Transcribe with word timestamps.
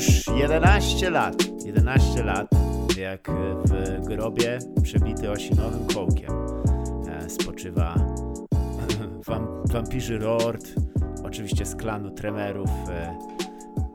już 0.00 0.26
11 0.36 1.10
lat, 1.10 1.34
11 1.64 2.24
lat, 2.24 2.50
jak 2.98 3.30
w 4.00 4.06
grobie 4.06 4.58
przebity 4.82 5.30
osinowym 5.30 5.86
kołkiem 5.94 6.30
e, 7.08 7.30
spoczywa 7.30 7.94
wam, 9.26 9.46
wampirzy 9.72 10.18
Lord, 10.18 10.66
oczywiście 11.24 11.66
z 11.66 11.76
klanu 11.76 12.10
Tremerów, 12.10 12.70
e, 12.88 13.18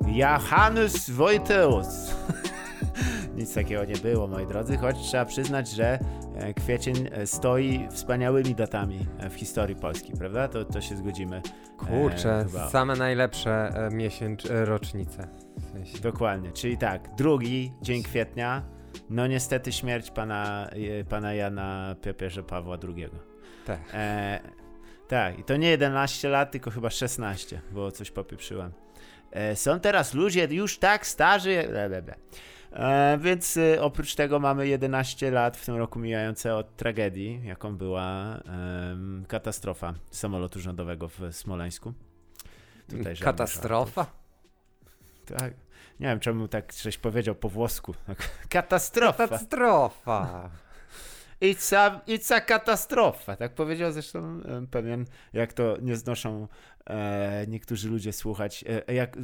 Johannes 0.08 1.10
Wojteus. 1.10 1.88
Nic 3.36 3.54
takiego 3.54 3.86
nie 3.86 3.96
było, 3.96 4.28
moi 4.28 4.48
drodzy, 4.48 4.78
choć 4.78 4.96
trzeba 4.98 5.26
przyznać, 5.26 5.70
że 5.70 6.00
e, 6.36 6.54
kwiecień 6.54 7.10
e, 7.12 7.28
stoi 7.28 7.88
wspaniałymi 7.92 8.56
datami 8.56 9.08
e, 9.20 9.30
w 9.30 9.34
historii 9.34 9.76
Polski, 9.76 10.14
prawda? 10.14 10.48
To, 10.48 10.66
to 10.66 10.82
się 10.82 10.96
zgodzimy. 10.96 11.42
Kurczę, 11.78 12.46
e, 12.66 12.70
same 12.70 12.96
najlepsze 12.96 13.74
miesięcz, 13.92 14.44
rocznice. 14.50 15.28
W 15.58 15.72
sensie. 15.72 16.00
Dokładnie, 16.00 16.52
czyli 16.52 16.78
tak, 16.78 17.16
drugi 17.18 17.74
dzień 17.82 18.04
kwietnia, 18.04 18.64
no 19.10 19.28
niestety 19.28 19.72
śmierć 19.72 20.12
pana, 20.12 20.70
pana 21.10 21.34
Jana 21.34 21.96
Papieża 22.04 22.44
Pawła 22.44 22.78
II. 22.88 23.10
Tak. 23.66 23.80
E, 23.94 24.40
tak, 25.08 25.40
i 25.40 25.44
to 25.44 25.58
nie 25.58 25.70
11 25.70 26.30
lat, 26.30 26.52
tylko 26.52 26.72
chyba 26.72 26.90
16, 26.90 27.62
bo 27.72 27.92
coś 27.92 28.12
popieprzyłem. 28.12 28.72
E, 29.32 29.56
są 29.56 29.80
teraz 29.80 30.14
ludzie 30.14 30.48
już 30.52 30.78
tak 30.78 31.08
starzy, 31.08 31.68
więc 33.20 33.58
e, 33.58 33.82
oprócz 33.82 34.16
tego 34.16 34.40
mamy 34.40 34.68
11 34.68 35.32
lat 35.32 35.58
w 35.58 35.66
tym 35.66 35.76
roku 35.76 36.00
mijające 36.00 36.56
od 36.56 36.76
tragedii, 36.76 37.42
jaką 37.46 37.78
była 37.78 38.40
katastrofa 39.28 39.94
samolotu 40.12 40.60
rządowego 40.60 41.08
w 41.08 41.20
Smoleńsku. 41.32 41.94
Tutaj 42.90 43.16
katastrofa? 43.18 44.06
Tak. 45.26 45.54
Nie 46.00 46.08
wiem, 46.08 46.20
czemu 46.20 46.48
tak 46.48 46.74
coś 46.74 46.98
powiedział 46.98 47.36
po 47.36 47.50
włosku. 47.50 47.96
Katastrofa. 48.50 49.28
Katastrofa. 49.28 50.50
It's 51.42 51.76
a, 51.76 52.02
it's 52.08 52.36
a 52.36 52.42
katastrofa. 52.42 53.36
Tak 53.36 53.56
powiedział 53.56 53.92
zresztą 53.92 54.42
pewien, 54.72 55.06
jak 55.34 55.54
to 55.54 55.78
nie 55.82 55.96
znoszą 55.96 56.48
e, 56.86 57.46
niektórzy 57.48 57.90
ludzie 57.90 58.14
słuchać. 58.14 58.66
E, 58.88 58.94
jak, 58.94 59.18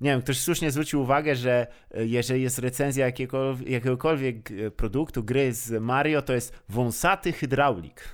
nie 0.00 0.10
wiem, 0.10 0.22
ktoś 0.22 0.40
słusznie 0.40 0.70
zwrócił 0.70 1.00
uwagę, 1.00 1.36
że 1.36 1.66
e, 1.94 2.06
jeżeli 2.06 2.42
jest 2.42 2.58
recenzja 2.58 3.06
jakiegokolwiek, 3.06 3.68
jakiegokolwiek 3.68 4.48
produktu, 4.76 5.24
gry 5.24 5.52
z 5.52 5.82
Mario, 5.82 6.22
to 6.22 6.32
jest 6.32 6.62
wąsaty 6.68 7.32
hydraulik. 7.32 8.08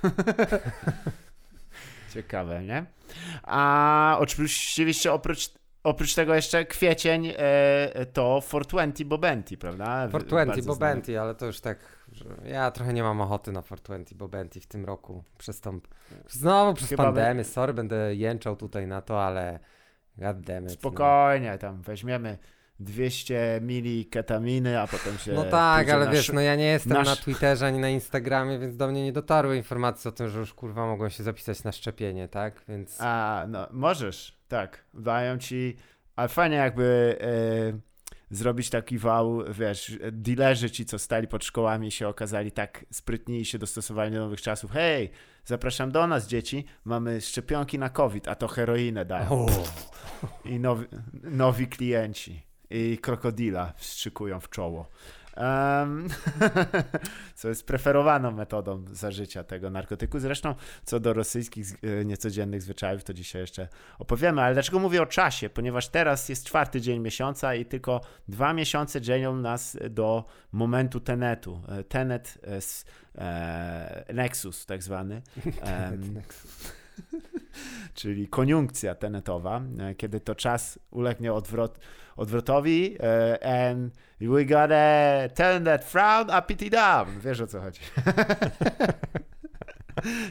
Ciekawe, 2.13 2.63
nie? 2.63 2.85
A 3.43 4.17
oczywiście 4.19 5.13
oprócz 5.13 5.49
Oprócz 5.85 6.15
tego 6.15 6.35
jeszcze 6.35 6.65
kwiecień 6.65 7.33
e, 7.37 8.05
to 8.13 8.41
420 8.47 9.05
Bobenti, 9.05 9.57
prawda? 9.57 10.07
420 10.07 10.67
Bobenti, 10.67 11.17
ale 11.17 11.35
to 11.35 11.45
już 11.45 11.59
tak, 11.59 11.77
ja 12.45 12.71
trochę 12.71 12.93
nie 12.93 13.03
mam 13.03 13.21
ochoty 13.21 13.51
na 13.51 13.63
420 13.63 14.15
Bobenti 14.15 14.59
w 14.59 14.67
tym 14.67 14.85
roku. 14.85 15.23
Przez 15.37 15.61
tą, 15.61 15.79
znowu 16.29 16.73
przez 16.73 16.89
Chyba 16.89 17.03
pandemię, 17.03 17.43
sorry, 17.43 17.73
będę 17.73 18.15
jęczał 18.15 18.55
tutaj 18.55 18.87
na 18.87 19.01
to, 19.01 19.23
ale 19.23 19.59
goddammit. 20.17 20.71
Spokojnie, 20.71 21.51
no. 21.51 21.57
tam 21.57 21.81
weźmiemy 21.81 22.37
200 22.79 23.59
mili 23.61 24.05
ketaminy, 24.05 24.81
a 24.81 24.87
potem 24.87 25.17
się... 25.17 25.33
No 25.33 25.43
tak, 25.43 25.89
ale 25.89 26.09
wiesz, 26.11 26.31
no 26.31 26.41
ja 26.41 26.55
nie 26.55 26.65
jestem 26.65 26.93
nasz... 26.93 27.07
na 27.07 27.15
Twitterze 27.15 27.67
ani 27.67 27.79
na 27.79 27.89
Instagramie, 27.89 28.59
więc 28.59 28.77
do 28.77 28.87
mnie 28.87 29.03
nie 29.03 29.13
dotarły 29.13 29.57
informacje 29.57 30.09
o 30.09 30.11
tym, 30.11 30.29
że 30.29 30.39
już 30.39 30.53
kurwa 30.53 30.85
mogą 30.87 31.09
się 31.09 31.23
zapisać 31.23 31.63
na 31.63 31.71
szczepienie, 31.71 32.27
tak? 32.27 32.63
Więc... 32.67 32.97
A, 33.01 33.45
no 33.47 33.67
możesz, 33.71 34.37
tak. 34.47 34.85
Dają 34.93 35.37
ci... 35.37 35.75
Ale 36.15 36.27
fajnie 36.27 36.55
jakby... 36.55 37.17
E, 37.21 37.94
zrobić 38.29 38.69
taki 38.69 38.97
wał, 38.97 39.53
wiesz, 39.53 39.97
dealerzy 40.11 40.71
ci, 40.71 40.85
co 40.85 40.99
stali 40.99 41.27
pod 41.27 41.45
szkołami 41.45 41.91
się 41.91 42.07
okazali 42.07 42.51
tak 42.51 42.85
sprytni 42.91 43.39
i 43.39 43.45
się 43.45 43.57
dostosowali 43.57 44.11
do 44.11 44.19
nowych 44.19 44.41
czasów. 44.41 44.71
Hej, 44.71 45.11
zapraszam 45.45 45.91
do 45.91 46.07
nas, 46.07 46.27
dzieci, 46.27 46.65
mamy 46.85 47.21
szczepionki 47.21 47.79
na 47.79 47.89
COVID, 47.89 48.27
a 48.27 48.35
to 48.35 48.47
heroinę 48.47 49.05
dają. 49.05 49.29
Oh. 49.29 49.63
I 50.45 50.59
nowi, 50.59 50.85
nowi 51.23 51.67
klienci 51.67 52.41
i 52.69 52.97
krokodila 53.01 53.73
wstrzykują 53.77 54.39
w 54.39 54.49
czoło. 54.49 54.89
Um, 55.37 56.07
co 57.35 57.49
jest 57.49 57.67
preferowaną 57.67 58.31
metodą 58.31 58.85
zażycia 58.91 59.43
tego 59.43 59.69
narkotyku. 59.69 60.19
Zresztą 60.19 60.55
co 60.85 60.99
do 60.99 61.13
rosyjskich 61.13 61.67
e, 61.83 62.05
niecodziennych 62.05 62.61
zwyczajów, 62.61 63.03
to 63.03 63.13
dzisiaj 63.13 63.41
jeszcze 63.41 63.67
opowiemy. 63.99 64.41
Ale 64.41 64.53
dlaczego 64.53 64.79
mówię 64.79 65.01
o 65.01 65.05
czasie? 65.05 65.49
Ponieważ 65.49 65.87
teraz 65.87 66.29
jest 66.29 66.45
czwarty 66.45 66.81
dzień 66.81 66.99
miesiąca 66.99 67.55
i 67.55 67.65
tylko 67.65 68.01
dwa 68.27 68.53
miesiące 68.53 69.01
dzielą 69.01 69.35
nas 69.35 69.77
do 69.89 70.25
momentu 70.51 70.99
tenetu. 70.99 71.61
E, 71.67 71.83
tenet 71.83 72.37
e, 73.17 74.13
Nexus 74.13 74.65
tak 74.65 74.83
zwany. 74.83 75.21
czyli 77.93 78.27
koniunkcja 78.27 78.95
tenetowa, 78.95 79.61
kiedy 79.97 80.19
to 80.19 80.35
czas 80.35 80.79
ulegnie 80.91 81.33
odwrot, 81.33 81.79
odwrotowi 82.15 82.97
and 83.41 83.91
we 84.21 84.45
gotta 84.45 85.27
turn 85.35 85.65
that 85.65 85.83
frown 85.83 86.29
uppity 86.29 86.69
down. 86.69 87.19
Wiesz 87.19 87.41
o 87.41 87.47
co 87.47 87.61
chodzi. 87.61 87.81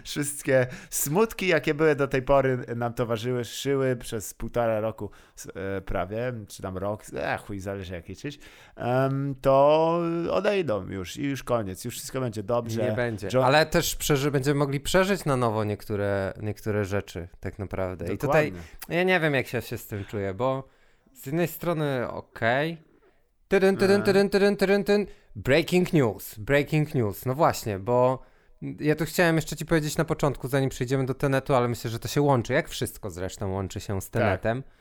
Wszystkie 0.05 0.67
smutki, 0.91 1.49
jakie 1.49 1.75
były 1.75 1.97
do 1.97 2.09
tej 2.09 2.23
pory 2.23 2.59
nam 2.77 2.95
towarzyszyły 2.95 3.97
przez 3.97 4.35
półtora 4.35 4.81
roku 4.81 5.11
e, 5.55 5.81
prawie, 5.81 6.33
czy 6.49 6.63
tam 6.63 6.79
rok, 6.79 7.03
e, 7.15 7.39
chuj, 7.39 7.61
zależy 7.61 7.95
jak 7.95 8.09
liczyć, 8.09 8.39
um, 8.77 9.35
to 9.41 10.01
odejdą 10.31 10.89
już 10.89 11.17
i 11.17 11.23
już 11.23 11.43
koniec, 11.43 11.85
już 11.85 11.95
wszystko 11.95 12.21
będzie 12.21 12.43
dobrze. 12.43 12.83
Nie 12.83 12.93
będzie, 12.93 13.29
John... 13.33 13.45
ale 13.45 13.67
też 13.67 13.97
przeży 13.97 14.31
będziemy 14.31 14.59
mogli 14.59 14.81
przeżyć 14.81 15.25
na 15.25 15.37
nowo 15.37 15.65
niektóre, 15.65 16.33
niektóre 16.43 16.85
rzeczy 16.85 17.29
tak 17.41 17.59
naprawdę. 17.59 18.05
Dokładnie. 18.05 18.15
I 18.15 18.19
tutaj 18.19 18.53
ja 18.97 19.03
nie 19.03 19.21
wiem 19.21 19.35
jak 19.35 19.47
się, 19.47 19.63
się 19.63 19.79
z 19.79 19.87
tym 19.87 20.05
czuję, 20.05 20.35
bo 20.35 20.69
z 21.15 21.27
jednej 21.27 21.49
strony 21.49 22.09
okej, 22.09 22.73
okay. 22.73 22.85
Breaking 25.37 25.93
news, 25.93 26.39
breaking 26.39 26.95
news. 26.95 27.27
No 27.27 27.35
właśnie, 27.35 27.79
bo 27.79 28.23
ja 28.81 28.95
tu 28.95 29.05
chciałem 29.05 29.37
jeszcze 29.37 29.57
ci 29.57 29.67
powiedzieć 29.67 29.97
na 29.97 30.05
początku, 30.05 30.49
zanim 30.49 30.71
przejdziemy 30.71 31.07
do 31.07 31.15
Tenetu, 31.15 31.55
ale 31.55 31.69
myślę, 31.69 31.91
że 31.91 31.99
to 31.99 32.09
się 32.09 32.23
łączy, 32.23 32.53
jak 32.53 32.69
wszystko 32.69 33.11
zresztą 33.11 33.53
łączy 33.53 33.81
się 33.81 34.01
z 34.01 34.11
Tenetem. 34.11 34.63
Tak. 34.63 34.75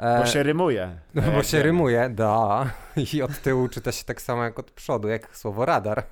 Bo 0.20 0.26
się 0.26 0.42
rymuje. 0.42 0.98
No, 1.14 1.22
bo 1.22 1.42
się 1.42 1.62
rymuje, 1.62 2.08
da. 2.08 2.70
I 3.14 3.22
od 3.22 3.42
tyłu 3.42 3.68
czyta 3.68 3.92
się 3.92 4.04
tak 4.04 4.22
samo 4.22 4.44
jak 4.44 4.58
od 4.58 4.70
przodu, 4.70 5.08
jak 5.08 5.36
słowo 5.36 5.64
radar. 5.64 6.02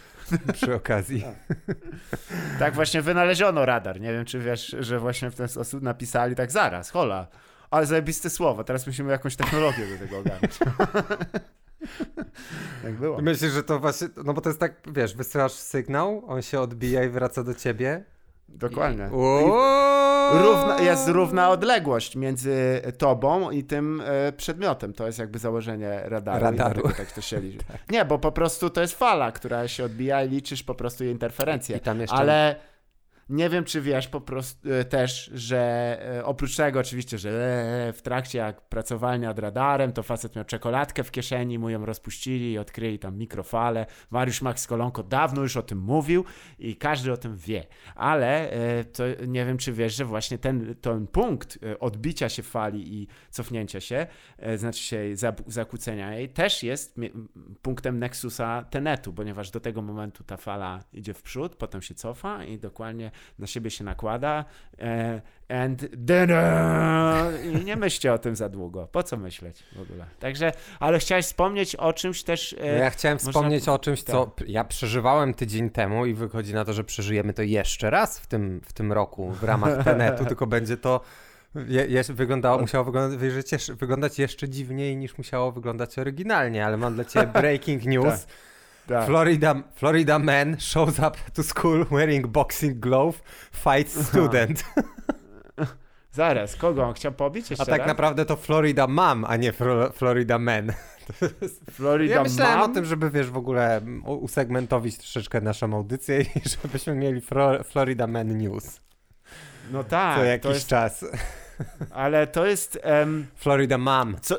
Przy 0.52 0.74
okazji. 0.74 1.24
tak 2.58 2.74
właśnie 2.74 3.02
wynaleziono 3.02 3.66
radar. 3.66 4.00
Nie 4.00 4.12
wiem, 4.12 4.24
czy 4.24 4.38
wiesz, 4.38 4.76
że 4.78 4.98
właśnie 4.98 5.30
w 5.30 5.34
ten 5.34 5.48
sposób 5.48 5.82
napisali 5.82 6.34
tak 6.34 6.52
zaraz, 6.52 6.90
hola. 6.90 7.26
Ale 7.70 7.86
zajebiste 7.86 8.30
słowo, 8.30 8.64
teraz 8.64 8.86
musimy 8.86 9.12
jakąś 9.12 9.36
technologię 9.36 9.86
do 9.86 9.98
tego 9.98 10.18
ogarnąć. 10.18 10.58
tak 12.82 12.94
było. 12.94 13.22
Myślisz, 13.22 13.52
że 13.52 13.62
to 13.62 13.78
właśnie, 13.78 14.08
no 14.24 14.34
bo 14.34 14.40
to 14.40 14.48
jest 14.48 14.60
tak, 14.60 14.74
wiesz, 14.86 15.14
wysyłasz 15.14 15.52
sygnał, 15.52 16.22
on 16.26 16.42
się 16.42 16.60
odbija 16.60 17.04
i 17.04 17.08
wraca 17.08 17.44
do 17.44 17.54
ciebie. 17.54 18.04
Dokładnie. 18.48 19.10
I 20.34 20.42
równa, 20.42 20.80
jest 20.80 21.08
równa 21.08 21.50
odległość 21.50 22.16
między 22.16 22.82
tobą 22.98 23.50
i 23.50 23.64
tym 23.64 24.02
e, 24.04 24.32
przedmiotem. 24.32 24.92
To 24.92 25.06
jest 25.06 25.18
jakby 25.18 25.38
założenie 25.38 26.00
radaru. 26.04 26.44
Radaru. 26.44 26.82
tak 26.96 27.12
to 27.12 27.20
się 27.20 27.40
liczy. 27.40 27.64
tak. 27.72 27.90
Nie, 27.90 28.04
bo 28.04 28.18
po 28.18 28.32
prostu 28.32 28.70
to 28.70 28.80
jest 28.80 28.98
fala, 28.98 29.32
która 29.32 29.68
się 29.68 29.84
odbija 29.84 30.24
i 30.24 30.28
liczysz 30.28 30.62
po 30.62 30.74
prostu 30.74 31.04
jej 31.04 31.12
interferencję. 31.12 31.76
I 31.76 31.80
tam 31.80 32.00
jeszcze... 32.00 32.16
Ale 32.16 32.56
nie 33.28 33.48
wiem, 33.48 33.64
czy 33.64 33.80
wiesz 33.80 34.08
po 34.08 34.20
prostu 34.20 34.72
e, 34.72 34.84
też, 34.84 35.30
że 35.34 35.58
e, 36.18 36.24
oprócz 36.24 36.56
tego 36.56 36.80
oczywiście, 36.80 37.18
że 37.18 37.30
e, 37.88 37.92
w 37.92 38.02
trakcie 38.02 38.38
jak 38.38 38.60
pracowali 38.60 39.20
nad 39.20 39.38
radarem, 39.38 39.92
to 39.92 40.02
facet 40.02 40.36
miał 40.36 40.44
czekoladkę 40.44 41.04
w 41.04 41.10
kieszeni, 41.10 41.58
mu 41.58 41.70
ją 41.70 41.86
rozpuścili 41.86 42.52
i 42.52 42.58
odkryli 42.58 42.98
tam 42.98 43.16
mikrofale. 43.16 43.86
Mariusz 44.10 44.42
Max 44.42 44.66
Kolonko 44.66 45.02
dawno 45.02 45.42
już 45.42 45.56
o 45.56 45.62
tym 45.62 45.78
mówił 45.78 46.24
i 46.58 46.76
każdy 46.76 47.12
o 47.12 47.16
tym 47.16 47.36
wie. 47.36 47.66
Ale 47.94 48.52
to 48.92 49.04
nie 49.26 49.46
wiem, 49.46 49.58
czy 49.58 49.72
wiesz, 49.72 49.96
że 49.96 50.04
właśnie 50.04 50.38
ten, 50.38 50.74
ten 50.74 51.06
punkt 51.06 51.58
odbicia 51.80 52.28
się 52.28 52.42
fali 52.42 52.94
i 52.94 53.08
cofnięcia 53.30 53.80
się, 53.80 54.06
znaczy 54.56 54.82
się 54.82 54.98
zakłócenia 55.46 56.14
jej, 56.14 56.28
też 56.28 56.62
jest 56.62 56.96
punktem 57.62 57.98
nexusa 57.98 58.64
tenetu, 58.70 59.12
ponieważ 59.12 59.50
do 59.50 59.60
tego 59.60 59.82
momentu 59.82 60.24
ta 60.24 60.36
fala 60.36 60.84
idzie 60.92 61.14
w 61.14 61.22
przód, 61.22 61.56
potem 61.56 61.82
się 61.82 61.94
cofa 61.94 62.44
i 62.44 62.58
dokładnie 62.58 63.10
na 63.38 63.46
siebie 63.46 63.70
się 63.70 63.84
nakłada 63.84 64.44
e, 64.78 65.20
and 65.48 65.86
then 66.06 66.30
i 67.52 67.64
nie 67.64 67.76
myślcie 67.76 68.12
o 68.12 68.18
tym 68.18 68.36
za 68.36 68.48
długo. 68.48 68.88
Po 68.92 69.02
co 69.02 69.16
myśleć 69.16 69.64
w 69.76 69.80
ogóle? 69.80 70.06
Także, 70.20 70.52
ale 70.80 70.98
chciałeś 70.98 71.26
wspomnieć 71.26 71.76
o 71.76 71.92
czymś 71.92 72.22
też. 72.22 72.56
E, 72.58 72.72
no 72.72 72.78
ja 72.78 72.90
chciałem 72.90 73.16
można... 73.16 73.30
wspomnieć 73.30 73.68
o 73.68 73.78
czymś, 73.78 74.02
co 74.02 74.26
tak. 74.26 74.48
ja 74.48 74.64
przeżywałem 74.64 75.34
tydzień 75.34 75.70
temu 75.70 76.06
i 76.06 76.14
wychodzi 76.14 76.54
na 76.54 76.64
to, 76.64 76.72
że 76.72 76.84
przeżyjemy 76.84 77.32
to 77.32 77.42
jeszcze 77.42 77.90
raz 77.90 78.18
w 78.18 78.26
tym, 78.26 78.60
w 78.64 78.72
tym 78.72 78.92
roku 78.92 79.30
w 79.30 79.42
ramach 79.42 79.78
Tenetu, 79.84 80.24
tylko 80.24 80.46
będzie 80.46 80.76
to 80.76 81.00
Je, 81.54 81.86
je, 81.86 82.02
wyglądało, 82.02 82.60
musiało 82.60 82.84
wyglądać, 82.84 83.52
jeszcze, 83.52 83.74
wyglądać 83.74 84.18
jeszcze 84.18 84.48
dziwniej 84.48 84.96
niż 84.96 85.18
musiało 85.18 85.52
wyglądać 85.52 85.98
oryginalnie, 85.98 86.66
ale 86.66 86.76
mam 86.76 86.94
dla 86.94 87.04
ciebie 87.04 87.26
breaking 87.40 87.84
news. 87.84 88.26
Tak. 88.88 89.06
Florida, 89.06 89.54
Florida 89.74 90.18
man 90.18 90.56
shows 90.60 90.98
up 90.98 91.16
to 91.34 91.42
school 91.42 91.86
wearing 91.90 92.26
boxing 92.26 92.80
glove, 92.80 93.22
fights 93.52 94.06
student. 94.06 94.64
Zaraz, 96.12 96.56
kogo 96.56 96.82
on 96.82 96.94
chciał 96.94 97.12
pobić 97.12 97.50
jeszcze 97.50 97.62
A 97.62 97.66
tak 97.66 97.78
raz? 97.78 97.88
naprawdę 97.88 98.24
to 98.24 98.36
Florida 98.36 98.86
mam, 98.86 99.24
a 99.24 99.36
nie 99.36 99.52
Florida 99.92 100.38
man. 100.38 100.72
Florida 101.70 102.14
ja 102.14 102.22
myślałem 102.22 102.58
mam? 102.58 102.70
o 102.70 102.74
tym, 102.74 102.84
żeby 102.84 103.10
wiesz 103.10 103.30
w 103.30 103.36
ogóle 103.36 103.80
usegmentowić 104.04 104.98
troszeczkę 104.98 105.40
naszą 105.40 105.74
audycję 105.74 106.20
i 106.36 106.48
żebyśmy 106.62 106.94
mieli 106.94 107.22
Florida 107.64 108.06
Man 108.06 108.38
News. 108.38 108.80
No 109.72 109.84
tak. 109.84 110.18
Co 110.18 110.24
jakiś 110.24 110.50
jest... 110.50 110.68
czas. 110.68 111.04
Ale 111.90 112.26
to 112.26 112.46
jest... 112.46 112.80
Um... 113.02 113.26
Florida 113.34 113.78
Mam. 113.78 114.16
Co? 114.20 114.36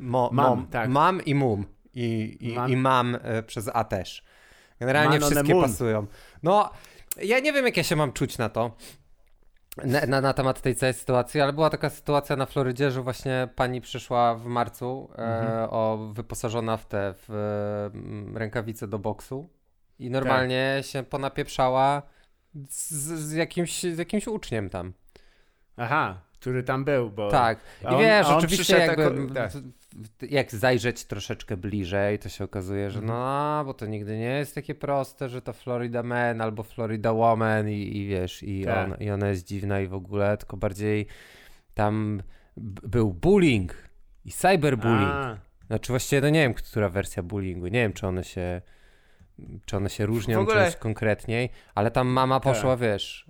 Mo, 0.00 0.30
mam, 0.32 0.46
mom. 0.46 0.66
tak. 0.66 0.88
Mam 0.88 1.24
i 1.24 1.34
mum. 1.34 1.64
I, 1.94 2.36
i, 2.40 2.54
mam. 2.54 2.70
i 2.70 2.76
mam 2.76 3.18
e, 3.22 3.42
przez 3.42 3.70
A 3.74 3.84
też. 3.84 4.24
Generalnie 4.80 5.20
Man 5.20 5.30
wszystkie 5.30 5.60
pasują. 5.60 6.06
No, 6.42 6.70
ja 7.22 7.40
nie 7.40 7.52
wiem, 7.52 7.64
jak 7.64 7.76
ja 7.76 7.82
się 7.82 7.96
mam 7.96 8.12
czuć 8.12 8.38
na 8.38 8.48
to. 8.48 8.76
Na, 9.84 10.06
na, 10.06 10.20
na, 10.20 10.32
temat 10.32 10.60
tej 10.60 10.74
całej 10.76 10.94
sytuacji, 10.94 11.40
ale 11.40 11.52
była 11.52 11.70
taka 11.70 11.90
sytuacja 11.90 12.36
na 12.36 12.46
Florydzie, 12.46 12.90
że 12.90 13.02
właśnie 13.02 13.48
pani 13.56 13.80
przyszła 13.80 14.34
w 14.34 14.46
marcu 14.46 15.10
e, 15.12 15.18
mhm. 15.18 15.68
o, 15.70 16.10
wyposażona 16.12 16.76
w 16.76 16.86
te 16.86 17.14
w, 17.18 17.30
e, 18.34 18.38
rękawice 18.38 18.88
do 18.88 18.98
boksu 18.98 19.48
i 19.98 20.10
normalnie 20.10 20.74
tak. 20.76 20.86
się 20.86 21.02
ponapieprzała 21.02 22.02
z, 22.68 22.90
z, 23.20 23.32
jakimś, 23.32 23.82
z 23.82 23.98
jakimś 23.98 24.26
uczniem 24.26 24.70
tam. 24.70 24.92
Aha, 25.76 26.20
który 26.42 26.62
tam 26.62 26.84
był, 26.84 27.10
bo... 27.10 27.30
Tak, 27.30 27.58
i 27.82 27.86
on, 27.86 28.00
wiesz, 28.00 28.26
oczywiście 28.26 28.78
jakby, 28.78 29.34
tak. 29.34 29.52
jak 30.30 30.50
zajrzeć 30.50 31.04
troszeczkę 31.04 31.56
bliżej, 31.56 32.18
to 32.18 32.28
się 32.28 32.44
okazuje, 32.44 32.90
że 32.90 32.98
mhm. 32.98 33.18
no, 33.18 33.64
bo 33.64 33.74
to 33.74 33.86
nigdy 33.86 34.18
nie 34.18 34.38
jest 34.38 34.54
takie 34.54 34.74
proste, 34.74 35.28
że 35.28 35.42
to 35.42 35.52
Florida 35.52 36.02
Man 36.02 36.40
albo 36.40 36.62
Florida 36.62 37.12
Woman 37.12 37.68
i, 37.68 37.96
i 37.96 38.06
wiesz, 38.06 38.42
i, 38.42 38.64
tak. 38.64 38.88
on, 38.88 38.96
i 39.00 39.10
ona 39.10 39.28
jest 39.28 39.46
dziwna 39.46 39.80
i 39.80 39.86
w 39.86 39.94
ogóle, 39.94 40.36
tylko 40.36 40.56
bardziej 40.56 41.06
tam 41.74 42.22
był 42.56 43.12
bullying 43.12 43.74
i 44.24 44.32
cyberbullying. 44.32 45.10
A. 45.10 45.36
Znaczy 45.66 45.92
właściwie 45.92 46.22
no 46.22 46.28
nie 46.28 46.40
wiem, 46.40 46.54
która 46.54 46.88
wersja 46.88 47.22
bullyingu, 47.22 47.66
nie 47.66 47.80
wiem, 47.82 47.92
czy 47.92 48.06
one 48.06 48.24
się 48.24 48.62
czy 49.64 49.76
one 49.76 49.90
się 49.90 50.06
różnią 50.06 50.40
ogóle... 50.40 50.64
czymś 50.64 50.76
konkretniej, 50.76 51.50
ale 51.74 51.90
tam 51.90 52.08
mama 52.08 52.40
tak. 52.40 52.54
poszła, 52.54 52.70
tak. 52.70 52.80
wiesz, 52.80 53.26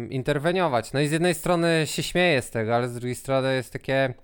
yy, 0.00 0.06
interweniować. 0.08 0.92
No 0.92 1.00
i 1.00 1.08
z 1.08 1.12
jednej 1.12 1.34
strony 1.34 1.82
się 1.86 2.02
śmieje 2.02 2.42
z 2.42 2.50
tego, 2.50 2.76
ale 2.76 2.88
z 2.88 2.94
drugiej 2.94 3.14
strony 3.14 3.54
jest 3.54 3.72
takie, 3.72 4.14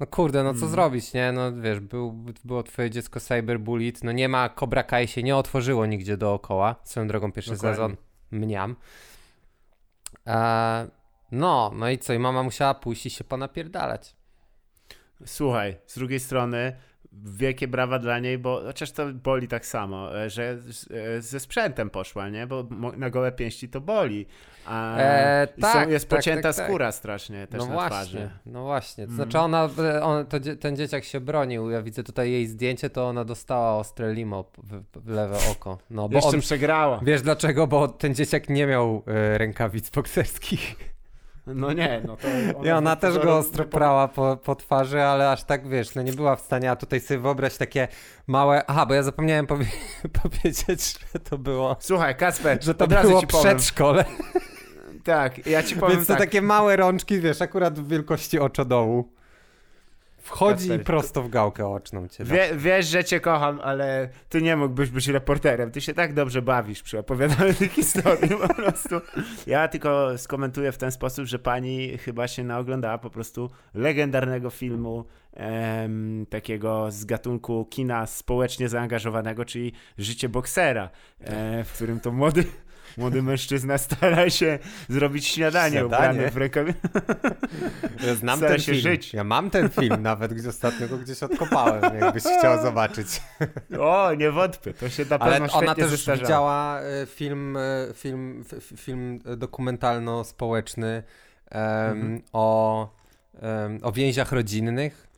no 0.00 0.06
kurde, 0.06 0.44
no 0.44 0.52
co 0.52 0.58
mm. 0.58 0.70
zrobić, 0.70 1.12
nie? 1.12 1.32
No 1.32 1.52
wiesz, 1.52 1.80
był, 1.80 2.12
było 2.44 2.62
twoje 2.62 2.90
dziecko 2.90 3.20
cyberbullied, 3.20 4.04
no 4.04 4.12
nie 4.12 4.28
ma, 4.28 4.48
Cobra 4.48 4.82
Kai 4.82 5.08
się 5.08 5.22
nie 5.22 5.36
otworzyło 5.36 5.86
nigdzie 5.86 6.16
dookoła, 6.16 6.76
swoją 6.84 7.06
drogą 7.06 7.32
pierwszy 7.32 7.50
Dokładnie. 7.50 7.74
sezon, 7.74 7.96
mniam. 8.30 8.76
E, 10.26 10.86
no, 11.32 11.72
no 11.74 11.90
i 11.90 11.98
co, 11.98 12.12
i 12.12 12.18
mama 12.18 12.42
musiała 12.42 12.74
pójść 12.74 13.06
i 13.06 13.10
się 13.10 13.24
ponapierdalać. 13.24 14.16
Słuchaj, 15.26 15.76
z 15.86 15.94
drugiej 15.94 16.20
strony 16.20 16.76
wielkie 17.22 17.68
brawa 17.68 17.98
dla 17.98 18.18
niej, 18.18 18.38
bo 18.38 18.60
chociaż 18.66 18.92
to 18.92 19.12
boli 19.12 19.48
tak 19.48 19.66
samo, 19.66 20.22
e, 20.24 20.30
że 20.30 20.58
e, 21.16 21.20
ze 21.20 21.40
sprzętem 21.40 21.90
poszła, 21.90 22.28
nie? 22.28 22.46
Bo 22.46 22.66
na 22.96 23.10
gołe 23.10 23.32
pięści 23.32 23.68
to 23.68 23.80
boli. 23.80 24.26
A 24.66 24.96
e, 24.96 25.46
tak, 25.60 25.84
są, 25.84 25.90
jest 25.90 26.08
tak, 26.08 26.18
pocięta 26.18 26.42
tak, 26.42 26.56
tak, 26.56 26.66
skóra 26.66 26.92
strasznie 26.92 27.46
też 27.46 27.58
no 27.58 27.66
na 27.66 27.72
właśnie, 27.72 27.90
twarzy. 27.90 28.30
No 28.46 28.62
właśnie, 28.62 29.04
to 29.04 29.12
mm. 29.12 29.16
znaczy 29.16 29.38
ona, 29.38 29.68
on, 30.02 30.26
to, 30.26 30.36
ten 30.60 30.76
dzieciak 30.76 31.04
się 31.04 31.20
bronił, 31.20 31.70
ja 31.70 31.82
widzę 31.82 32.02
tutaj 32.02 32.30
jej 32.30 32.46
zdjęcie, 32.46 32.90
to 32.90 33.08
ona 33.08 33.24
dostała 33.24 33.78
ostre 33.78 34.12
limo 34.12 34.44
w, 34.58 35.00
w 35.00 35.08
lewe 35.08 35.36
oko. 35.52 35.78
No, 35.90 36.08
bo 36.08 36.14
Jeszcze 36.14 36.36
on, 36.36 36.40
przegrała. 36.40 37.00
Wiesz 37.02 37.22
dlaczego? 37.22 37.66
Bo 37.66 37.88
ten 37.88 38.14
dzieciak 38.14 38.48
nie 38.48 38.66
miał 38.66 39.02
e, 39.06 39.38
rękawic 39.38 39.90
bokserskich. 39.90 40.93
No 41.46 41.72
nie, 41.72 42.02
no 42.06 42.16
to... 42.16 42.28
Ona 42.58 42.68
I 42.68 42.70
ona 42.70 42.96
też 42.96 43.18
go 43.18 43.36
ostro 43.36 43.64
prała 43.64 44.08
po, 44.08 44.36
po 44.36 44.54
twarzy, 44.54 45.02
ale 45.02 45.30
aż 45.30 45.44
tak, 45.44 45.68
wiesz, 45.68 45.94
no 45.94 46.02
nie 46.02 46.12
była 46.12 46.36
w 46.36 46.40
stanie, 46.40 46.70
a 46.70 46.76
tutaj 46.76 47.00
sobie 47.00 47.20
wyobraź 47.20 47.56
takie 47.56 47.88
małe... 48.26 48.66
Aha, 48.66 48.86
bo 48.86 48.94
ja 48.94 49.02
zapomniałem 49.02 49.46
powie... 49.46 49.66
powiedzieć, 50.22 50.98
że 51.12 51.20
to 51.20 51.38
było... 51.38 51.76
Słuchaj, 51.80 52.16
Kasper, 52.16 52.64
że 52.64 52.74
to 52.74 52.86
było 52.86 53.26
przedszkole. 53.26 54.04
Tak, 55.04 55.46
ja 55.46 55.62
ci 55.62 55.76
powiem 55.76 55.96
Więc 55.96 56.08
to 56.08 56.12
tak. 56.12 56.22
takie 56.22 56.42
małe 56.42 56.76
rączki, 56.76 57.20
wiesz, 57.20 57.42
akurat 57.42 57.80
w 57.80 57.88
wielkości 57.88 58.38
oczodołu. 58.38 59.13
Wchodzi 60.24 60.72
i 60.72 60.78
prosto 60.78 61.22
w 61.22 61.28
gałkę 61.28 61.68
oczną 61.68 62.08
cię. 62.08 62.24
Wie, 62.24 62.48
wiesz, 62.56 62.86
że 62.86 63.04
cię 63.04 63.20
kocham, 63.20 63.60
ale 63.62 64.08
ty 64.28 64.42
nie 64.42 64.56
mógłbyś 64.56 64.90
być 64.90 65.08
reporterem. 65.08 65.70
Ty 65.70 65.80
się 65.80 65.94
tak 65.94 66.14
dobrze 66.14 66.42
bawisz 66.42 66.82
przy 66.82 66.98
opowiadaniu 66.98 67.54
tych 67.54 67.72
historii 67.82 68.30
po 68.48 68.54
prostu. 68.54 69.00
Ja 69.46 69.68
tylko 69.68 70.18
skomentuję 70.18 70.72
w 70.72 70.78
ten 70.78 70.92
sposób, 70.92 71.26
że 71.26 71.38
pani 71.38 71.98
chyba 71.98 72.28
się 72.28 72.44
naoglądała 72.44 72.98
po 72.98 73.10
prostu 73.10 73.50
legendarnego 73.74 74.50
filmu 74.50 75.04
em, 75.32 76.26
takiego 76.30 76.90
z 76.90 77.04
gatunku 77.04 77.64
kina 77.70 78.06
społecznie 78.06 78.68
zaangażowanego, 78.68 79.44
czyli 79.44 79.72
Życie 79.98 80.28
boksera, 80.28 80.90
e, 81.20 81.64
w 81.64 81.72
którym 81.72 82.00
to 82.00 82.12
młody 82.12 82.44
młody 82.96 83.22
mężczyzna 83.22 83.78
stara 83.78 84.30
się 84.30 84.58
zrobić 84.88 85.26
śniadanie, 85.26 85.78
śniadanie. 85.78 86.14
ubrany 86.14 86.30
w 86.30 86.36
rękawie. 86.36 86.74
Ja 88.06 88.14
znam 88.14 88.38
stara 88.38 88.52
ten 88.52 88.60
się 88.60 88.72
film. 88.72 88.82
żyć. 88.82 89.14
Ja 89.14 89.24
mam 89.24 89.50
ten 89.50 89.68
film 89.68 90.02
nawet, 90.02 90.34
gdzie 90.34 90.48
ostatnio 90.48 90.88
go 90.88 90.98
gdzieś 90.98 91.22
odkopałem, 91.22 91.98
jakbyś 92.00 92.22
chciał 92.22 92.62
zobaczyć. 92.62 93.22
O, 93.78 94.14
nie 94.14 94.30
wątpię, 94.30 94.74
to 94.74 94.88
się 94.88 95.04
na 95.10 95.18
pewno 95.18 95.34
Ale 95.34 95.52
ona 95.52 95.74
też 95.74 95.90
zestarzało. 95.90 96.26
widziała 96.26 96.80
e, 96.80 97.06
film, 97.06 97.56
e, 97.56 97.60
film, 97.94 98.44
film 98.76 99.18
dokumentalno-społeczny 99.36 101.02
um, 101.52 101.60
mhm. 101.60 102.22
o, 102.32 102.88
um, 103.42 103.78
o 103.82 103.92
więziach 103.92 104.32
rodzinnych 104.32 105.14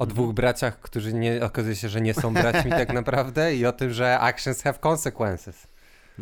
o 0.00 0.06
dwóch 0.06 0.28
mhm. 0.28 0.34
braciach, 0.34 0.80
którzy 0.80 1.12
nie, 1.12 1.44
okazuje 1.44 1.76
się, 1.76 1.88
że 1.88 2.00
nie 2.00 2.14
są 2.14 2.34
braćmi 2.34 2.70
tak 2.70 2.92
naprawdę 3.00 3.54
i 3.56 3.66
o 3.66 3.72
tym, 3.72 3.90
że 3.92 4.20
actions 4.20 4.62
have 4.62 4.78
consequences. 4.78 5.66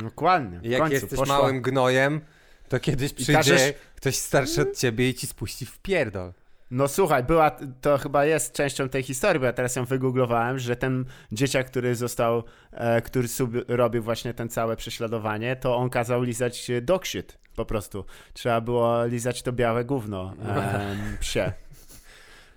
Dokładnie. 0.02 0.60
Jak 0.62 0.80
końcu, 0.80 0.94
jesteś 0.94 1.18
poszła... 1.18 1.38
małym 1.38 1.62
gnojem, 1.62 2.20
to 2.68 2.80
kiedyś 2.80 3.12
przyjdzie 3.12 3.32
każesz... 3.32 3.72
ktoś 3.96 4.16
starszy 4.16 4.62
od 4.62 4.76
ciebie 4.76 5.08
i 5.08 5.14
ci 5.14 5.26
spuści 5.26 5.66
w 5.66 5.78
pierdol. 5.78 6.32
No 6.70 6.88
słuchaj, 6.88 7.24
była, 7.24 7.50
to 7.80 7.98
chyba 7.98 8.24
jest 8.24 8.52
częścią 8.52 8.88
tej 8.88 9.02
historii, 9.02 9.40
bo 9.40 9.46
ja 9.46 9.52
teraz 9.52 9.76
ją 9.76 9.84
wygooglowałem, 9.84 10.58
że 10.58 10.76
ten 10.76 11.04
dzieciak, 11.32 11.66
który 11.66 11.94
został, 11.94 12.42
e, 12.72 13.02
który 13.02 13.28
sub, 13.28 13.50
robił 13.68 14.02
właśnie 14.02 14.34
ten 14.34 14.48
całe 14.48 14.76
prześladowanie, 14.76 15.56
to 15.56 15.76
on 15.76 15.90
kazał 15.90 16.22
lizać 16.22 16.70
dog 16.82 17.06
shit, 17.06 17.38
po 17.56 17.64
prostu. 17.64 18.04
Trzeba 18.32 18.60
było 18.60 19.06
lizać 19.06 19.42
to 19.42 19.52
białe 19.52 19.84
gówno 19.84 20.34
e, 20.44 20.96
psie. 21.20 21.52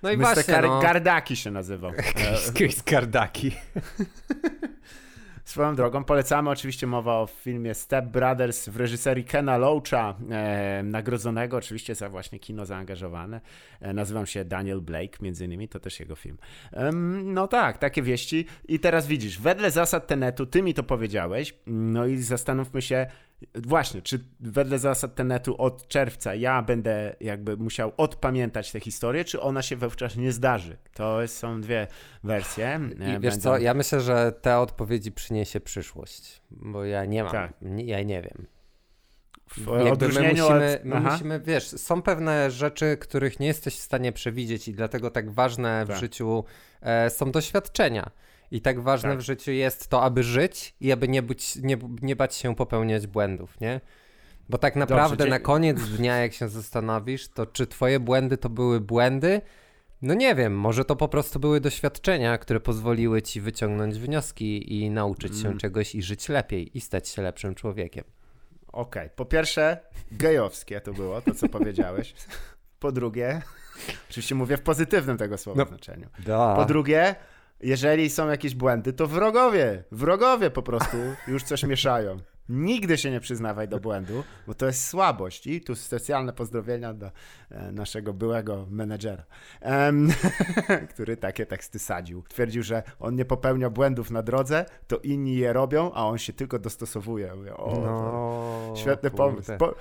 No 0.03 0.11
i 0.11 0.17
Mr. 0.17 0.21
właśnie, 0.21 0.53
Gar- 0.53 0.67
no. 0.67 0.81
Gardaki 0.81 1.35
się 1.35 1.51
nazywał. 1.51 1.91
Chris 2.55 2.81
Gardaki. 2.81 3.51
Swoją 5.45 5.75
drogą 5.75 6.03
polecamy 6.03 6.49
oczywiście 6.49 6.87
mowa 6.87 7.19
o 7.19 7.27
filmie 7.27 7.73
Step 7.73 8.05
Brothers 8.05 8.69
w 8.69 8.77
reżyserii 8.77 9.23
Kena 9.23 9.57
Loacha, 9.57 10.15
e, 10.31 10.83
nagrodzonego 10.83 11.57
oczywiście 11.57 11.95
za 11.95 12.09
właśnie 12.09 12.39
kino 12.39 12.65
zaangażowane. 12.65 13.41
E, 13.81 13.93
nazywam 13.93 14.25
się 14.25 14.45
Daniel 14.45 14.81
Blake, 14.81 15.17
między 15.21 15.45
innymi, 15.45 15.67
to 15.67 15.79
też 15.79 15.99
jego 15.99 16.15
film. 16.15 16.37
E, 16.73 16.91
no 17.23 17.47
tak, 17.47 17.77
takie 17.77 18.01
wieści. 18.01 18.45
I 18.67 18.79
teraz 18.79 19.07
widzisz, 19.07 19.39
wedle 19.39 19.71
zasad 19.71 20.07
Tenetu, 20.07 20.45
ty 20.45 20.61
mi 20.61 20.73
to 20.73 20.83
powiedziałeś, 20.83 21.53
no 21.67 22.05
i 22.05 22.17
zastanówmy 22.17 22.81
się, 22.81 23.07
Właśnie, 23.55 24.01
czy 24.01 24.19
wedle 24.39 24.79
zasad 24.79 25.15
Tenetu 25.15 25.61
od 25.61 25.87
czerwca 25.87 26.35
ja 26.35 26.61
będę 26.61 27.15
jakby 27.19 27.57
musiał 27.57 27.91
odpamiętać 27.97 28.71
tę 28.71 28.79
historię, 28.79 29.25
czy 29.25 29.41
ona 29.41 29.61
się 29.61 29.75
wówczas 29.75 30.15
nie 30.15 30.31
zdarzy? 30.31 30.77
To 30.93 31.27
są 31.27 31.61
dwie 31.61 31.87
wersje. 32.23 32.79
I 32.99 33.03
e, 33.03 33.19
wiesz 33.19 33.37
co, 33.37 33.57
ja 33.57 33.73
myślę, 33.73 34.01
że 34.01 34.31
te 34.41 34.57
odpowiedzi 34.57 35.11
przyniesie 35.11 35.59
przyszłość, 35.59 36.41
bo 36.51 36.85
ja 36.85 37.05
nie 37.05 37.23
mam, 37.23 37.31
tak. 37.31 37.53
ja 37.77 38.03
nie 38.03 38.21
wiem. 38.21 38.47
W 39.57 39.67
my 39.67 40.29
musimy, 40.29 40.79
od... 40.79 40.85
my 40.85 40.99
musimy, 40.99 41.39
wiesz, 41.39 41.67
są 41.67 42.01
pewne 42.01 42.51
rzeczy, 42.51 42.97
których 42.97 43.39
nie 43.39 43.47
jesteś 43.47 43.75
w 43.75 43.81
stanie 43.81 44.11
przewidzieć 44.11 44.67
i 44.67 44.73
dlatego 44.73 45.11
tak 45.11 45.31
ważne 45.31 45.85
tak. 45.87 45.97
w 45.97 45.99
życiu 45.99 46.43
e, 46.81 47.09
są 47.09 47.31
doświadczenia. 47.31 48.11
I 48.51 48.61
tak 48.61 48.79
ważne 48.79 49.09
tak. 49.09 49.19
w 49.19 49.21
życiu 49.21 49.51
jest 49.51 49.87
to, 49.87 50.03
aby 50.03 50.23
żyć 50.23 50.75
i 50.81 50.91
aby 50.91 51.07
nie, 51.07 51.21
być, 51.21 51.55
nie, 51.55 51.77
nie 52.01 52.15
bać 52.15 52.35
się 52.35 52.55
popełniać 52.55 53.07
błędów, 53.07 53.59
nie? 53.61 53.81
Bo 54.49 54.57
tak 54.57 54.75
naprawdę 54.75 55.17
Dobrze, 55.17 55.29
na 55.29 55.39
koniec 55.39 55.83
dnia, 55.83 56.17
jak 56.17 56.33
się 56.33 56.49
zastanowisz, 56.49 57.27
to 57.27 57.45
czy 57.45 57.67
twoje 57.67 57.99
błędy 57.99 58.37
to 58.37 58.49
były 58.49 58.81
błędy? 58.81 59.41
No 60.01 60.13
nie 60.13 60.35
wiem, 60.35 60.53
może 60.53 60.85
to 60.85 60.95
po 60.95 61.07
prostu 61.07 61.39
były 61.39 61.61
doświadczenia, 61.61 62.37
które 62.37 62.59
pozwoliły 62.59 63.21
ci 63.21 63.41
wyciągnąć 63.41 63.99
wnioski 63.99 64.81
i 64.81 64.89
nauczyć 64.89 65.39
się 65.39 65.47
mm. 65.47 65.57
czegoś 65.59 65.95
i 65.95 66.01
żyć 66.01 66.29
lepiej 66.29 66.77
i 66.77 66.81
stać 66.81 67.09
się 67.09 67.21
lepszym 67.21 67.55
człowiekiem. 67.55 68.03
Okej, 68.67 69.03
okay. 69.03 69.15
po 69.15 69.25
pierwsze, 69.25 69.77
gejowskie 70.11 70.81
to 70.81 70.93
było, 70.93 71.21
to 71.21 71.33
co 71.33 71.49
powiedziałeś. 71.49 72.13
Po 72.79 72.91
drugie, 72.91 73.41
oczywiście 74.09 74.35
mówię 74.35 74.57
w 74.57 74.61
pozytywnym 74.61 75.17
tego 75.17 75.37
słowa 75.37 75.63
no, 75.63 75.67
znaczeniu. 75.69 76.09
Da. 76.19 76.55
Po 76.55 76.65
drugie, 76.65 77.15
jeżeli 77.63 78.09
są 78.09 78.27
jakieś 78.27 78.55
błędy, 78.55 78.93
to 78.93 79.07
wrogowie, 79.07 79.83
wrogowie 79.91 80.49
po 80.49 80.61
prostu 80.61 80.97
już 81.27 81.43
coś 81.43 81.63
mieszają. 81.63 82.17
Nigdy 82.49 82.97
się 82.97 83.11
nie 83.11 83.19
przyznawaj 83.19 83.67
do 83.67 83.79
błędu, 83.79 84.23
bo 84.47 84.53
to 84.53 84.65
jest 84.65 84.87
słabość. 84.87 85.47
I 85.47 85.61
tu 85.61 85.75
specjalne 85.75 86.33
pozdrowienia 86.33 86.93
do 86.93 87.11
e, 87.49 87.71
naszego 87.71 88.13
byłego 88.13 88.67
menedżera, 88.69 89.23
który 90.93 91.17
takie 91.17 91.45
teksty 91.45 91.79
sadził. 91.79 92.23
Twierdził, 92.23 92.63
że 92.63 92.83
on 92.99 93.15
nie 93.15 93.25
popełnia 93.25 93.69
błędów 93.69 94.11
na 94.11 94.23
drodze, 94.23 94.65
to 94.87 94.97
inni 94.97 95.35
je 95.35 95.53
robią, 95.53 95.91
a 95.93 96.05
on 96.07 96.17
się 96.17 96.33
tylko 96.33 96.59
dostosowuje. 96.59 97.35
Mówię, 97.35 97.57
o, 97.57 97.81
no, 97.81 98.73
świetny 98.75 99.11
pomysł. 99.11 99.51
Po, 99.57 99.75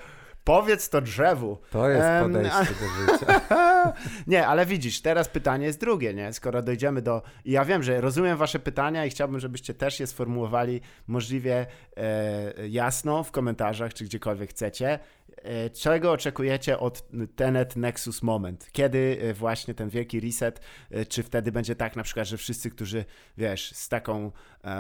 Powiedz 0.50 0.88
to 0.88 1.00
drzewu. 1.00 1.58
To 1.70 1.88
jest 1.88 2.08
podejście 2.22 2.74
do 2.74 2.88
życia. 3.12 3.40
nie, 4.26 4.46
ale 4.46 4.66
widzisz, 4.66 5.00
teraz 5.00 5.28
pytanie 5.28 5.66
jest 5.66 5.80
drugie, 5.80 6.14
nie? 6.14 6.32
Skoro 6.32 6.62
dojdziemy 6.62 7.02
do... 7.02 7.22
I 7.44 7.50
ja 7.50 7.64
wiem, 7.64 7.82
że 7.82 8.00
rozumiem 8.00 8.36
wasze 8.36 8.58
pytania 8.58 9.06
i 9.06 9.10
chciałbym, 9.10 9.40
żebyście 9.40 9.74
też 9.74 10.00
je 10.00 10.06
sformułowali 10.06 10.80
możliwie 11.06 11.66
e, 11.96 12.68
jasno 12.68 13.24
w 13.24 13.30
komentarzach, 13.30 13.94
czy 13.94 14.04
gdziekolwiek 14.04 14.50
chcecie. 14.50 14.98
E, 15.36 15.70
czego 15.70 16.12
oczekujecie 16.12 16.78
od 16.78 17.08
Tenet 17.36 17.76
Nexus 17.76 18.22
Moment? 18.22 18.68
Kiedy 18.72 19.18
e, 19.20 19.34
właśnie 19.34 19.74
ten 19.74 19.88
wielki 19.88 20.20
reset, 20.20 20.60
e, 20.90 21.06
czy 21.06 21.22
wtedy 21.22 21.52
będzie 21.52 21.76
tak 21.76 21.96
na 21.96 22.02
przykład, 22.02 22.26
że 22.26 22.36
wszyscy, 22.36 22.70
którzy, 22.70 23.04
wiesz, 23.36 23.72
z 23.72 23.88
taką 23.88 24.32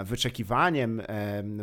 wyczekiwaniem 0.04 1.02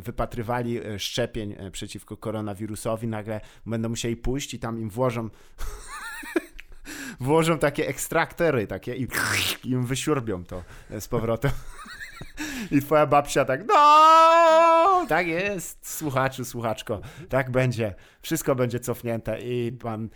wypatrywali 0.02 0.80
szczepień 0.98 1.56
przeciwko 1.72 2.18
koronawirusowi, 2.18 3.08
nagle 3.08 3.42
będą 3.66 3.90
musieli 3.90 4.16
pójść 4.16 4.54
i 4.54 4.60
tam 4.60 4.80
im 4.80 4.90
włożą 4.90 5.30
włożą 7.20 7.60
takie 7.60 7.88
ekstraktory 7.88 8.68
takie 8.68 8.96
i 8.96 9.08
im 9.64 9.86
wysiurbią 9.86 10.44
to 10.44 10.64
z 11.00 11.08
powrotem. 11.08 11.52
I 12.72 12.82
twoja 12.82 13.06
babcia 13.06 13.46
tak, 13.46 13.68
no, 13.68 15.06
tak 15.10 15.28
jest, 15.28 15.96
słuchaczu, 15.98 16.46
słuchaczko, 16.46 17.02
tak 17.30 17.52
będzie. 17.52 17.96
Wszystko 18.22 18.56
będzie 18.56 18.80
cofnięte 18.80 19.40
i 19.42 19.72
pan, 19.72 20.10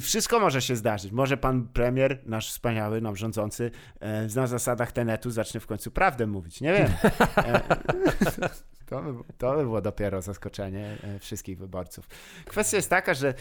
wszystko 0.00 0.40
może 0.40 0.62
się 0.62 0.76
zdarzyć. 0.76 1.12
Może 1.12 1.36
pan 1.36 1.68
premier, 1.68 2.22
nasz 2.26 2.50
wspaniały, 2.50 3.00
nam 3.00 3.16
rządzący, 3.16 3.70
e, 4.00 4.26
na 4.34 4.46
zasadach 4.46 4.92
tenetu 4.92 5.30
zacznie 5.30 5.60
w 5.60 5.66
końcu 5.66 5.90
prawdę 5.90 6.26
mówić. 6.26 6.60
Nie 6.60 6.72
wiem. 6.72 6.88
E, 8.98 9.02
to 9.02 9.12
by, 9.12 9.24
to 9.38 9.56
by 9.56 9.62
było 9.62 9.80
dopiero 9.80 10.22
zaskoczenie 10.22 10.96
e, 11.02 11.18
wszystkich 11.18 11.58
wyborców. 11.58 12.08
Kwestia 12.44 12.76
jest 12.76 12.90
taka, 12.90 13.14
że 13.14 13.34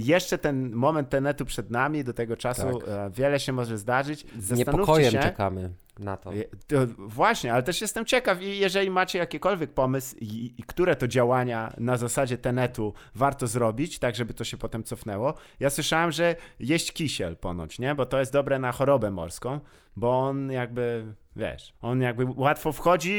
jeszcze 0.00 0.38
ten 0.38 0.72
moment 0.72 1.08
tenetu 1.08 1.44
przed 1.44 1.70
nami, 1.70 2.04
do 2.04 2.12
tego 2.12 2.36
czasu 2.36 2.78
tak. 2.78 3.12
wiele 3.12 3.40
się 3.40 3.52
może 3.52 3.78
zdarzyć. 3.78 4.26
Z 4.38 4.50
niepokojem 4.50 5.12
się, 5.12 5.18
czekamy 5.18 5.70
na 5.98 6.16
to. 6.16 6.30
to. 6.66 6.76
Właśnie, 6.98 7.52
ale 7.52 7.62
też 7.62 7.80
jestem 7.80 8.04
ciekaw 8.04 8.42
i 8.42 8.58
jeżeli 8.58 8.90
macie 8.90 9.18
jakikolwiek 9.18 9.70
pomysł 9.70 10.16
i, 10.20 10.54
i, 10.58 10.62
które 10.62 10.96
to 10.96 11.08
działania 11.08 11.72
na 11.78 11.96
zasadzie 11.96 12.38
tenetu 12.38 12.94
warto 13.14 13.46
zrobić, 13.46 13.98
tak 13.98 14.14
żeby 14.14 14.34
to 14.34 14.44
się 14.44 14.56
potem 14.56 14.84
cofnęło. 14.84 15.34
Ja 15.60 15.70
słyszałem, 15.70 16.12
że 16.12 16.36
jeść 16.60 16.92
kisiel 16.92 17.36
ponoć, 17.36 17.78
nie? 17.78 17.94
Bo 17.94 18.06
to 18.06 18.18
jest 18.18 18.32
dobre 18.32 18.58
na 18.58 18.72
chorobę 18.72 19.10
morską, 19.10 19.60
bo 19.96 20.18
on 20.18 20.50
jakby, 20.52 21.14
wiesz, 21.36 21.74
on 21.80 22.00
jakby 22.00 22.26
łatwo 22.36 22.72
wchodzi 22.72 23.12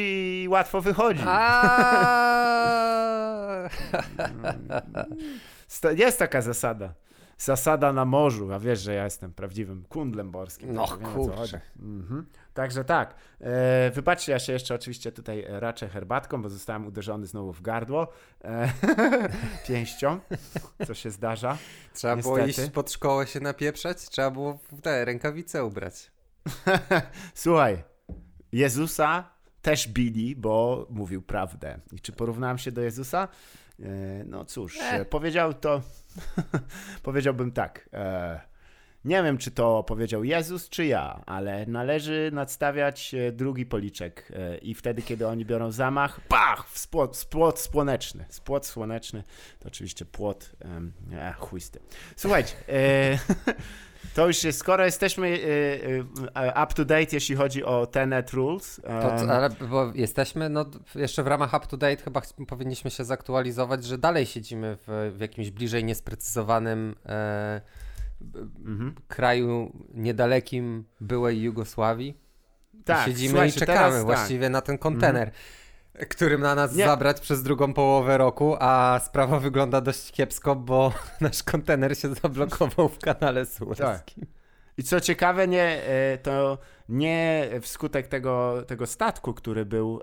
i 0.43 0.48
łatwo 0.50 0.82
wychodzi. 0.82 1.24
jest 5.98 6.20
taka 6.20 6.41
zasada 6.41 6.93
zasada 7.38 7.93
na 7.93 8.05
morzu, 8.05 8.53
a 8.53 8.60
wiesz, 8.60 8.79
że 8.79 8.93
ja 8.93 9.03
jestem 9.03 9.34
prawdziwym 9.34 9.86
kundlem 9.89 10.27
morskim. 10.27 10.74
No 10.74 10.88
kurczę. 10.88 11.62
Mhm. 11.79 12.25
Także 12.53 12.84
tak. 12.84 13.15
E, 13.41 13.91
wybaczcie, 13.91 14.32
ja 14.32 14.39
się 14.39 14.53
jeszcze 14.53 14.75
oczywiście 14.75 15.12
tutaj 15.12 15.46
raczę 15.48 15.88
herbatką, 15.88 16.41
bo 16.41 16.50
zostałem 16.50 16.88
uderzony 16.88 17.25
znowu 17.25 17.53
w 17.53 17.62
gardło 17.62 18.08
e, 18.43 18.70
pięścią, 19.67 20.20
co 20.88 20.93
się 20.93 21.12
zdarza. 21.12 21.58
Trzeba 21.93 22.15
niestety. 22.15 22.36
było 22.36 22.48
iść 22.48 22.72
pod 22.74 22.91
szkołę 22.91 23.27
się 23.27 23.39
napieprzać? 23.39 24.10
Trzeba 24.10 24.32
było 24.32 24.60
te 24.82 25.05
rękawice 25.05 25.65
ubrać. 25.65 26.12
Słuchaj, 27.34 27.84
Jezusa 28.53 29.29
też 29.62 29.88
bili, 29.88 30.36
bo 30.36 30.88
mówił 30.89 31.22
prawdę. 31.22 31.79
I 31.91 32.00
czy 32.00 32.12
porównałem 32.12 32.57
się 32.57 32.72
do 32.72 32.81
Jezusa? 32.81 33.27
E, 33.79 33.86
no 34.25 34.45
cóż, 34.45 34.79
e. 34.81 35.05
powiedział 35.05 35.53
to, 35.53 35.81
powiedziałbym 37.03 37.51
tak. 37.51 37.89
E, 37.93 38.53
nie 39.05 39.24
wiem, 39.24 39.38
czy 39.38 39.51
to 39.51 39.83
powiedział 39.83 40.24
Jezus, 40.24 40.69
czy 40.69 40.86
ja, 40.86 41.22
ale 41.25 41.65
należy 41.65 42.29
nadstawiać 42.33 43.13
e, 43.13 43.31
drugi 43.31 43.65
policzek 43.65 44.31
e, 44.36 44.57
i 44.57 44.74
wtedy, 44.74 45.01
kiedy 45.01 45.27
oni 45.27 45.45
biorą 45.45 45.72
zamach, 45.72 46.22
pach, 46.22 46.69
spłot, 46.74 47.17
spłot 47.17 47.60
słoneczny. 47.60 48.25
Spłot 48.29 48.65
słoneczny 48.65 49.24
to 49.60 49.67
oczywiście 49.67 50.05
płot, 50.05 50.51
e, 51.12 51.33
chujsty. 51.33 51.79
Słuchajcie, 52.15 52.55
e, 52.69 53.19
to 54.13 54.27
już 54.27 54.43
jest, 54.43 54.60
skoro 54.60 54.86
jesteśmy 54.86 55.39
up 56.63 56.74
to 56.75 56.86
date, 56.86 57.07
jeśli 57.12 57.36
chodzi 57.36 57.63
o 57.63 57.86
Tenet 57.86 58.31
Rules. 58.31 58.81
To, 58.83 59.33
ale 59.33 59.50
bo 59.50 59.91
jesteśmy, 59.95 60.50
no 60.50 60.65
jeszcze 60.95 61.24
w 61.24 61.27
ramach 61.27 61.53
up 61.53 61.65
to 61.67 61.77
date 61.77 62.03
chyba 62.03 62.22
powinniśmy 62.48 62.91
się 62.91 63.03
zaktualizować, 63.03 63.86
że 63.86 63.98
dalej 63.98 64.25
siedzimy 64.25 64.77
w, 64.88 65.13
w 65.17 65.19
jakimś 65.19 65.51
bliżej 65.51 65.83
niesprecyzowanym 65.83 66.95
e, 67.05 67.62
mhm. 68.65 68.95
kraju 69.07 69.72
niedalekim 69.93 70.86
byłej 71.01 71.41
Jugosławii. 71.41 72.17
Tak, 72.86 73.07
siedzimy 73.07 73.48
i 73.48 73.51
czekamy 73.51 73.79
teraz, 73.79 73.93
tak. 73.93 74.05
właściwie 74.05 74.45
tak. 74.45 74.51
na 74.51 74.62
ten 74.62 74.77
kontener. 74.77 75.27
Mhm. 75.27 75.62
Którym 76.09 76.41
na 76.41 76.55
nas 76.55 76.75
nie. 76.75 76.85
zabrać 76.85 77.19
przez 77.19 77.43
drugą 77.43 77.73
połowę 77.73 78.17
roku, 78.17 78.55
a 78.59 79.01
sprawa 79.05 79.39
wygląda 79.39 79.81
dość 79.81 80.12
kiepsko, 80.12 80.55
bo 80.55 80.93
nasz 81.21 81.43
kontener 81.43 81.97
się 81.97 82.13
zablokował 82.13 82.89
w 82.89 83.00
kanale 83.00 83.45
Suezkim. 83.45 83.85
Tak. 83.85 84.33
I 84.77 84.83
co 84.83 85.01
ciekawe, 85.01 85.47
nie, 85.47 85.83
e, 85.83 86.17
to 86.17 86.57
nie 86.89 87.50
wskutek 87.62 88.07
tego, 88.07 88.63
tego 88.67 88.85
statku, 88.88 89.33
który 89.33 89.65
był 89.65 90.01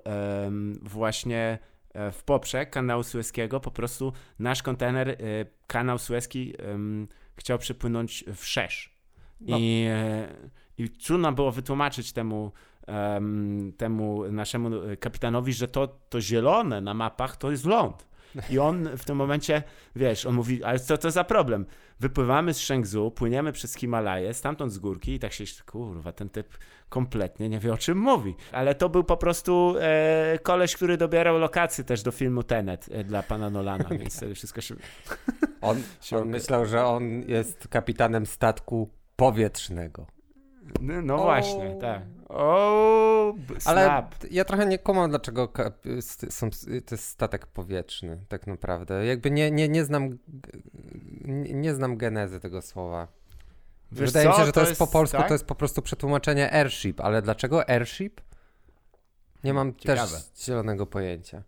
właśnie 0.82 1.58
e, 1.94 2.12
w 2.12 2.24
poprzek 2.24 2.70
kanału 2.70 3.02
Suezkiego, 3.02 3.60
po 3.60 3.70
prostu 3.70 4.12
nasz 4.38 4.62
kontener, 4.62 5.08
e, 5.08 5.16
kanał 5.66 5.98
Suezki 5.98 6.54
chciał 7.36 7.58
przypłynąć 7.58 8.24
w 8.36 8.44
Szesz. 8.44 8.96
No. 9.40 9.56
I, 9.60 9.88
I 10.78 10.90
trudno 10.90 11.32
było 11.32 11.52
wytłumaczyć 11.52 12.12
temu, 12.12 12.52
temu 13.76 14.32
naszemu 14.32 14.70
kapitanowi, 15.00 15.52
że 15.52 15.68
to, 15.68 15.88
to 16.08 16.20
zielone 16.20 16.80
na 16.80 16.94
mapach 16.94 17.36
to 17.36 17.50
jest 17.50 17.66
ląd. 17.66 18.10
I 18.50 18.58
on 18.58 18.88
w 18.96 19.04
tym 19.04 19.16
momencie, 19.16 19.62
wiesz, 19.96 20.26
on 20.26 20.34
mówi, 20.34 20.64
ale 20.64 20.78
co 20.78 20.98
to 20.98 21.10
za 21.10 21.24
problem? 21.24 21.66
Wypływamy 22.00 22.54
z 22.54 22.58
Shenzhou, 22.58 23.10
płyniemy 23.10 23.52
przez 23.52 23.74
Himalaje, 23.74 24.34
stamtąd 24.34 24.72
z 24.72 24.78
górki 24.78 25.12
i 25.12 25.18
tak 25.18 25.32
się, 25.32 25.44
kurwa, 25.66 26.12
ten 26.12 26.28
typ 26.28 26.58
kompletnie 26.88 27.48
nie 27.48 27.58
wie 27.58 27.72
o 27.72 27.76
czym 27.76 27.98
mówi. 27.98 28.34
Ale 28.52 28.74
to 28.74 28.88
był 28.88 29.04
po 29.04 29.16
prostu 29.16 29.74
e, 29.80 30.38
koleś, 30.42 30.76
który 30.76 30.96
dobierał 30.96 31.38
lokacje 31.38 31.84
też 31.84 32.02
do 32.02 32.10
filmu 32.10 32.42
Tenet 32.42 32.88
e, 32.92 33.04
dla 33.04 33.22
pana 33.22 33.50
Nolana, 33.50 33.88
więc 34.00 34.24
wszystko 34.34 34.60
się... 34.60 34.74
On, 35.60 35.82
on 36.20 36.28
myślał, 36.28 36.66
że 36.66 36.84
on 36.84 37.22
jest 37.28 37.68
kapitanem 37.68 38.26
statku 38.26 38.90
powietrznego. 39.16 40.06
No, 40.80 41.02
no 41.02 41.18
właśnie, 41.18 41.76
tak. 41.80 42.02
O, 42.32 43.34
Ale 43.64 44.08
ja 44.30 44.44
trochę 44.44 44.66
nie 44.66 44.78
kumam, 44.78 45.10
dlaczego 45.10 45.52
są, 46.30 46.50
to 46.86 46.94
jest 46.94 47.08
statek 47.08 47.46
powietrzny, 47.46 48.24
tak 48.28 48.46
naprawdę. 48.46 49.06
Jakby 49.06 49.30
nie, 49.30 49.50
nie, 49.50 49.68
nie 49.68 49.84
znam 49.84 50.18
nie, 51.24 51.54
nie 51.54 51.74
znam 51.74 51.96
genezy 51.96 52.40
tego 52.40 52.62
słowa. 52.62 53.08
Wiesz 53.92 54.10
Wydaje 54.10 54.26
co? 54.26 54.32
mi 54.32 54.36
się, 54.36 54.44
że 54.44 54.52
to, 54.52 54.54
to 54.54 54.60
jest, 54.60 54.70
jest, 54.70 54.78
po 54.78 54.86
polsku, 54.86 55.16
tak? 55.16 55.28
to 55.28 55.34
jest 55.34 55.44
po 55.44 55.54
prostu 55.54 55.82
przetłumaczenie 55.82 56.52
airship, 56.52 57.00
ale 57.00 57.22
dlaczego 57.22 57.68
airship? 57.68 58.20
Nie 59.44 59.54
mam 59.54 59.74
Ciekawe. 59.74 60.00
też 60.12 60.44
zielonego 60.46 60.86
pojęcia. 60.86 61.42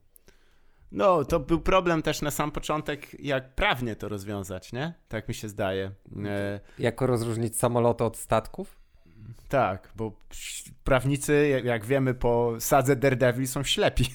No, 0.92 1.24
to 1.24 1.40
był 1.40 1.60
problem 1.60 2.02
też 2.02 2.22
na 2.22 2.30
sam 2.30 2.50
początek, 2.50 3.20
jak 3.20 3.54
prawnie 3.54 3.96
to 3.96 4.08
rozwiązać, 4.08 4.72
nie? 4.72 4.94
Tak 5.08 5.28
mi 5.28 5.34
się 5.34 5.48
zdaje. 5.48 5.92
E... 6.24 6.60
Jako 6.78 7.06
rozróżnić 7.06 7.56
samoloty 7.56 8.04
od 8.04 8.16
statków? 8.16 8.81
Tak, 9.48 9.88
bo 9.96 10.12
prawnicy, 10.84 11.62
jak 11.64 11.84
wiemy 11.84 12.14
po 12.14 12.52
sadze 12.58 12.96
Daredevil, 12.96 13.46
są 13.46 13.62
ślepi. 13.62 14.04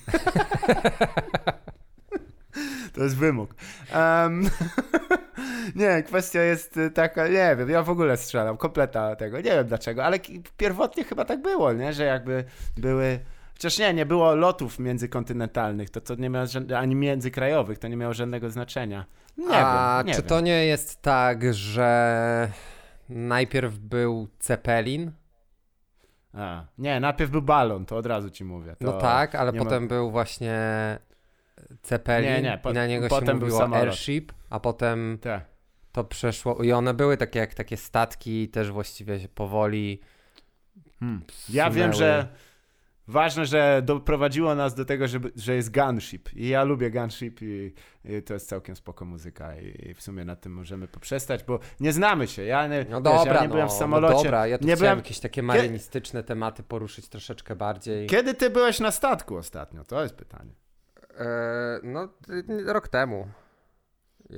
to 2.94 3.04
jest 3.04 3.18
wymóg. 3.18 3.56
Um, 3.96 4.50
nie, 5.76 6.04
kwestia 6.04 6.42
jest 6.42 6.80
taka, 6.94 7.28
nie 7.28 7.56
wiem, 7.58 7.70
ja 7.70 7.84
w 7.84 7.90
ogóle 7.90 8.18
strzelam, 8.18 8.58
kompleta 8.58 9.16
tego, 9.16 9.38
nie 9.38 9.52
wiem 9.52 9.68
dlaczego, 9.68 10.06
ale 10.06 10.20
pierwotnie 10.58 11.04
chyba 11.04 11.26
tak 11.26 11.42
było, 11.42 11.74
nie? 11.74 11.94
że 11.94 12.04
jakby 12.04 12.44
były 12.78 13.20
Chociaż 13.58 13.80
nie, 13.80 13.94
nie 13.94 14.06
było 14.06 14.36
lotów 14.36 14.80
międzykontynentalnych, 14.80 15.90
to, 15.90 16.02
to 16.02 16.16
nie 16.16 16.30
miało 16.30 16.46
ani 16.78 16.96
międzykrajowych, 16.96 17.80
to 17.80 17.88
nie 17.88 17.98
miało 17.98 18.14
żadnego 18.14 18.50
znaczenia. 18.50 19.06
Nie 19.38 19.58
A 19.58 19.98
wiem, 19.98 20.08
nie 20.08 20.14
czy 20.14 20.22
wiem. 20.22 20.30
to 20.30 20.42
nie 20.42 20.66
jest 20.66 21.02
tak, 21.02 21.54
że 21.54 22.52
najpierw 23.10 23.78
był 23.78 24.28
Zeppelin? 24.40 25.12
A, 26.34 26.66
nie, 26.78 27.00
najpierw 27.00 27.32
był 27.32 27.42
balon, 27.42 27.86
to 27.86 27.98
od 27.98 28.06
razu 28.06 28.30
ci 28.30 28.44
mówię. 28.44 28.76
no 28.82 28.94
tak, 28.94 29.36
ale 29.36 29.54
potem 29.54 29.84
ma... 29.84 29.90
był 29.90 30.12
właśnie 30.12 30.60
Zeppelin 31.84 32.30
nie, 32.30 32.42
nie, 32.42 32.58
po, 32.58 32.72
i 32.72 32.74
na 32.74 32.88
niego 32.88 33.10
się 33.10 33.34
mówiło 33.34 33.68
był 33.68 33.76
Airship, 33.76 34.34
a 34.50 34.60
potem 34.60 35.18
Te. 35.22 35.42
to 35.92 36.04
przeszło 36.04 36.64
i 36.64 36.72
one 36.72 36.94
były 36.94 37.18
takie 37.18 37.40
jak 37.40 37.54
takie 37.54 37.78
statki, 37.78 38.50
też 38.50 38.72
właściwie 38.72 39.20
się 39.20 39.28
powoli 39.28 40.02
hmm. 41.00 41.24
Ja 41.50 41.70
wiem, 41.70 41.94
że 41.94 42.28
ważne, 43.08 43.46
że 43.46 43.82
doprowadziło 43.86 44.56
nas 44.56 44.76
do 44.76 44.86
tego, 44.86 45.08
żeby, 45.08 45.32
że 45.36 45.56
jest 45.56 45.74
Gunship. 45.74 46.34
I 46.34 46.48
ja 46.48 46.64
lubię 46.64 46.92
Gunship 46.92 47.42
i, 47.42 47.74
i 48.06 48.24
to 48.24 48.34
jest 48.34 48.50
całkiem 48.50 48.76
spoko 48.76 49.06
muzyka 49.06 49.56
i, 49.56 49.90
i, 49.90 49.94
w 49.94 50.02
sumie 50.02 50.26
na 50.26 50.36
tym 50.36 50.54
możemy 50.54 50.88
poprzestać, 50.88 51.44
bo 51.44 51.60
nie 51.80 51.94
znamy 51.94 52.28
się. 52.28 52.44
Ja 52.44 52.68
nie, 52.68 52.86
no 52.90 53.02
dobra, 53.02 53.34
ja 53.34 53.42
nie 53.42 53.48
no, 53.48 53.54
byłem 53.54 53.68
w 53.68 53.72
no 53.72 53.78
samolocie. 53.78 54.16
No 54.16 54.24
dobra, 54.24 54.48
ja 54.48 54.58
tu 54.58 54.66
nie 54.66 54.76
chciałem 54.76 54.96
byłem... 54.96 54.98
jakieś 54.98 55.20
takie 55.20 55.44
marynistyczne 55.44 56.22
Kie... 56.22 56.28
tematy 56.28 56.64
poruszyć 56.64 57.10
troszeczkę 57.10 57.56
bardziej. 57.56 58.08
Kiedy 58.08 58.34
ty 58.34 58.50
byłeś 58.50 58.80
na 58.80 58.92
statku 58.92 59.36
ostatnio? 59.38 59.84
To 59.84 60.04
jest 60.04 60.16
pytanie. 60.16 60.52
Eee, 61.20 61.28
no, 61.84 62.10
rok 62.66 62.88
temu. 62.88 63.28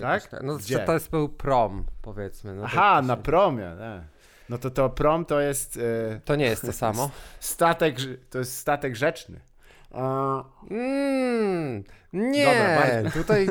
Tak? 0.02 0.30
No, 0.44 0.58
Gdzie? 0.58 0.80
to 0.80 0.94
jest 0.94 1.10
był 1.10 1.30
prom, 1.30 1.86
powiedzmy. 2.02 2.56
No, 2.56 2.64
Aha, 2.66 3.02
na 3.02 3.18
promie. 3.18 3.76
Nie. 3.80 4.19
No 4.50 4.58
to 4.58 4.70
to 4.72 4.90
prom 4.90 5.26
to 5.26 5.40
jest. 5.40 5.76
Yy, 5.76 6.22
to 6.26 6.36
nie 6.36 6.46
jest 6.46 6.62
to 6.62 6.74
samo. 6.84 7.12
Statek, 7.40 7.96
to 8.30 8.40
jest 8.40 8.58
statek 8.58 8.96
rzeczny. 8.96 9.40
Mm, 10.72 11.84
nie, 12.14 12.46
Dobra, 12.46 13.12
tutaj 13.24 13.48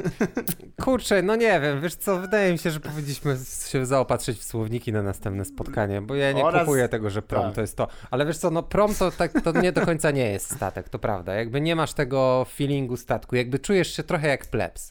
kurczę, 0.83 1.23
no 1.23 1.37
nie 1.37 1.61
wiem, 1.61 1.81
wiesz 1.81 1.95
co, 1.95 2.19
wydaje 2.19 2.52
mi 2.52 2.59
się, 2.59 2.71
że 2.71 2.81
powinniśmy 2.81 3.37
się 3.69 3.87
zaopatrzyć 3.87 4.38
w 4.38 4.45
słowniki 4.45 4.93
na 4.93 5.02
następne 5.02 5.45
spotkanie, 5.45 6.02
bo 6.02 6.14
ja 6.14 6.33
nie 6.33 6.45
Oraz... 6.45 6.61
kupuję 6.61 6.88
tego, 6.88 7.11
że 7.11 7.23
prom 7.23 7.45
tak. 7.45 7.55
to 7.55 7.61
jest 7.61 7.76
to. 7.76 7.88
Ale 8.11 8.26
wiesz 8.26 8.38
co, 8.38 8.50
no 8.50 8.62
prom 8.62 8.95
to, 8.95 9.11
tak, 9.11 9.33
to 9.43 9.61
nie 9.61 9.73
do 9.73 9.87
końca 9.87 10.11
nie 10.11 10.31
jest 10.31 10.55
statek, 10.55 10.88
to 10.88 10.99
prawda. 10.99 11.35
Jakby 11.35 11.61
nie 11.61 11.76
masz 11.76 11.93
tego 11.93 12.47
feelingu 12.55 12.97
statku, 12.97 13.37
jakby 13.37 13.59
czujesz 13.59 13.97
się 13.97 14.02
trochę 14.02 14.28
jak 14.28 14.47
plebs 14.47 14.90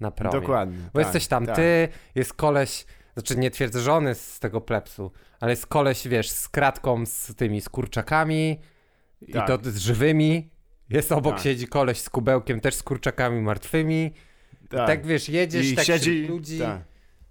na 0.00 0.10
promie. 0.10 0.40
Dokładnie. 0.40 0.78
Bo 0.92 0.98
tak, 0.98 1.06
jesteś 1.06 1.26
tam 1.26 1.46
tak. 1.46 1.56
ty, 1.56 1.88
jest 2.14 2.32
koleś, 2.32 2.86
znaczy 3.16 3.36
nie 3.36 3.50
twierdzę 3.50 3.80
żony 3.80 4.14
z 4.14 4.40
tego 4.40 4.60
plepsu, 4.60 5.12
ale 5.40 5.52
jest 5.52 5.66
koleś, 5.66 6.08
wiesz, 6.08 6.30
z 6.30 6.48
kratką 6.48 7.06
z 7.06 7.34
tymi 7.34 7.60
skurczakami 7.60 8.60
tak. 9.32 9.44
i 9.44 9.46
to 9.46 9.70
z 9.70 9.78
żywymi. 9.78 10.50
Jest 10.90 11.12
obok 11.12 11.34
tak. 11.34 11.44
siedzi 11.44 11.66
koleś 11.66 11.98
z 12.00 12.10
kubełkiem 12.10 12.60
też 12.60 12.74
z 12.74 12.82
kurczakami 12.82 13.40
martwymi. 13.40 14.12
Tak, 14.68 14.86
tak 14.86 15.06
wiesz, 15.06 15.28
jedziesz 15.28 15.66
I 15.66 15.76
tak 15.76 15.84
siedzi 15.84 16.26
ludzi. 16.26 16.58
Tak. 16.58 16.80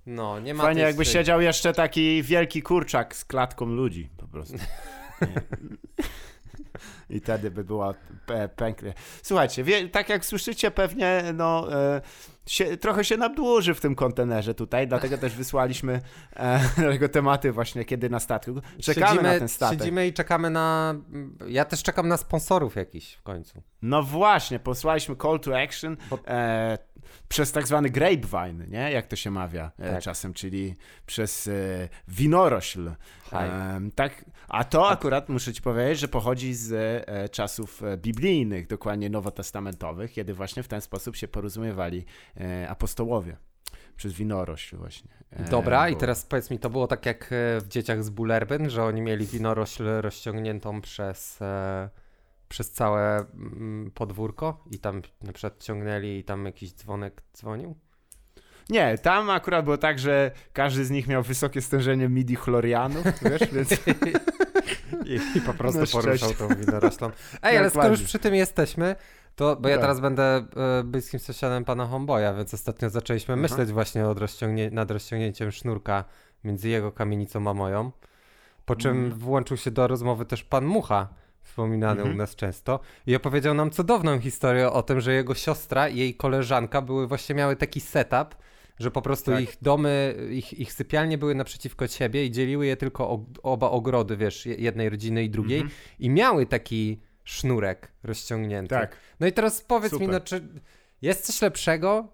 No, 0.06 0.39
nie 0.39 0.54
ma 0.54 0.63
Fajnie 0.63 0.82
jakby 0.82 1.06
siedział 1.06 1.42
jeszcze 1.42 1.74
taki 1.74 2.24
wielki 2.24 2.62
kurczak 2.62 3.15
z 3.15 3.25
klatką 3.25 3.65
ludzi 3.65 4.10
po 4.18 4.27
prostu. 4.27 4.58
I 7.10 7.20
wtedy 7.20 7.51
by 7.51 7.63
była 7.63 7.94
pękle. 8.56 8.94
Słuchajcie, 9.24 9.63
wie, 9.63 9.89
tak 9.89 10.10
jak 10.10 10.25
słyszycie 10.25 10.72
pewnie, 10.72 11.24
no... 11.34 11.74
E, 11.74 12.01
się, 12.48 12.78
trochę 12.78 13.04
się 13.04 13.18
nadłuży 13.18 13.74
w 13.74 13.82
tym 13.82 13.96
kontenerze 13.96 14.54
tutaj, 14.54 14.88
dlatego 14.88 15.18
też 15.18 15.36
wysłaliśmy 15.36 16.02
e, 16.36 16.60
tego 16.75 17.10
tematy 17.10 17.52
właśnie 17.52 17.86
kiedy 17.86 18.10
na 18.10 18.20
statku. 18.20 18.62
Czekamy 18.82 19.08
siedzimy, 19.08 19.34
na 19.34 19.40
ten 19.40 19.48
statek. 19.48 19.80
Siedzimy 19.80 20.08
i 20.08 20.14
czekamy 20.14 20.50
na... 20.50 20.96
Ja 21.48 21.66
też 21.66 21.84
czekam 21.84 22.08
na 22.08 22.18
sponsorów 22.18 22.75
jakiś 22.75 23.14
w 23.14 23.22
końcu. 23.22 23.62
No 23.82 24.04
właśnie, 24.04 24.60
posłaliśmy 24.60 25.16
call 25.16 25.40
to 25.40 25.62
action 25.62 25.98
e, 26.27 26.77
przez 27.27 27.51
tak 27.51 27.68
zwany 27.68 27.90
grapevine, 27.90 28.68
nie? 28.68 28.92
Jak 28.92 29.08
to 29.08 29.16
się 29.16 29.31
mawia 29.31 29.72
e, 29.79 29.92
tak. 29.92 30.03
czasem, 30.03 30.34
czyli 30.34 30.75
przez 31.05 31.48
e, 31.48 31.51
winorośl. 32.08 32.92
tak, 33.96 34.25
a 34.48 34.64
to 34.64 34.90
akurat 34.90 35.29
muszę 35.29 35.53
ci 35.53 35.62
powiedzieć, 35.62 36.00
że 36.00 36.08
pochodzi 36.08 36.53
z 36.53 36.72
e, 37.08 37.29
czasów 37.29 37.84
e, 37.84 37.98
biblijnych, 37.98 38.68
dokładnie 38.68 39.10
nowotestamentowych, 39.10 40.12
kiedy 40.12 40.34
właśnie 40.34 40.64
w 40.64 40.68
ten 40.68 40.81
sposób 40.81 41.16
się 41.16 41.27
porozumiewali 41.27 42.05
e, 42.38 42.70
apostołowie 42.70 43.38
przez 43.96 44.14
winorośl 44.14 44.77
właśnie. 44.77 45.10
Dobra, 45.51 45.90
i 45.90 45.96
teraz 45.96 46.25
powiedz 46.25 46.51
mi, 46.51 46.60
to 46.60 46.70
było 46.70 46.88
tak 46.88 47.05
jak 47.05 47.34
w 47.62 47.68
Dzieciach 47.68 48.03
z 48.03 48.10
Bullerbyn, 48.10 48.70
że 48.70 48.84
oni 48.84 49.01
mieli 49.01 49.25
winorośl 49.25 49.84
rozciągniętą 50.01 50.81
przez, 50.81 51.40
przez 52.48 52.72
całe 52.72 53.20
mm, 53.20 53.92
podwórko 53.92 54.64
i 54.72 54.79
tam 54.79 55.01
na 55.22 55.34
przykład 55.34 55.64
ciągnęli 55.64 56.18
i 56.18 56.24
tam 56.24 56.46
jakiś 56.46 56.74
dzwonek 56.74 57.24
dzwonił? 57.34 57.75
Nie, 58.70 58.98
tam 58.98 59.30
akurat 59.30 59.66
było 59.66 59.78
tak, 59.78 60.00
że 60.00 60.32
każdy 60.54 60.86
z 60.86 60.92
nich 60.92 61.08
miał 61.08 61.24
wysokie 61.24 61.62
stężenie 61.62 62.10
midi 62.10 62.36
chlorianu, 62.36 63.04
wiesz, 63.22 63.51
więc... 63.56 63.72
I, 65.06 65.38
I, 65.38 65.42
po 65.42 65.54
prostu 65.54 65.82
no 65.82 65.88
poruszał 66.01 66.34
tą 66.34 66.48
winoroślą. 66.48 67.10
Ej, 67.42 67.58
ale 67.58 67.70
skoro 67.70 67.88
już 67.88 68.04
przy 68.04 68.20
tym 68.20 68.36
jesteśmy, 68.36 68.96
to, 69.36 69.56
bo 69.56 69.70
ja 69.70 69.75
tak. 69.75 69.84
teraz 69.84 70.00
będę 70.00 70.24
e, 70.24 70.84
bliskim 70.84 71.20
sąsiadem 71.20 71.66
pana 71.66 71.86
Homboya, 71.86 72.36
więc 72.38 72.54
ostatnio 72.54 72.90
zaczęliśmy 72.90 73.34
Aha. 73.34 73.42
myśleć 73.42 73.72
właśnie 73.72 74.04
rozciągnie, 74.04 74.72
nad 74.72 74.92
rozciągnięciem 74.92 75.51
sznurka 75.51 76.04
między 76.44 76.70
jego 76.70 76.92
kamienicą 76.92 77.50
a 77.50 77.54
moją. 77.54 77.92
Po 78.66 78.75
czym 78.75 78.98
mm. 78.98 79.12
włączył 79.12 79.58
się 79.58 79.72
do 79.72 79.88
rozmowy 79.88 80.25
też 80.25 80.44
pan 80.44 80.66
Mucha, 80.66 81.08
wspominany 81.44 82.01
mm 82.01 82.14
-hmm. 82.14 82.16
u 82.16 82.18
nas 82.18 82.36
często, 82.36 82.80
i 83.08 83.16
opowiedział 83.16 83.54
nam 83.54 83.72
cudowną 83.72 84.20
historię 84.20 84.72
o 84.72 84.84
tym, 84.84 85.01
że 85.01 85.14
jego 85.14 85.34
siostra 85.34 85.90
i 85.90 85.98
jej 85.98 86.16
koleżanka 86.16 86.82
były 86.82 87.08
właśnie 87.08 87.36
miały 87.36 87.56
taki 87.56 87.82
setup, 87.82 88.36
że 88.79 88.92
po 88.92 89.01
prostu 89.01 89.31
tak. 89.31 89.44
ich 89.44 89.57
domy, 89.61 90.16
ich, 90.31 90.53
ich 90.53 90.74
sypialnie 90.74 91.18
były 91.18 91.35
naprzeciwko 91.35 91.88
siebie 91.88 92.25
i 92.25 92.31
dzieliły 92.31 92.66
je 92.66 92.77
tylko 92.77 93.09
o, 93.09 93.25
oba 93.44 93.70
ogrody, 93.70 94.18
wiesz, 94.18 94.46
jednej 94.46 94.90
rodziny 94.90 95.24
i 95.24 95.29
drugiej 95.29 95.64
-hmm. 95.64 95.70
i 96.00 96.09
miały 96.09 96.46
taki 96.46 97.01
sznurek 97.24 97.92
rozciągnięty. 98.03 98.70
Tak. 98.70 98.98
No 99.20 99.27
i 99.27 99.31
teraz 99.31 99.61
powiedz 99.61 99.92
Super. 99.92 100.07
mi, 100.07 100.14
no 100.14 100.20
czy 100.20 100.48
jest 101.01 101.25
coś 101.25 101.42
lepszego? 101.42 102.07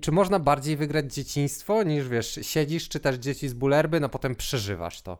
Czy 0.00 0.12
można 0.12 0.38
bardziej 0.38 0.76
wygrać 0.76 1.14
dzieciństwo 1.14 1.82
niż, 1.82 2.08
wiesz, 2.08 2.38
siedzisz, 2.42 2.88
czytasz 2.88 3.16
dzieci 3.16 3.48
z 3.48 3.54
bulerby, 3.54 4.00
no 4.00 4.08
potem 4.08 4.34
przeżywasz 4.34 5.02
to. 5.02 5.18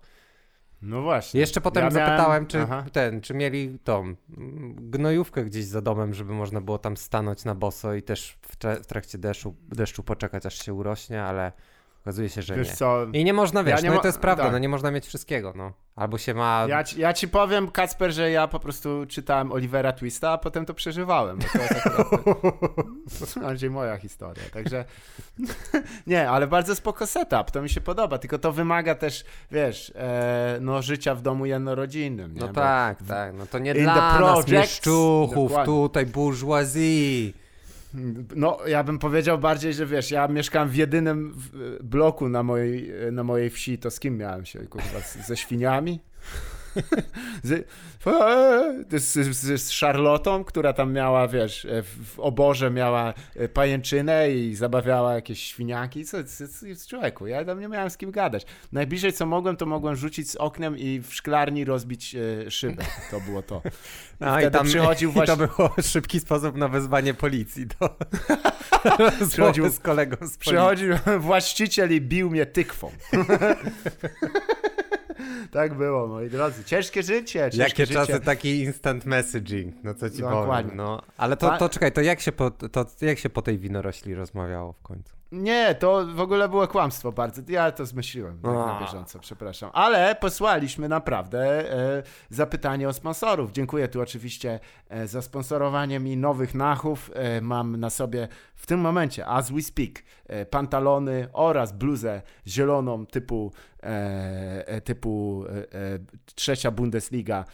No 0.82 1.02
właśnie. 1.02 1.40
Jeszcze 1.40 1.60
potem 1.60 1.84
ja 1.84 1.90
zapytałem, 1.90 2.46
czy 2.46 2.66
ten, 2.92 3.20
czy 3.20 3.34
mieli 3.34 3.78
tą 3.84 4.14
gnojówkę 4.74 5.44
gdzieś 5.44 5.64
za 5.64 5.82
domem, 5.82 6.14
żeby 6.14 6.32
można 6.32 6.60
było 6.60 6.78
tam 6.78 6.96
stanąć 6.96 7.44
na 7.44 7.54
boso 7.54 7.94
i 7.94 8.02
też 8.02 8.38
w, 8.42 8.56
w 8.82 8.86
trakcie 8.86 9.18
deszczu, 9.18 9.54
deszczu 9.68 10.02
poczekać, 10.02 10.46
aż 10.46 10.64
się 10.64 10.74
urośnie, 10.74 11.22
ale 11.22 11.52
Okazuje 12.02 12.28
się, 12.28 12.42
że 12.42 12.56
Wiesz 12.56 12.68
nie. 12.68 12.74
Co? 12.74 13.06
I 13.12 13.24
nie 13.24 13.32
można, 13.32 13.64
wiesz, 13.64 13.76
ja 13.76 13.80
nie 13.80 13.90
no 13.90 13.96
i 13.96 14.00
to 14.00 14.08
jest 14.08 14.18
prawda, 14.18 14.42
tak. 14.42 14.52
no 14.52 14.58
nie 14.58 14.68
można 14.68 14.90
mieć 14.90 15.06
wszystkiego, 15.06 15.52
no. 15.56 15.72
Albo 15.96 16.18
się 16.18 16.34
ma... 16.34 16.66
Ja 16.68 16.84
ci, 16.84 17.00
ja 17.00 17.12
ci 17.12 17.28
powiem, 17.28 17.70
Kacper, 17.70 18.12
że 18.12 18.30
ja 18.30 18.48
po 18.48 18.60
prostu 18.60 19.06
czytałem 19.08 19.52
Olivera 19.52 19.92
Twista, 19.92 20.30
a 20.30 20.38
potem 20.38 20.66
to 20.66 20.74
przeżywałem. 20.74 21.38
To 21.38 21.58
jest 23.18 23.38
bardziej 23.42 23.70
moja 23.70 23.96
historia, 23.96 24.44
także... 24.52 24.84
nie, 26.06 26.30
ale 26.30 26.46
bardzo 26.46 26.74
spoko 26.74 27.06
setup, 27.06 27.50
to 27.50 27.62
mi 27.62 27.68
się 27.68 27.80
podoba, 27.80 28.18
tylko 28.18 28.38
to 28.38 28.52
wymaga 28.52 28.94
też, 28.94 29.24
wiesz, 29.50 29.92
e, 29.96 30.58
no 30.60 30.82
życia 30.82 31.14
w 31.14 31.22
domu 31.22 31.46
jednorodzinnym, 31.46 32.34
nie? 32.34 32.40
No 32.40 32.48
tak, 32.48 33.02
Bo 33.02 33.08
tak, 33.08 33.34
no 33.34 33.46
to 33.46 33.58
nie 33.58 33.74
dla 33.74 34.20
nas, 34.20 34.48
mieszczuchów, 34.48 35.52
tutaj 35.64 36.06
bourgeoisie. 36.06 37.32
No, 38.36 38.58
ja 38.66 38.84
bym 38.84 38.98
powiedział 38.98 39.38
bardziej, 39.38 39.74
że 39.74 39.86
wiesz, 39.86 40.10
ja 40.10 40.28
mieszkam 40.28 40.68
w 40.68 40.74
jedynym 40.74 41.36
bloku 41.82 42.28
na 42.28 42.42
mojej, 42.42 42.92
na 43.12 43.24
mojej 43.24 43.50
wsi, 43.50 43.78
to 43.78 43.90
z 43.90 44.00
kim 44.00 44.16
miałem 44.16 44.44
się, 44.44 44.58
kurwa, 44.58 45.00
ze 45.26 45.36
świniami? 45.36 46.00
z, 47.44 47.66
z, 48.92 49.36
z, 49.36 49.62
z 49.62 49.80
Charlotą, 49.80 50.44
która 50.44 50.72
tam 50.72 50.92
miała, 50.92 51.28
wiesz, 51.28 51.66
w 51.82 52.20
oborze 52.20 52.70
miała 52.70 53.14
e, 53.36 53.48
pajęczynę 53.48 54.30
i 54.30 54.54
zabawiała 54.54 55.14
jakieś 55.14 55.42
świniaki. 55.42 56.04
Co, 56.04 56.24
co, 56.24 56.44
co 56.48 56.88
człowieku, 56.88 57.26
ja 57.26 57.44
tam 57.44 57.60
nie 57.60 57.68
miałem 57.68 57.90
z 57.90 57.96
kim 57.96 58.10
gadać. 58.10 58.46
Najbliżej 58.72 59.12
co 59.12 59.26
mogłem, 59.26 59.56
to 59.56 59.66
mogłem 59.66 59.96
rzucić 59.96 60.30
z 60.30 60.36
oknem 60.36 60.78
i 60.78 61.00
w 61.00 61.14
szklarni 61.14 61.64
rozbić 61.64 62.14
e, 62.46 62.50
szybę. 62.50 62.84
To 63.10 63.20
było 63.20 63.42
to. 63.42 63.62
I 64.20 64.24
no 64.24 64.40
i 64.40 64.50
tam 64.50 64.66
przychodził 64.66 65.12
właśnie... 65.12 65.36
To 65.36 65.46
było 65.46 65.74
szybki 65.82 66.20
sposób 66.20 66.56
na 66.56 66.68
wezwanie 66.68 67.14
policji. 67.14 67.66
To... 67.78 67.96
przychodził 69.28 69.70
z 69.70 69.78
kolegą 69.78 70.16
z 70.16 70.18
policji. 70.18 70.38
Przychodził 70.38 70.94
właściciel 71.18 71.94
i 71.94 72.00
bił 72.00 72.30
mnie 72.30 72.46
tykwą. 72.46 72.90
Tak 75.50 75.74
było, 75.74 76.06
moi 76.06 76.30
drodzy. 76.30 76.64
Ciężkie 76.64 77.02
życie, 77.02 77.24
ciężkie 77.40 77.58
Jakie 77.58 77.86
życie. 77.86 77.94
czasy 77.94 78.20
taki 78.20 78.60
instant 78.60 79.06
messaging, 79.06 79.74
no 79.84 79.94
co 79.94 80.10
ci 80.10 80.20
Dokładnie. 80.20 80.70
powiem. 80.70 80.76
No. 80.76 81.02
Ale 81.16 81.36
to, 81.36 81.58
to 81.58 81.68
czekaj, 81.68 81.92
to 81.92 82.00
jak, 82.00 82.20
się 82.20 82.32
po, 82.32 82.50
to 82.50 82.86
jak 83.00 83.18
się 83.18 83.30
po 83.30 83.42
tej 83.42 83.58
winorośli 83.58 84.14
rozmawiało 84.14 84.72
w 84.72 84.82
końcu? 84.82 85.20
Nie, 85.32 85.74
to 85.74 86.06
w 86.14 86.20
ogóle 86.20 86.48
było 86.48 86.68
kłamstwo 86.68 87.12
bardzo. 87.12 87.42
Ja 87.48 87.72
to 87.72 87.86
zmyśliłem 87.86 88.38
tak 88.42 88.52
na 88.54 88.80
bieżąco, 88.80 89.18
przepraszam. 89.18 89.70
Ale 89.72 90.14
posłaliśmy 90.14 90.88
naprawdę 90.88 91.72
e, 91.72 92.02
zapytanie 92.30 92.88
o 92.88 92.92
sponsorów. 92.92 93.52
Dziękuję 93.52 93.88
tu 93.88 94.00
oczywiście 94.00 94.60
e, 94.88 95.08
za 95.08 95.22
sponsorowanie 95.22 96.00
mi 96.00 96.16
nowych 96.16 96.54
nachów. 96.54 97.10
E, 97.14 97.40
mam 97.40 97.76
na 97.76 97.90
sobie 97.90 98.28
w 98.54 98.66
tym 98.66 98.80
momencie, 98.80 99.26
as 99.26 99.50
we 99.50 99.62
speak, 99.62 100.02
e, 100.26 100.46
pantalony 100.46 101.28
oraz 101.32 101.72
bluzę 101.72 102.22
zieloną 102.46 103.06
typu, 103.06 103.52
typu 104.84 105.44
trzecia 106.34 106.70
Bundesliga 106.70 107.44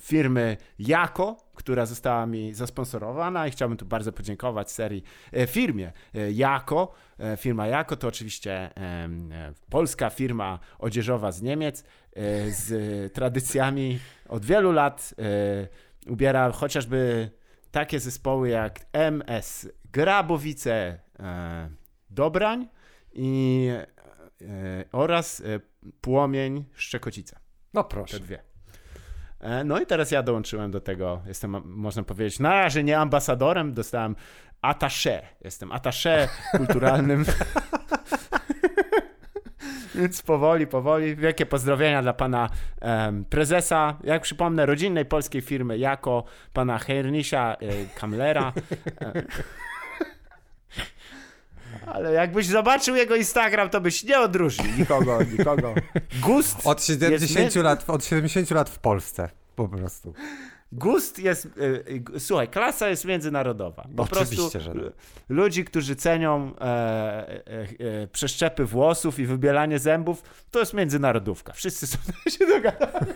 firmy 0.00 0.56
Jako, 0.78 1.36
która 1.54 1.86
została 1.86 2.26
mi 2.26 2.54
zasponsorowana 2.54 3.46
i 3.46 3.50
chciałbym 3.50 3.78
tu 3.78 3.86
bardzo 3.86 4.12
podziękować 4.12 4.70
serii 4.70 5.04
firmie 5.46 5.92
Jako. 6.32 6.94
Firma 7.36 7.66
Jako 7.66 7.96
to 7.96 8.08
oczywiście 8.08 8.70
polska 9.70 10.10
firma 10.10 10.58
odzieżowa 10.78 11.32
z 11.32 11.42
Niemiec 11.42 11.84
z 12.48 13.12
tradycjami 13.12 13.98
od 14.28 14.44
wielu 14.44 14.72
lat 14.72 15.14
ubiera 16.06 16.52
chociażby 16.52 17.30
takie 17.70 18.00
zespoły 18.00 18.48
jak 18.48 18.80
MS 18.92 19.68
Grabowice 19.92 20.98
e, 21.18 21.70
Dobrań 22.10 22.68
i, 23.12 23.68
e, 23.72 23.86
oraz 24.92 25.40
e, 25.40 25.60
Płomień 26.00 26.64
Szczekocica. 26.74 27.40
No 27.74 27.84
proszę. 27.84 28.18
Te 28.18 28.24
dwie. 28.24 28.42
E, 29.40 29.64
no 29.64 29.80
i 29.80 29.86
teraz 29.86 30.10
ja 30.10 30.22
dołączyłem 30.22 30.70
do 30.70 30.80
tego, 30.80 31.22
jestem, 31.26 31.62
można 31.64 32.02
powiedzieć, 32.02 32.40
na 32.40 32.50
razie 32.50 32.84
nie 32.84 32.98
ambasadorem, 32.98 33.74
dostałem 33.74 34.16
attaché. 34.62 35.22
Jestem 35.40 35.72
attaché 35.72 36.28
kulturalnym 36.56 37.24
Więc 39.94 40.22
powoli, 40.22 40.66
powoli. 40.66 41.16
Wielkie 41.16 41.46
pozdrowienia 41.46 42.02
dla 42.02 42.12
pana 42.12 42.48
um, 42.82 43.24
prezesa, 43.24 43.98
jak 44.04 44.22
przypomnę, 44.22 44.66
rodzinnej 44.66 45.04
polskiej 45.04 45.42
firmy 45.42 45.78
jako 45.78 46.24
pana 46.52 46.78
Hernisia 46.78 47.56
e, 47.60 47.98
Kamlera. 48.00 48.52
E, 51.86 51.92
ale 51.92 52.12
jakbyś 52.12 52.46
zobaczył 52.46 52.96
jego 52.96 53.16
Instagram, 53.16 53.70
to 53.70 53.80
byś 53.80 54.04
nie 54.04 54.20
odróżnił 54.20 54.72
nikogo, 54.78 55.18
nikogo. 55.38 55.74
Gust. 56.22 56.56
Od 56.64 56.84
70, 56.84 57.54
lat, 57.54 57.90
od 57.90 58.04
70 58.04 58.50
lat 58.50 58.70
w 58.70 58.78
Polsce, 58.78 59.28
po 59.56 59.68
prostu. 59.68 60.14
Gust 60.72 61.18
jest, 61.18 61.46
y, 61.46 62.02
y, 62.16 62.20
słuchaj, 62.20 62.48
klasa 62.48 62.88
jest 62.88 63.04
międzynarodowa. 63.04 63.88
Po 63.96 64.02
Oczywiście, 64.02 64.36
prostu 64.36 64.60
że 64.60 64.70
tak. 64.72 64.92
ludzi, 65.28 65.64
którzy 65.64 65.96
cenią 65.96 66.52
e, 66.56 66.62
e, 66.62 67.42
e, 68.02 68.06
przeszczepy 68.06 68.64
włosów 68.64 69.18
i 69.18 69.26
wybielanie 69.26 69.78
zębów, 69.78 70.22
to 70.50 70.58
jest 70.58 70.74
międzynarodówka. 70.74 71.52
Wszyscy 71.52 71.86
są 71.86 71.98
się 72.38 72.46
dogadani. 72.46 73.12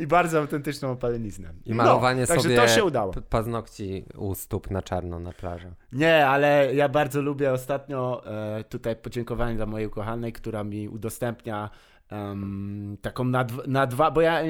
I 0.00 0.06
bardzo 0.06 0.38
autentyczną 0.38 0.90
opaleniznę. 0.90 1.52
I 1.66 1.74
malowanie 1.74 2.20
no, 2.20 2.42
sobie 2.42 2.56
to 2.56 2.68
się 2.68 2.84
udało. 2.84 3.12
paznokci 3.28 4.04
u 4.16 4.34
stóp 4.34 4.70
na 4.70 4.82
czarno 4.82 5.18
na 5.18 5.32
plaży. 5.32 5.72
Nie, 5.92 6.26
ale 6.26 6.74
ja 6.74 6.88
bardzo 6.88 7.22
lubię 7.22 7.52
ostatnio 7.52 8.22
e, 8.26 8.64
tutaj 8.64 8.96
podziękowanie 8.96 9.56
dla 9.56 9.66
mojej 9.66 9.86
ukochanej, 9.86 10.32
która 10.32 10.64
mi 10.64 10.88
udostępnia 10.88 11.70
Um, 12.10 12.96
taką 13.02 13.24
na, 13.24 13.46
na 13.66 13.86
dwa, 13.86 14.10
bo 14.10 14.20
ja 14.20 14.42
e, 14.42 14.46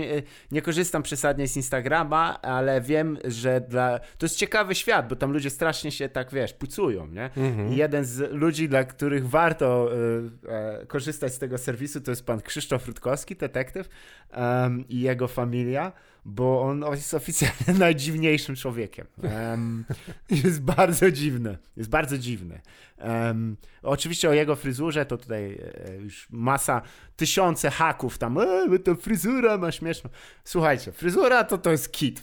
nie 0.51 0.63
korzystam 0.63 1.03
przesadnie 1.03 1.49
z 1.49 1.57
Instagrama, 1.57 2.41
ale 2.43 2.81
wiem, 2.81 3.19
że 3.25 3.61
dla. 3.61 3.99
To 3.99 4.27
jest 4.27 4.37
ciekawy 4.37 4.75
świat, 4.75 5.09
bo 5.09 5.17
tam 5.17 5.33
ludzie 5.33 5.51
strasznie 5.51 5.93
się 5.93 6.09
tak 6.09 6.31
wiesz, 6.31 6.53
pucują, 6.53 7.07
nie? 7.07 7.25
Mhm. 7.25 7.73
I 7.73 7.77
jeden 7.77 8.05
z 8.05 8.33
ludzi, 8.33 8.69
dla 8.69 8.85
których 8.85 9.29
warto 9.29 9.91
y, 9.93 10.83
y, 10.83 10.87
korzystać 10.87 11.35
z 11.35 11.39
tego 11.39 11.59
serwisu, 11.59 12.01
to 12.01 12.11
jest 12.11 12.27
pan 12.27 12.41
Krzysztof 12.41 12.87
Rutkowski, 12.87 13.37
detektyw 13.37 13.89
i 14.89 15.01
jego 15.01 15.29
familia 15.29 15.93
bo 16.25 16.63
on 16.63 16.85
jest 16.91 17.15
oficjalnie 17.15 17.75
najdziwniejszym 17.79 18.57
człowiekiem. 18.57 19.07
Um, 19.23 19.85
jest 20.31 20.63
bardzo 20.63 21.11
dziwny. 21.11 21.59
Jest 21.77 21.91
bardzo 21.91 22.19
dziwny. 22.19 22.61
Um, 23.05 23.57
oczywiście 23.83 24.31
o 24.31 24.33
jego 24.33 24.57
fryzurze 24.57 25.07
to 25.07 25.17
tutaj 25.17 25.59
e, 25.89 25.97
już 25.97 26.27
masa, 26.31 26.83
tysiące 27.17 27.71
haków 27.71 28.19
tam, 28.19 28.39
e, 28.39 28.79
to 28.79 28.95
fryzura 28.95 29.59
ma 29.59 29.73
śmieszną. 29.73 30.11
Słuchajcie, 30.45 30.93
fryzura 30.93 31.45
to 31.45 31.59
to 31.59 31.71
jest 31.71 31.93
kit 31.93 32.21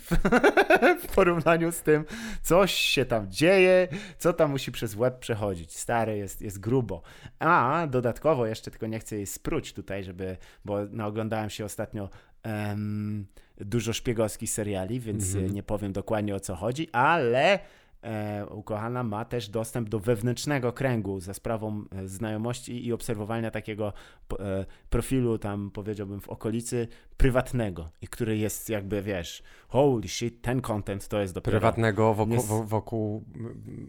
w 1.03 1.07
porównaniu 1.15 1.71
z 1.71 1.81
tym, 1.81 2.05
coś 2.41 2.73
się 2.73 3.05
tam 3.05 3.31
dzieje, 3.31 3.88
co 4.17 4.33
tam 4.33 4.51
musi 4.51 4.71
przez 4.71 4.95
łeb 4.95 5.19
przechodzić. 5.19 5.77
Stary 5.77 6.17
jest, 6.17 6.41
jest 6.41 6.60
grubo. 6.60 7.01
A 7.39 7.88
dodatkowo 7.89 8.47
jeszcze 8.47 8.71
tylko 8.71 8.88
nie 8.88 8.99
chcę 8.99 9.15
jej 9.15 9.25
spróć 9.25 9.73
tutaj, 9.73 10.03
żeby, 10.03 10.38
bo 10.65 10.86
naoglądałem 10.86 11.49
się 11.49 11.65
ostatnio 11.65 12.10
um, 12.47 13.25
dużo 13.57 13.93
szpiegowskich 13.93 14.49
seriali, 14.49 14.99
więc 14.99 15.36
mm 15.36 15.47
-hmm. 15.47 15.53
nie 15.53 15.63
powiem 15.63 15.93
dokładnie 15.93 16.36
o 16.36 16.39
co 16.39 16.55
chodzi, 16.55 16.89
ale 16.91 17.60
e, 18.01 18.45
ukochana 18.45 19.03
ma 19.03 19.25
też 19.25 19.49
dostęp 19.49 19.89
do 19.89 19.99
wewnętrznego 19.99 20.73
kręgu 20.73 21.19
za 21.19 21.33
sprawą 21.33 21.83
e, 21.91 22.07
znajomości 22.07 22.86
i 22.88 22.93
obserwowania 22.93 23.51
takiego 23.51 23.93
e, 24.39 24.65
profilu 24.89 25.38
tam 25.38 25.71
powiedziałbym 25.71 26.21
w 26.21 26.29
okolicy 26.29 26.88
prywatnego 27.17 27.89
i 28.01 28.07
który 28.07 28.38
jest 28.38 28.69
jakby 28.69 29.01
wiesz, 29.01 29.43
holy 29.67 30.07
shit, 30.07 30.41
ten 30.41 30.62
content 30.62 31.07
to 31.07 31.21
jest 31.21 31.33
dopiero... 31.33 31.60
Prywatnego 31.60 32.13
wokół, 32.13 32.41
wokół, 32.65 33.23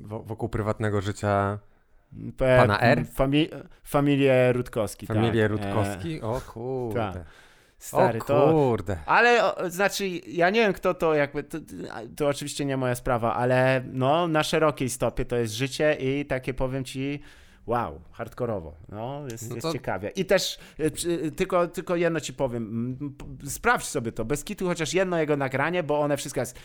wokół, 0.04 0.48
prywatnego 0.48 1.00
życia 1.00 1.58
Pana 2.36 2.80
R? 2.80 3.06
Fami 3.06 3.48
familię 3.84 4.52
Rutkowski. 4.52 5.06
Familię 5.06 5.42
tak. 5.42 5.50
Rutkowski? 5.50 6.20
O 6.20 6.40
kurde. 6.40 7.12
Tak. 7.12 7.24
Stary, 7.78 8.18
o 8.20 8.52
kurde. 8.52 8.96
To, 8.96 9.10
ale 9.10 9.56
o, 9.56 9.70
znaczy, 9.70 10.08
ja 10.26 10.50
nie 10.50 10.60
wiem 10.60 10.72
kto 10.72 10.94
to 10.94 11.14
jakby, 11.14 11.44
to, 11.44 11.58
to, 12.16 12.28
oczywiście 12.28 12.64
nie 12.64 12.76
moja 12.76 12.94
sprawa, 12.94 13.34
ale 13.34 13.82
no 13.92 14.28
na 14.28 14.42
szerokiej 14.42 14.90
stopie 14.90 15.24
to 15.24 15.36
jest 15.36 15.54
życie 15.54 15.94
i 15.94 16.26
takie 16.26 16.54
powiem 16.54 16.84
ci, 16.84 17.20
wow, 17.66 18.00
hardkorowo, 18.12 18.74
no 18.88 19.22
jest, 19.30 19.48
no 19.48 19.54
jest 19.54 19.72
ciekawie. 19.72 20.08
I 20.08 20.24
też 20.24 20.58
y, 20.80 21.30
tylko, 21.30 21.68
tylko 21.68 21.96
jedno 21.96 22.20
ci 22.20 22.32
powiem, 22.32 22.96
sprawdź 23.44 23.86
sobie 23.86 24.12
to, 24.12 24.24
bez 24.24 24.44
kitu 24.44 24.66
chociaż 24.66 24.94
jedno 24.94 25.18
jego 25.18 25.36
nagranie, 25.36 25.82
bo 25.82 26.00
one 26.00 26.16
wszystko 26.16 26.40
jest 26.40 26.58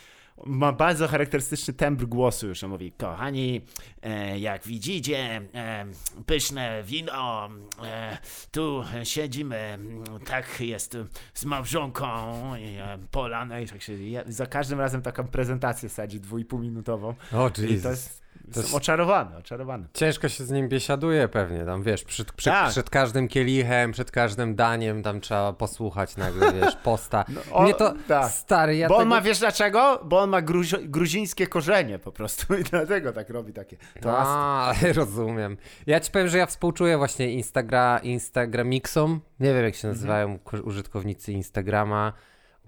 ma 0.46 0.72
bardzo 0.72 1.08
charakterystyczny 1.08 1.74
tembr 1.74 2.06
głosu 2.06 2.48
już. 2.48 2.64
On 2.64 2.70
mówi, 2.70 2.92
kochani, 2.92 3.62
e, 4.02 4.40
jak 4.40 4.64
widzicie, 4.64 5.42
e, 5.56 5.86
pyszne 6.26 6.84
wino, 6.84 7.50
e, 7.84 8.18
tu 8.52 8.84
siedzimy, 9.04 9.80
tak 10.26 10.62
jest 10.62 10.98
z 11.34 11.46
małżonką 11.46 12.06
e, 12.56 12.98
polane 13.12 13.64
i 13.64 13.68
tak 13.68 13.82
się, 13.82 13.98
za 14.28 14.46
każdym 14.46 14.80
razem 14.80 15.02
taką 15.02 15.28
prezentację 15.28 15.90
sadzi 15.90 16.20
dwójpółminutową. 16.20 17.08
O, 17.34 17.44
oh, 17.44 17.52
I 17.70 17.82
to 17.82 17.90
jest 17.90 18.23
to 18.54 18.60
jest 18.60 18.74
oczarowany, 18.74 19.38
oczarowany. 19.38 19.88
Ciężko 19.94 20.30
się 20.30 20.44
z 20.44 20.52
nim 20.52 20.70
biesiaduje 20.70 21.28
pewnie, 21.28 21.66
tam 21.66 21.84
wiesz, 21.84 22.04
przed, 22.04 22.32
przed, 22.32 22.54
tak. 22.54 22.70
przed, 22.70 22.90
każdym 22.90 23.28
kielichem, 23.28 23.92
przed 23.92 24.12
każdym 24.12 24.56
daniem 24.56 25.04
tam 25.04 25.22
trzeba 25.22 25.54
posłuchać 25.54 26.18
nagle, 26.18 26.54
wiesz, 26.62 26.76
posta. 26.76 27.26
No, 27.30 27.42
o, 27.52 27.64
Mnie 27.64 27.74
to, 27.74 27.94
tak. 28.08 28.32
stary, 28.32 28.76
ja 28.76 28.88
Bo 28.88 28.94
tego... 28.94 29.04
on 29.04 29.08
ma, 29.08 29.22
wiesz 29.22 29.40
dlaczego? 29.40 30.00
Bo 30.04 30.22
on 30.22 30.30
ma 30.30 30.42
gruzi 30.42 30.76
gruzińskie 30.90 31.48
korzenie 31.48 32.00
po 32.00 32.12
prostu 32.12 32.54
i 32.62 32.64
dlatego 32.64 33.14
tak 33.14 33.30
robi 33.30 33.54
takie 33.54 33.78
A, 34.06 34.74
rozumiem. 34.94 35.58
Ja 35.88 36.00
ci 36.00 36.12
powiem, 36.12 36.28
że 36.28 36.38
ja 36.38 36.46
współczuję 36.46 36.98
właśnie 36.98 37.32
Instagra, 37.32 38.00
Instagramixom, 38.04 39.22
nie 39.40 39.54
wiem 39.54 39.64
jak 39.64 39.76
się 39.76 39.88
nazywają 39.88 40.28
mhm. 40.28 40.68
użytkownicy 40.68 41.32
Instagrama, 41.32 42.14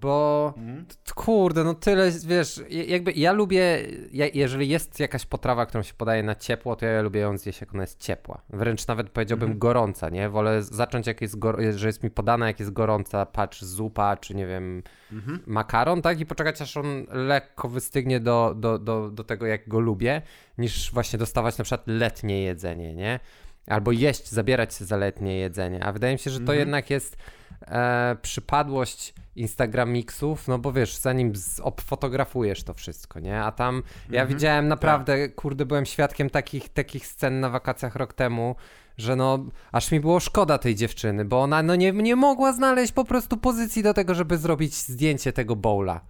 bo 0.00 0.54
mhm. 0.56 0.86
kurde, 1.14 1.64
no 1.64 1.74
tyle, 1.74 2.10
wiesz, 2.26 2.60
jakby 2.68 3.12
ja 3.12 3.32
lubię, 3.32 3.86
jeżeli 4.34 4.68
jest 4.68 5.00
jakaś 5.00 5.26
potrawa, 5.26 5.66
którą 5.66 5.82
się 5.82 5.94
podaje 5.94 6.22
na 6.22 6.34
ciepło, 6.34 6.76
to 6.76 6.86
ja 6.86 7.02
lubię 7.02 7.20
ją 7.20 7.38
zjeść, 7.38 7.60
jak 7.60 7.74
ona 7.74 7.82
jest 7.82 8.00
ciepła. 8.00 8.42
Wręcz 8.50 8.86
nawet 8.86 9.10
powiedziałbym 9.10 9.46
mhm. 9.46 9.58
gorąca, 9.58 10.08
nie? 10.08 10.28
Wolę 10.28 10.62
zacząć, 10.62 11.06
jak 11.06 11.20
jest, 11.20 11.36
że 11.74 11.86
jest 11.86 12.02
mi 12.02 12.10
podana, 12.10 12.46
jak 12.46 12.60
jest 12.60 12.72
gorąca, 12.72 13.26
patrz, 13.26 13.62
zupa, 13.62 14.16
czy 14.16 14.34
nie 14.34 14.46
wiem, 14.46 14.82
mhm. 15.12 15.40
makaron, 15.46 16.02
tak? 16.02 16.20
I 16.20 16.26
poczekać, 16.26 16.62
aż 16.62 16.76
on 16.76 17.06
lekko 17.10 17.68
wystygnie 17.68 18.20
do, 18.20 18.54
do, 18.56 18.78
do, 18.78 19.10
do 19.10 19.24
tego, 19.24 19.46
jak 19.46 19.68
go 19.68 19.80
lubię, 19.80 20.22
niż 20.58 20.92
właśnie 20.92 21.18
dostawać 21.18 21.58
na 21.58 21.64
przykład 21.64 21.82
letnie 21.86 22.42
jedzenie, 22.42 22.94
nie? 22.94 23.20
Albo 23.66 23.92
jeść, 23.92 24.28
zabierać 24.28 24.74
się 24.74 24.84
za 24.84 24.96
letnie 24.96 25.38
jedzenie. 25.38 25.84
A 25.84 25.92
wydaje 25.92 26.12
mi 26.12 26.18
się, 26.18 26.30
że 26.30 26.38
to 26.38 26.42
mhm. 26.42 26.58
jednak 26.58 26.90
jest 26.90 27.16
e, 27.62 28.16
przypadłość 28.22 29.14
Instagram 29.36 29.92
mixów, 29.92 30.48
no 30.48 30.58
bo 30.58 30.72
wiesz, 30.72 30.96
zanim 30.96 31.32
obfotografujesz 31.62 32.62
to 32.62 32.74
wszystko, 32.74 33.20
nie? 33.20 33.40
A 33.40 33.52
tam 33.52 33.82
ja 34.10 34.22
mhm, 34.22 34.28
widziałem 34.28 34.68
naprawdę, 34.68 35.28
tak. 35.28 35.34
kurde, 35.34 35.66
byłem 35.66 35.86
świadkiem 35.86 36.30
takich, 36.30 36.68
takich 36.68 37.06
scen 37.06 37.40
na 37.40 37.50
wakacjach 37.50 37.96
rok 37.96 38.12
temu, 38.12 38.56
że 38.98 39.16
no, 39.16 39.38
aż 39.72 39.92
mi 39.92 40.00
było 40.00 40.20
szkoda 40.20 40.58
tej 40.58 40.74
dziewczyny, 40.74 41.24
bo 41.24 41.42
ona 41.42 41.62
no 41.62 41.76
nie, 41.76 41.92
nie 41.92 42.16
mogła 42.16 42.52
znaleźć 42.52 42.92
po 42.92 43.04
prostu 43.04 43.36
pozycji 43.36 43.82
do 43.82 43.94
tego, 43.94 44.14
żeby 44.14 44.38
zrobić 44.38 44.74
zdjęcie 44.74 45.32
tego 45.32 45.56
bowla, 45.56 46.00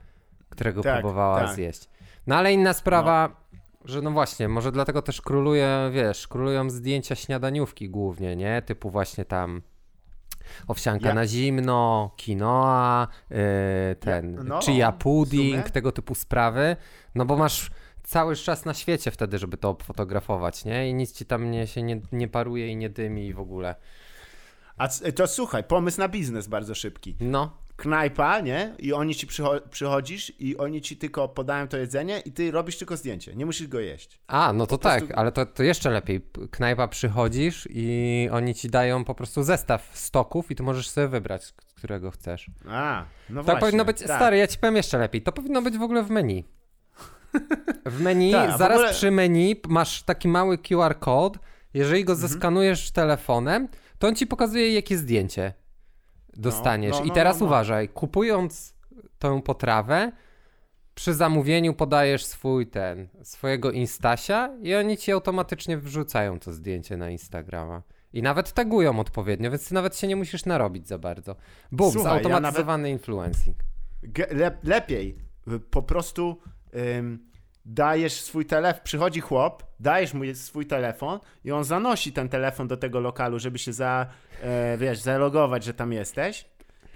którego 0.49 0.83
tak, 0.83 1.01
próbowała 1.01 1.41
tak. 1.41 1.55
zjeść. 1.55 1.89
No 2.27 2.37
ale 2.37 2.53
inna 2.53 2.73
sprawa, 2.73 3.37
że 3.85 4.03
no 4.03 4.11
właśnie, 4.11 4.49
może 4.49 4.73
dlatego 4.73 5.03
też 5.03 5.21
króluje, 5.21 5.91
wiesz, 5.93 6.29
królują 6.29 6.71
zdjęcia 6.71 7.15
śniadaniówki 7.15 7.89
głównie, 7.91 8.37
nie? 8.37 8.63
Typu 8.63 8.91
właśnie 8.91 9.25
tam 9.25 9.63
owsianka 10.67 11.09
ja. 11.09 11.15
na 11.15 11.27
zimno, 11.27 12.11
quinoa, 12.25 13.09
yy, 13.31 13.37
ten 14.01 14.35
ja, 14.35 14.43
no, 14.43 14.61
chia 14.61 14.93
pudding, 14.93 15.71
tego 15.71 15.93
typu 15.93 16.15
sprawy, 16.15 16.77
no 17.15 17.25
bo 17.25 17.37
masz 17.37 17.71
cały 18.03 18.37
czas 18.37 18.65
na 18.65 18.75
świecie 18.75 19.11
wtedy, 19.11 19.39
żeby 19.39 19.57
to 19.57 19.77
fotografować, 19.83 20.65
nie? 20.65 20.91
I 20.91 20.95
nic 20.95 21.13
ci 21.13 21.27
tam 21.27 21.51
nie, 21.51 21.67
się 21.67 21.83
nie, 21.83 22.01
nie 22.13 22.29
paruje 22.29 22.69
i 22.69 22.77
nie 22.77 22.91
dymi 22.91 23.35
w 23.35 23.41
ogóle. 23.41 23.75
A 24.77 24.89
to 24.89 25.27
słuchaj, 25.27 25.65
pomysł 25.65 25.99
na 25.99 26.09
biznes 26.09 26.49
bardzo 26.49 26.75
szybki. 26.75 27.17
No. 27.21 27.66
Knajpa, 27.77 28.41
nie? 28.41 28.75
I 28.79 28.93
oni 28.93 29.15
ci 29.15 29.27
przycho 29.27 29.61
przychodzisz 29.71 30.33
i 30.39 30.57
oni 30.57 30.83
ci 30.83 30.97
tylko 30.97 31.29
podają 31.29 31.69
to 31.69 31.77
jedzenie 31.77 32.21
i 32.25 32.33
ty 32.33 32.51
robisz 32.51 32.79
tylko 32.79 32.97
zdjęcie. 32.97 33.35
Nie 33.35 33.47
musisz 33.47 33.67
go 33.67 33.81
jeść. 33.81 34.21
A, 34.27 34.53
no 34.53 34.67
to 34.67 34.79
po 34.79 34.83
tak, 34.83 34.99
prostu... 34.99 35.21
ale 35.21 35.33
to, 35.33 35.47
to 35.47 35.63
jeszcze 35.63 35.91
lepiej. 35.91 36.21
Knajpa 36.51 36.89
przychodzisz 36.89 37.69
i 37.71 38.29
oni 38.33 38.55
ci 38.55 38.71
dają 38.71 39.05
po 39.05 39.15
prostu 39.15 39.43
zestaw 39.43 39.91
stoków 39.95 40.51
i 40.51 40.55
ty 40.55 40.63
możesz 40.63 40.91
sobie 40.91 41.09
wybrać, 41.09 41.55
którego 41.75 42.11
chcesz. 42.11 42.51
A, 42.69 43.05
no 43.31 43.41
to 43.41 43.45
właśnie. 43.45 43.61
powinno 43.61 43.85
być, 43.85 43.99
tak. 43.99 44.07
stary, 44.07 44.37
ja 44.37 44.47
ci 44.47 44.59
powiem 44.59 44.77
jeszcze 44.77 44.99
lepiej. 44.99 45.23
To 45.23 45.33
powinno 45.33 45.63
być 45.63 45.79
w 45.79 45.83
ogóle 45.83 46.03
w 46.03 46.11
menu. 46.11 46.45
W 47.87 48.01
menu, 48.01 48.33
tak, 48.49 48.59
zaraz 48.59 48.79
ogóle... 48.79 48.93
przy 48.93 49.11
menu 49.11 49.57
masz 49.69 50.03
taki 50.03 50.29
mały 50.29 50.59
QR 50.59 50.99
kod. 50.99 51.39
Jeżeli 51.75 52.05
go 52.05 52.13
mhm. 52.13 52.29
zeskanujesz 52.29 52.91
telefonem, 52.91 53.69
to 53.99 54.09
on 54.09 54.15
ci 54.15 54.27
pokazuje, 54.27 54.75
jakie 54.75 54.99
zdjęcie 54.99 55.66
dostaniesz. 56.39 56.93
No, 56.93 56.99
no, 56.99 57.05
I 57.05 57.09
no, 57.09 57.15
teraz 57.15 57.41
no, 57.41 57.41
no. 57.41 57.47
uważaj, 57.47 57.89
kupując 57.89 58.75
tę 59.19 59.43
potrawę, 59.43 60.13
przy 60.95 61.15
zamówieniu 61.15 61.75
podajesz 61.75 62.25
swój 62.25 62.67
ten, 62.67 63.09
swojego 63.23 63.71
Instasia 63.71 64.51
i 64.63 64.75
oni 64.75 64.97
ci 64.97 65.13
automatycznie 65.13 65.79
wrzucają 65.79 66.39
to 66.39 66.53
zdjęcie 66.53 66.97
na 66.97 67.11
Instagrama. 67.11 67.83
I 68.13 68.23
nawet 68.23 68.53
tagują 68.53 69.01
odpowiednio, 69.01 69.51
więc 69.51 69.69
ty 69.69 69.75
nawet 69.75 69.97
się 69.97 70.07
nie 70.07 70.17
musisz 70.17 70.45
narobić 70.45 70.89
za 70.89 70.99
bardzo. 70.99 71.37
Bum, 71.73 71.93
Słuchaj, 71.93 72.23
zautomatyzowany 72.23 72.89
ja 72.89 72.95
nawet... 72.95 73.01
influencing. 73.01 73.57
Le 74.31 74.59
lepiej, 74.63 75.19
po 75.71 75.83
prostu 75.83 76.39
ym, 76.97 77.27
dajesz 77.67 78.13
swój 78.13 78.47
telefon, 78.47 78.81
przychodzi 78.85 79.21
chłop, 79.21 79.65
dajesz 79.81 80.15
mu 80.15 80.25
swój 80.35 80.67
telefon 80.67 81.21
i 81.45 81.53
on 81.53 81.65
zanosi 81.65 82.13
ten 82.13 82.29
telefon 82.29 82.69
do 82.69 82.77
tego 82.77 83.01
lokalu, 83.01 83.39
żeby 83.39 83.59
się 83.59 83.73
za, 83.73 84.07
e, 84.43 84.77
wiesz, 84.79 84.99
zalogować, 84.99 85.65
że 85.65 85.75
tam 85.75 85.93
jesteś 85.93 86.45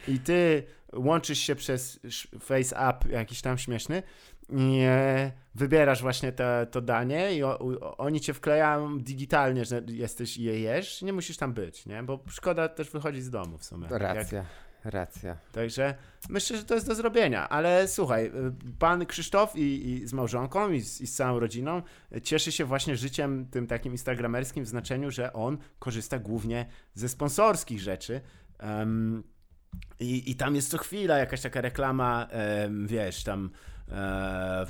i 0.08 0.18
ty 0.18 0.62
łączysz 0.92 1.38
się 1.38 1.54
przez 1.54 2.00
face 2.40 2.76
app 2.78 3.08
jakiś 3.08 3.42
tam 3.42 3.58
śmieszny 3.58 4.02
i 4.48 4.80
e, 4.84 5.32
wybierasz 5.54 6.02
właśnie 6.02 6.32
te, 6.32 6.66
to 6.70 6.80
danie 6.80 7.34
i 7.34 7.42
o, 7.42 7.58
o, 7.58 7.96
oni 7.96 8.20
cię 8.20 8.34
wklejają 8.34 8.98
digitalnie, 8.98 9.64
że 9.64 9.82
jesteś 9.88 10.36
i 10.36 10.42
je 10.42 10.60
jesz, 10.60 11.02
nie 11.02 11.12
musisz 11.12 11.36
tam 11.36 11.52
być, 11.52 11.86
nie? 11.86 12.02
Bo 12.02 12.24
szkoda 12.30 12.68
też 12.68 12.90
wychodzić 12.90 13.24
z 13.24 13.30
domu 13.30 13.58
w 13.58 13.64
sumie. 13.64 13.86
Racja. 13.90 14.38
Jak, 14.38 14.46
Racja. 14.84 15.36
Także 15.52 15.94
myślę, 16.28 16.56
że 16.56 16.64
to 16.64 16.74
jest 16.74 16.86
do 16.86 16.94
zrobienia, 16.94 17.48
ale 17.48 17.88
słuchaj, 17.88 18.26
y, 18.26 18.30
pan 18.78 19.06
Krzysztof 19.06 19.56
i, 19.56 19.90
i 19.90 20.06
z 20.06 20.12
małżonką 20.12 20.70
i 20.70 20.80
z, 20.80 21.00
i 21.00 21.06
z, 21.06 21.14
całą 21.14 21.40
rodziną 21.40 21.82
cieszy 22.22 22.52
się 22.52 22.64
właśnie 22.64 22.96
życiem 22.96 23.46
tym 23.50 23.66
takim 23.66 23.92
instagramerskim 23.92 24.64
w 24.64 24.68
znaczeniu, 24.68 25.10
że 25.10 25.32
on 25.32 25.58
korzysta 25.78 26.18
głównie 26.18 26.66
ze 26.94 27.08
sponsorskich 27.08 27.80
rzeczy. 27.80 28.20
Um, 28.62 29.22
i, 30.00 30.30
I 30.30 30.36
tam 30.36 30.54
jest 30.54 30.70
co 30.70 30.78
chwila 30.78 31.18
jakaś 31.18 31.40
taka 31.40 31.60
reklama, 31.60 32.28
um, 32.62 32.86
wiesz, 32.86 33.24
tam. 33.24 33.50
E, 33.92 34.66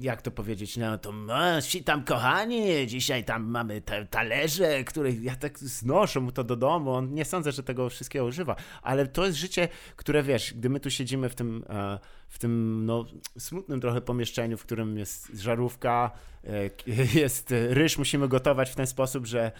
jak 0.00 0.22
to 0.22 0.30
powiedzieć, 0.30 0.76
no 0.76 0.98
to 0.98 1.12
no, 1.12 1.36
tam 1.84 2.04
kochani, 2.04 2.86
dzisiaj 2.86 3.24
tam 3.24 3.44
mamy 3.44 3.80
te 3.80 4.06
talerze, 4.06 4.84
które 4.84 5.12
ja 5.12 5.36
tak 5.36 5.58
znoszę 5.58 6.20
mu 6.20 6.32
to 6.32 6.44
do 6.44 6.56
domu, 6.56 6.92
on 6.92 7.14
nie 7.14 7.24
sądzę, 7.24 7.52
że 7.52 7.62
tego 7.62 7.88
wszystkiego 7.88 8.24
używa, 8.24 8.56
ale 8.82 9.06
to 9.06 9.26
jest 9.26 9.38
życie, 9.38 9.68
które 9.96 10.22
wiesz, 10.22 10.54
gdy 10.54 10.68
my 10.68 10.80
tu 10.80 10.90
siedzimy 10.90 11.28
w 11.28 11.34
tym, 11.34 11.64
e, 11.68 11.98
w 12.28 12.38
tym 12.38 12.84
no, 12.86 13.04
smutnym 13.38 13.80
trochę 13.80 14.00
pomieszczeniu, 14.00 14.58
w 14.58 14.62
którym 14.62 14.98
jest 14.98 15.28
żarówka, 15.34 16.10
e, 16.44 16.70
jest 17.20 17.54
ryż, 17.70 17.98
musimy 17.98 18.28
gotować 18.28 18.70
w 18.70 18.74
ten 18.74 18.86
sposób, 18.86 19.26
że 19.26 19.52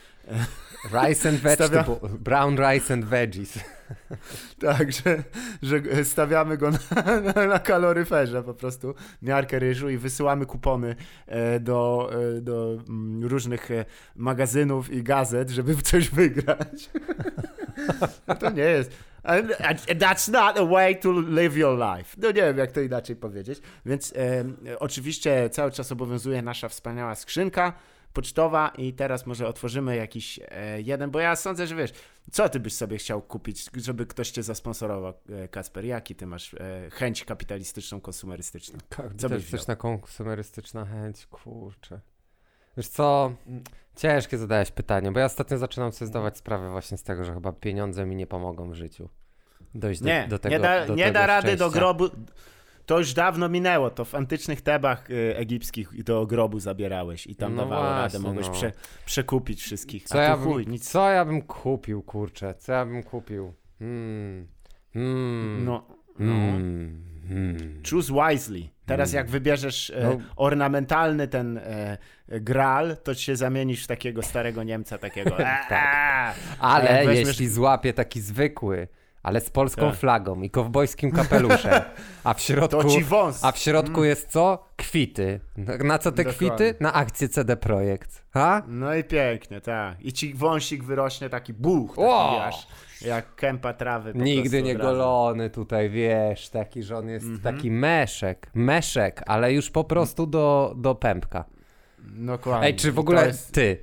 rice 0.85 1.29
and 1.29 1.41
vegetable, 1.43 1.97
stawia... 1.97 2.15
brown 2.19 2.57
rice 2.57 2.95
and 2.95 3.05
veggies. 3.05 3.59
Tak, 4.61 4.93
że, 4.93 5.23
że 5.63 6.05
stawiamy 6.05 6.57
go 6.57 6.71
na, 6.71 6.79
na, 7.35 7.47
na, 7.47 7.59
kaloryferze 7.59 8.43
po 8.43 8.55
prostu, 8.55 8.95
miarkę 9.23 9.59
ryżu 9.59 9.89
i 9.89 9.99
wysyłamy 9.99 10.47
kupony 10.47 10.97
e, 11.27 11.61
do, 11.61 12.11
e, 12.37 12.41
do 12.41 12.79
mm, 12.89 13.25
różnych 13.25 13.71
e, 13.71 13.85
magazynów 14.17 14.93
i 14.93 15.03
gazet, 15.03 15.51
żeby 15.51 15.77
coś 15.77 16.11
wygrać. 16.11 16.91
To 18.41 18.51
nie 18.51 18.63
jest. 18.63 19.08
That's 19.99 20.33
not 20.33 20.59
a 20.59 20.67
way 20.67 20.97
to 20.97 21.13
live 21.13 21.57
your 21.57 21.79
life. 21.79 22.17
No 22.19 22.29
nie 22.29 22.43
wiem, 22.43 22.59
jak 22.59 22.73
to 22.73 22.81
inaczej 22.81 23.17
powiedzieć. 23.17 23.61
Więc 23.87 24.15
e, 24.17 24.79
oczywiście 24.79 25.51
cały 25.51 25.71
czas 25.71 25.93
obowiązuje 25.93 26.43
nasza 26.43 26.69
wspaniała 26.69 27.15
skrzynka 27.15 27.73
pocztowa 28.13 28.73
i 28.79 28.93
teraz 28.93 29.27
może 29.27 29.49
otworzymy 29.49 29.97
jakiś 29.97 30.41
e, 30.49 30.81
jeden, 30.81 31.11
bo 31.11 31.21
ja 31.21 31.37
sądzę, 31.37 31.67
że 31.67 31.77
wiesz, 31.77 31.93
co 32.33 32.49
ty 32.49 32.61
byś 32.61 32.75
sobie 32.75 32.99
chciał 32.99 33.23
kupić, 33.23 33.71
żeby 33.77 34.07
ktoś 34.07 34.31
cię 34.31 34.43
zasponsorował, 34.43 35.15
e, 35.29 35.49
Kasper? 35.49 35.85
Jaki 35.85 36.15
ty 36.15 36.27
masz 36.27 36.55
e, 36.55 36.91
chęć 36.91 37.25
kapitalistyczną, 37.25 38.01
konsumerystyczną? 38.01 38.79
Kapitalistyczna, 38.89 39.77
konsumerystyczna 39.77 40.85
chęć, 40.85 41.27
kurczę. 41.27 42.01
Wiesz 42.77 42.89
co, 42.89 43.33
ciężkie 43.99 44.39
zadałeś 44.39 44.71
pytanie, 44.71 45.13
bo 45.13 45.21
ja 45.21 45.27
ostatnio 45.27 45.59
zaczynam 45.59 45.93
sobie 45.93 46.07
zdawać 46.07 46.39
sprawę 46.39 46.71
właśnie 46.71 46.99
z 46.99 47.03
tego, 47.03 47.25
że 47.25 47.35
chyba 47.35 47.53
pieniądze 47.53 48.07
mi 48.07 48.17
nie 48.17 48.27
pomogą 48.27 48.71
w 48.71 48.75
życiu. 48.75 49.09
Dojść 49.75 50.01
nie, 50.01 50.23
do, 50.23 50.29
do 50.29 50.39
tego 50.39 50.53
Nie 50.53 50.61
da, 50.61 50.87
do 50.87 50.95
nie 50.95 51.05
tego 51.05 51.15
da 51.15 51.27
rady 51.27 51.57
do 51.57 51.71
grobu 51.71 52.09
to 52.87 52.99
już 52.99 53.15
dawno 53.15 53.49
minęło, 53.49 53.91
to 53.91 54.05
w 54.05 54.15
antycznych 54.15 54.61
Tebach 54.61 55.11
y, 55.11 55.37
egipskich 55.37 56.05
do 56.05 56.27
grobu 56.27 56.61
zabierałeś 56.61 57.27
i 57.27 57.37
tam 57.37 57.55
no 57.55 57.63
dawało 57.63 57.83
właśnie, 57.83 58.03
radę, 58.03 58.19
mogłeś 58.19 58.47
no. 58.47 58.53
prze, 58.53 58.73
przekupić 59.05 59.63
wszystkich. 59.63 60.05
Co, 60.05 60.19
ja 60.21 60.37
chuj, 60.37 60.65
bym, 60.65 60.73
nic... 60.73 60.91
co 60.91 61.11
ja 61.11 61.25
bym 61.25 61.43
kupił, 61.43 62.03
kurczę, 62.03 62.55
co 62.59 62.73
ja 62.73 62.87
bym 62.87 63.03
kupił? 63.03 63.53
Hmm. 63.79 64.49
Hmm. 64.93 65.65
No, 65.65 65.87
no. 66.19 66.33
Hmm. 66.33 67.18
Hmm. 67.29 67.83
Choose 67.91 68.13
wisely. 68.13 68.69
Teraz 68.87 69.13
jak 69.13 69.31
wybierzesz 69.31 69.91
e, 69.91 70.03
no. 70.03 70.19
ornamentalny 70.37 71.29
ten 71.29 71.59
e, 71.59 71.99
gral, 72.29 72.97
to 72.97 73.15
się 73.15 73.37
zamienisz 73.37 73.85
w 73.85 73.87
takiego 73.87 74.23
starego 74.23 74.63
Niemca, 74.63 74.99
takiego. 74.99 75.31
tak. 75.69 76.35
Ale 76.59 77.07
weźmiesz... 77.07 77.29
jeśli 77.29 77.49
złapie 77.49 77.93
taki 77.93 78.21
zwykły, 78.21 78.89
ale 79.23 79.41
z 79.41 79.51
polską 79.51 79.91
tak. 79.91 79.97
flagą 79.97 80.43
i 80.43 80.51
kowbojskim 80.51 81.13
kapeluszem. 81.13 81.83
A 82.25 82.35
w 82.35 82.41
środku, 82.47 82.89
a 83.43 83.53
w 83.53 83.59
środku 83.59 83.97
mm. 83.97 84.05
jest 84.05 84.31
co? 84.31 84.65
Kwity. 84.77 85.41
Na 85.85 85.99
co 85.99 86.13
te 86.13 86.25
Dokładnie. 86.25 86.49
kwity? 86.51 86.75
Na 86.81 86.93
akcję 86.93 87.29
CD 87.29 87.57
Projekt. 87.57 88.25
Ha? 88.31 88.63
No 88.69 88.95
i 88.95 89.05
pięknie, 89.05 89.61
tak. 89.61 90.01
I 90.01 90.13
ci 90.13 90.35
wąsik 90.35 90.85
wyrośnie 90.85 91.31
taki 91.31 91.53
buch, 91.53 91.91
taki 91.91 92.01
wow. 92.01 92.41
aż 92.41 92.67
jak 93.01 93.35
kępa 93.35 93.73
trawy. 93.73 94.13
Nigdy 94.15 94.63
nie 94.63 94.77
golony 94.77 95.51
tutaj, 95.51 95.91
wiesz, 95.91 96.49
taki, 96.49 96.83
że 96.83 96.97
on 96.97 97.09
jest 97.09 97.27
-hmm. 97.27 97.43
taki 97.43 97.71
meszek, 97.71 98.51
meszek, 98.55 99.23
ale 99.27 99.53
już 99.53 99.71
po 99.71 99.85
prostu 99.85 100.27
do, 100.27 100.75
do 100.77 100.95
pępka. 100.95 101.45
Dokładnie. 101.99 102.67
Ej, 102.67 102.77
czy 102.77 102.93
w 102.93 102.99
ogóle 102.99 103.27
jest... 103.27 103.53
ty 103.53 103.79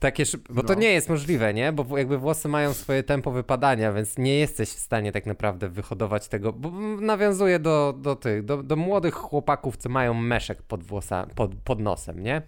takie 0.00 0.26
szyb... 0.26 0.48
Bo 0.48 0.62
no. 0.62 0.68
to 0.68 0.74
nie 0.74 0.92
jest 0.92 1.08
możliwe, 1.08 1.54
nie? 1.54 1.72
Bo 1.72 1.98
jakby 1.98 2.18
włosy 2.18 2.48
mają 2.48 2.74
swoje 2.74 3.02
tempo 3.02 3.30
wypadania, 3.30 3.92
więc 3.92 4.18
nie 4.18 4.38
jesteś 4.38 4.68
w 4.68 4.78
stanie 4.78 5.12
tak 5.12 5.26
naprawdę 5.26 5.68
wyhodować 5.68 6.28
tego, 6.28 6.52
bo 6.52 6.70
nawiązuje 7.00 7.58
do, 7.58 7.94
do 7.98 8.16
tych, 8.16 8.44
do, 8.44 8.62
do 8.62 8.76
młodych 8.76 9.14
chłopaków, 9.14 9.76
co 9.76 9.88
mają 9.88 10.14
meszek 10.14 10.62
pod, 10.62 10.82
włosa, 10.82 11.26
pod, 11.34 11.54
pod 11.54 11.80
nosem, 11.80 12.22
nie? 12.22 12.42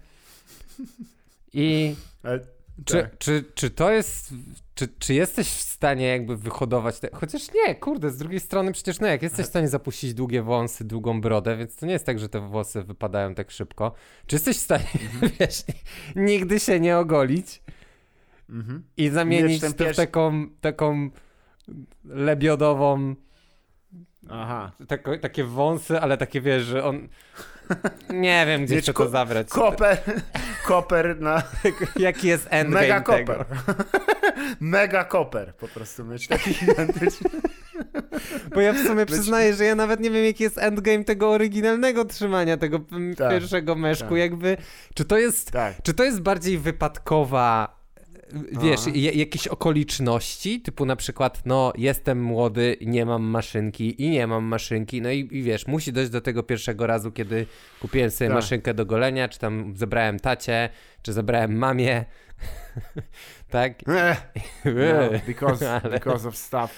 I 1.53 1.95
Ale, 2.23 2.39
czy, 2.85 2.93
tak. 2.93 3.17
czy, 3.17 3.43
czy 3.55 3.69
to 3.69 3.91
jest 3.91 4.33
czy, 4.75 4.87
czy 4.99 5.13
jesteś 5.13 5.47
w 5.47 5.61
stanie 5.61 6.07
jakby 6.07 6.37
wyhodować 6.37 6.99
te... 6.99 7.09
Chociaż 7.13 7.41
nie, 7.53 7.75
kurde, 7.75 8.09
z 8.09 8.17
drugiej 8.17 8.39
strony 8.39 8.71
przecież 8.71 8.99
no 8.99 9.07
jak 9.07 9.21
jesteś 9.21 9.45
w 9.45 9.49
stanie 9.49 9.67
zapuścić 9.67 10.13
długie 10.13 10.43
wąsy, 10.43 10.85
długą 10.85 11.21
brodę, 11.21 11.57
więc 11.57 11.75
to 11.75 11.85
nie 11.85 11.93
jest 11.93 12.05
tak, 12.05 12.19
że 12.19 12.29
te 12.29 12.39
włosy 12.39 12.83
wypadają 12.83 13.35
tak 13.35 13.51
szybko. 13.51 13.93
Czy 14.27 14.35
jesteś 14.35 14.57
w 14.57 14.61
stanie, 14.61 14.87
mhm. 15.13 15.31
wiesz, 15.39 15.63
nigdy 16.15 16.59
się 16.59 16.79
nie 16.79 16.97
ogolić 16.97 17.61
mhm. 18.49 18.83
i 18.97 19.09
zamienić 19.09 19.61
to 19.61 19.69
w 19.93 19.95
taką, 19.95 20.47
taką 20.61 21.09
lebiodową 22.05 23.15
Aha. 24.29 24.71
Tako, 24.87 25.17
takie 25.17 25.43
wąsy, 25.43 25.99
ale 25.99 26.17
takie 26.17 26.41
wiesz, 26.41 26.63
że 26.63 26.83
on. 26.83 27.07
Nie 28.09 28.45
wiem, 28.47 28.65
gdzie 28.65 28.75
Wiesz, 28.75 28.85
to 28.85 29.09
zabrać. 29.09 29.49
Koper, 29.49 29.97
koper 30.67 31.21
na. 31.21 31.43
Jaki 31.95 32.27
jest 32.27 32.47
endgame 32.49 32.81
Mega 32.81 33.01
koper. 33.01 33.45
Mega 34.59 35.03
koper 35.03 35.55
po 35.55 35.67
prostu 35.67 36.05
mieć 36.05 36.27
taki 36.27 36.63
identyczny. 36.63 37.29
Bo 38.55 38.61
ja 38.61 38.73
w 38.73 38.77
sumie 38.77 39.05
przyznaję, 39.05 39.53
że 39.53 39.65
ja 39.65 39.75
nawet 39.75 39.99
nie 39.99 40.11
wiem, 40.11 40.25
jaki 40.25 40.43
jest 40.43 40.57
endgame 40.57 41.03
tego 41.03 41.29
oryginalnego 41.29 42.05
trzymania, 42.05 42.57
tego 42.57 42.79
tak, 43.17 43.31
pierwszego 43.31 43.75
meszku, 43.75 44.09
tak. 44.09 44.17
jakby, 44.17 44.57
czy 44.93 45.05
to 45.05 45.17
jest, 45.17 45.51
tak. 45.51 45.73
czy 45.83 45.93
to 45.93 46.03
jest 46.03 46.21
bardziej 46.21 46.57
wypadkowa 46.57 47.82
wiesz, 48.61 48.79
jakieś 49.15 49.47
okoliczności, 49.47 50.61
typu 50.61 50.85
na 50.85 50.95
przykład, 50.95 51.41
no, 51.45 51.73
jestem 51.77 52.23
młody, 52.23 52.77
nie 52.81 53.05
mam 53.05 53.23
maszynki 53.23 54.03
i 54.03 54.09
nie 54.09 54.27
mam 54.27 54.43
maszynki, 54.43 55.01
no 55.01 55.11
i, 55.11 55.27
i 55.31 55.43
wiesz, 55.43 55.67
musi 55.67 55.93
dojść 55.93 56.11
do 56.11 56.21
tego 56.21 56.43
pierwszego 56.43 56.87
razu, 56.87 57.11
kiedy 57.11 57.45
kupiłem 57.81 58.11
sobie 58.11 58.27
tak. 58.27 58.35
maszynkę 58.35 58.73
do 58.73 58.85
golenia, 58.85 59.27
czy 59.27 59.39
tam 59.39 59.73
zebrałem 59.77 60.19
tacie, 60.19 60.69
czy 61.01 61.13
zebrałem 61.13 61.57
mamie, 61.57 62.05
tak? 63.49 63.73
no, 64.65 65.19
because, 65.27 65.81
because 65.93 66.27
of 66.27 66.37
stuff. 66.37 66.71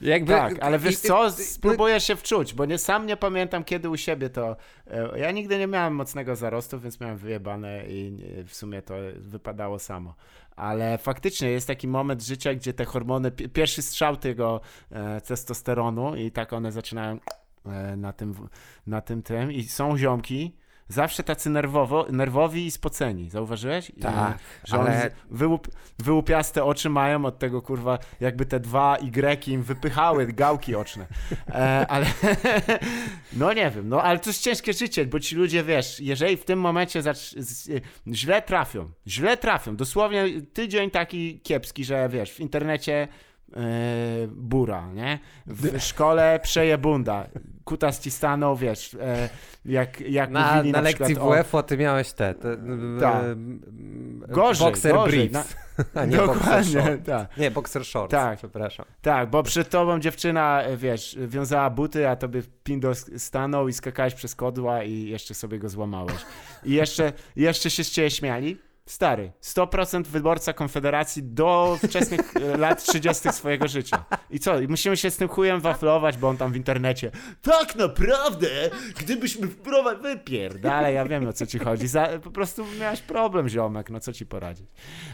Jakby, 0.00 0.32
tak, 0.32 0.54
ale 0.60 0.78
wiesz 0.78 0.98
co, 0.98 1.30
spróbuję 1.30 2.00
się 2.00 2.16
wczuć, 2.16 2.54
bo 2.54 2.64
nie, 2.64 2.78
sam 2.78 3.06
nie 3.06 3.16
pamiętam 3.16 3.64
kiedy 3.64 3.90
u 3.90 3.96
siebie 3.96 4.30
to, 4.30 4.56
e, 4.86 5.18
ja 5.18 5.30
nigdy 5.30 5.58
nie 5.58 5.66
miałem 5.66 5.94
mocnego 5.94 6.36
zarostu, 6.36 6.80
więc 6.80 7.00
miałem 7.00 7.16
wyjebane 7.16 7.86
i 7.86 8.18
w 8.46 8.54
sumie 8.54 8.82
to 8.82 8.94
wypadało 9.16 9.78
samo. 9.78 10.14
Ale 10.56 10.98
faktycznie 10.98 11.50
jest 11.50 11.66
taki 11.66 11.88
moment 11.88 12.22
życia, 12.22 12.54
gdzie 12.54 12.72
te 12.72 12.84
hormony, 12.84 13.30
pierwszy 13.30 13.82
strzał 13.82 14.16
tego 14.16 14.60
e, 14.90 15.20
testosteronu 15.20 16.16
i 16.16 16.30
tak 16.30 16.52
one 16.52 16.72
zaczynają 16.72 17.18
e, 17.66 17.96
na 17.96 18.12
tym, 18.12 18.34
na 18.86 19.00
tym 19.00 19.22
tym 19.22 19.52
i 19.52 19.62
są 19.62 19.98
ziomki, 19.98 20.56
zawsze 20.88 21.22
tacy 21.22 21.50
nerwowo, 21.50 22.06
nerwowi 22.10 22.66
i 22.66 22.70
spoceni. 22.70 23.30
Zauważyłeś? 23.30 23.92
Tak, 24.00 24.38
że 24.64 24.76
ale... 24.76 25.10
wyłup, 25.30 25.68
wyłupiaste 25.98 26.64
oczy 26.64 26.90
mają 26.90 27.24
od 27.24 27.38
tego, 27.38 27.62
kurwa, 27.62 27.98
jakby 28.20 28.46
te 28.46 28.60
dwa 28.60 28.96
Y 28.98 29.48
im 29.48 29.62
wypychały 29.62 30.26
gałki 30.26 30.74
oczne. 30.74 31.06
E, 31.48 31.86
ale 31.88 32.06
no 33.32 33.52
nie 33.52 33.70
wiem, 33.70 33.88
no 33.88 34.02
ale 34.02 34.18
to 34.18 34.30
jest 34.30 34.42
ciężkie 34.42 34.72
życie, 34.72 35.06
bo 35.06 35.20
ci 35.20 35.36
ludzie, 35.36 35.64
wiesz, 35.64 36.00
jeżeli 36.00 36.36
w 36.36 36.44
tym 36.44 36.60
momencie 36.60 37.02
źle 38.12 38.42
trafią, 38.42 38.90
źle 39.06 39.36
trafią, 39.36 39.76
dosłownie 39.76 40.42
tydzień 40.52 40.90
taki 40.90 41.40
kiepski, 41.40 41.84
że 41.84 42.08
wiesz, 42.08 42.32
w 42.32 42.40
internecie 42.40 43.08
Yy, 43.48 44.28
bura, 44.28 44.92
nie? 44.92 45.18
W 45.46 45.80
szkole 45.80 46.40
przejebunda. 46.42 47.26
Kutas 47.64 48.00
ci 48.00 48.10
stanął, 48.10 48.56
wiesz, 48.56 48.96
e, 49.00 49.28
jak, 49.64 50.00
jak 50.00 50.30
na, 50.30 50.54
mówili 50.54 50.72
na, 50.72 50.78
na 50.78 50.84
lekcji 50.84 51.14
WF-u 51.14 51.62
ty 51.62 51.76
miałeś 51.76 52.12
te, 52.12 52.34
te 52.34 52.56
tak. 53.00 53.24
gorzej, 54.28 54.66
boxer 54.66 54.94
gorzej. 54.94 55.28
briefs. 55.28 55.54
Na, 55.94 56.04
nie 56.06 56.16
Dokładnie, 56.16 56.98
tak. 57.06 57.36
Nie, 57.36 57.50
boxer 57.50 57.84
shorts, 57.84 58.10
tak. 58.10 58.38
przepraszam. 58.38 58.86
Tak, 59.02 59.30
bo 59.30 59.42
przed 59.42 59.70
tobą 59.70 60.00
dziewczyna, 60.00 60.62
wiesz, 60.76 61.18
wiązała 61.20 61.70
buty, 61.70 62.08
a 62.08 62.16
tobie 62.16 62.42
pindo 62.64 62.94
stanął 63.16 63.68
i 63.68 63.72
skakałeś 63.72 64.14
przez 64.14 64.34
kodła 64.34 64.82
i 64.82 65.04
jeszcze 65.04 65.34
sobie 65.34 65.58
go 65.58 65.68
złamałeś. 65.68 66.16
I 66.64 66.72
jeszcze, 66.72 67.12
jeszcze 67.36 67.70
się 67.70 67.84
z 67.84 67.90
ciebie 67.90 68.10
śmiali. 68.10 68.58
Stary, 68.86 69.32
100% 69.42 70.06
wyborca 70.06 70.52
Konfederacji 70.52 71.22
do 71.22 71.78
wczesnych 71.84 72.20
e, 72.36 72.56
lat 72.64 72.84
30. 72.84 73.28
swojego 73.32 73.68
życia. 73.68 74.04
I 74.30 74.38
co? 74.38 74.60
I 74.60 74.68
musimy 74.68 74.96
się 74.96 75.10
z 75.10 75.16
tym 75.16 75.28
chujem 75.28 75.60
waflować, 75.60 76.16
bo 76.16 76.28
on 76.28 76.36
tam 76.36 76.52
w 76.52 76.56
internecie 76.56 77.10
tak 77.42 77.76
naprawdę, 77.76 78.48
gdybyśmy 78.98 79.48
wprowadzili... 79.48 80.04
Wypierdale, 80.14 80.92
ja 80.92 81.04
wiem 81.04 81.28
o 81.28 81.32
co 81.32 81.46
ci 81.46 81.58
chodzi. 81.58 81.88
Za... 81.88 82.08
Po 82.22 82.30
prostu 82.30 82.64
miałeś 82.80 83.00
problem, 83.00 83.48
ziomek, 83.48 83.90
no 83.90 84.00
co 84.00 84.12
ci 84.12 84.26
poradzić. 84.26 84.66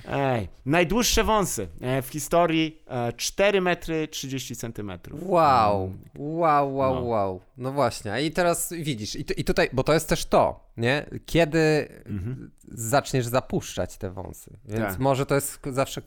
Ej, 0.09 0.49
najdłuższe 0.67 1.25
wąsy 1.25 1.69
e, 1.81 2.03
w 2.03 2.09
historii 2.09 2.83
4 3.17 3.59
e, 3.59 3.61
metry 3.61 4.09
30 4.09 4.57
centymetrów. 4.57 5.21
Wow, 5.23 5.85
mm. 5.85 5.99
wow, 6.15 6.77
wow, 6.77 6.95
no. 6.95 7.01
wow. 7.01 7.41
No 7.57 7.73
właśnie, 7.73 8.23
i 8.23 8.31
teraz 8.31 8.73
widzisz, 8.73 9.17
i, 9.17 9.25
i 9.37 9.45
tutaj, 9.45 9.69
bo 9.73 9.83
to 9.83 9.93
jest 9.93 10.09
też 10.09 10.25
to, 10.25 10.70
nie? 10.77 11.07
Kiedy 11.27 11.89
mhm. 12.07 12.51
zaczniesz 12.69 13.27
zapuszczać 13.27 13.97
te 13.97 14.11
wąsy. 14.11 14.57
Więc 14.65 14.89
tak. 14.89 14.99
może 14.99 15.27
to 15.27 15.35
jest 15.35 15.61
zawsze, 15.71 16.03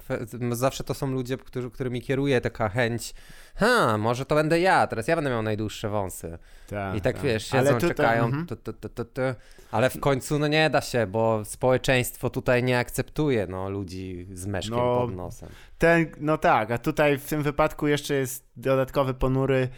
zawsze 0.52 0.84
to 0.84 0.94
są 0.94 1.12
ludzie, 1.12 1.38
którzy, 1.38 1.72
którymi 1.72 2.02
kieruje 2.02 2.42
taka 2.42 2.70
chęć, 2.70 3.14
ha, 3.56 3.98
może 3.98 4.26
to 4.26 4.36
będę 4.36 4.60
ja, 4.60 4.88
teraz 4.88 5.08
ja 5.08 5.16
będę 5.16 5.30
miał 5.30 5.42
najdłuższe 5.42 5.90
wąsy. 5.90 6.38
Tak, 6.70 6.96
I 6.96 7.02
tak, 7.02 7.16
tak. 7.16 7.24
wiesz, 7.24 7.48
siedzą, 7.48 7.74
tutaj, 7.74 7.90
czekają, 7.90 8.26
mhm. 8.26 8.46
ale 9.72 9.90
w 9.90 10.00
końcu 10.00 10.40
no 10.40 10.48
nie 10.48 10.70
da 10.70 10.82
się, 10.82 11.08
bo 11.08 11.46
społeczeństwo 11.46 12.30
tutaj 12.30 12.64
nie 12.64 12.80
akceptuje 12.80 13.48
no, 13.48 13.70
ludzi 13.70 14.28
z 14.34 14.46
meszkiem 14.46 14.76
no, 14.76 14.98
pod 14.98 15.16
nosem. 15.16 15.50
Ten, 15.78 16.06
no 16.20 16.38
tak, 16.38 16.72
a 16.72 16.78
tutaj 16.78 17.18
w 17.18 17.26
tym 17.26 17.44
wypadku 17.44 17.88
jeszcze 17.88 18.14
jest 18.14 18.46
dodatkowy 18.56 19.14
ponury 19.14 19.70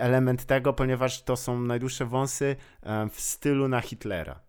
element 0.00 0.44
tego, 0.44 0.72
ponieważ 0.72 1.22
to 1.22 1.36
są 1.36 1.60
najdłuższe 1.60 2.06
wąsy 2.06 2.56
e, 2.82 3.08
w 3.12 3.20
stylu 3.20 3.68
na 3.68 3.80
Hitlera. 3.80 4.40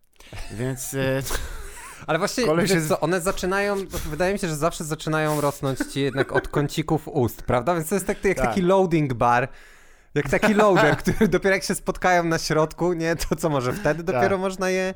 Więc. 0.51 0.93
E, 0.93 1.21
Ale 2.07 2.19
właśnie, 2.19 2.43
wiesz 2.57 2.87
co, 2.87 2.99
one 2.99 3.21
zaczynają, 3.21 3.75
wydaje 4.09 4.33
mi 4.33 4.39
się, 4.39 4.47
że 4.47 4.55
zawsze 4.55 4.83
zaczynają 4.83 5.41
rosnąć 5.41 5.79
ci 5.79 6.01
jednak 6.01 6.31
od 6.31 6.47
kącików 6.47 7.07
ust, 7.07 7.41
prawda? 7.41 7.75
Więc 7.75 7.89
to 7.89 7.95
jest 7.95 8.07
tak, 8.07 8.25
jak 8.25 8.37
tak. 8.37 8.45
taki 8.45 8.61
loading 8.61 9.13
bar, 9.13 9.47
jak 10.15 10.29
taki 10.29 10.53
loader, 10.53 10.97
który 11.03 11.27
dopiero 11.27 11.55
jak 11.55 11.63
się 11.63 11.75
spotkają 11.75 12.23
na 12.23 12.39
środku, 12.39 12.93
nie, 12.93 13.15
to 13.15 13.35
co 13.35 13.49
może 13.49 13.73
wtedy 13.73 14.03
dopiero 14.03 14.29
tak. 14.29 14.39
można 14.39 14.69
je 14.69 14.93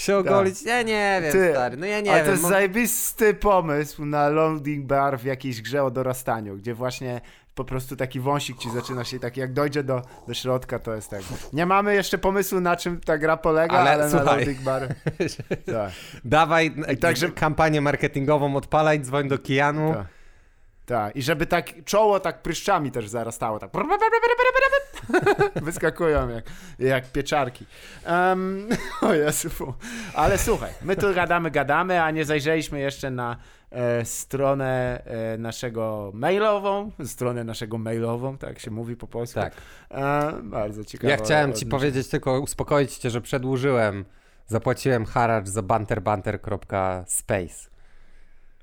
się 0.00 0.16
ogolić. 0.16 0.62
Ja 0.62 0.82
nie 0.82 1.18
wiem, 1.22 1.32
Ty, 1.32 1.50
stary, 1.52 1.76
no 1.76 1.86
ja 1.86 2.00
nie 2.00 2.10
ale 2.10 2.18
wiem. 2.18 2.26
to 2.26 2.30
jest 2.30 2.42
mo... 2.42 2.48
zajebisty 2.48 3.34
pomysł 3.34 4.04
na 4.04 4.28
loading 4.28 4.86
bar 4.86 5.18
w 5.18 5.24
jakiejś 5.24 5.62
grze 5.62 5.84
o 5.84 5.90
dorastaniu, 5.90 6.56
gdzie 6.56 6.74
właśnie 6.74 7.20
po 7.54 7.64
prostu 7.64 7.96
taki 7.96 8.20
wąsik 8.20 8.58
ci 8.58 8.70
zaczyna 8.70 9.04
się 9.04 9.18
taki, 9.18 9.40
jak 9.40 9.52
dojdzie 9.52 9.82
do, 9.82 10.02
do 10.28 10.34
środka, 10.34 10.78
to 10.78 10.94
jest 10.94 11.10
tak. 11.10 11.20
Nie 11.52 11.66
mamy 11.66 11.94
jeszcze 11.94 12.18
pomysłu, 12.18 12.60
na 12.60 12.76
czym 12.76 13.00
ta 13.00 13.18
gra 13.18 13.36
polega, 13.36 13.78
ale, 13.78 13.90
ale 13.90 14.10
słuchaj. 14.10 14.26
na 14.26 14.36
loading 14.36 14.60
bar. 14.60 14.88
tak. 15.74 15.90
Dawaj 16.24 16.74
także 17.00 17.28
kampanię 17.30 17.80
marketingową 17.80 18.56
odpalaj, 18.56 19.00
dzwoń 19.00 19.28
do 19.28 19.38
Kijanu. 19.38 19.94
Tak. 19.94 20.17
Tak, 20.88 21.16
i 21.16 21.22
żeby 21.22 21.46
tak 21.46 21.84
czoło 21.84 22.20
tak 22.20 22.42
pryszczami 22.42 22.90
też 22.90 23.08
zarastało, 23.08 23.58
tak 23.58 23.70
wyskakują 25.62 26.28
jak, 26.28 26.44
jak 26.78 27.12
pieczarki. 27.12 27.66
Um, 28.06 28.68
o 29.08 29.14
Jezu. 29.14 29.74
Ale 30.14 30.38
słuchaj, 30.38 30.70
my 30.82 30.96
tu 30.96 31.14
gadamy, 31.14 31.50
gadamy, 31.50 32.02
a 32.02 32.10
nie 32.10 32.24
zajrzeliśmy 32.24 32.80
jeszcze 32.80 33.10
na 33.10 33.36
e, 33.70 34.04
stronę 34.04 35.02
e, 35.04 35.38
naszego 35.38 36.10
mailową, 36.14 36.90
stronę 37.04 37.44
naszego 37.44 37.78
mailową, 37.78 38.38
tak 38.38 38.58
się 38.58 38.70
mówi 38.70 38.96
po 38.96 39.06
polsku. 39.06 39.40
Tak. 39.40 39.54
E, 39.90 40.32
bardzo 40.42 40.84
ciekawe. 40.84 41.10
Ja 41.10 41.16
chciałem 41.16 41.52
ci 41.52 41.66
powiedzieć 41.66 42.08
tylko, 42.08 42.40
uspokoić 42.40 42.98
cię, 42.98 43.10
że 43.10 43.20
przedłużyłem, 43.20 44.04
zapłaciłem 44.46 45.04
haracz 45.04 45.48
za 45.48 45.62
banterbanter.space. 45.62 47.67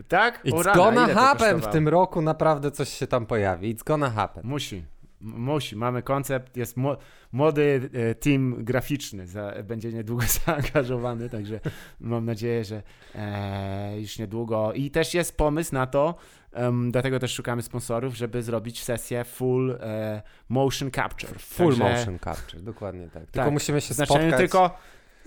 Tak? 0.08 0.46
It's 0.46 0.64
rana, 0.64 0.76
gonna 0.76 1.08
happen 1.14 1.62
w 1.62 1.68
tym 1.68 1.88
roku, 1.88 2.22
naprawdę 2.22 2.72
coś 2.72 2.90
się 2.90 3.08
tam 3.08 3.26
pojawi. 3.26 3.76
It's 3.76 3.84
gonna 3.84 4.10
happen. 4.10 4.44
Musi. 4.46 4.84
Musi. 5.22 5.76
Mamy 5.76 6.04
koncept, 6.04 6.58
jest 6.58 6.76
młody 7.32 7.90
e, 7.94 8.16
team 8.16 8.64
graficzny, 8.64 9.28
za, 9.28 9.54
będzie 9.64 9.92
niedługo 9.92 10.24
zaangażowany, 10.46 11.30
także 11.30 11.60
mam 12.00 12.26
nadzieję, 12.26 12.64
że 12.64 12.84
e, 13.16 14.02
już 14.02 14.20
niedługo. 14.20 14.74
I 14.74 14.92
też 14.92 15.14
jest 15.14 15.38
pomysł 15.38 15.74
na 15.74 15.88
to, 15.88 16.16
um, 16.54 16.92
dlatego 16.92 17.20
też 17.20 17.34
szukamy 17.34 17.62
sponsorów, 17.62 18.16
żeby 18.16 18.44
zrobić 18.44 18.84
sesję 18.84 19.24
full 19.24 19.78
e, 19.82 20.22
motion 20.50 20.92
capture. 20.92 21.40
Full 21.40 21.78
także, 21.78 22.00
motion 22.00 22.20
capture, 22.20 22.62
dokładnie 22.62 23.08
tak. 23.08 23.26
Tylko 23.26 23.46
tak, 23.46 23.54
musimy 23.54 23.82
się 23.82 23.94
spotkać. 23.94 24.38
tylko 24.38 24.78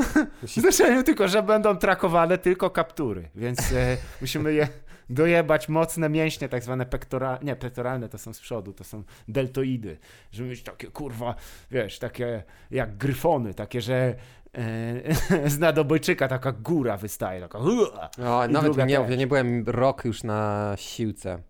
znaczeniu 0.56 1.02
tylko, 1.02 1.28
że 1.28 1.42
będą 1.42 1.76
trakowane 1.76 2.38
tylko 2.38 2.70
kaptury, 2.70 3.28
więc 3.34 3.72
e, 3.72 3.96
musimy 4.20 4.52
je 4.52 4.68
dojebać 5.11 5.68
mocne 5.68 6.08
mięśnie, 6.08 6.48
tak 6.48 6.62
zwane 6.62 6.87
pektoralne, 6.87 7.44
nie, 7.44 7.56
pektoralne 7.56 8.08
to 8.08 8.18
są 8.18 8.32
z 8.32 8.40
przodu, 8.40 8.72
to 8.72 8.84
są 8.84 9.02
deltoidy, 9.28 9.98
żeby 10.32 10.48
mieć 10.48 10.62
takie, 10.62 10.90
kurwa, 10.90 11.34
wiesz, 11.70 11.98
takie 11.98 12.42
jak 12.70 12.96
gryfony, 12.96 13.54
takie, 13.54 13.80
że 13.80 14.14
e, 15.44 15.50
z 15.50 15.58
nadobojczyka 15.58 16.28
taka 16.28 16.52
góra 16.52 16.96
wystaje, 16.96 17.40
taka 17.40 17.58
o, 17.58 18.48
nawet 18.48 18.76
nie, 18.76 18.94
ja 18.94 19.16
nie 19.16 19.26
byłem 19.26 19.64
rok 19.66 20.05
już 20.05 20.22
na 20.22 20.72
siłce. 20.76 21.42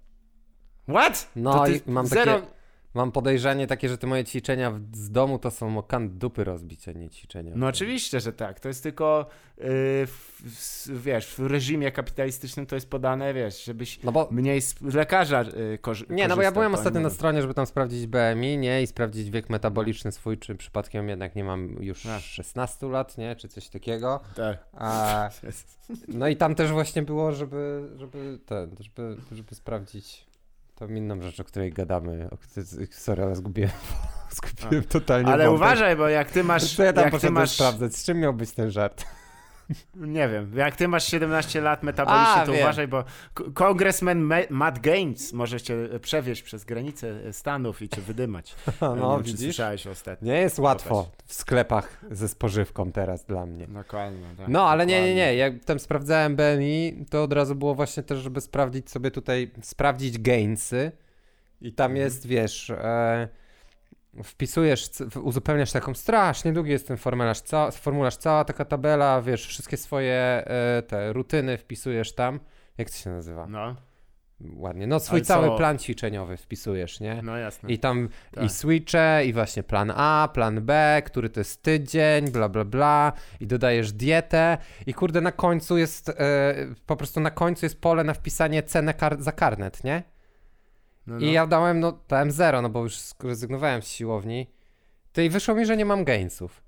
What? 0.88 1.30
No 1.36 1.66
i 1.66 1.80
mam 1.86 2.06
zero... 2.06 2.34
takie 2.34 2.57
Mam 2.94 3.12
podejrzenie 3.12 3.66
takie, 3.66 3.88
że 3.88 3.98
te 3.98 4.06
moje 4.06 4.24
ćwiczenia 4.24 4.80
z 4.92 5.10
domu 5.10 5.38
to 5.38 5.50
są 5.50 5.78
o 5.78 5.82
kant 5.82 6.12
dupy 6.12 6.44
rozbić, 6.44 6.88
a 6.88 6.92
nie 6.92 7.10
ćwiczenia. 7.10 7.52
No 7.56 7.66
oczywiście, 7.66 8.20
że 8.20 8.32
tak. 8.32 8.60
To 8.60 8.68
jest 8.68 8.82
tylko, 8.82 9.26
yy, 9.58 9.64
w, 10.06 10.42
w, 10.42 11.02
wiesz, 11.02 11.34
w 11.34 11.46
reżimie 11.46 11.92
kapitalistycznym 11.92 12.66
to 12.66 12.74
jest 12.74 12.90
podane, 12.90 13.34
wiesz, 13.34 13.64
żebyś 13.64 14.02
no 14.02 14.12
bo... 14.12 14.28
mniej 14.30 14.60
z 14.60 14.94
lekarza 14.94 15.42
yy, 15.42 15.78
korzy 15.78 16.06
Nie, 16.10 16.28
no 16.28 16.36
bo 16.36 16.42
ja 16.42 16.52
byłem 16.52 16.74
ostatnio 16.74 17.00
na 17.00 17.10
stronie, 17.10 17.42
żeby 17.42 17.54
tam 17.54 17.66
sprawdzić 17.66 18.06
BMI, 18.06 18.58
nie, 18.58 18.82
i 18.82 18.86
sprawdzić 18.86 19.30
wiek 19.30 19.50
metaboliczny 19.50 20.12
swój, 20.12 20.38
czy 20.38 20.54
przypadkiem 20.54 21.08
jednak 21.08 21.36
nie 21.36 21.44
mam 21.44 21.82
już 21.82 22.06
a. 22.06 22.20
16 22.20 22.86
lat, 22.86 23.18
nie, 23.18 23.36
czy 23.36 23.48
coś 23.48 23.68
takiego. 23.68 24.20
Tak. 24.36 24.58
A, 24.72 25.30
no 26.08 26.28
i 26.28 26.36
tam 26.36 26.54
też 26.54 26.72
właśnie 26.72 27.02
było, 27.02 27.32
żeby, 27.32 27.88
żeby 27.96 28.38
ten, 28.46 28.76
żeby, 28.80 29.16
żeby 29.32 29.54
sprawdzić 29.54 30.27
To 30.78 30.86
inną 30.86 31.22
rzecz, 31.22 31.40
o 31.40 31.44
której 31.44 31.72
gadamy. 31.72 32.28
O, 32.30 32.36
sorry, 32.90 33.22
ale 33.22 33.36
zgubiłem, 33.36 33.70
zgubiłem 34.58 34.84
totalnie 34.84 35.32
Ale 35.32 35.44
wątek. 35.46 35.56
uważaj, 35.62 35.96
bo 35.96 36.08
jak 36.08 36.30
ty 36.30 36.44
masz... 36.44 36.76
Co 36.76 36.82
ja 36.82 36.92
tam 36.92 37.04
jak 37.04 37.20
ty 37.20 37.30
masz... 37.30 37.50
sprawdzać, 37.50 37.96
z 37.96 38.04
czym 38.04 38.18
miał 38.18 38.34
być 38.34 38.52
ten 38.52 38.70
żart? 38.70 39.04
Nie 39.96 40.28
wiem, 40.28 40.52
jak 40.56 40.76
ty 40.76 40.88
masz 40.88 41.06
17 41.06 41.60
lat 41.60 41.82
metabolicznie, 41.82 42.46
to 42.46 42.52
wiem. 42.52 42.60
uważaj, 42.60 42.88
bo 42.88 43.04
kongresmen 43.54 44.30
Matt 44.50 44.78
Gaines 44.78 45.32
może 45.32 45.60
cię 45.60 45.88
przewieźć 46.02 46.42
przez 46.42 46.64
granicę 46.64 47.32
Stanów 47.32 47.82
i 47.82 47.88
cię 47.88 48.00
wydymać. 48.00 48.54
No, 48.80 49.16
wiem, 49.16 49.22
widzisz? 49.22 49.40
słyszałeś 49.40 49.86
ostatnio. 49.86 50.32
Nie 50.32 50.40
jest 50.40 50.58
łatwo 50.58 51.10
w 51.26 51.34
sklepach 51.34 52.04
ze 52.10 52.28
spożywką 52.28 52.92
teraz 52.92 53.24
dla 53.24 53.46
mnie. 53.46 53.66
Dokładnie, 53.66 54.26
tak. 54.38 54.48
No, 54.48 54.68
ale 54.68 54.86
dokładnie. 54.86 55.08
nie, 55.08 55.14
nie, 55.14 55.26
nie. 55.26 55.34
Jak 55.34 55.64
tam 55.64 55.78
sprawdzałem 55.78 56.36
BMI, 56.36 57.04
to 57.10 57.22
od 57.22 57.32
razu 57.32 57.54
było 57.54 57.74
właśnie 57.74 58.02
też, 58.02 58.18
żeby 58.18 58.40
sprawdzić 58.40 58.90
sobie 58.90 59.10
tutaj, 59.10 59.50
sprawdzić 59.62 60.18
Gainsy 60.18 60.92
i 61.60 61.72
tam 61.72 61.90
mhm. 61.90 62.04
jest, 62.04 62.26
wiesz... 62.26 62.70
E, 62.70 63.28
wpisujesz, 64.24 64.90
uzupełniasz 65.22 65.72
taką 65.72 65.94
strasznie 65.94 66.52
długi 66.52 66.70
jest 66.70 66.88
ten 66.88 66.96
formularz, 66.96 67.40
ca, 67.40 67.70
formularz 67.70 68.16
cała 68.16 68.44
taka 68.44 68.64
tabela, 68.64 69.22
wiesz, 69.22 69.46
wszystkie 69.46 69.76
swoje 69.76 70.14
e, 70.14 70.82
te 70.82 71.12
rutyny 71.12 71.58
wpisujesz 71.58 72.14
tam. 72.14 72.40
Jak 72.78 72.90
to 72.90 72.96
się 72.96 73.10
nazywa? 73.10 73.46
No. 73.46 73.76
Ładnie. 74.40 74.86
No 74.86 75.00
swój 75.00 75.16
Ale 75.16 75.24
cały 75.24 75.46
co? 75.48 75.56
plan 75.56 75.78
ćwiczeniowy 75.78 76.36
wpisujesz, 76.36 77.00
nie? 77.00 77.20
No 77.22 77.36
jasne. 77.36 77.70
I 77.70 77.78
tam 77.78 78.08
tak. 78.32 78.44
i 78.44 78.48
switche, 78.48 79.24
i 79.26 79.32
właśnie 79.32 79.62
plan 79.62 79.92
A, 79.96 80.28
plan 80.34 80.60
B, 80.60 81.02
który 81.06 81.30
to 81.30 81.40
jest 81.40 81.62
tydzień, 81.62 82.30
bla 82.30 82.48
bla 82.48 82.64
bla, 82.64 83.12
i 83.40 83.46
dodajesz 83.46 83.92
dietę, 83.92 84.58
i 84.86 84.94
kurde 84.94 85.20
na 85.20 85.32
końcu 85.32 85.78
jest, 85.78 86.08
e, 86.08 86.14
po 86.86 86.96
prostu 86.96 87.20
na 87.20 87.30
końcu 87.30 87.66
jest 87.66 87.80
pole 87.80 88.04
na 88.04 88.14
wpisanie 88.14 88.62
cenę 88.62 88.94
kar 88.94 89.22
za 89.22 89.32
karnet, 89.32 89.84
nie? 89.84 90.02
No, 91.08 91.14
no. 91.14 91.20
I 91.20 91.32
ja 91.32 91.46
dałem, 91.46 91.80
no, 91.80 91.98
dałem 92.08 92.30
zero, 92.30 92.62
no 92.62 92.68
bo 92.68 92.82
już 92.82 92.98
zrezygnowałem 92.98 93.82
z 93.82 93.88
siłowni. 93.88 94.46
To 95.12 95.20
i 95.20 95.30
wyszło 95.30 95.54
mi, 95.54 95.66
że 95.66 95.76
nie 95.76 95.84
mam 95.84 96.04
gainsów. 96.04 96.62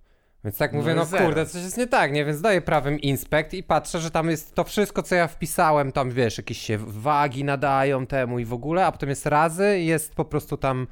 Więc 0.44 0.56
tak 0.56 0.72
no 0.72 0.78
mówię, 0.78 0.94
no 0.94 1.04
zero. 1.04 1.24
kurde, 1.24 1.46
coś 1.46 1.62
jest 1.62 1.76
nie 1.76 1.86
tak, 1.86 2.12
nie? 2.12 2.24
Więc 2.24 2.40
daję 2.40 2.60
prawym 2.60 3.00
inspekt 3.00 3.54
i 3.54 3.62
patrzę, 3.62 4.00
że 4.00 4.10
tam 4.10 4.30
jest 4.30 4.54
to 4.54 4.64
wszystko, 4.64 5.02
co 5.02 5.14
ja 5.14 5.28
wpisałem, 5.28 5.92
tam 5.92 6.10
wiesz, 6.10 6.38
jakieś 6.38 6.58
się 6.58 6.78
wagi 6.78 7.44
nadają 7.44 8.06
temu 8.06 8.38
i 8.38 8.44
w 8.44 8.52
ogóle, 8.52 8.86
a 8.86 8.92
potem 8.92 9.08
jest 9.08 9.26
razy 9.26 9.78
i 9.78 9.86
jest 9.86 10.14
po 10.14 10.24
prostu 10.24 10.56
tam 10.56 10.86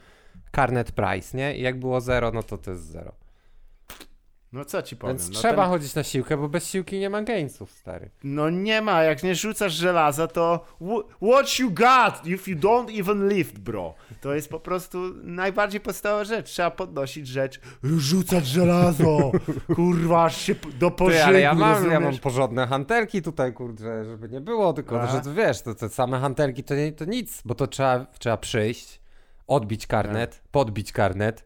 carnet 0.57 0.92
price, 0.92 1.36
nie? 1.36 1.57
I 1.57 1.62
jak 1.62 1.78
było 1.78 2.01
zero, 2.01 2.30
no 2.30 2.42
to 2.42 2.59
to 2.59 2.70
jest 2.70 2.82
zero. 2.82 3.12
No 4.53 4.64
co 4.64 4.82
ci 4.82 4.96
powiem. 4.96 5.16
Więc 5.16 5.30
no 5.30 5.38
trzeba 5.38 5.62
ten... 5.62 5.70
chodzić 5.70 5.94
na 5.94 6.03
siłkę, 6.03 6.36
bo 6.36 6.49
bez 6.49 6.70
siłki 6.70 6.99
nie 6.99 7.11
ma 7.11 7.22
gainsów, 7.22 7.70
stary. 7.70 8.11
No 8.24 8.51
nie 8.51 8.82
ma, 8.82 9.03
jak 9.03 9.22
nie 9.22 9.34
rzucasz 9.34 9.72
żelaza, 9.72 10.26
to 10.26 10.64
what 11.28 11.59
you 11.59 11.70
got 11.70 12.26
if 12.26 12.51
you 12.51 12.57
don't 12.57 13.01
even 13.01 13.28
lift, 13.28 13.59
bro. 13.59 13.94
To 14.20 14.34
jest 14.34 14.49
po 14.49 14.61
prostu 14.61 14.99
najbardziej 15.14 15.80
podstawowa 15.80 16.24
rzecz. 16.24 16.51
Trzeba 16.51 16.70
podnosić 16.70 17.26
rzecz, 17.26 17.61
rzucać 17.82 18.46
żelazo, 18.46 19.32
kurwa, 19.76 20.24
aż 20.24 20.36
się 20.36 20.55
do 20.78 20.90
pożygu, 20.90 21.24
ale 21.24 21.40
ja 21.40 21.55
mam, 21.55 21.90
ja 21.90 22.01
mam 22.01 22.18
porządne 22.18 22.66
hantelki 22.66 23.22
tutaj, 23.22 23.53
kurde, 23.53 24.05
żeby 24.05 24.28
nie 24.28 24.40
było, 24.40 24.72
tylko 24.72 25.03
A? 25.03 25.07
że 25.07 25.34
wiesz, 25.34 25.62
to, 25.62 25.74
te 25.74 25.88
same 25.88 26.20
hantelki 26.20 26.64
to, 26.64 26.74
nie, 26.74 26.92
to 26.92 27.05
nic, 27.05 27.42
bo 27.44 27.55
to 27.55 27.66
trzeba, 27.66 28.07
trzeba 28.18 28.36
przyjść, 28.36 29.01
odbić 29.46 29.86
karnet, 29.86 30.40
A. 30.44 30.49
podbić 30.51 30.92
karnet, 30.92 31.44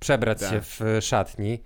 przebrać 0.00 0.40
się 0.40 0.60
w 0.60 0.80
szatni, 1.00 1.62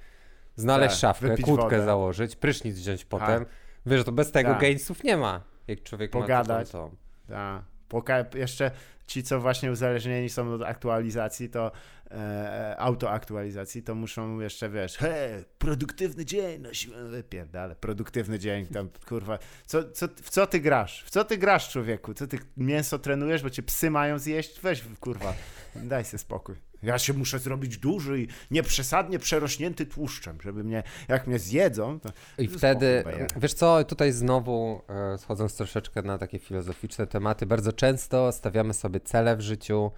Znaleźć 0.57 0.95
tak, 0.95 1.01
szafkę, 1.01 1.37
kłódkę 1.37 1.65
wodę. 1.65 1.85
założyć, 1.85 2.37
prysznic 2.37 2.77
wziąć 2.79 3.01
tak. 3.01 3.09
potem. 3.09 3.45
Tak. 3.45 3.55
Wiesz, 3.87 4.05
to 4.05 4.13
bez 4.13 4.33
tego 4.33 4.51
tak. 4.51 4.61
gainsów 4.61 5.05
nie 5.05 5.17
ma. 5.17 5.41
Jak 5.69 5.83
człowiek 5.83 6.11
Pogadać. 6.11 6.67
ma 6.67 6.73
to, 6.73 6.91
Tak. 7.29 7.63
Poka- 7.89 8.37
jeszcze 8.37 8.71
ci, 9.07 9.23
co 9.23 9.41
właśnie 9.41 9.71
uzależnieni 9.71 10.29
są 10.29 10.53
od 10.53 10.63
aktualizacji, 10.63 11.49
to 11.49 11.73
e, 12.11 12.77
autoaktualizacji, 12.79 13.83
to 13.83 13.95
muszą 13.95 14.41
jeszcze, 14.41 14.71
wiesz, 14.71 14.97
he, 14.97 15.45
produktywny 15.59 16.25
dzień, 16.25 16.63
no 16.63 16.75
siłę 16.75 17.05
wypierdale, 17.05 17.77
produktywny 17.77 18.39
dzień, 18.39 18.67
tam, 18.67 18.89
kurwa, 19.09 19.39
co, 19.67 19.91
co, 19.91 20.09
w 20.23 20.31
co 20.31 20.47
ty 20.47 20.61
grasz? 20.61 21.05
W 21.07 21.11
co 21.11 21.25
ty 21.25 21.39
grasz, 21.39 21.71
człowieku? 21.71 22.15
Co 22.15 22.27
ty 22.27 22.39
mięso 22.57 22.99
trenujesz, 22.99 23.43
bo 23.43 23.51
cię 23.51 23.63
psy 23.63 23.91
mają 23.91 24.19
zjeść? 24.19 24.61
Weź, 24.61 24.85
kurwa, 25.01 25.35
daj 25.75 26.05
sobie 26.05 26.19
spokój. 26.19 26.57
Ja 26.83 26.99
się 26.99 27.13
muszę 27.13 27.39
zrobić 27.39 27.79
duży 27.79 28.21
i 28.21 28.29
nieprzesadnie 28.51 29.19
przerośnięty 29.19 29.87
tłuszczem, 29.87 30.39
żeby 30.43 30.65
mnie, 30.65 30.83
jak 31.09 31.27
mnie 31.27 31.39
zjedzą, 31.39 32.01
to... 32.01 32.09
I 32.39 32.49
wtedy, 32.49 33.05
wiesz 33.37 33.55
co, 33.55 33.85
tutaj 33.85 34.13
znowu 34.13 34.83
e, 34.89 35.19
schodząc 35.19 35.57
troszeczkę 35.57 36.03
na 36.03 36.19
takie 36.19 36.39
filozoficzne 36.39 37.07
tematy, 37.07 37.47
bardzo 37.47 37.73
często 37.73 38.33
stawiamy 38.33 38.75
sobie 38.75 39.01
cele 39.01 39.37
w 39.37 39.41
życiu 39.41 39.91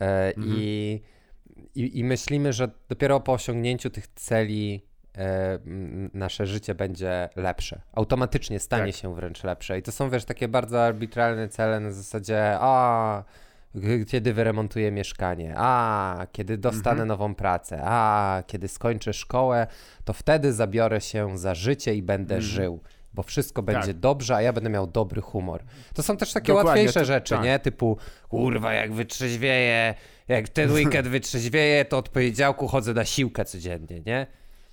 e, 0.00 0.36
mhm. 0.36 0.56
I, 1.74 1.98
i, 1.98 2.04
myślimy, 2.04 2.52
że 2.52 2.68
dopiero 2.88 3.20
po 3.20 3.32
osiągnięciu 3.32 3.90
tych 3.90 4.06
celi 4.06 4.84
e, 5.18 5.58
nasze 6.14 6.46
życie 6.46 6.74
będzie 6.74 7.28
lepsze. 7.36 7.80
Automatycznie 7.92 8.58
stanie 8.60 8.92
tak. 8.92 9.02
się 9.02 9.14
wręcz 9.14 9.44
lepsze. 9.44 9.78
I 9.78 9.82
to 9.82 9.92
są, 9.92 10.10
wiesz, 10.10 10.24
takie 10.24 10.48
bardzo 10.48 10.84
arbitralne 10.84 11.48
cele 11.48 11.80
na 11.80 11.90
zasadzie, 11.90 12.56
a 12.60 13.24
kiedy 14.06 14.34
wyremontuję 14.34 14.92
mieszkanie, 14.92 15.54
a 15.56 16.26
kiedy 16.32 16.58
dostanę 16.58 16.90
mhm. 16.90 17.08
nową 17.08 17.34
pracę, 17.34 17.80
a 17.84 18.42
kiedy 18.46 18.68
skończę 18.68 19.12
szkołę, 19.12 19.66
to 20.04 20.12
wtedy 20.12 20.52
zabiorę 20.52 21.00
się 21.00 21.38
za 21.38 21.54
życie 21.54 21.94
i 21.94 22.02
będę 22.02 22.34
mhm. 22.34 22.52
żył. 22.52 22.80
Bo 23.14 23.22
wszystko 23.22 23.62
będzie 23.62 23.86
tak. 23.86 23.98
dobrze, 23.98 24.36
a 24.36 24.42
ja 24.42 24.52
będę 24.52 24.70
miał 24.70 24.86
dobry 24.86 25.20
humor. 25.20 25.62
To 25.94 26.02
są 26.02 26.16
też 26.16 26.32
takie 26.32 26.46
Dokładnie, 26.46 26.68
łatwiejsze 26.68 27.00
to, 27.00 27.06
rzeczy, 27.06 27.34
tak. 27.34 27.44
nie? 27.44 27.58
Typu, 27.58 27.96
kurwa, 28.28 28.72
jak 28.72 28.92
wytrzeźwieję, 28.92 29.94
jak 30.30 30.48
ten 30.48 30.72
weekend 30.76 31.08
wytrzeźwieję, 31.08 31.84
to 31.84 31.98
od 31.98 32.08
poniedziałku 32.08 32.68
chodzę 32.68 32.94
na 32.94 33.04
siłkę 33.04 33.44
codziennie, 33.44 34.00
nie? 34.06 34.26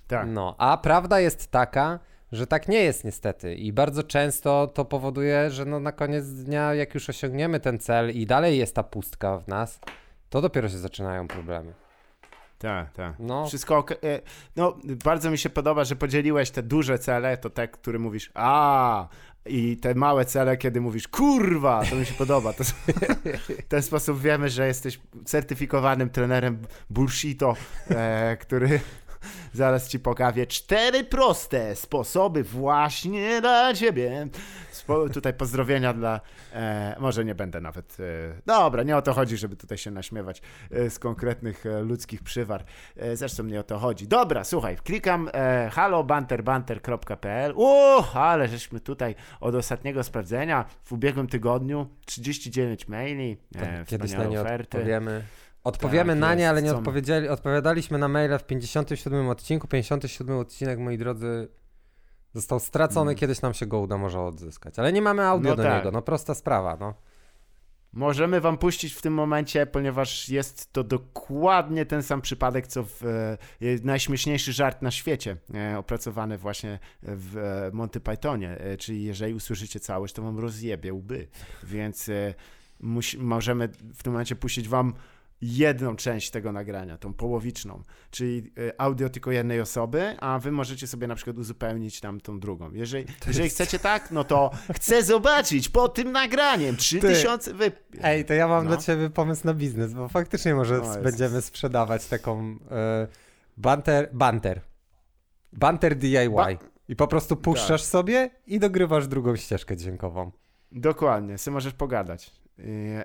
Tak. 0.06 0.28
No, 0.28 0.54
a 0.58 0.76
prawda 0.76 1.20
jest 1.20 1.50
taka, 1.50 1.98
że 2.32 2.46
tak 2.46 2.68
nie 2.68 2.78
jest 2.78 3.04
niestety 3.04 3.54
i 3.54 3.72
bardzo 3.72 4.02
często 4.02 4.66
to 4.66 4.84
powoduje, 4.84 5.50
że 5.50 5.64
no 5.64 5.80
na 5.80 5.92
koniec 5.92 6.28
dnia, 6.28 6.74
jak 6.74 6.94
już 6.94 7.08
osiągniemy 7.08 7.60
ten 7.60 7.78
cel 7.78 8.10
i 8.10 8.26
dalej 8.26 8.58
jest 8.58 8.74
ta 8.74 8.82
pustka 8.82 9.38
w 9.38 9.48
nas, 9.48 9.80
to 10.30 10.40
dopiero 10.40 10.68
się 10.68 10.78
zaczynają 10.78 11.28
problemy. 11.28 11.72
Tak, 12.58 12.92
tak. 12.92 13.14
No. 13.18 13.46
Wszystko 13.46 13.76
ok. 13.76 13.92
E, 13.92 13.96
no, 14.56 14.78
bardzo 15.04 15.30
mi 15.30 15.38
się 15.38 15.50
podoba, 15.50 15.84
że 15.84 15.96
podzieliłeś 15.96 16.50
te 16.50 16.62
duże 16.62 16.98
cele, 16.98 17.36
to 17.36 17.50
te, 17.50 17.68
które 17.68 17.98
mówisz, 17.98 18.30
a 18.34 19.08
i 19.46 19.76
te 19.76 19.94
małe 19.94 20.24
cele, 20.24 20.56
kiedy 20.56 20.80
mówisz, 20.80 21.08
kurwa, 21.08 21.82
to 21.90 21.96
mi 21.96 22.06
się 22.06 22.14
podoba. 22.14 22.52
To, 22.52 22.64
w 22.64 23.68
ten 23.68 23.82
sposób 23.82 24.20
wiemy, 24.20 24.50
że 24.50 24.66
jesteś 24.66 25.00
certyfikowanym 25.24 26.10
trenerem 26.10 26.62
bullshito, 26.90 27.54
e, 27.90 28.36
który 28.36 28.80
Zaraz 29.52 29.88
ci 29.88 29.98
pokażę 29.98 30.46
cztery 30.46 31.04
proste 31.04 31.76
sposoby 31.76 32.44
właśnie 32.44 33.40
dla 33.40 33.74
ciebie. 33.74 34.28
Tutaj 35.12 35.34
pozdrowienia 35.34 35.92
dla. 35.92 36.20
E, 36.52 36.96
może 37.00 37.24
nie 37.24 37.34
będę 37.34 37.60
nawet. 37.60 37.96
E, 38.00 38.04
dobra, 38.46 38.82
nie 38.82 38.96
o 38.96 39.02
to 39.02 39.12
chodzi, 39.12 39.36
żeby 39.36 39.56
tutaj 39.56 39.78
się 39.78 39.90
naśmiewać 39.90 40.42
e, 40.70 40.90
z 40.90 40.98
konkretnych 40.98 41.66
e, 41.66 41.80
ludzkich 41.82 42.22
przywar. 42.22 42.64
E, 42.96 43.16
zresztą 43.16 43.42
nie 43.44 43.60
o 43.60 43.62
to 43.62 43.78
chodzi. 43.78 44.08
Dobra, 44.08 44.44
słuchaj, 44.44 44.76
klikam 44.76 45.30
e, 45.34 45.70
halobanterbanter.pl. 45.72 47.52
O, 47.56 48.04
ale 48.14 48.48
żeśmy 48.48 48.80
tutaj 48.80 49.14
od 49.40 49.54
ostatniego 49.54 50.04
sprawdzenia 50.04 50.64
w 50.84 50.92
ubiegłym 50.92 51.26
tygodniu 51.26 51.86
39 52.06 52.88
maili. 52.88 53.36
E, 53.56 53.84
Kiedyś 53.84 54.12
na 54.12 54.24
nie 54.24 54.40
oferty. 54.40 54.78
odpowiemy. 54.78 55.22
Odpowiemy 55.64 56.12
tak, 56.12 56.20
na 56.20 56.34
nie, 56.34 56.48
ale 56.48 56.62
nie 56.62 56.74
odpowiedzieli, 56.74 57.28
odpowiadaliśmy 57.28 57.98
na 57.98 58.08
maile 58.08 58.38
w 58.38 58.44
57 58.44 59.28
odcinku. 59.28 59.68
57 59.68 60.38
odcinek, 60.38 60.78
moi 60.78 60.98
drodzy, 60.98 61.48
został 62.34 62.60
stracony. 62.60 63.04
Hmm. 63.04 63.16
Kiedyś 63.16 63.42
nam 63.42 63.54
się 63.54 63.66
go 63.66 63.80
uda 63.80 63.98
może 63.98 64.20
odzyskać. 64.20 64.78
Ale 64.78 64.92
nie 64.92 65.02
mamy 65.02 65.22
audio 65.22 65.50
no 65.50 65.56
do 65.56 65.62
tak. 65.62 65.76
niego, 65.76 65.90
no 65.90 66.02
prosta 66.02 66.34
sprawa, 66.34 66.76
no. 66.80 66.94
Możemy 67.92 68.40
wam 68.40 68.58
puścić 68.58 68.92
w 68.92 69.02
tym 69.02 69.14
momencie, 69.14 69.66
ponieważ 69.66 70.28
jest 70.28 70.72
to 70.72 70.84
dokładnie 70.84 71.86
ten 71.86 72.02
sam 72.02 72.20
przypadek, 72.20 72.66
co 72.66 72.84
w 72.84 73.02
e, 73.04 73.38
najśmieszniejszy 73.82 74.52
żart 74.52 74.82
na 74.82 74.90
świecie, 74.90 75.36
e, 75.54 75.78
opracowany 75.78 76.38
właśnie 76.38 76.78
w 77.02 77.36
e, 77.36 77.76
Monty 77.76 78.00
Pythonie. 78.00 78.58
E, 78.58 78.76
czyli 78.76 79.04
jeżeli 79.04 79.34
usłyszycie 79.34 79.80
całość, 79.80 80.14
to 80.14 80.22
wam 80.22 80.38
rozjebie 80.38 80.92
łby. 80.92 81.28
Więc 81.62 82.08
e, 82.08 82.34
możemy 83.18 83.68
w 83.94 84.02
tym 84.02 84.12
momencie 84.12 84.36
puścić 84.36 84.68
wam 84.68 84.94
jedną 85.40 85.96
część 85.96 86.30
tego 86.30 86.52
nagrania, 86.52 86.98
tą 86.98 87.14
połowiczną, 87.14 87.82
czyli 88.10 88.52
y, 88.58 88.72
audio 88.78 89.08
tylko 89.08 89.30
jednej 89.30 89.60
osoby, 89.60 90.16
a 90.20 90.38
wy 90.38 90.52
możecie 90.52 90.86
sobie 90.86 91.06
na 91.06 91.14
przykład 91.14 91.38
uzupełnić 91.38 92.00
tam 92.00 92.20
tą 92.20 92.40
drugą. 92.40 92.70
Jeżeli, 92.72 93.06
jeżeli 93.26 93.44
jest... 93.44 93.56
chcecie 93.56 93.78
tak, 93.78 94.10
no 94.10 94.24
to 94.24 94.50
chcę 94.74 95.02
zobaczyć 95.02 95.68
po 95.68 95.88
tym 95.88 96.12
nagraniem 96.12 96.76
3000 96.76 97.54
wy... 97.54 97.72
Ej, 98.02 98.24
to 98.24 98.34
ja 98.34 98.48
mam 98.48 98.64
no. 98.64 98.68
dla 98.70 98.76
ciebie 98.76 99.10
pomysł 99.10 99.46
na 99.46 99.54
biznes, 99.54 99.94
bo 99.94 100.08
faktycznie 100.08 100.54
może 100.54 100.78
no 100.78 101.02
będziemy 101.02 101.42
sprzedawać 101.42 102.06
taką 102.06 102.52
y, 102.52 102.56
banter, 103.56 104.10
banter. 104.12 104.60
Banter 105.52 105.96
DIY. 105.96 106.30
Ba 106.30 106.48
I 106.88 106.96
po 106.96 107.06
prostu 107.06 107.36
puszczasz 107.36 107.82
tak. 107.82 107.90
sobie 107.90 108.30
i 108.46 108.58
dogrywasz 108.58 109.06
drugą 109.06 109.36
ścieżkę 109.36 109.76
dźwiękową. 109.76 110.30
Dokładnie, 110.72 111.38
sobie 111.38 111.54
możesz 111.54 111.72
pogadać. 111.72 112.30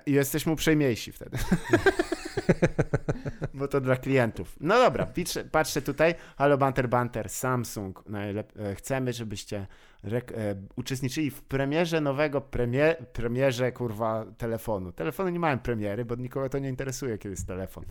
I 0.06 0.12
jesteśmy 0.12 0.52
uprzejmiejsi 0.52 1.12
wtedy. 1.12 1.38
Bo 3.54 3.68
to 3.68 3.80
dla 3.80 3.96
klientów. 3.96 4.56
No 4.60 4.78
dobra, 4.78 5.06
patrzcie 5.50 5.82
tutaj. 5.82 6.14
Halo 6.36 6.58
Banter 6.58 6.88
Banter, 6.88 7.28
Samsung. 7.28 8.04
E, 8.56 8.74
chcemy, 8.74 9.12
żebyście 9.12 9.66
e, 10.04 10.54
uczestniczyli 10.76 11.30
w 11.30 11.42
premierze 11.42 12.00
nowego, 12.00 12.40
premier, 12.40 13.06
premierze 13.06 13.72
kurwa 13.72 14.26
telefonu. 14.38 14.92
Telefony 14.92 15.32
nie 15.32 15.38
mają 15.38 15.58
premiery, 15.58 16.04
bo 16.04 16.14
nikogo 16.14 16.48
to 16.48 16.58
nie 16.58 16.68
interesuje, 16.68 17.18
kiedy 17.18 17.32
jest 17.32 17.46
telefon. 17.46 17.84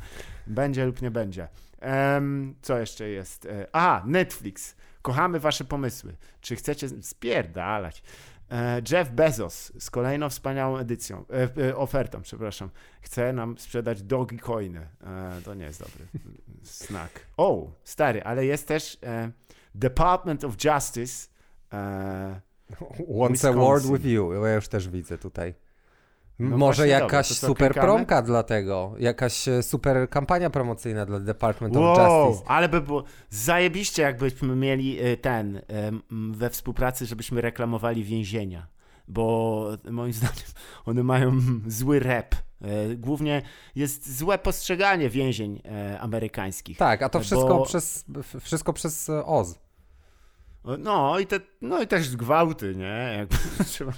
Będzie 0.47 0.85
lub 0.85 1.01
nie 1.01 1.11
będzie. 1.11 1.47
Um, 1.81 2.55
co 2.61 2.79
jeszcze 2.79 3.09
jest? 3.09 3.45
E, 3.45 3.67
aha, 3.71 4.03
Netflix. 4.05 4.75
Kochamy 5.01 5.39
wasze 5.39 5.63
pomysły. 5.63 6.15
Czy 6.41 6.55
chcecie 6.55 6.89
spierdalać? 6.89 8.03
E, 8.53 8.81
Jeff 8.91 9.11
Bezos 9.11 9.71
z 9.79 9.89
kolejną 9.89 10.29
wspaniałą 10.29 10.77
edycją, 10.77 11.25
e, 11.29 11.67
e, 11.69 11.77
ofertą, 11.77 12.21
przepraszam, 12.21 12.69
chce 13.01 13.33
nam 13.33 13.57
sprzedać 13.57 14.03
Dogecoiny. 14.03 14.87
To 15.45 15.53
nie 15.53 15.65
jest 15.65 15.79
dobry 15.79 16.05
znak. 16.87 17.09
O, 17.37 17.71
stary, 17.83 18.23
ale 18.23 18.45
jest 18.45 18.67
też 18.67 18.97
Department 19.75 20.43
of 20.43 20.55
Justice. 20.63 21.27
Wants 23.09 23.45
a 23.45 23.53
word 23.53 23.85
with 23.85 24.05
you. 24.05 24.33
Ja 24.33 24.55
już 24.55 24.67
też 24.67 24.89
widzę 24.89 25.17
tutaj. 25.17 25.53
No 26.49 26.57
Może 26.57 26.87
jakaś 26.87 27.29
dobra, 27.29 27.47
super 27.47 27.71
klikamy? 27.71 27.87
promka 27.87 28.21
dla 28.21 28.43
tego, 28.43 28.93
jakaś 28.99 29.47
e, 29.47 29.63
super 29.63 30.09
kampania 30.09 30.49
promocyjna 30.49 31.05
dla 31.05 31.19
Department 31.19 31.75
wow, 31.75 31.91
of 31.91 32.29
Justice. 32.29 32.49
ale 32.51 32.69
by 32.69 32.81
było 32.81 33.03
zajebiście, 33.29 34.01
jakbyśmy 34.01 34.55
mieli 34.55 34.99
e, 34.99 35.17
ten 35.17 35.61
we 36.31 36.49
współpracy, 36.49 37.05
żebyśmy 37.05 37.41
reklamowali 37.41 38.03
więzienia, 38.03 38.67
bo 39.07 39.67
moim 39.91 40.13
zdaniem 40.13 40.45
one 40.85 41.03
mają 41.03 41.31
zły 41.67 41.99
rep. 41.99 42.35
E, 42.61 42.95
głównie 42.95 43.41
jest 43.75 44.17
złe 44.17 44.37
postrzeganie 44.37 45.09
więzień 45.09 45.61
amerykańskich. 45.99 46.77
Tak, 46.77 47.01
a 47.01 47.09
to 47.09 47.19
wszystko, 47.19 47.57
bo... 47.57 47.65
przez, 47.65 48.05
wszystko 48.39 48.73
przez 48.73 49.09
Oz. 49.25 49.62
No 50.79 51.19
i, 51.19 51.27
te, 51.27 51.39
no 51.61 51.81
i 51.81 51.87
też 51.87 52.15
gwałty, 52.15 52.75
nie? 52.75 53.27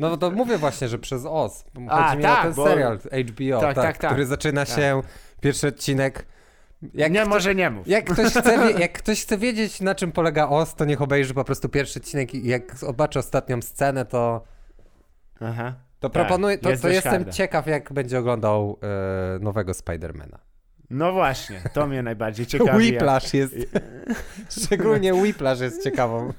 No 0.00 0.16
to 0.16 0.30
mówię 0.30 0.58
właśnie, 0.58 0.88
że 0.88 0.98
przez 0.98 1.26
OZ. 1.26 1.64
Chodzi 1.74 1.88
A, 1.88 2.14
mi 2.14 2.22
tak, 2.22 2.40
o 2.40 2.42
ten 2.42 2.54
bo... 2.54 2.66
serial 2.66 2.98
HBO, 2.98 3.60
tak, 3.60 3.74
tak, 3.74 3.84
tak, 3.84 3.98
tak 3.98 4.10
który 4.10 4.26
zaczyna 4.26 4.66
tak. 4.66 4.76
się, 4.76 5.02
pierwszy 5.40 5.68
odcinek 5.68 6.26
jak 6.94 7.12
nie, 7.12 7.20
kto, 7.20 7.28
może 7.28 7.54
nie 7.54 7.70
mów. 7.70 7.88
Jak 7.88 8.12
ktoś, 8.12 8.26
chce, 8.26 8.72
jak 8.80 8.92
ktoś 8.92 9.22
chce 9.22 9.38
wiedzieć, 9.38 9.80
na 9.80 9.94
czym 9.94 10.12
polega 10.12 10.48
OS, 10.48 10.74
to 10.74 10.84
niech 10.84 11.02
obejrzy 11.02 11.34
po 11.34 11.44
prostu 11.44 11.68
pierwszy 11.68 11.98
odcinek 11.98 12.34
i 12.34 12.48
jak 12.48 12.76
zobaczy 12.76 13.18
ostatnią 13.18 13.62
scenę, 13.62 14.04
to... 14.04 14.44
Aha. 15.40 15.74
To 16.00 16.10
proponuję, 16.10 16.58
to, 16.58 16.76
to 16.82 16.88
jestem 16.88 17.32
ciekaw, 17.32 17.66
jak 17.66 17.92
będzie 17.92 18.18
oglądał 18.18 18.78
e, 18.82 19.38
nowego 19.38 19.74
Spidermana. 19.74 20.38
No 20.90 21.12
właśnie, 21.12 21.62
to 21.72 21.86
mnie 21.86 22.02
najbardziej 22.02 22.46
ciekawi. 22.56 22.78
Whiplash 22.78 23.34
jest. 23.34 23.54
Szczególnie 24.64 25.14
Whiplash 25.14 25.60
jest 25.60 25.84
ciekawą. 25.84 26.32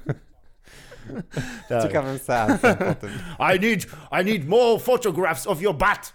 Tak. 1.68 1.82
Ciekawym 1.82 2.18
seansem. 2.18 2.76
I 3.54 3.60
need, 3.60 3.86
I 4.20 4.24
need 4.24 4.48
more 4.48 4.80
photographs 4.80 5.46
of 5.46 5.62
your 5.62 5.74
butt. 5.74 6.14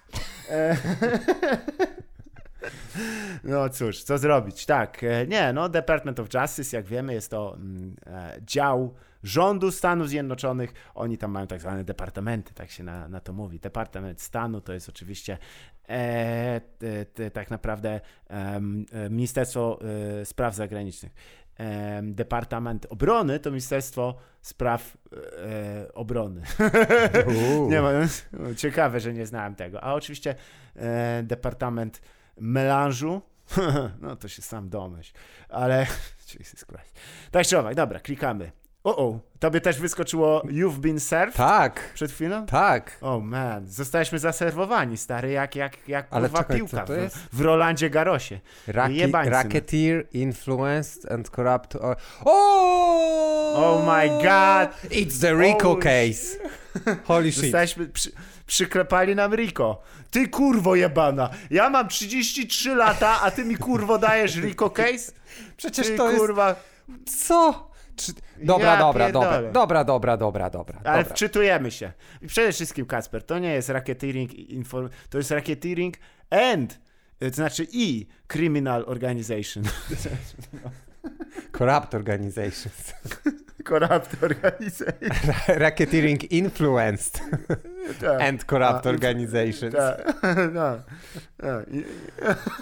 No 3.44 3.70
cóż, 3.70 4.04
co 4.04 4.18
zrobić? 4.18 4.66
Tak, 4.66 5.04
e, 5.04 5.28
nie, 5.28 5.54
no 5.54 5.70
Department 5.70 6.20
of 6.20 6.28
Justice, 6.34 6.78
jak 6.78 6.86
wiemy, 6.86 7.14
jest 7.14 7.32
to 7.32 7.56
mm, 7.56 7.96
e, 8.08 8.38
dział 8.42 8.94
rządu 9.24 9.72
Stanów 9.72 10.10
Zjednoczonych. 10.10 10.74
Oni 10.96 11.18
tam 11.18 11.32
mają 11.32 11.48
tak 11.48 11.62
zwane 11.62 11.84
departamenty, 11.84 12.54
tak 12.54 12.72
się 12.72 12.84
na, 12.84 13.08
na 13.08 13.20
to 13.20 13.34
mówi. 13.34 13.60
Departament 13.60 14.22
Stanu 14.22 14.62
to 14.62 14.74
jest 14.74 14.90
oczywiście 14.90 15.38
e, 15.90 16.62
te, 16.78 17.06
te, 17.06 17.32
tak 17.32 17.52
naprawdę 17.52 18.02
e, 18.28 18.62
Ministerstwo 19.10 19.80
e, 20.22 20.26
Spraw 20.26 20.56
Zagranicznych. 20.56 21.12
Departament 22.04 22.86
Obrony 22.90 23.40
to 23.40 23.52
Ministerstwo 23.52 24.16
Spraw 24.42 24.98
e, 25.12 25.94
Obrony. 25.94 26.42
nie 27.70 27.82
ma, 27.82 27.92
no, 28.34 28.56
ciekawe, 28.56 29.00
że 29.00 29.14
nie 29.14 29.26
znałem 29.26 29.56
tego. 29.56 29.84
A 29.84 29.94
oczywiście 29.94 30.36
e, 30.76 31.24
Departament 31.24 32.02
Melanżu, 32.38 33.22
no 34.02 34.16
to 34.16 34.28
się 34.28 34.42
sam 34.42 34.70
domyśl, 34.70 35.14
ale 35.50 35.88
Jesus 36.40 36.66
Christ. 36.66 37.00
Tak 37.32 37.48
czy 37.48 37.60
owak, 37.60 37.76
dobra, 37.76 38.00
klikamy. 38.00 38.52
O, 38.86 38.98
o, 38.98 39.20
tobie 39.40 39.62
też 39.62 39.80
wyskoczyło 39.80 40.42
You've 40.42 40.78
been 40.78 41.00
served? 41.00 41.36
Tak. 41.36 41.94
Przed 41.94 42.12
chwilą? 42.12 42.46
Tak. 42.46 42.98
O 43.02 43.16
oh 43.16 43.26
man, 43.26 43.68
zostaliśmy 43.68 44.20
zaserwowani, 44.20 44.98
stary, 44.98 45.32
jak, 45.32 45.56
jak, 45.56 45.88
jak 45.88 46.08
Ale 46.10 46.30
kurwa 46.30 46.44
czekaj, 46.44 46.58
piłka 46.58 46.86
w, 46.86 47.36
w 47.38 47.42
Rolandzie 47.42 47.90
Garosie. 47.90 48.40
Raki, 48.68 49.12
racketeer, 49.12 50.06
influenced 50.14 51.12
and 51.12 51.30
corrupt. 51.30 51.76
Or... 51.76 51.96
Oh! 52.26 53.54
oh 53.56 53.98
my 53.98 54.10
god! 54.10 54.92
It's 54.92 55.22
the 55.22 55.34
Rico 55.34 55.72
oh, 55.72 55.82
case. 55.84 56.38
Holy 57.04 57.32
shit. 57.32 57.44
Zostaliśmy, 57.44 57.88
przy, 57.88 58.12
przyklepali 58.48 59.16
nam 59.16 59.36
Rico. 59.36 59.82
Ty 60.12 60.28
kurwo 60.28 60.76
jebana, 60.76 61.30
ja 61.50 61.70
mam 61.70 61.88
33 61.88 62.76
lata, 62.76 63.22
a 63.22 63.32
ty 63.32 63.46
mi 63.46 63.58
kurwo 63.58 63.98
dajesz 63.98 64.36
Rico 64.36 64.70
case? 64.70 65.12
Przecież 65.58 65.88
ty, 65.88 65.96
to 65.96 66.10
kurwa... 66.10 66.50
jest... 66.50 67.28
Co? 67.28 67.75
Dobra, 68.38 68.74
ja 68.74 68.78
dobra, 68.78 69.12
dobra, 69.12 69.52
dobra, 69.52 69.84
dobra, 69.84 70.18
dobra, 70.18 70.50
dobra. 70.50 70.80
Ale 70.84 71.04
dobra. 71.04 71.16
wczytujemy 71.16 71.72
się. 71.72 71.92
I 72.22 72.28
przede 72.28 72.52
wszystkim, 72.52 72.86
Kasper, 72.86 73.24
to 73.24 73.40
nie 73.40 73.54
jest 73.54 73.70
racketeering, 73.70 74.34
inform... 74.34 74.90
to 75.10 75.18
jest 75.18 75.32
racketeering 75.32 75.96
and, 76.30 76.80
to 77.20 77.30
znaczy 77.30 77.68
i 77.72 78.08
criminal 78.28 78.84
organization. 78.88 79.64
Corrupt 81.58 81.94
organizations. 81.94 82.94
Corrupt 83.70 84.24
organization. 84.24 85.12
Racketeering 85.48 86.32
influenced 86.32 87.22
tak. 88.02 88.22
and 88.22 88.46
corrupt 88.46 88.86
A, 88.86 88.90
organizations. 88.90 89.76
Tak. 89.76 90.16
No. 90.54 90.82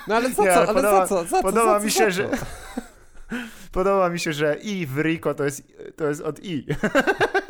No. 0.07 0.15
ale 0.15 0.29
co, 0.29 0.43
co, 0.43 0.53
ale 0.53 0.67
podoba, 0.67 1.07
co, 1.07 1.25
co, 1.25 1.29
co, 1.29 1.41
podoba 1.41 1.79
mi 1.79 1.91
się, 1.91 2.11
że 2.11 2.29
Podoba 3.71 4.09
mi 4.09 4.19
się, 4.19 4.33
że 4.33 4.55
i 4.55 4.85
w 4.85 4.99
Rico 4.99 5.33
to 5.33 5.43
jest, 5.43 5.73
to 5.95 6.07
jest 6.07 6.21
od 6.21 6.43
i. 6.43 6.65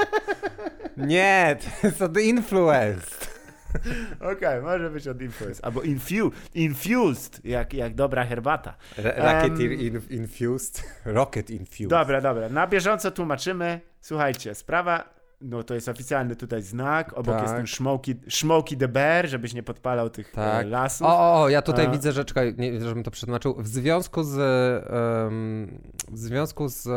Nie, 0.98 1.58
to 1.82 1.88
jest 1.88 2.02
od 2.02 2.18
influenced. 2.18 3.34
Okej, 4.16 4.34
okay, 4.34 4.62
może 4.62 4.90
być 4.90 5.08
od 5.08 5.22
influenced. 5.22 5.66
Albo 5.66 5.82
infu 5.82 6.32
infused, 6.54 7.46
jak, 7.46 7.74
jak 7.74 7.96
dobra 7.96 8.26
herbata. 8.26 8.76
Racketeer 8.98 9.72
um, 9.72 9.80
in, 9.80 10.02
infused, 10.10 10.84
rocket 11.06 11.50
infused. 11.50 11.88
Dobra, 11.88 12.22
dobra. 12.22 12.50
Na 12.50 12.68
bieżąco 12.68 13.12
tłumaczymy. 13.12 13.82
Słuchajcie, 14.02 14.56
sprawa 14.56 15.13
no 15.44 15.64
to 15.64 15.74
jest 15.74 15.90
oficjalny 15.90 16.36
tutaj 16.36 16.62
znak, 16.62 17.14
obok 17.14 17.36
tak. 17.36 17.42
jest 17.42 17.54
ten 17.54 17.68
Smokey, 17.68 18.16
Smokey 18.30 18.78
the 18.78 18.88
Bear, 18.88 19.28
żebyś 19.28 19.54
nie 19.54 19.64
podpalał 19.64 20.10
tych 20.10 20.30
e, 20.30 20.36
tak. 20.36 20.68
lasów. 20.68 21.08
O, 21.08 21.42
o, 21.42 21.50
ja 21.50 21.62
tutaj 21.62 21.86
A... 21.86 21.90
widzę, 21.90 22.12
że 22.12 22.26
czekaj, 22.26 22.56
nie, 22.58 22.82
żebym 22.82 23.04
to 23.04 23.12
przetłumaczył, 23.12 23.56
w 23.58 23.68
związku 23.68 24.24
z 24.24 24.38
um, 24.90 25.82
w 26.12 26.18
związku 26.18 26.68
z 26.68 26.88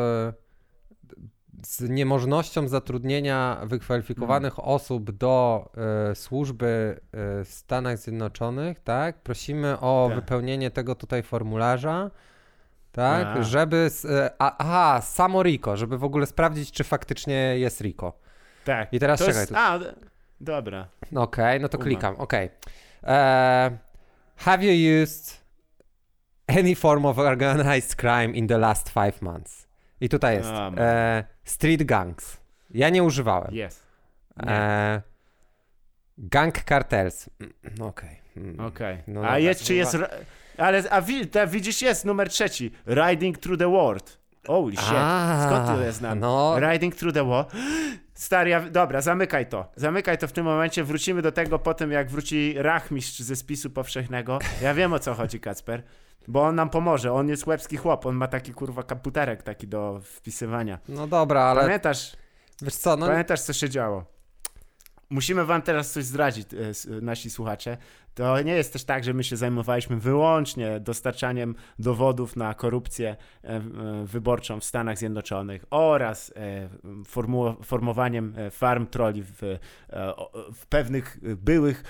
z 1.67 1.81
niemożnością 1.81 2.69
zatrudnienia 2.69 3.61
wykwalifikowanych 3.65 4.55
hmm. 4.55 4.75
osób 4.75 5.11
do 5.11 5.69
e, 6.11 6.15
służby 6.15 6.67
e, 6.67 7.45
w 7.45 7.49
Stanach 7.49 7.99
Zjednoczonych, 7.99 8.81
tak? 8.81 9.23
Prosimy 9.23 9.81
o 9.81 10.07
tak. 10.09 10.21
wypełnienie 10.21 10.71
tego 10.71 10.95
tutaj 10.95 11.23
formularza, 11.23 12.11
tak? 12.93 13.27
A. 13.27 13.43
Żeby. 13.43 13.91
A, 14.39 14.57
aha, 14.59 15.01
samo 15.01 15.43
Rico, 15.43 15.77
żeby 15.77 15.99
w 15.99 16.05
ogóle 16.05 16.27
sprawdzić, 16.27 16.73
czy 16.73 16.85
faktycznie 16.85 17.59
jest 17.59 17.81
Rico. 17.81 18.26
Tak. 18.67 18.93
I 18.93 18.99
teraz 18.99 19.19
to 19.19 19.27
czekaj. 19.27 19.41
Jest... 19.41 19.53
A, 19.55 19.79
dobra. 20.41 20.89
Okej, 21.07 21.21
okay, 21.23 21.61
no 21.61 21.69
to 21.69 21.79
klikam. 21.79 22.17
Okej. 22.17 22.51
Okay. 23.03 23.69
Uh, 23.69 23.79
have 24.37 24.64
you 24.64 25.03
used 25.03 25.41
any 26.47 26.75
form 26.75 27.07
of 27.07 27.19
organized 27.19 27.97
crime 27.97 28.35
in 28.35 28.47
the 28.47 28.59
last 28.59 28.91
five 28.91 29.23
months? 29.23 29.67
I 30.01 30.09
tutaj 30.09 30.37
jest. 30.37 30.51
Oh, 30.51 30.73
street 31.45 31.83
gangs. 31.83 32.37
Ja 32.71 32.91
nie 32.91 33.03
używałem. 33.03 33.55
Yes. 33.55 33.83
E, 34.47 35.03
gang 36.19 36.64
cartels. 36.64 37.31
Mm, 37.41 37.53
okej. 37.81 38.21
Okay. 38.35 38.45
Mm. 38.45 38.61
okay. 38.61 39.03
No 39.07 39.31
a 39.31 39.39
jest, 39.39 39.64
czy 39.64 39.75
jest... 39.75 39.97
Ale 40.59 40.83
a 40.91 41.47
widzisz, 41.47 41.83
jest 41.83 42.05
numer 42.05 42.29
trzeci. 42.29 42.73
Riding 42.87 43.39
through 43.39 43.59
the 43.59 43.71
world. 43.71 44.19
Holy 44.47 44.77
shit. 44.77 44.87
Skąd 45.47 45.67
to 45.67 45.83
jest 45.83 45.99
znam? 45.99 46.21
No. 46.21 46.57
Riding 46.61 46.95
through 46.95 47.15
the 47.15 47.25
world. 47.25 47.53
Stary, 48.15 48.51
ja, 48.51 48.61
dobra, 48.61 49.01
zamykaj 49.01 49.47
to. 49.47 49.71
Zamykaj 49.77 50.19
to 50.19 50.29
w 50.29 50.33
tym 50.33 50.45
momencie. 50.45 50.85
Wrócimy 50.85 51.23
do 51.23 51.33
tego 51.33 51.59
potem, 51.59 51.93
jak 51.93 52.11
wróci 52.11 52.55
Rachmistrz 52.57 53.21
ze 53.21 53.37
spisu 53.37 53.71
powszechnego. 53.71 54.39
Ja 54.63 54.75
wiem 54.75 54.93
o 54.93 54.99
co 54.99 55.15
chodzi, 55.15 55.41
Kacper. 55.41 55.83
Bo 56.29 56.43
on 56.43 56.55
nam 56.55 56.71
pomoże. 56.71 57.13
On 57.13 57.29
jest 57.29 57.47
łebski 57.47 57.77
chłop. 57.77 58.07
On 58.07 58.15
ma 58.15 58.29
taki 58.29 58.53
kurwa 58.53 58.83
komputerek 58.83 59.43
taki 59.43 59.69
do 59.69 60.01
wpisywania. 60.03 60.79
No 60.89 61.07
dobra, 61.07 61.43
ale. 61.43 61.61
Pamiętasz? 61.61 62.17
Wiesz 62.63 62.77
co, 62.77 62.97
no... 62.97 63.07
Pamiętasz, 63.07 63.41
co 63.41 63.53
się 63.53 63.71
działo? 63.71 64.05
Musimy 65.11 65.45
wam 65.45 65.63
teraz 65.63 65.93
coś 65.93 66.05
zdradzić, 66.05 66.49
e, 66.55 67.01
nasi 67.01 67.31
słuchacze. 67.31 67.77
To 68.15 68.43
nie 68.43 68.53
jest 68.53 68.73
też 68.73 68.85
tak, 68.85 69.05
że 69.05 69.15
my 69.15 69.25
się 69.25 69.37
zajmowaliśmy 69.37 69.97
wyłącznie 69.97 70.81
dostarczaniem 70.81 71.55
dowodów 71.79 72.37
na 72.37 72.55
korupcję 72.55 73.17
e, 73.45 73.49
e, 73.49 73.63
wyborczą 74.05 74.61
w 74.61 74.65
Stanach 74.65 74.99
Zjednoczonych 74.99 75.65
oraz 75.71 76.35
formowaniem 77.65 78.35
farm 78.51 78.87
troli 78.87 79.23
w, 79.23 79.59
w 80.55 80.67
pewnych 80.67 81.19
byłych, 81.37 81.85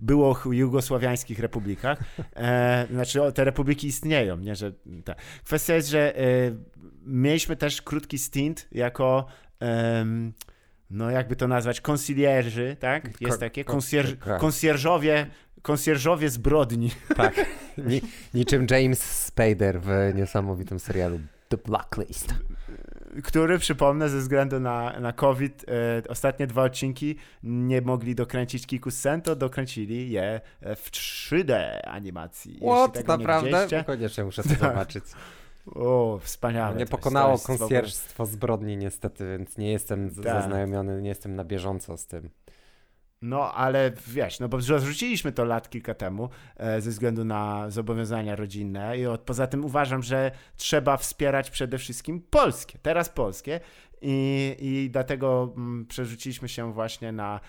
było 0.00 0.36
jugosławiańskich 0.50 1.38
republikach. 1.38 1.98
Znaczy 2.90 3.20
te 3.34 3.44
republiki 3.44 3.86
istnieją, 3.86 4.36
nie, 4.36 4.56
że 4.56 4.72
tak. 5.04 5.18
Kwestia 5.44 5.74
jest, 5.74 5.88
że 5.88 6.14
mieliśmy 7.04 7.56
też 7.56 7.82
krótki 7.82 8.18
stint 8.18 8.68
jako 8.72 9.26
no 10.90 11.10
jakby 11.10 11.36
to 11.36 11.48
nazwać, 11.48 11.80
konsylierzy, 11.80 12.76
tak? 12.80 13.20
Jest 13.20 13.40
takie, 13.40 13.64
konsjerż, 13.64 14.16
konsjerżowie, 14.40 15.26
konsjerżowie 15.62 16.30
zbrodni. 16.30 16.90
Tak, 17.16 17.46
Ni, 17.78 18.00
niczym 18.34 18.66
James 18.70 19.24
Spader 19.24 19.80
w 19.80 20.14
niesamowitym 20.14 20.80
serialu 20.80 21.20
The 21.48 21.56
Blacklist. 21.56 22.34
Który, 23.24 23.58
przypomnę, 23.58 24.08
ze 24.08 24.18
względu 24.18 24.60
na, 24.60 25.00
na 25.00 25.12
COVID, 25.12 25.64
e, 25.68 26.08
ostatnie 26.08 26.46
dwa 26.46 26.62
odcinki 26.62 27.16
nie 27.42 27.80
mogli 27.80 28.14
dokręcić 28.14 28.66
kilku 28.66 28.90
scen, 28.90 29.22
to 29.22 29.36
dokręcili 29.36 30.10
je 30.10 30.40
w 30.60 30.90
3D 30.90 31.54
animacji. 31.84 32.60
What? 32.62 33.08
Naprawdę? 33.08 33.84
Koniecznie 33.86 34.24
muszę 34.24 34.42
to 34.42 34.48
tak. 34.48 34.58
zobaczyć. 34.68 35.04
O, 35.74 36.18
wspaniałe. 36.22 36.76
Nie 36.76 36.86
pokonało 36.86 37.38
konsjerstwo 37.38 38.26
zbrodni 38.26 38.76
niestety, 38.76 39.36
więc 39.38 39.58
nie 39.58 39.72
jestem 39.72 40.10
tak. 40.10 40.24
zaznajomiony, 40.24 41.02
nie 41.02 41.08
jestem 41.08 41.36
na 41.36 41.44
bieżąco 41.44 41.96
z 41.96 42.06
tym. 42.06 42.30
No, 43.22 43.54
ale 43.54 43.92
wiesz, 44.06 44.40
no 44.40 44.48
bo 44.48 44.56
rozrzuciliśmy 44.56 45.32
to 45.32 45.44
lat 45.44 45.70
kilka 45.70 45.94
temu 45.94 46.28
e, 46.56 46.80
ze 46.80 46.90
względu 46.90 47.24
na 47.24 47.70
zobowiązania 47.70 48.36
rodzinne 48.36 48.98
i 48.98 49.06
od, 49.06 49.20
poza 49.20 49.46
tym 49.46 49.64
uważam, 49.64 50.02
że 50.02 50.30
trzeba 50.56 50.96
wspierać 50.96 51.50
przede 51.50 51.78
wszystkim 51.78 52.22
polskie, 52.30 52.78
teraz 52.82 53.08
polskie 53.08 53.60
i, 54.02 54.56
i 54.60 54.90
dlatego 54.90 55.52
mm, 55.56 55.86
przerzuciliśmy 55.86 56.48
się 56.48 56.72
właśnie 56.72 57.12
na 57.12 57.40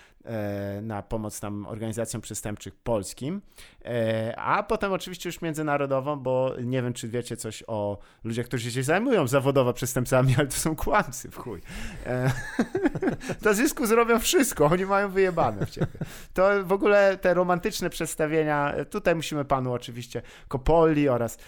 na 0.82 1.02
pomoc 1.02 1.40
tam 1.40 1.66
organizacjom 1.66 2.22
przestępczym 2.22 2.72
polskim, 2.84 3.42
e, 3.84 4.34
a 4.36 4.62
potem 4.62 4.92
oczywiście 4.92 5.28
już 5.28 5.42
międzynarodową, 5.42 6.16
bo 6.16 6.54
nie 6.62 6.82
wiem, 6.82 6.92
czy 6.92 7.08
wiecie 7.08 7.36
coś 7.36 7.64
o 7.66 7.98
ludziach, 8.24 8.46
którzy 8.46 8.70
się 8.70 8.82
zajmują 8.82 9.26
zawodowo 9.26 9.72
przestępcami, 9.72 10.34
ale 10.38 10.46
to 10.46 10.56
są 10.56 10.76
kłamcy 10.76 11.30
w 11.30 11.36
chuj. 11.36 11.60
E, 12.06 12.32
to 13.42 13.54
zysku 13.54 13.86
zrobią 13.86 14.18
wszystko, 14.18 14.66
oni 14.66 14.86
mają 14.86 15.10
wyjebane 15.10 15.66
w 15.66 15.70
ciebie. 15.70 15.86
To 16.34 16.64
w 16.64 16.72
ogóle 16.72 17.18
te 17.18 17.34
romantyczne 17.34 17.90
przedstawienia, 17.90 18.74
tutaj 18.90 19.14
musimy 19.14 19.44
panu 19.44 19.72
oczywiście 19.72 20.22
Kopoli 20.48 21.08
oraz 21.08 21.38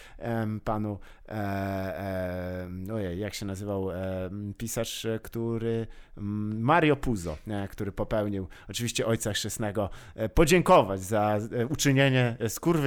panu 0.64 0.98
e, 1.28 1.32
e, 1.32 2.94
ojej, 2.94 3.18
jak 3.18 3.34
się 3.34 3.46
nazywał 3.46 3.90
e, 3.90 4.30
pisarz, 4.58 5.06
który 5.22 5.86
Mario 6.16 6.96
Puzo, 6.96 7.36
który 7.70 7.92
popełnił 7.92 8.48
oczywiście 8.68 9.06
Ojca 9.06 9.32
Chrzestnego, 9.32 9.90
e, 10.14 10.28
podziękować 10.28 11.00
za 11.00 11.38
e, 11.52 11.66
uczynienie 11.66 12.36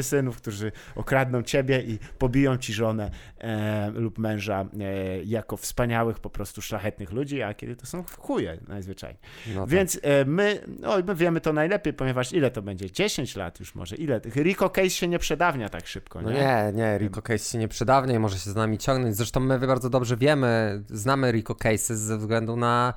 synów, 0.01 0.38
którzy 0.38 0.71
okradną 0.95 1.43
ciebie 1.43 1.82
i 1.82 1.99
pobiją 2.17 2.57
ci 2.57 2.73
żonę 2.73 3.11
e, 3.38 3.91
lub 3.91 4.17
męża 4.17 4.65
e, 4.80 5.23
jako 5.23 5.57
wspaniałych, 5.57 6.19
po 6.19 6.30
prostu 6.30 6.61
szlachetnych 6.61 7.11
ludzi, 7.11 7.41
a 7.41 7.53
kiedy 7.53 7.75
to 7.75 7.86
są 7.86 8.03
chuje 8.17 8.57
najzwyczajniej. 8.67 9.19
No 9.55 9.61
tak. 9.61 9.69
Więc 9.69 9.99
e, 10.03 10.25
my, 10.25 10.63
no, 10.80 10.97
my 11.07 11.15
wiemy 11.15 11.41
to 11.41 11.53
najlepiej, 11.53 11.93
ponieważ 11.93 12.34
ile 12.34 12.51
to 12.51 12.61
będzie? 12.61 12.91
10 12.91 13.36
lat 13.36 13.59
już 13.59 13.75
może? 13.75 13.95
Ile? 13.95 14.21
Rico 14.36 14.69
Case 14.69 14.89
się 14.89 15.07
nie 15.07 15.19
przedawnia 15.19 15.69
tak 15.69 15.88
szybko, 15.88 16.21
nie? 16.21 16.28
No 16.28 16.34
nie, 16.34 16.71
nie, 16.73 16.97
Rico 16.97 17.21
Case 17.21 17.51
się 17.51 17.57
nie 17.57 17.67
przedawnia 17.67 18.15
i 18.15 18.19
może 18.19 18.39
się 18.39 18.49
z 18.49 18.55
nami 18.55 18.78
ciągnąć. 18.78 19.15
Zresztą 19.15 19.39
my 19.39 19.59
bardzo 19.59 19.89
dobrze 19.89 20.17
wiemy, 20.17 20.82
znamy 20.89 21.32
Rico 21.32 21.55
Cases 21.55 21.99
ze 21.99 22.17
względu 22.17 22.55
na 22.55 22.93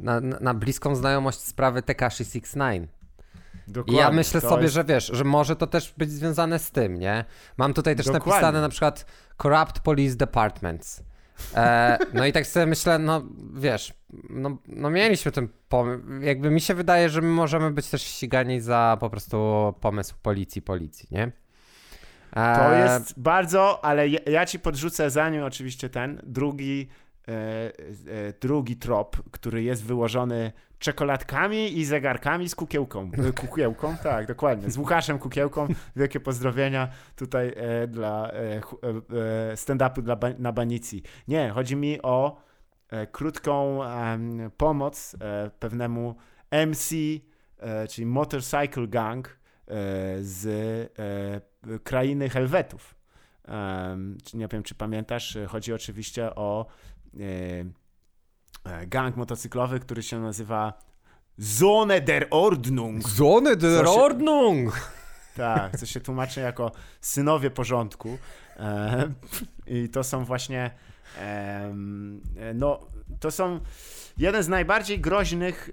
na, 0.00 0.20
na 0.20 0.54
bliską 0.54 0.96
znajomość 0.96 1.38
sprawy 1.38 1.82
Tekashi 1.82 2.24
69. 2.24 2.90
Dokładnie, 3.68 3.94
I 3.94 3.96
ja 3.96 4.10
myślę 4.10 4.40
sobie, 4.40 4.62
jest... 4.62 4.74
że 4.74 4.84
wiesz, 4.84 5.06
że 5.06 5.24
może 5.24 5.56
to 5.56 5.66
też 5.66 5.94
być 5.98 6.10
związane 6.10 6.58
z 6.58 6.70
tym, 6.70 6.98
nie? 6.98 7.24
Mam 7.56 7.74
tutaj 7.74 7.96
też 7.96 8.06
Dokładnie. 8.06 8.32
napisane 8.32 8.60
na 8.60 8.68
przykład 8.68 9.06
Corrupt 9.42 9.80
Police 9.80 10.16
Departments. 10.16 11.02
E, 11.54 11.98
no 12.14 12.26
i 12.26 12.32
tak 12.32 12.46
sobie 12.46 12.66
myślę, 12.66 12.98
no 12.98 13.22
wiesz, 13.54 13.94
no, 14.30 14.58
no 14.66 14.90
mieliśmy 14.90 15.32
ten 15.32 15.48
pomysł. 15.68 16.02
Jakby 16.20 16.50
mi 16.50 16.60
się 16.60 16.74
wydaje, 16.74 17.08
że 17.08 17.20
my 17.20 17.28
możemy 17.28 17.70
być 17.70 17.88
też 17.88 18.02
ścigani 18.02 18.60
za 18.60 18.96
po 19.00 19.10
prostu 19.10 19.74
pomysł 19.80 20.14
policji, 20.22 20.62
policji, 20.62 21.08
nie? 21.10 21.32
E... 22.36 22.56
To 22.56 22.74
jest 22.74 23.20
bardzo, 23.20 23.84
ale 23.84 24.08
ja, 24.08 24.18
ja 24.26 24.46
ci 24.46 24.58
podrzucę 24.58 25.10
za 25.10 25.30
nim 25.30 25.42
oczywiście 25.42 25.88
ten 25.88 26.20
drugi 26.24 26.88
drugi 28.40 28.76
trop, 28.76 29.16
który 29.30 29.62
jest 29.62 29.84
wyłożony 29.84 30.52
czekoladkami 30.78 31.78
i 31.78 31.84
zegarkami 31.84 32.48
z 32.48 32.54
kukiełką. 32.54 33.10
E, 33.28 33.32
kukiełką, 33.32 33.96
tak, 34.02 34.26
dokładnie. 34.26 34.70
Z 34.70 34.76
Łukaszem 34.76 35.18
Kukiełką. 35.18 35.68
Wielkie 35.96 36.20
pozdrowienia 36.20 36.88
tutaj 37.16 37.54
dla 37.88 38.30
stand-upu 39.54 40.34
na 40.38 40.52
Banicji. 40.52 41.02
Nie, 41.28 41.50
chodzi 41.50 41.76
mi 41.76 42.02
o 42.02 42.36
krótką 43.12 43.80
pomoc 44.56 45.16
pewnemu 45.58 46.14
MC, 46.50 46.94
czyli 47.88 48.06
Motorcycle 48.06 48.88
Gang 48.88 49.38
z 50.20 50.44
krainy 51.84 52.28
Helwetów. 52.28 52.94
nie 54.34 54.48
wiem, 54.48 54.62
czy 54.62 54.74
pamiętasz, 54.74 55.38
chodzi 55.48 55.72
oczywiście 55.72 56.34
o 56.34 56.66
E, 56.66 56.91
e, 56.91 56.91
gang 58.86 59.16
motocyklowy, 59.16 59.80
który 59.80 60.02
się 60.02 60.20
nazywa 60.20 60.72
Zone 61.38 62.00
der 62.00 62.26
Ordnung. 62.30 63.08
Zone 63.08 63.56
der 63.56 63.86
się, 63.86 63.90
Ordnung! 63.90 64.90
Tak, 65.36 65.78
co 65.78 65.86
się 65.86 66.00
tłumaczy 66.00 66.40
jako 66.40 66.72
synowie 67.00 67.50
porządku. 67.50 68.18
E, 68.56 69.12
I 69.66 69.88
to 69.88 70.04
są 70.04 70.24
właśnie 70.24 70.70
no, 72.54 72.80
to 73.20 73.30
są 73.30 73.60
jeden 74.18 74.42
z 74.42 74.48
najbardziej 74.48 75.00
groźnych 75.00 75.70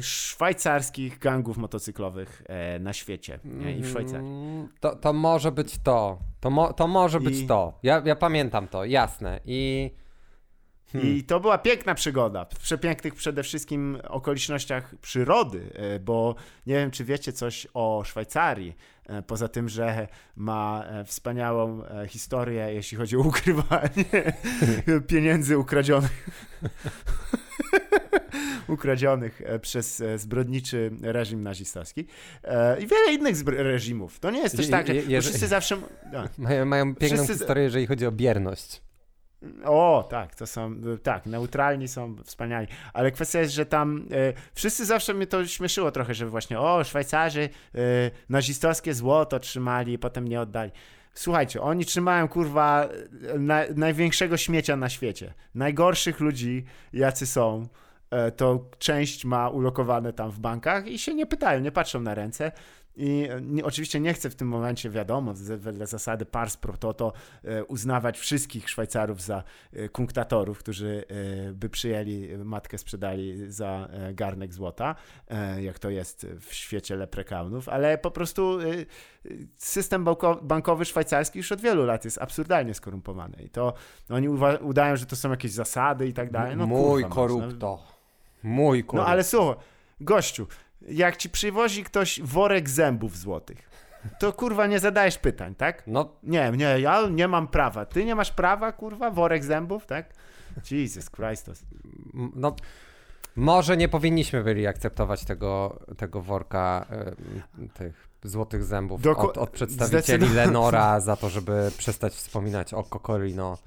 szwajcarskich 0.00 1.18
gangów 1.18 1.56
motocyklowych 1.56 2.42
na 2.80 2.92
świecie 2.92 3.38
i 3.78 3.82
w 3.82 3.88
Szwajcarii. 3.88 4.26
Mm, 4.26 4.68
to, 4.80 4.96
to 4.96 5.12
może 5.12 5.52
być 5.52 5.78
to. 5.78 6.18
To, 6.40 6.50
mo, 6.50 6.72
to 6.72 6.88
może 6.88 7.20
być 7.20 7.38
I... 7.38 7.46
to. 7.46 7.78
Ja, 7.82 8.02
ja 8.04 8.16
pamiętam 8.16 8.68
to, 8.68 8.84
jasne. 8.84 9.40
I 9.44 9.90
Hmm. 10.92 11.16
I 11.16 11.24
to 11.24 11.40
była 11.40 11.58
piękna 11.58 11.94
przygoda, 11.94 12.44
w 12.44 12.58
przepięknych 12.58 13.14
przede 13.14 13.42
wszystkim 13.42 13.98
okolicznościach 14.08 14.94
przyrody, 14.96 15.70
e, 15.74 16.00
bo 16.00 16.34
nie 16.66 16.74
wiem, 16.74 16.90
czy 16.90 17.04
wiecie 17.04 17.32
coś 17.32 17.66
o 17.74 18.02
Szwajcarii, 18.06 18.76
e, 19.06 19.22
poza 19.22 19.48
tym, 19.48 19.68
że 19.68 20.08
ma 20.36 20.84
e, 20.86 21.04
wspaniałą 21.04 21.82
historię, 22.08 22.74
jeśli 22.74 22.98
chodzi 22.98 23.16
o 23.16 23.20
ukrywanie 23.20 24.04
pieniędzy 25.08 25.58
ukradzionych. 25.58 26.28
ukradzionych 28.68 29.42
przez 29.62 30.02
zbrodniczy 30.16 30.90
reżim 31.02 31.42
nazistowski 31.42 32.06
i 32.80 32.86
wiele 32.86 33.12
innych 33.12 33.36
reżimów. 33.46 34.20
To 34.20 34.30
nie 34.30 34.40
jest 34.40 34.56
też 34.56 34.68
tak, 34.70 34.86
że 34.86 34.94
je, 34.94 35.20
wszyscy 35.20 35.46
zawsze... 35.46 35.76
Mają, 36.38 36.64
mają 36.64 36.94
piękną 36.94 37.24
wszyscy... 37.24 37.38
historię, 37.38 37.64
jeżeli 37.64 37.86
chodzi 37.86 38.06
o 38.06 38.12
bierność. 38.12 38.82
O, 39.64 40.06
tak, 40.10 40.34
to 40.34 40.46
są, 40.46 40.74
tak, 41.02 41.26
neutralni 41.26 41.88
są 41.88 42.16
wspaniali, 42.24 42.66
ale 42.92 43.10
kwestia 43.10 43.40
jest, 43.40 43.54
że 43.54 43.66
tam 43.66 44.06
e, 44.10 44.32
wszyscy 44.54 44.86
zawsze 44.86 45.14
mnie 45.14 45.26
to 45.26 45.46
śmieszyło 45.46 45.90
trochę, 45.90 46.14
że 46.14 46.26
właśnie, 46.26 46.60
o, 46.60 46.84
Szwajcarzy 46.84 47.48
e, 47.74 47.78
nazistowskie 48.28 48.94
złoto 48.94 49.40
trzymali 49.40 49.92
i 49.92 49.98
potem 49.98 50.28
nie 50.28 50.40
oddali. 50.40 50.72
Słuchajcie, 51.14 51.62
oni 51.62 51.84
trzymają 51.84 52.28
kurwa 52.28 52.88
na, 53.38 53.62
największego 53.74 54.36
śmiecia 54.36 54.76
na 54.76 54.88
świecie. 54.88 55.34
Najgorszych 55.54 56.20
ludzi, 56.20 56.64
jacy 56.92 57.26
są, 57.26 57.68
e, 58.10 58.30
to 58.30 58.64
część 58.78 59.24
ma 59.24 59.48
ulokowane 59.48 60.12
tam 60.12 60.30
w 60.30 60.38
bankach 60.38 60.86
i 60.86 60.98
się 60.98 61.14
nie 61.14 61.26
pytają, 61.26 61.60
nie 61.60 61.72
patrzą 61.72 62.00
na 62.00 62.14
ręce. 62.14 62.52
I 62.96 63.28
nie, 63.42 63.64
oczywiście 63.64 64.00
nie 64.00 64.14
chcę 64.14 64.30
w 64.30 64.34
tym 64.34 64.48
momencie, 64.48 64.90
wiadomo, 64.90 65.34
wedle 65.56 65.86
zasady 65.86 66.26
pars 66.26 66.56
pro 66.56 66.76
toto 66.76 67.12
e, 67.44 67.64
uznawać 67.64 68.18
wszystkich 68.18 68.70
Szwajcarów 68.70 69.22
za 69.22 69.42
e, 69.72 69.88
kunktatorów, 69.88 70.58
którzy 70.58 71.04
e, 71.48 71.52
by 71.52 71.68
przyjęli 71.68 72.28
matkę, 72.44 72.78
sprzedali 72.78 73.52
za 73.52 73.88
garnek 74.12 74.54
złota, 74.54 74.94
jak 75.60 75.78
to 75.78 75.90
jest 75.90 76.26
w 76.40 76.54
świecie 76.54 76.96
leprekaunów, 76.96 77.68
ale 77.68 77.98
po 77.98 78.10
prostu 78.10 78.58
system 79.56 80.06
bankowy 80.42 80.84
szwajcarski 80.84 81.38
już 81.38 81.52
od 81.52 81.60
wielu 81.60 81.84
lat 81.84 82.04
jest 82.04 82.18
absurdalnie 82.18 82.74
skorumpowany 82.74 83.42
i 83.42 83.50
to 83.50 83.72
oni 84.10 84.28
udają, 84.60 84.96
że 84.96 85.06
to 85.06 85.16
są 85.16 85.30
jakieś 85.30 85.52
zasady 85.52 86.08
i 86.08 86.12
tak 86.12 86.30
dalej. 86.30 86.56
No, 86.56 86.66
Mój 86.66 87.02
kurwa, 87.02 87.14
korupto. 87.14 87.82
Mój 88.42 88.84
korupto. 88.84 88.96
No 88.96 89.06
ale 89.06 89.24
słuchaj, 89.24 89.56
gościu, 90.00 90.46
jak 90.88 91.16
ci 91.16 91.30
przywozi 91.30 91.84
ktoś 91.84 92.20
worek 92.22 92.68
zębów 92.68 93.18
złotych, 93.18 93.70
to 94.18 94.32
kurwa 94.32 94.66
nie 94.66 94.78
zadajesz 94.78 95.18
pytań, 95.18 95.54
tak? 95.54 95.82
No. 95.86 96.12
Nie, 96.22 96.52
nie, 96.56 96.80
ja 96.80 97.08
nie 97.10 97.28
mam 97.28 97.48
prawa. 97.48 97.84
Ty 97.84 98.04
nie 98.04 98.14
masz 98.14 98.30
prawa, 98.30 98.72
kurwa, 98.72 99.10
worek 99.10 99.44
zębów, 99.44 99.86
tak? 99.86 100.14
Jesus 100.70 101.10
Christus. 101.10 101.62
No, 102.34 102.56
może 103.36 103.76
nie 103.76 103.88
powinniśmy 103.88 104.44
byli 104.44 104.66
akceptować 104.66 105.24
tego, 105.24 105.80
tego 105.96 106.20
worka 106.22 106.86
y, 107.62 107.68
tych 107.68 108.10
złotych 108.24 108.64
zębów 108.64 109.02
Doku 109.02 109.28
od, 109.28 109.38
od 109.38 109.50
przedstawicieli 109.50 110.28
Lenora 110.28 111.00
za 111.00 111.16
to, 111.16 111.30
żeby 111.30 111.70
przestać 111.78 112.14
wspominać 112.14 112.74
o 112.74 112.82
Kokorino 112.82 113.58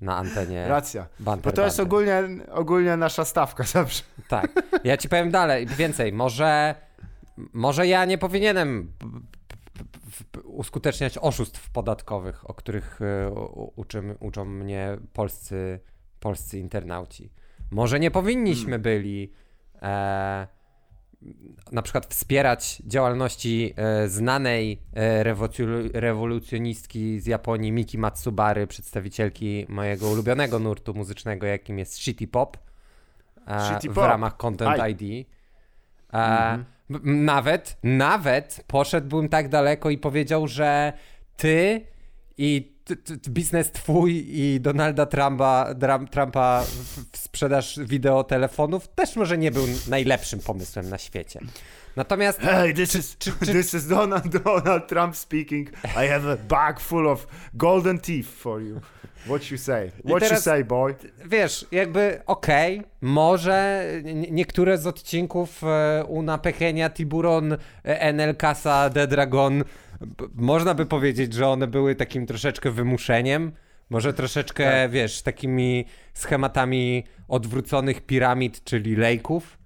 na 0.00 0.16
antenie. 0.16 0.68
Racja. 0.68 1.06
Banter, 1.20 1.52
Bo 1.52 1.56
to 1.56 1.64
jest 1.64 1.80
ogólnie, 1.80 2.22
ogólnie 2.50 2.96
nasza 2.96 3.24
stawka 3.24 3.64
zawsze. 3.78 4.02
Tak. 4.28 4.52
Ja 4.84 4.96
ci 4.96 5.08
powiem 5.08 5.30
dalej, 5.30 5.66
więcej. 5.66 6.12
Może, 6.12 6.74
może 7.52 7.86
ja 7.86 8.04
nie 8.04 8.18
powinienem 8.18 8.92
uskuteczniać 10.44 11.18
oszustw 11.18 11.70
podatkowych, 11.70 12.50
o 12.50 12.54
których 12.54 13.00
e, 13.02 13.30
uczą, 13.76 14.14
uczą 14.20 14.44
mnie 14.44 14.98
polscy, 15.12 15.80
polscy 16.20 16.58
internauci. 16.58 17.32
Może 17.70 18.00
nie 18.00 18.10
powinniśmy 18.10 18.70
hmm. 18.70 18.82
byli 18.82 19.32
e, 19.82 20.46
na 21.72 21.82
przykład 21.82 22.06
wspierać 22.06 22.82
działalności 22.86 23.74
e, 23.76 24.08
znanej 24.08 24.82
e, 24.94 25.24
rewolucjonistki 25.92 27.20
z 27.20 27.26
Japonii 27.26 27.72
Miki 27.72 27.98
Matsubary, 27.98 28.66
przedstawicielki 28.66 29.66
mojego 29.68 30.08
ulubionego 30.08 30.58
nurtu 30.58 30.94
muzycznego, 30.94 31.46
jakim 31.46 31.78
jest 31.78 31.98
Shitty 31.98 32.26
Pop, 32.28 32.56
e, 33.46 33.60
Shitty 33.60 33.90
w 33.90 33.94
pop. 33.94 34.04
ramach 34.04 34.36
Content 34.36 34.78
I. 34.78 34.90
ID. 34.90 35.26
Mm 36.12 36.60
-hmm. 36.60 36.64
Nawet, 37.04 37.76
nawet 37.82 38.64
poszedłbym 38.66 39.28
tak 39.28 39.48
daleko 39.48 39.90
i 39.90 39.98
powiedział, 39.98 40.46
że 40.46 40.92
ty 41.36 41.84
i 42.38 42.77
biznes 43.28 43.72
twój 43.72 44.24
i 44.28 44.60
Donalda 44.60 45.06
Trumpa, 45.06 45.74
Trumpa 46.10 46.64
w 47.12 47.16
sprzedaż 47.18 47.78
wideotelefonów 47.78 48.88
też 48.88 49.16
może 49.16 49.38
nie 49.38 49.50
był 49.50 49.66
najlepszym 49.88 50.40
pomysłem 50.40 50.88
na 50.88 50.98
świecie. 50.98 51.40
Natomiast. 51.96 52.40
Hey, 52.40 52.74
this 52.74 52.94
is, 52.94 53.16
czy, 53.18 53.32
czy... 53.44 53.52
This 53.52 53.74
is 53.74 53.86
Donald, 53.86 54.28
Donald 54.44 54.88
Trump 54.88 55.16
speaking. 55.16 55.70
I 55.84 56.08
have 56.08 56.32
a 56.32 56.36
bag 56.36 56.80
full 56.80 57.08
of 57.08 57.26
golden 57.54 57.98
teeth 57.98 58.28
for 58.28 58.62
you. 58.62 58.80
What 59.26 59.50
you 59.50 59.58
say? 59.58 59.90
What 60.04 60.22
teraz, 60.22 60.38
you 60.38 60.42
say, 60.52 60.64
boy? 60.64 60.94
Wiesz, 61.26 61.66
jakby 61.72 62.20
okej, 62.26 62.78
okay, 62.78 62.90
może 63.00 63.84
niektóre 64.30 64.78
z 64.78 64.86
odcinków 64.86 65.64
e, 65.64 66.04
Una 66.04 66.38
Pequeña 66.38 66.90
Tiburon 66.90 67.52
e, 67.52 67.58
Enel 67.84 68.36
Casa 68.36 68.90
de 68.90 69.06
Dragon 69.06 69.64
można 70.34 70.74
by 70.74 70.86
powiedzieć, 70.86 71.32
że 71.32 71.48
one 71.48 71.66
były 71.66 71.94
takim 71.94 72.26
troszeczkę 72.26 72.70
wymuszeniem. 72.70 73.52
Może 73.90 74.14
troszeczkę, 74.14 74.64
tak. 74.64 74.90
wiesz, 74.90 75.22
takimi 75.22 75.84
schematami 76.14 77.04
odwróconych 77.28 78.00
piramid, 78.00 78.64
czyli 78.64 78.96
lejków. 78.96 79.58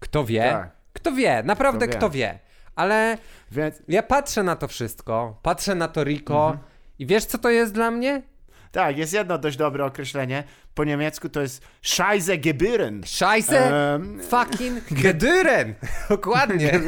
Kto 0.00 0.24
wie? 0.24 0.42
Tak. 0.42 0.70
Kto 0.92 1.12
wie? 1.12 1.42
Naprawdę 1.42 1.88
kto 1.88 1.94
wie. 1.94 1.98
Kto 1.98 2.10
wie. 2.10 2.38
Ale 2.76 3.18
Więc... 3.50 3.82
ja 3.88 4.02
patrzę 4.02 4.42
na 4.42 4.56
to 4.56 4.68
wszystko, 4.68 5.38
patrzę 5.42 5.74
na 5.74 5.88
to 5.88 6.04
Rico 6.04 6.50
mhm. 6.50 6.66
i 6.98 7.06
wiesz, 7.06 7.24
co 7.24 7.38
to 7.38 7.50
jest 7.50 7.72
dla 7.74 7.90
mnie? 7.90 8.22
Tak, 8.72 8.98
jest 8.98 9.12
jedno 9.12 9.38
dość 9.38 9.56
dobre 9.56 9.84
określenie. 9.84 10.44
Po 10.74 10.84
niemiecku 10.84 11.28
to 11.28 11.40
jest 11.40 11.62
Scheiße 11.82 12.40
Gebühren. 12.40 13.00
Scheiße 13.00 13.94
um... 13.94 14.20
fucking 14.22 14.84
Gebühren. 14.90 15.74
Dokładnie. 16.08 16.80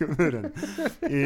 Gebühren. 0.00 0.50
I 1.10 1.24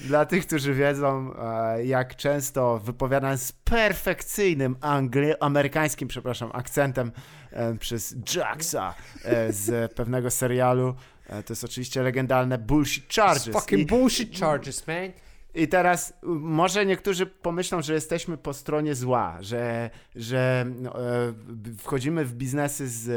dla 0.00 0.26
tych, 0.26 0.46
którzy 0.46 0.74
wiedzą, 0.74 1.34
e, 1.38 1.84
jak 1.84 2.16
często 2.16 2.78
wypowiadam 2.78 3.36
z 3.36 3.52
perfekcyjnym 3.52 4.76
angli- 4.80 5.34
amerykańskim, 5.40 6.08
przepraszam, 6.08 6.50
akcentem 6.52 7.12
e, 7.50 7.74
przez 7.74 8.16
Jacksa 8.34 8.94
e, 9.24 9.52
z 9.52 9.92
pewnego 9.92 10.30
serialu. 10.30 10.94
To 11.28 11.52
jest 11.52 11.64
oczywiście 11.64 12.02
legendarne 12.02 12.58
Bullshit 12.58 13.12
Charges. 13.14 13.48
It's 13.48 13.52
fucking 13.52 13.82
I, 13.82 13.86
bullshit 13.86 14.38
charges, 14.40 14.86
man. 14.86 15.12
I 15.54 15.68
teraz 15.68 16.18
może 16.22 16.86
niektórzy 16.86 17.26
pomyślą, 17.26 17.82
że 17.82 17.94
jesteśmy 17.94 18.36
po 18.36 18.52
stronie 18.52 18.94
zła, 18.94 19.38
że, 19.40 19.90
że 20.16 20.66
no, 20.80 21.00
e, 21.00 21.32
wchodzimy 21.78 22.24
w 22.24 22.34
biznesy 22.34 22.88
z 22.88 23.08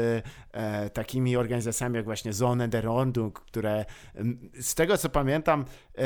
e, 0.52 0.90
takimi 0.90 1.36
organizacjami 1.36 1.96
jak 1.96 2.04
właśnie 2.04 2.32
Zone 2.32 2.68
der 2.68 2.88
Ordnung, 2.88 3.40
które 3.40 3.84
z 4.60 4.74
tego 4.74 4.98
co 4.98 5.08
pamiętam, 5.08 5.64
e, 5.98 6.04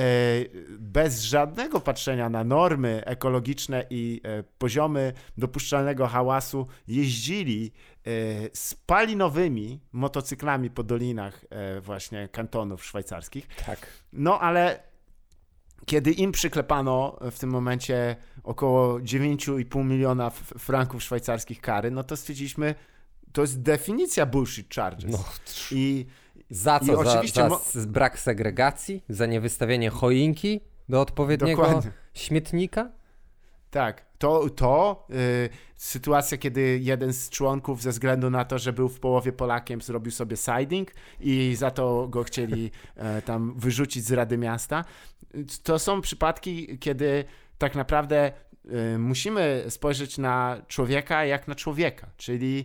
bez 0.78 1.22
żadnego 1.22 1.80
patrzenia 1.80 2.28
na 2.28 2.44
normy 2.44 3.02
ekologiczne 3.06 3.86
i 3.90 4.22
poziomy 4.58 5.12
dopuszczalnego 5.38 6.06
hałasu 6.06 6.66
jeździli 6.88 7.72
spalinowymi 8.52 9.80
motocyklami 9.92 10.70
po 10.70 10.82
dolinach 10.82 11.44
właśnie 11.80 12.28
kantonów 12.28 12.84
szwajcarskich. 12.84 13.48
Tak. 13.66 13.86
No 14.12 14.40
ale 14.40 14.89
kiedy 15.86 16.10
im 16.10 16.32
przyklepano 16.32 17.18
w 17.30 17.38
tym 17.38 17.50
momencie 17.50 18.16
około 18.44 18.98
9,5 18.98 19.84
miliona 19.84 20.30
franków 20.58 21.02
szwajcarskich 21.02 21.60
kary, 21.60 21.90
no 21.90 22.04
to 22.04 22.16
stwierdziliśmy, 22.16 22.74
to 23.32 23.42
jest 23.42 23.62
definicja 23.62 24.26
bullshit 24.26 24.74
charges. 24.74 25.10
No, 25.12 25.24
I 25.70 26.06
za 26.50 26.80
co? 26.80 26.92
I 26.92 26.96
oczywiście 26.96 27.48
za, 27.72 27.80
za 27.80 27.86
brak 27.86 28.18
segregacji? 28.18 29.04
Za 29.08 29.26
niewystawienie 29.26 29.90
choinki 29.90 30.60
do 30.88 31.00
odpowiedniego 31.00 31.62
Dokładnie. 31.62 31.92
śmietnika? 32.14 32.90
Tak, 33.70 34.04
to, 34.18 34.50
to 34.50 35.06
yy, 35.08 35.16
sytuacja, 35.76 36.38
kiedy 36.38 36.78
jeden 36.82 37.12
z 37.12 37.30
członków 37.30 37.82
ze 37.82 37.90
względu 37.90 38.30
na 38.30 38.44
to, 38.44 38.58
że 38.58 38.72
był 38.72 38.88
w 38.88 39.00
połowie 39.00 39.32
Polakiem, 39.32 39.80
zrobił 39.80 40.12
sobie 40.12 40.36
siding 40.36 40.90
i 41.20 41.54
za 41.58 41.70
to 41.70 42.08
go 42.08 42.22
chcieli 42.22 42.70
e, 42.96 43.22
tam 43.22 43.54
wyrzucić 43.56 44.04
z 44.04 44.12
Rady 44.12 44.38
Miasta. 44.38 44.84
To 45.62 45.78
są 45.78 46.00
przypadki, 46.00 46.78
kiedy 46.78 47.24
tak 47.58 47.74
naprawdę 47.74 48.32
y, 48.94 48.98
musimy 48.98 49.64
spojrzeć 49.68 50.18
na 50.18 50.62
człowieka 50.68 51.24
jak 51.24 51.48
na 51.48 51.54
człowieka, 51.54 52.06
czyli 52.16 52.64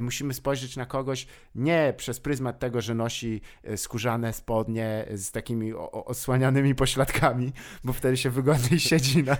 musimy 0.00 0.34
spojrzeć 0.34 0.76
na 0.76 0.86
kogoś 0.86 1.26
nie 1.54 1.94
przez 1.96 2.20
pryzmat 2.20 2.58
tego, 2.58 2.80
że 2.80 2.94
nosi 2.94 3.40
y, 3.70 3.76
skórzane 3.76 4.32
spodnie 4.32 5.06
z 5.14 5.30
takimi 5.30 5.72
osłanianymi 5.92 6.74
pośladkami, 6.74 7.52
bo 7.84 7.92
wtedy 7.92 8.16
się 8.16 8.30
wygodniej 8.30 8.80
siedzi 8.90 9.22
na, 9.22 9.36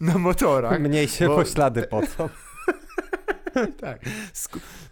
na 0.00 0.18
motorach. 0.18 0.80
Mniej 0.80 1.08
się 1.08 1.26
bo... 1.26 1.36
poślady 1.36 1.82
pocą. 1.82 2.28
tak. 3.80 4.00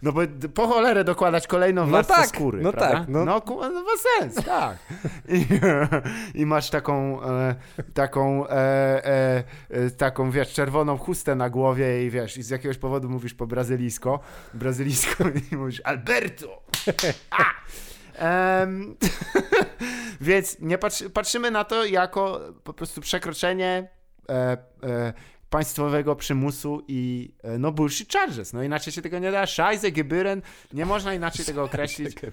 No 0.01 0.11
bo 0.11 0.21
po 0.53 0.67
cholerę 0.67 1.03
dokładać 1.03 1.47
kolejną 1.47 1.85
no 1.85 1.91
warstwę 1.91 2.15
tak, 2.15 2.27
skóry, 2.27 2.61
no 2.61 2.71
prawda? 2.73 2.99
tak. 2.99 3.09
No, 3.09 3.25
no, 3.25 3.41
no 3.47 3.83
ma 3.83 4.19
sens, 4.19 4.45
tak. 4.45 4.77
I, 5.29 5.45
i 6.41 6.45
masz 6.45 6.69
taką, 6.69 7.23
e, 7.23 7.55
taką, 7.93 8.47
e, 8.47 8.51
e, 8.51 9.43
e, 9.69 9.89
taką, 9.89 10.31
wiesz, 10.31 10.53
czerwoną 10.53 10.97
chustę 10.97 11.35
na 11.35 11.49
głowie 11.49 12.05
i 12.05 12.09
wiesz, 12.09 12.37
i 12.37 12.43
z 12.43 12.49
jakiegoś 12.49 12.77
powodu 12.77 13.09
mówisz 13.09 13.33
po 13.33 13.47
brazylijsko, 13.47 14.19
brazylijsko 14.53 15.23
i 15.51 15.55
mówisz 15.55 15.81
Alberto! 15.83 16.63
A! 17.29 17.45
Um, 18.21 18.95
więc 20.21 20.59
nie 20.59 20.77
patrzy, 20.77 21.09
patrzymy 21.09 21.51
na 21.51 21.63
to 21.63 21.85
jako 21.85 22.41
po 22.63 22.73
prostu 22.73 23.01
przekroczenie 23.01 23.89
e, 24.29 24.57
e, 24.83 25.13
państwowego 25.49 26.15
przymusu 26.15 26.83
i 26.87 27.31
e, 27.43 27.57
no 27.57 27.71
bullshit 27.71 28.13
charges. 28.13 28.53
No 28.53 28.63
inaczej 28.63 28.93
się 28.93 29.01
tego 29.01 29.19
nie 29.19 29.31
da. 29.31 29.45
Scheiße, 29.45 29.91
Gebühren, 29.91 30.41
nie 30.73 30.85
można 30.85 31.13
inaczej 31.13 31.45
tego 31.45 31.63
określić. 31.63 32.15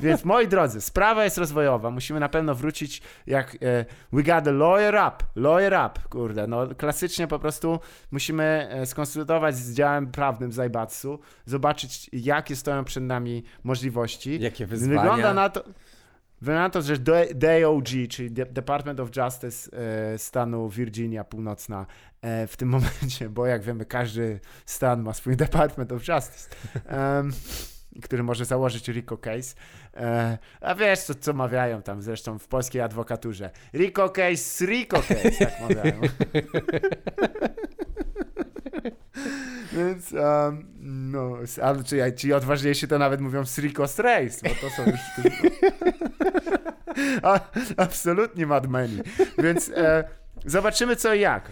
Więc 0.00 0.24
moi 0.24 0.48
drodzy, 0.48 0.80
sprawa 0.80 1.24
jest 1.24 1.38
rozwojowa. 1.38 1.90
Musimy 1.90 2.20
na 2.20 2.28
pewno 2.28 2.54
wrócić 2.54 3.02
jak 3.26 3.54
e, 3.54 3.84
we 4.12 4.22
got 4.22 4.48
a 4.48 4.50
lawyer 4.50 4.94
up, 4.94 5.24
lawyer 5.36 5.72
up, 5.72 6.00
kurde. 6.10 6.46
No 6.46 6.66
klasycznie 6.74 7.26
po 7.26 7.38
prostu 7.38 7.80
musimy 8.10 8.68
e, 8.70 8.86
skonsultować 8.86 9.56
z 9.56 9.74
działem 9.74 10.06
prawnym 10.06 10.52
Zajbatsu, 10.52 11.18
zobaczyć 11.46 12.10
jakie 12.12 12.56
stoją 12.56 12.84
przed 12.84 13.04
nami 13.04 13.44
możliwości. 13.64 14.40
Jakie 14.40 14.66
wyzwania. 14.66 15.00
Wygląda 15.00 15.34
na 15.34 15.48
to 15.48 15.64
Wygląda 16.40 16.62
na 16.62 16.70
to, 16.70 16.82
że 16.82 16.96
DOG, 17.34 17.88
czyli 18.10 18.30
Department 18.30 19.00
of 19.00 19.10
Justice 19.16 19.70
e, 20.12 20.18
stanu 20.18 20.68
Virginia 20.68 21.24
Północna 21.24 21.86
e, 22.22 22.46
w 22.46 22.56
tym 22.56 22.68
momencie, 22.78 23.28
bo 23.28 23.46
jak 23.46 23.62
wiemy, 23.62 23.84
każdy 23.84 24.40
stan 24.66 25.02
ma 25.02 25.12
swój 25.14 25.36
Department 25.36 25.92
of 25.92 26.08
Justice, 26.08 26.50
który 28.02 28.22
może 28.22 28.44
założyć 28.44 28.88
RICO 28.88 29.18
case. 29.18 29.54
E, 29.94 30.38
a 30.60 30.74
wiesz, 30.74 30.98
co, 31.00 31.14
co 31.14 31.32
mawiają 31.32 31.82
tam 31.82 32.02
zresztą 32.02 32.38
w 32.38 32.48
polskiej 32.48 32.82
adwokaturze. 32.82 33.50
RICO 33.72 34.08
case, 34.08 34.66
RICO 34.66 35.02
case, 35.02 35.30
tak 35.38 35.60
mawiają. 35.60 36.00
Więc 39.72 40.12
um, 40.12 40.66
No, 41.10 41.36
ale 41.62 41.84
czy, 41.84 42.12
ci 42.16 42.32
odważniejsi 42.32 42.88
to 42.88 42.98
nawet 42.98 43.20
mówią 43.20 43.44
Srikos 43.44 43.98
Race, 43.98 44.48
bo 44.48 44.54
to 44.54 44.70
są 44.70 44.82
już... 44.90 45.00
A, 47.22 47.40
absolutnie 47.76 48.46
madmeni. 48.46 48.98
Więc 49.38 49.68
e, 49.68 50.04
zobaczymy 50.46 50.96
co 50.96 51.14
i 51.14 51.20
jak. 51.20 51.50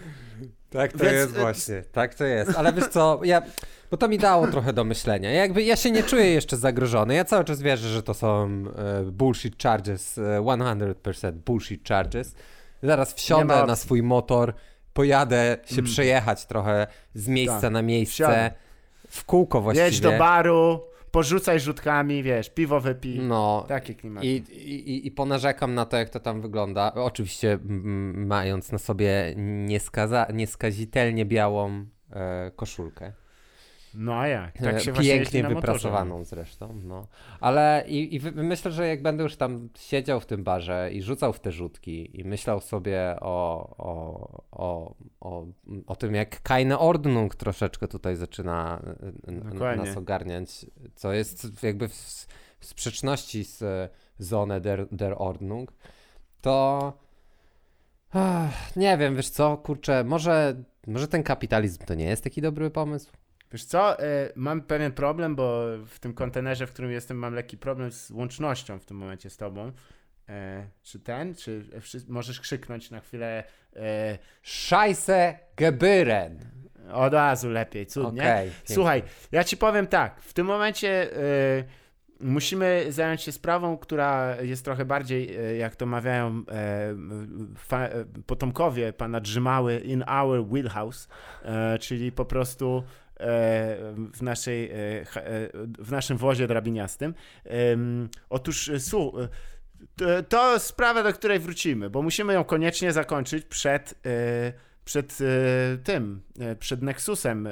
Tak 0.70 0.92
to 0.92 0.98
Więc... 0.98 1.12
jest 1.12 1.36
e, 1.36 1.40
właśnie, 1.40 1.82
tak 1.92 2.14
to 2.14 2.24
jest. 2.24 2.56
Ale 2.56 2.72
wiesz 2.72 2.88
co, 2.88 3.20
ja... 3.24 3.42
Bo 3.90 3.96
to 3.96 4.08
mi 4.08 4.18
dało 4.18 4.46
trochę 4.46 4.72
do 4.72 4.84
myślenia. 4.84 5.30
Jakby 5.30 5.62
ja 5.62 5.76
się 5.76 5.90
nie 5.90 6.02
czuję 6.02 6.30
jeszcze 6.30 6.56
zagrożony. 6.56 7.14
Ja 7.14 7.24
cały 7.24 7.44
czas 7.44 7.62
wierzę, 7.62 7.88
że 7.88 8.02
to 8.02 8.14
są 8.14 8.64
e, 8.76 9.02
bullshit 9.04 9.62
charges, 9.62 10.18
e, 10.18 10.22
100% 10.40 11.32
bullshit 11.32 11.88
charges. 11.88 12.34
Zaraz 12.82 13.14
wsiądę 13.14 13.56
ma... 13.56 13.66
na 13.66 13.76
swój 13.76 14.02
motor, 14.02 14.54
pojadę 14.98 15.56
się 15.64 15.78
mm. 15.78 15.84
przejechać 15.84 16.46
trochę 16.46 16.86
z 17.14 17.28
miejsca 17.28 17.60
tak. 17.60 17.72
na 17.72 17.82
miejsce. 17.82 18.14
Wsiadam. 18.14 18.50
W 19.08 19.24
kółko 19.24 19.60
właściwie. 19.60 19.86
Jedź 19.86 20.00
do 20.00 20.12
baru, 20.18 20.80
porzucaj 21.10 21.60
rzutkami, 21.60 22.22
wiesz, 22.22 22.50
piwo 22.50 22.80
wypij. 22.80 23.20
No. 23.20 23.64
Takie 23.68 23.94
klimaty. 23.94 24.26
I, 24.26 24.36
i, 24.36 25.06
I 25.06 25.10
ponarzekam 25.10 25.74
na 25.74 25.84
to, 25.84 25.96
jak 25.96 26.10
to 26.10 26.20
tam 26.20 26.40
wygląda. 26.40 26.92
Oczywiście 26.94 27.58
mając 28.14 28.72
na 28.72 28.78
sobie 28.78 29.34
nieskaza, 29.36 30.26
nieskazitelnie 30.34 31.24
białą 31.24 31.86
e, 32.10 32.50
koszulkę. 32.56 33.12
No 33.94 34.14
a 34.14 34.28
jak? 34.28 34.58
Tak 34.58 34.74
e, 34.74 34.80
się 34.80 34.92
Pięknie 34.92 35.44
wyprasowaną 35.44 36.24
zresztą, 36.24 36.80
no. 36.84 37.06
Ale 37.40 37.84
i, 37.86 38.16
i 38.16 38.20
myślę, 38.34 38.70
że 38.70 38.88
jak 38.88 39.02
będę 39.02 39.22
już 39.22 39.36
tam 39.36 39.68
siedział 39.78 40.20
w 40.20 40.26
tym 40.26 40.44
barze 40.44 40.90
i 40.92 41.02
rzucał 41.02 41.32
w 41.32 41.40
te 41.40 41.52
rzutki 41.52 42.20
i 42.20 42.24
myślał 42.24 42.60
sobie 42.60 43.16
o, 43.20 43.68
o, 43.78 44.42
o, 44.50 44.94
o, 45.20 45.46
o 45.86 45.96
tym, 45.96 46.14
jak 46.14 46.42
Kajne 46.42 46.78
Ordnung 46.78 47.34
troszeczkę 47.34 47.88
tutaj 47.88 48.16
zaczyna 48.16 48.82
Dokładnie. 49.26 49.84
nas 49.84 49.96
ogarniać, 49.96 50.66
co 50.94 51.12
jest 51.12 51.62
jakby 51.62 51.88
w, 51.88 52.26
w 52.58 52.66
sprzeczności 52.66 53.44
z 53.44 53.90
Zone 54.18 54.60
der, 54.60 54.86
der 54.92 55.14
Ordnung, 55.18 55.72
to 56.40 56.92
ach, 58.12 58.76
nie 58.76 58.98
wiem, 58.98 59.16
wiesz 59.16 59.30
co, 59.30 59.56
kurczę, 59.56 60.04
może, 60.04 60.54
może 60.86 61.08
ten 61.08 61.22
kapitalizm 61.22 61.84
to 61.84 61.94
nie 61.94 62.04
jest 62.04 62.24
taki 62.24 62.42
dobry 62.42 62.70
pomysł? 62.70 63.12
Wiesz 63.52 63.64
co, 63.64 64.02
y, 64.02 64.04
mam 64.36 64.62
pewien 64.62 64.92
problem, 64.92 65.36
bo 65.36 65.64
w 65.86 65.98
tym 65.98 66.14
kontenerze, 66.14 66.66
w 66.66 66.72
którym 66.72 66.90
jestem, 66.90 67.16
mam 67.16 67.34
lekki 67.34 67.58
problem 67.58 67.92
z 67.92 68.10
łącznością 68.10 68.78
w 68.78 68.84
tym 68.84 68.96
momencie 68.96 69.30
z 69.30 69.36
tobą. 69.36 69.72
E, 70.28 70.66
czy 70.82 71.00
ten, 71.00 71.34
czy 71.34 71.64
możesz 72.08 72.40
krzyknąć 72.40 72.90
na 72.90 73.00
chwilę 73.00 73.44
e, 73.76 74.18
Scheisse 74.42 75.38
Gebühren. 75.56 76.36
Od 76.92 77.12
razu 77.12 77.50
lepiej, 77.50 77.86
cudnie. 77.86 78.22
Okay, 78.22 78.50
Słuchaj, 78.64 79.02
ja 79.32 79.44
ci 79.44 79.56
powiem 79.56 79.86
tak, 79.86 80.20
w 80.20 80.32
tym 80.32 80.46
momencie 80.46 81.16
e, 81.16 81.64
musimy 82.20 82.86
zająć 82.88 83.22
się 83.22 83.32
sprawą, 83.32 83.78
która 83.78 84.36
jest 84.42 84.64
trochę 84.64 84.84
bardziej, 84.84 85.36
e, 85.36 85.56
jak 85.56 85.76
to 85.76 85.86
mawiają 85.86 86.42
e, 86.50 86.94
potomkowie 88.26 88.92
pana 88.92 89.20
Drzymały, 89.20 89.78
in 89.78 90.04
our 90.08 90.46
wheelhouse, 90.46 91.08
czyli 91.80 92.12
po 92.12 92.24
prostu 92.24 92.84
E, 93.07 93.07
w, 93.18 94.18
naszej, 94.22 94.70
e, 94.70 94.74
e, 94.74 95.04
w 95.78 95.90
naszym 95.90 96.16
wozie 96.16 96.46
drabiniastym. 96.46 97.14
Otóż 98.30 98.70
słu, 98.78 99.12
to 100.28 100.58
sprawa, 100.58 101.02
do 101.02 101.12
której 101.12 101.38
wrócimy, 101.38 101.90
bo 101.90 102.02
musimy 102.02 102.32
ją 102.32 102.44
koniecznie 102.44 102.92
zakończyć 102.92 103.44
przed 103.44 103.94
przed 104.84 105.18
tym, 105.84 106.20
przed 106.58 106.82
Nexusem 106.82 107.48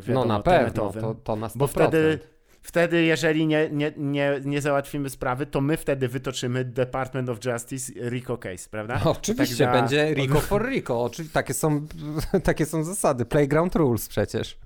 wiadomo, 0.00 0.24
No 0.24 0.24
na 0.24 0.40
pewno, 0.40 0.92
to, 0.92 1.14
to 1.14 1.36
na 1.36 1.48
100%. 1.48 1.56
Bo 1.56 1.66
wtedy 1.66 2.18
Wtedy, 2.66 3.02
jeżeli 3.02 3.46
nie, 3.46 3.70
nie, 3.70 3.92
nie, 3.96 4.40
nie 4.44 4.60
załatwimy 4.60 5.10
sprawy, 5.10 5.46
to 5.46 5.60
my 5.60 5.76
wtedy 5.76 6.08
wytoczymy 6.08 6.64
Department 6.64 7.28
of 7.28 7.44
Justice 7.44 7.92
RICO 8.10 8.38
case, 8.38 8.68
prawda? 8.70 9.00
oczywiście, 9.04 9.64
tak 9.64 9.74
będzie 9.74 10.14
RICO 10.14 10.40
for 10.40 10.68
RICO. 10.68 11.02
Oczywiście, 11.02 11.34
takie, 11.34 11.54
są, 11.54 11.86
takie 12.44 12.66
są 12.66 12.84
zasady. 12.84 13.24
Playground 13.24 13.74
rules 13.76 14.08
przecież. 14.08 14.58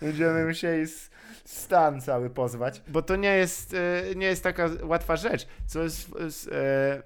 Będziemy 0.00 0.46
musieli 0.46 0.86
stan 1.60 2.00
cały 2.00 2.30
pozwać, 2.30 2.82
bo 2.88 3.02
to 3.02 3.16
nie 3.16 3.36
jest, 3.36 3.74
e, 3.74 4.14
nie 4.14 4.26
jest 4.26 4.42
taka 4.42 4.68
łatwa 4.82 5.16
rzecz. 5.16 5.46
Co 5.66 5.82
jest, 5.82 6.08
e, 6.52 7.02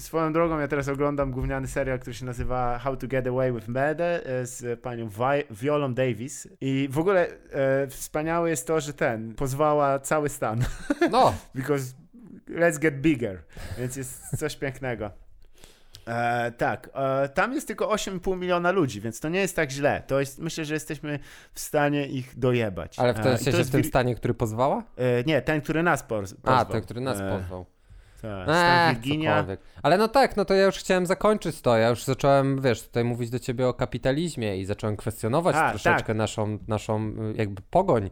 swoją 0.00 0.32
drogą, 0.32 0.58
ja 0.58 0.68
teraz 0.68 0.88
oglądam 0.88 1.30
gówniany 1.30 1.68
serial, 1.68 1.98
który 1.98 2.14
się 2.14 2.24
nazywa 2.24 2.78
How 2.78 2.96
to 2.96 3.06
Get 3.06 3.26
Away 3.26 3.52
with 3.52 3.68
Murder 3.68 4.22
e, 4.24 4.46
z 4.46 4.80
panią 4.80 5.08
Violą 5.50 5.94
Davis 5.94 6.48
i 6.60 6.88
w 6.90 6.98
ogóle 6.98 7.28
e, 7.50 7.86
wspaniałe 7.86 8.50
jest 8.50 8.66
to, 8.66 8.80
że 8.80 8.92
ten 8.92 9.34
pozwała 9.34 9.98
cały 9.98 10.28
stan. 10.28 10.64
No. 11.10 11.34
Because 11.54 11.94
let's 12.48 12.78
get 12.78 13.00
bigger, 13.00 13.42
więc 13.78 13.96
jest 13.96 14.38
coś 14.38 14.56
pięknego. 14.56 15.10
E, 16.06 16.52
tak, 16.52 16.90
e, 16.94 17.28
tam 17.28 17.52
jest 17.52 17.66
tylko 17.66 17.86
8,5 17.86 18.38
miliona 18.38 18.70
ludzi, 18.70 19.00
więc 19.00 19.20
to 19.20 19.28
nie 19.28 19.40
jest 19.40 19.56
tak 19.56 19.70
źle. 19.70 20.02
To 20.06 20.20
jest, 20.20 20.38
myślę, 20.38 20.64
że 20.64 20.74
jesteśmy 20.74 21.18
w 21.52 21.60
stanie 21.60 22.06
ich 22.06 22.38
dojebać. 22.38 22.98
Ale 22.98 23.14
w, 23.14 23.16
tym, 23.16 23.26
e, 23.26 23.30
jest 23.30 23.68
w 23.68 23.72
tym 23.72 23.84
stanie, 23.84 24.14
który 24.14 24.34
pozwała? 24.34 24.82
E, 24.96 25.24
nie, 25.24 25.42
ten, 25.42 25.60
który 25.60 25.82
nas 25.82 26.02
pozwał. 26.02 26.40
A, 26.44 26.64
ten, 26.64 26.82
który 26.82 27.00
nas 27.00 27.20
e, 27.20 27.38
pozwał. 27.38 27.66
Tak, 28.46 28.96
Virginia. 28.96 29.46
Ale 29.82 29.98
no 29.98 30.08
tak, 30.08 30.36
no 30.36 30.44
to 30.44 30.54
ja 30.54 30.64
już 30.64 30.76
chciałem 30.76 31.06
zakończyć 31.06 31.60
to. 31.60 31.76
Ja 31.76 31.88
już 31.88 32.04
zacząłem, 32.04 32.60
wiesz, 32.60 32.82
tutaj 32.82 33.04
mówić 33.04 33.30
do 33.30 33.38
ciebie 33.38 33.68
o 33.68 33.74
kapitalizmie 33.74 34.58
i 34.58 34.64
zacząłem 34.64 34.96
kwestionować 34.96 35.56
A, 35.56 35.70
troszeczkę 35.70 36.06
tak. 36.06 36.16
naszą, 36.16 36.58
naszą 36.68 37.14
jakby 37.34 37.62
pogoń 37.70 38.10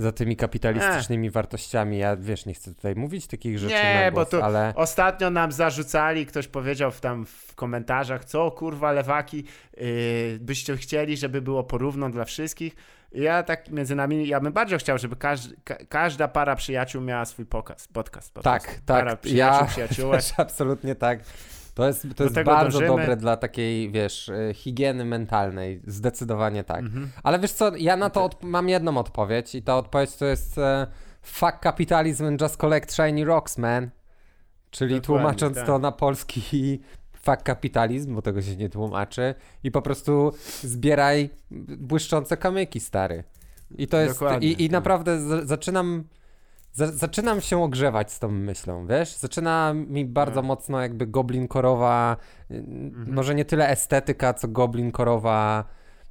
za 0.00 0.12
tymi 0.12 0.36
kapitalistycznymi 0.36 1.26
Ech. 1.26 1.32
wartościami. 1.32 1.98
Ja 1.98 2.16
wiesz, 2.16 2.46
nie 2.46 2.54
chcę 2.54 2.74
tutaj 2.74 2.94
mówić 2.94 3.26
takich 3.26 3.58
rzeczy. 3.58 3.74
Nie, 3.74 4.10
głos, 4.12 4.30
bo 4.30 4.38
tu 4.38 4.44
ale... 4.44 4.72
ostatnio 4.76 5.30
nam 5.30 5.52
zarzucali, 5.52 6.26
ktoś 6.26 6.48
powiedział 6.48 6.92
tam 6.92 7.26
w 7.26 7.54
komentarzach, 7.54 8.24
co 8.24 8.50
kurwa 8.50 8.92
lewaki, 8.92 9.44
yy, 9.76 9.84
byście 10.40 10.76
chcieli, 10.76 11.16
żeby 11.16 11.42
było 11.42 11.64
porówno 11.64 12.10
dla 12.10 12.24
wszystkich. 12.24 12.76
Ja 13.12 13.42
tak 13.42 13.68
między 13.70 13.94
nami, 13.94 14.28
ja 14.28 14.40
bym 14.40 14.52
bardzo 14.52 14.78
chciał, 14.78 14.98
żeby 14.98 15.16
każdy, 15.16 15.56
ka, 15.64 15.74
każda 15.88 16.28
para 16.28 16.56
przyjaciół 16.56 17.02
miała 17.02 17.24
swój 17.24 17.46
podcast. 17.46 17.92
podcast, 17.92 18.32
podcast. 18.32 18.66
Tak, 18.66 18.74
tak. 18.74 19.04
Para 19.04 19.16
przyjaciół, 19.16 19.60
ja 19.62 19.66
przyjaciółek. 19.72 20.20
absolutnie 20.36 20.94
tak. 20.94 21.20
To 21.74 21.86
jest, 21.86 22.06
to 22.16 22.24
jest 22.24 22.42
bardzo 22.42 22.78
dążymy. 22.78 22.86
dobre 22.86 23.16
dla 23.16 23.36
takiej, 23.36 23.90
wiesz, 23.90 24.28
e, 24.28 24.54
higieny 24.54 25.04
mentalnej. 25.04 25.80
Zdecydowanie 25.86 26.64
tak. 26.64 26.80
Mhm. 26.80 27.10
Ale 27.22 27.38
wiesz 27.38 27.52
co, 27.52 27.76
ja 27.76 27.96
na 27.96 28.10
to 28.10 28.30
mam 28.42 28.68
jedną 28.68 28.98
odpowiedź 28.98 29.54
i 29.54 29.62
ta 29.62 29.76
odpowiedź 29.76 30.16
to 30.16 30.26
jest 30.26 30.58
uh, 30.58 30.64
fuck 31.22 31.62
capitalism 31.62 32.24
and 32.24 32.40
just 32.40 32.56
collect 32.56 32.94
shiny 32.94 33.24
rocks, 33.24 33.58
man. 33.58 33.90
Czyli 34.70 34.94
Dokładnie, 34.94 35.06
tłumacząc 35.06 35.56
tak. 35.56 35.66
to 35.66 35.78
na 35.78 35.92
polski 35.92 36.80
fuck 37.24 37.42
kapitalizm, 37.42 38.14
bo 38.14 38.22
tego 38.22 38.42
się 38.42 38.56
nie 38.56 38.68
tłumaczy 38.68 39.34
i 39.64 39.70
po 39.70 39.82
prostu 39.82 40.32
zbieraj 40.62 41.30
błyszczące 41.78 42.36
kamyki, 42.36 42.80
stary. 42.80 43.24
I 43.78 43.86
to 43.86 43.96
jest, 43.96 44.20
i, 44.40 44.64
i 44.64 44.68
tak. 44.68 44.72
naprawdę 44.72 45.20
z, 45.20 45.48
zaczynam 45.48 46.04
zaczynam 46.72 47.40
się 47.40 47.62
ogrzewać 47.62 48.12
z 48.12 48.18
tą 48.18 48.28
myślą, 48.28 48.86
wiesz? 48.86 49.16
Zaczyna 49.16 49.72
mi 49.74 50.04
bardzo 50.04 50.42
no. 50.42 50.48
mocno 50.48 50.80
jakby 50.80 51.06
goblin 51.06 51.48
korowa, 51.48 52.16
mhm. 52.50 53.14
może 53.14 53.34
nie 53.34 53.44
tyle 53.44 53.68
estetyka, 53.68 54.34
co 54.34 54.48
goblin 54.48 54.92
korowa 54.92 55.64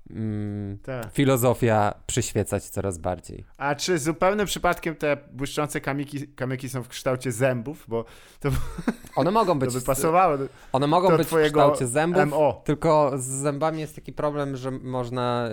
mm, 0.10 0.78
tak. 0.78 1.12
filozofia 1.12 1.94
przyświecać 2.06 2.70
coraz 2.70 2.98
bardziej. 2.98 3.46
A 3.58 3.76
czy 3.76 4.00
zupełnym 4.00 4.46
przypadkiem 4.46 4.96
te 4.96 5.18
błyszczące 5.32 5.82
kamyki, 5.82 6.28
kamyki 6.28 6.70
są 6.70 6.84
w 6.84 6.88
kształcie 6.88 7.32
zębów? 7.32 7.86
Bo 7.88 8.06
to, 8.40 8.50
one 9.16 9.32
mogą 9.32 9.60
być. 9.60 9.74
To 9.74 9.80
by 9.80 9.86
pasowało. 9.86 10.38
One 10.72 10.88
mogą 10.88 11.18
być 11.18 11.28
w 11.28 11.44
kształcie 11.44 11.88
zębów. 11.88 12.26
MO. 12.26 12.62
Tylko 12.66 13.12
z 13.18 13.26
zębami 13.26 13.80
jest 13.80 13.96
taki 13.96 14.14
problem, 14.14 14.56
że 14.56 14.72
można 14.72 15.50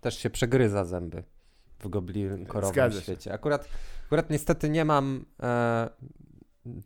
też 0.00 0.18
się 0.18 0.30
przegryza 0.30 0.84
zęby 0.84 1.22
w 1.78 1.88
goblin 1.88 2.46
korowym 2.46 2.92
świecie. 2.92 3.32
Akurat 3.32 3.68
Akurat 4.06 4.30
niestety 4.30 4.68
nie 4.68 4.84
mam. 4.84 5.24
E, 5.42 5.88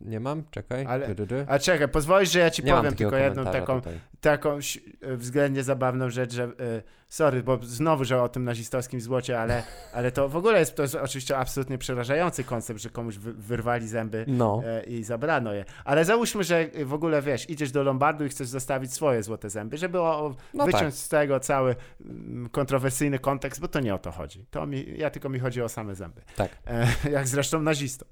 nie 0.01 0.20
mam? 0.20 0.43
Czekaj. 0.51 0.87
Ale, 0.89 1.14
a 1.47 1.59
czekaj, 1.59 1.89
pozwolisz, 1.89 2.33
że 2.33 2.39
ja 2.39 2.51
ci 2.51 2.64
nie 2.64 2.72
powiem 2.72 2.95
tylko 2.95 3.16
jedną 3.16 3.45
taką, 3.45 3.81
taką 4.20 4.59
względnie 5.03 5.62
zabawną 5.62 6.11
rzecz, 6.11 6.33
że. 6.33 6.45
Y, 6.45 6.83
sorry, 7.11 7.43
bo 7.43 7.59
znowu, 7.62 8.05
że 8.05 8.22
o 8.22 8.28
tym 8.28 8.45
nazistowskim 8.45 9.01
złocie, 9.01 9.41
ale, 9.41 9.62
ale 9.95 10.12
to 10.12 10.28
w 10.28 10.37
ogóle 10.37 10.59
jest, 10.59 10.74
to 10.74 10.83
jest 10.83 10.95
oczywiście 10.95 11.39
absolutnie 11.39 11.78
przerażający 11.78 12.45
koncept, 12.45 12.81
że 12.81 12.91
komuś 12.91 13.16
wy, 13.16 13.33
wyrwali 13.33 13.89
zęby 13.89 14.24
no. 14.28 14.62
e, 14.66 14.83
i 14.83 15.05
zabrano 15.05 15.53
je. 15.53 15.64
Ale 15.85 16.05
załóżmy, 16.05 16.45
że 16.45 16.68
w 16.85 16.95
ogóle 16.95 17.22
wiesz, 17.22 17.51
idziesz 17.51 17.70
do 17.72 17.83
Lombardu 17.83 18.24
i 18.24 18.28
chcesz 18.28 18.49
zostawić 18.49 18.93
swoje 18.93 19.22
złote 19.22 19.51
zęby, 19.51 19.76
żeby 19.76 20.01
o, 20.01 20.35
no 20.55 20.66
wyciąć 20.66 20.85
tak. 20.85 20.95
z 20.95 21.09
tego 21.09 21.41
cały 21.41 21.76
mm, 22.01 22.49
kontrowersyjny 22.49 23.18
kontekst, 23.18 23.61
bo 23.61 23.68
to 23.68 23.81
nie 23.81 23.95
o 23.95 23.99
to 23.99 24.11
chodzi. 24.11 24.45
To 24.51 24.66
mi, 24.66 24.95
ja 24.97 25.11
tylko 25.11 25.28
mi 25.28 25.39
chodzi 25.39 25.62
o 25.62 25.68
same 25.68 25.95
zęby. 25.95 26.20
Tak. 26.37 26.51
E, 26.66 26.87
jak 27.16 27.28
zresztą 27.28 27.62
nazistą. 27.62 28.07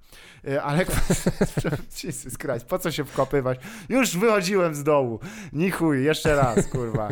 E, 0.48 0.62
ale 0.62 0.84
Jesus 2.04 2.38
Christ, 2.38 2.66
po 2.66 2.78
co 2.78 2.90
się 2.90 3.04
wkopywać? 3.04 3.58
Już 3.88 4.16
wychodziłem 4.16 4.74
z 4.74 4.84
dołu. 4.84 5.20
Ni 5.52 5.70
chuj 5.70 6.04
jeszcze 6.04 6.36
raz, 6.36 6.66
kurwa. 6.66 7.08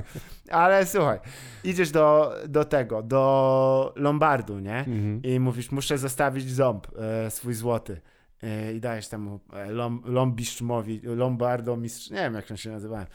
Ale 0.50 0.86
słuchaj, 0.86 1.18
idziesz 1.64 1.90
do, 1.90 2.34
do 2.48 2.64
tego, 2.64 3.02
do 3.02 3.92
Lombardu, 3.96 4.58
nie? 4.58 4.78
Mhm. 4.78 5.22
I 5.22 5.40
mówisz, 5.40 5.70
muszę 5.70 5.98
zostawić 5.98 6.50
ząb 6.50 6.86
e, 6.98 7.30
swój 7.30 7.54
złoty. 7.54 8.00
E, 8.42 8.72
I 8.72 8.80
dajesz 8.80 9.08
temu 9.08 9.40
e, 9.52 9.70
lom, 9.70 10.02
lombiszczowi, 10.04 11.00
Lombardo 11.04 11.76
mistrz, 11.76 12.10
nie 12.10 12.16
wiem 12.16 12.34
jak 12.34 12.50
on 12.50 12.56
się 12.56 12.70
nazywa. 12.70 13.06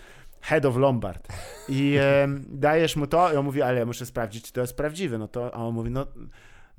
Head 0.42 0.66
of 0.66 0.78
Lombard. 0.78 1.28
I 1.70 1.96
e, 2.00 2.28
dajesz 2.48 2.96
mu 2.96 3.08
to 3.08 3.34
i 3.34 3.36
on 3.36 3.46
mówi, 3.46 3.62
ale 3.62 3.80
ja 3.80 3.86
muszę 3.86 4.06
sprawdzić, 4.06 4.46
czy 4.46 4.54
to 4.54 4.62
jest 4.62 4.78
prawdziwe. 4.78 5.18
No 5.18 5.28
to, 5.28 5.56
a 5.56 5.58
on 5.58 5.74
mówi, 5.74 5.92
no 5.92 6.08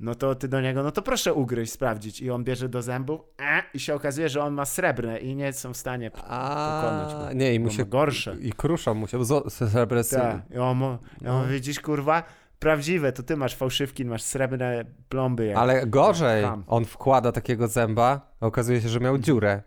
no 0.03 0.15
to 0.15 0.35
ty 0.35 0.47
do 0.47 0.61
niego, 0.61 0.83
no 0.83 0.91
to 0.91 1.01
proszę 1.01 1.33
ugryźć, 1.33 1.73
sprawdzić. 1.73 2.21
I 2.21 2.31
on 2.31 2.43
bierze 2.43 2.69
do 2.69 2.81
zębów 2.81 3.21
e, 3.39 3.63
i 3.73 3.79
się 3.79 3.95
okazuje, 3.95 4.29
że 4.29 4.43
on 4.43 4.53
ma 4.53 4.65
srebrne 4.65 5.19
i 5.19 5.35
nie 5.35 5.53
są 5.53 5.73
w 5.73 5.77
stanie 5.77 6.11
A, 6.27 6.81
pokonać 6.81 7.13
go. 7.13 7.33
Nie, 7.33 7.53
i 7.53 7.59
mu 7.59 7.69
się 7.69 7.85
gorsze. 7.85 8.35
I 8.41 8.53
kruszą 8.53 8.93
mu 8.93 9.07
się 9.07 9.19
srebrne 9.49 10.03
Tak, 10.03 10.41
i 10.51 10.57
on, 10.57 10.77
mu, 10.77 10.97
no. 11.21 11.47
widzisz, 11.47 11.79
kurwa, 11.79 12.23
prawdziwe, 12.59 13.11
to 13.11 13.23
ty 13.23 13.37
masz 13.37 13.55
fałszywki, 13.55 14.05
masz 14.05 14.21
srebrne 14.21 14.85
plomby. 15.09 15.45
Jak, 15.45 15.57
Ale 15.57 15.87
gorzej, 15.87 16.45
on 16.67 16.85
wkłada 16.85 17.31
takiego 17.31 17.67
zęba, 17.67 18.35
okazuje 18.39 18.81
się, 18.81 18.89
że 18.89 18.99
miał 18.99 19.17
dziurę. 19.17 19.63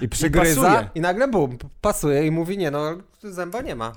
I 0.00 0.08
przygryza 0.08 0.82
i, 0.94 0.98
i 0.98 1.00
nagle 1.00 1.28
bum, 1.28 1.58
pasuje 1.80 2.26
i 2.26 2.30
mówi, 2.30 2.58
nie 2.58 2.70
no, 2.70 2.98
zęba 3.22 3.60
nie 3.60 3.74
ma. 3.74 3.92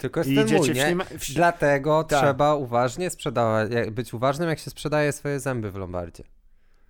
Tylko 0.00 0.20
jest 0.20 0.30
I 0.30 0.34
ten 0.34 0.56
mój, 0.58 0.70
nie? 0.70 0.96
W... 1.18 1.34
Dlatego 1.34 2.04
tak. 2.04 2.20
trzeba 2.20 2.54
uważnie 2.54 3.10
sprzedawać, 3.10 3.70
być 3.90 4.14
uważnym, 4.14 4.48
jak 4.48 4.58
się 4.58 4.70
sprzedaje 4.70 5.12
swoje 5.12 5.40
zęby 5.40 5.70
w 5.70 5.76
Lombardzie. 5.76 6.24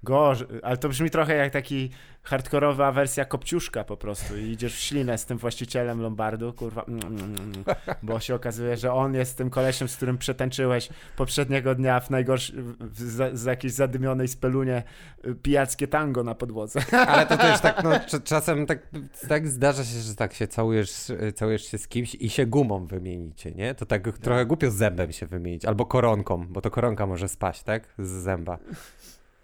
Gorzej, 0.02 0.46
ale 0.62 0.76
to 0.76 0.88
brzmi 0.88 1.10
trochę 1.10 1.36
jak 1.36 1.52
taki 1.52 1.90
hardkorowa 2.22 2.92
wersja 2.92 3.24
kopciuszka 3.24 3.84
po 3.84 3.96
prostu 3.96 4.36
i 4.36 4.42
idziesz 4.42 4.76
w 4.76 4.78
ślinę 4.78 5.18
z 5.18 5.26
tym 5.26 5.38
właścicielem 5.38 6.02
Lombardu, 6.02 6.52
kurwa, 6.52 6.82
mm, 6.82 7.00
mm, 7.06 7.20
mm, 7.22 7.64
bo 8.02 8.20
się 8.20 8.34
okazuje, 8.34 8.76
że 8.76 8.92
on 8.92 9.14
jest 9.14 9.38
tym 9.38 9.50
kolesiem, 9.50 9.88
z 9.88 9.96
którym 9.96 10.18
przetańczyłeś 10.18 10.88
poprzedniego 11.16 11.74
dnia 11.74 12.00
w 12.00 12.10
najgorszym, 12.10 12.76
z, 12.94 13.38
z 13.38 13.44
jakiejś 13.44 13.72
zadymionej 13.72 14.28
spelunie 14.28 14.82
y, 15.26 15.34
pijackie 15.34 15.88
tango 15.88 16.24
na 16.24 16.34
podłodze. 16.34 16.80
Ale 17.08 17.26
to 17.26 17.36
też 17.36 17.60
tak, 17.60 17.84
no 17.84 18.20
czasem 18.24 18.66
tak, 18.66 18.78
tak 19.28 19.48
zdarza 19.48 19.84
się, 19.84 19.98
że 19.98 20.14
tak 20.14 20.34
się 20.34 20.48
całujesz, 20.48 21.12
całujesz 21.34 21.70
się 21.70 21.78
z 21.78 21.88
kimś 21.88 22.14
i 22.14 22.30
się 22.30 22.46
gumą 22.46 22.86
wymienicie, 22.86 23.52
nie? 23.52 23.74
To 23.74 23.86
tak 23.86 24.18
trochę 24.18 24.46
głupio 24.46 24.70
zębem 24.70 25.12
się 25.12 25.26
wymienić, 25.26 25.64
albo 25.64 25.86
koronką, 25.86 26.46
bo 26.48 26.60
to 26.60 26.70
koronka 26.70 27.06
może 27.06 27.28
spaść, 27.28 27.62
tak? 27.62 27.94
Z 27.98 28.08
zęba. 28.08 28.58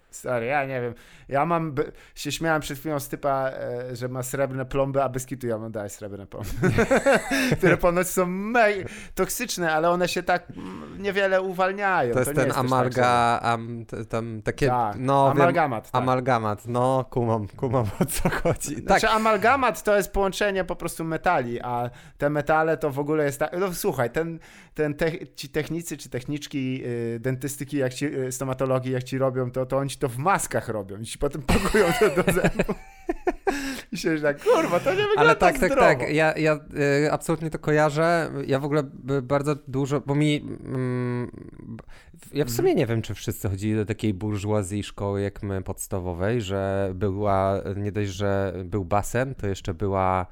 Stary, 0.09 0.45
ja 0.45 0.65
nie 0.65 0.81
wiem. 0.81 0.93
Ja 1.29 1.45
mam, 1.45 1.75
się 2.15 2.31
śmiałem 2.31 2.61
przed 2.61 2.79
chwilą 2.79 2.99
z 2.99 3.09
typa, 3.09 3.49
e, 3.49 3.95
że 3.95 4.07
ma 4.07 4.23
srebrne 4.23 4.65
plomby, 4.65 5.03
a 5.03 5.09
bez 5.09 5.25
kitu 5.25 5.47
ja 5.47 5.57
mam 5.57 5.71
dać 5.71 5.91
srebrne 5.91 6.27
plomby. 6.27 6.49
które 7.57 7.77
ponoć 7.77 8.07
są 8.07 8.25
mega 8.25 8.89
toksyczne, 9.15 9.73
ale 9.73 9.89
one 9.89 10.07
się 10.07 10.23
tak 10.23 10.43
niewiele 10.99 11.41
uwalniają. 11.41 12.13
To 12.13 12.19
jest 12.19 12.31
to 12.31 12.35
ten 12.35 12.47
jest 12.47 12.59
amalga, 12.59 13.39
tak, 13.41 13.49
am, 13.49 13.85
tam 14.09 14.41
takie, 14.41 14.67
tak, 14.67 14.95
no 14.99 15.31
amalgamat. 15.31 15.83
Wiem, 15.83 15.91
tak. 15.91 16.01
Amalgamat, 16.01 16.67
no 16.67 17.05
kumam, 17.09 17.47
kumam 17.47 17.85
o 17.99 18.05
co 18.05 18.29
chodzi. 18.29 18.75
Znaczy 18.75 19.07
tak. 19.07 19.15
amalgamat 19.15 19.83
to 19.83 19.97
jest 19.97 20.13
połączenie 20.13 20.63
po 20.63 20.75
prostu 20.75 21.03
metali, 21.03 21.61
a 21.61 21.89
te 22.17 22.29
metale 22.29 22.77
to 22.77 22.91
w 22.91 22.99
ogóle 22.99 23.25
jest 23.25 23.39
tak, 23.39 23.55
no 23.59 23.73
słuchaj, 23.73 24.09
ten, 24.09 24.39
ten 24.73 24.93
te, 24.93 25.27
ci 25.35 25.49
technicy 25.49 25.97
czy 25.97 26.09
techniczki 26.09 26.81
y, 26.85 27.19
dentystyki, 27.19 27.77
jak 27.77 27.93
ci, 27.93 28.05
y, 28.05 28.31
stomatologii, 28.31 28.91
jak 28.91 29.03
ci 29.03 29.17
robią, 29.17 29.51
to, 29.51 29.65
to 29.65 29.77
oni 29.77 29.89
to 29.97 30.09
w 30.09 30.17
maskach 30.17 30.69
robią 30.69 30.99
i 30.99 31.05
ci 31.05 31.17
potem 31.17 31.41
pakują 31.41 31.85
to 31.99 32.23
do 32.23 32.33
zębów. 32.33 32.75
I 33.91 33.97
się 33.97 34.21
tak, 34.21 34.43
kurwa, 34.43 34.79
to 34.79 34.89
nie 34.89 34.95
wygląda 34.95 35.21
Ale 35.21 35.35
tak, 35.35 35.59
tak, 35.59 35.75
tak. 35.75 36.13
Ja, 36.13 36.33
ja 36.37 36.59
y, 37.05 37.11
absolutnie 37.11 37.49
to 37.49 37.59
kojarzę. 37.59 38.31
Ja 38.47 38.59
w 38.59 38.65
ogóle 38.65 38.83
bardzo 39.23 39.55
dużo, 39.67 40.01
bo 40.01 40.15
mi... 40.15 40.35
Mm, 40.65 41.31
ja 42.33 42.45
w 42.45 42.51
sumie 42.51 42.75
nie 42.75 42.85
wiem, 42.85 43.01
czy 43.01 43.13
wszyscy 43.13 43.49
chodzili 43.49 43.75
do 43.75 43.85
takiej 43.85 44.13
burżuazji 44.13 44.83
szkoły 44.83 45.21
jak 45.21 45.43
my 45.43 45.61
podstawowej, 45.61 46.41
że 46.41 46.91
była, 46.95 47.61
nie 47.75 47.91
dość, 47.91 48.09
że 48.09 48.53
był 48.65 48.85
basen, 48.85 49.35
to 49.35 49.47
jeszcze 49.47 49.73
była 49.73 50.27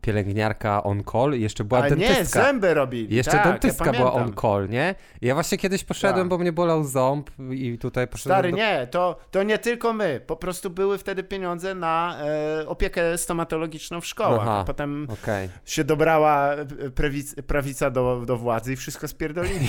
pielęgniarka 0.00 0.82
on 0.82 1.04
call 1.12 1.34
i 1.34 1.40
jeszcze 1.40 1.64
była 1.64 1.80
Ale 1.80 1.90
dentystka. 1.90 2.38
nie, 2.38 2.44
zęby 2.46 2.74
robili. 2.74 3.16
Jeszcze 3.16 3.32
tak, 3.32 3.44
dentystka 3.44 3.86
ja 3.86 3.92
była 3.92 4.12
on 4.12 4.32
call, 4.40 4.68
nie? 4.68 4.94
I 5.20 5.26
ja 5.26 5.34
właśnie 5.34 5.58
kiedyś 5.58 5.84
poszedłem, 5.84 6.24
tak. 6.24 6.28
bo 6.28 6.38
mnie 6.38 6.52
bolał 6.52 6.84
ząb 6.84 7.30
i 7.50 7.78
tutaj 7.78 8.08
poszedłem 8.08 8.38
Stary, 8.38 8.50
do... 8.50 8.56
nie, 8.56 8.86
to, 8.90 9.18
to 9.30 9.42
nie 9.42 9.58
tylko 9.58 9.92
my. 9.92 10.20
Po 10.26 10.36
prostu 10.36 10.70
były 10.70 10.98
wtedy 10.98 11.22
pieniądze 11.22 11.74
na 11.74 12.16
e, 12.60 12.68
opiekę 12.68 13.18
stomatologiczną 13.18 14.00
w 14.00 14.06
szkołach. 14.06 14.40
Aha, 14.42 14.64
Potem 14.66 15.06
okay. 15.10 15.48
się 15.64 15.84
dobrała 15.84 16.52
e, 16.54 16.66
prawic, 16.90 17.34
prawica 17.46 17.90
do, 17.90 18.22
do 18.26 18.36
władzy 18.36 18.72
i 18.72 18.76
wszystko 18.76 19.08
spierdolili. 19.08 19.68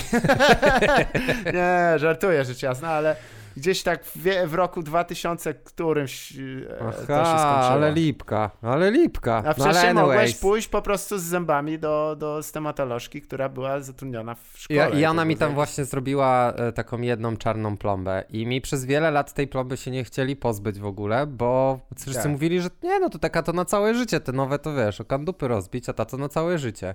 nie, 1.54 1.98
żartuję, 1.98 2.44
rzecz 2.44 2.62
jasna, 2.62 2.88
ale 2.88 3.16
gdzieś 3.58 3.82
tak 3.82 4.04
w, 4.04 4.46
w 4.46 4.54
roku 4.54 4.82
2000 4.82 5.54
którymś 5.54 6.32
e, 6.32 6.40
Aha, 6.80 6.92
to 6.92 6.98
się 6.98 7.04
skończyło. 7.04 7.70
ale 7.70 7.92
lipka, 7.92 8.50
ale 8.62 8.90
lipka. 8.90 9.42
A 9.46 9.54
wcześniej 9.54 9.94
no, 9.94 10.00
mogłeś 10.00 10.34
pójść 10.36 10.68
po 10.68 10.82
prostu 10.82 11.18
z 11.18 11.22
zębami 11.22 11.78
do, 11.78 12.16
do 12.18 12.42
stomatolożki, 12.42 13.22
która 13.22 13.48
była 13.48 13.80
zatrudniona 13.80 14.34
w 14.34 14.52
szkole. 14.54 14.90
I, 14.90 14.98
i 14.98 15.06
ona 15.06 15.24
mi 15.24 15.36
tam 15.36 15.54
właśnie 15.54 15.84
zrobiła 15.84 16.52
e, 16.52 16.72
taką 16.72 17.00
jedną 17.00 17.36
czarną 17.36 17.76
plombę 17.76 18.24
i 18.30 18.46
mi 18.46 18.60
przez 18.60 18.84
wiele 18.84 19.10
lat 19.10 19.34
tej 19.34 19.48
plomby 19.48 19.76
się 19.76 19.90
nie 19.90 20.04
chcieli 20.04 20.36
pozbyć 20.36 20.78
w 20.78 20.86
ogóle, 20.86 21.26
bo 21.26 21.80
wszyscy 21.96 22.22
tak. 22.22 22.32
mówili, 22.32 22.60
że 22.60 22.68
nie, 22.82 23.00
no 23.00 23.10
to 23.10 23.18
taka 23.18 23.42
to 23.42 23.52
na 23.52 23.64
całe 23.64 23.94
życie, 23.94 24.20
te 24.20 24.32
nowe 24.32 24.58
to 24.58 24.74
wiesz, 24.74 25.00
okandupy 25.00 25.48
rozbić, 25.48 25.88
a 25.88 25.92
ta 25.92 26.04
to 26.04 26.16
na 26.16 26.28
całe 26.28 26.58
życie. 26.58 26.94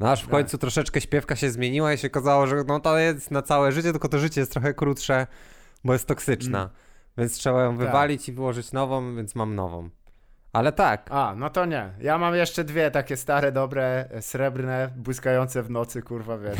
No 0.00 0.10
aż 0.10 0.20
w 0.20 0.22
tak. 0.22 0.30
końcu 0.30 0.58
troszeczkę 0.58 1.00
śpiewka 1.00 1.36
się 1.36 1.50
zmieniła 1.50 1.92
i 1.92 1.98
się 1.98 2.08
okazało, 2.08 2.46
że 2.46 2.56
no 2.66 2.80
to 2.80 2.98
jest 2.98 3.30
na 3.30 3.42
całe 3.42 3.72
życie, 3.72 3.92
tylko 3.92 4.08
to 4.08 4.18
życie 4.18 4.40
jest 4.40 4.52
trochę 4.52 4.74
krótsze 4.74 5.26
bo 5.84 5.92
jest 5.92 6.06
toksyczna. 6.06 6.58
Mm. 6.58 6.70
Więc 7.18 7.32
trzeba 7.38 7.62
ją 7.62 7.76
tak. 7.76 7.86
wywalić 7.86 8.22
tak. 8.22 8.28
i 8.28 8.32
wyłożyć 8.32 8.72
nową, 8.72 9.16
więc 9.16 9.34
mam 9.34 9.54
nową. 9.54 9.90
Ale 10.56 10.72
tak. 10.72 11.08
A, 11.10 11.34
no 11.36 11.50
to 11.50 11.64
nie. 11.64 11.90
Ja 12.00 12.18
mam 12.18 12.34
jeszcze 12.34 12.64
dwie 12.64 12.90
takie 12.90 13.16
stare, 13.16 13.52
dobre, 13.52 14.08
srebrne, 14.20 14.90
błyskające 14.96 15.62
w 15.62 15.70
nocy, 15.70 16.02
kurwa, 16.02 16.38
wiesz. 16.38 16.58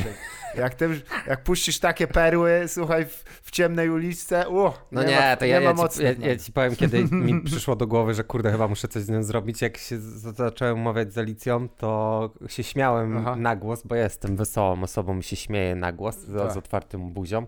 Jak, 0.54 0.74
ty, 0.78 1.00
jak 1.26 1.42
puścisz 1.42 1.78
takie 1.78 2.06
perły, 2.06 2.64
słuchaj, 2.66 3.04
w, 3.04 3.24
w 3.42 3.50
ciemnej 3.50 3.90
uliczce, 3.90 4.48
uh, 4.48 4.74
No 4.92 5.02
nie, 5.02 5.08
nie 5.08 5.36
to 5.38 5.44
nie 5.44 5.50
ja, 5.50 5.60
ja, 5.60 5.88
ci, 5.88 6.02
ja, 6.02 6.12
ja, 6.12 6.36
ci 6.36 6.52
powiem, 6.52 6.76
kiedy 6.76 7.04
mi 7.26 7.42
przyszło 7.42 7.76
do 7.76 7.86
głowy, 7.86 8.14
że 8.14 8.24
kurde, 8.24 8.52
chyba 8.52 8.68
muszę 8.68 8.88
coś 8.88 9.02
z 9.02 9.08
nią 9.08 9.22
zrobić. 9.22 9.62
Jak 9.62 9.76
się 9.76 9.98
zacząłem 9.98 10.80
umawiać 10.80 11.12
z 11.12 11.18
Alicją, 11.18 11.68
to 11.68 12.30
się 12.48 12.62
śmiałem 12.62 13.16
Aha. 13.16 13.36
na 13.36 13.56
głos, 13.56 13.82
bo 13.82 13.94
ja 13.94 14.04
jestem 14.04 14.36
wesołą 14.36 14.82
osobą 14.82 15.18
i 15.18 15.22
się 15.22 15.36
śmieję 15.36 15.74
na 15.74 15.92
głos 15.92 16.16
z, 16.16 16.38
tak. 16.38 16.52
z 16.52 16.56
otwartym 16.56 17.12
buzią. 17.12 17.46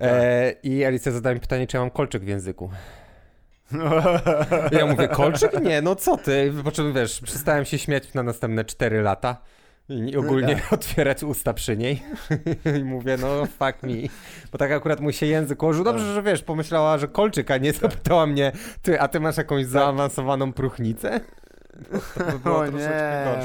E, 0.00 0.50
I 0.62 0.84
Alicja 0.84 1.12
zadała 1.12 1.34
mi 1.34 1.40
pytanie, 1.40 1.66
czy 1.66 1.76
ja 1.76 1.80
mam 1.80 1.90
kolczyk 1.90 2.24
w 2.24 2.28
języku. 2.28 2.70
Ja 4.72 4.86
mówię, 4.86 5.08
kolczyk? 5.08 5.62
Nie, 5.62 5.82
no 5.82 5.96
co 5.96 6.16
ty? 6.16 6.52
Po 6.64 6.72
czym 6.72 6.92
wiesz, 6.92 7.20
przestałem 7.20 7.64
się 7.64 7.78
śmiać 7.78 8.14
na 8.14 8.22
następne 8.22 8.64
4 8.64 9.02
lata 9.02 9.36
i 9.88 10.16
ogólnie 10.16 10.56
tak. 10.56 10.72
otwierać 10.72 11.22
usta 11.22 11.54
przy 11.54 11.76
niej. 11.76 12.02
I 12.80 12.84
mówię, 12.84 13.16
no 13.20 13.46
fuck 13.46 13.82
me. 13.82 13.94
Bo 14.52 14.58
tak 14.58 14.72
akurat 14.72 15.00
mu 15.00 15.12
się 15.12 15.26
język 15.26 15.62
ułożył. 15.62 15.84
Dobrze, 15.84 16.14
że 16.14 16.22
wiesz, 16.22 16.42
pomyślała, 16.42 16.98
że 16.98 17.08
kolczyk, 17.08 17.50
a 17.50 17.56
nie 17.56 17.72
zapytała 17.72 18.26
mnie, 18.26 18.52
ty, 18.82 19.00
a 19.00 19.08
ty 19.08 19.20
masz 19.20 19.36
jakąś 19.36 19.62
tak. 19.62 19.70
zaawansowaną 19.70 20.52
próchnicę? 20.52 21.20
To 22.14 22.38
by 22.38 22.50
o 22.50 22.66
nie. 22.66 22.90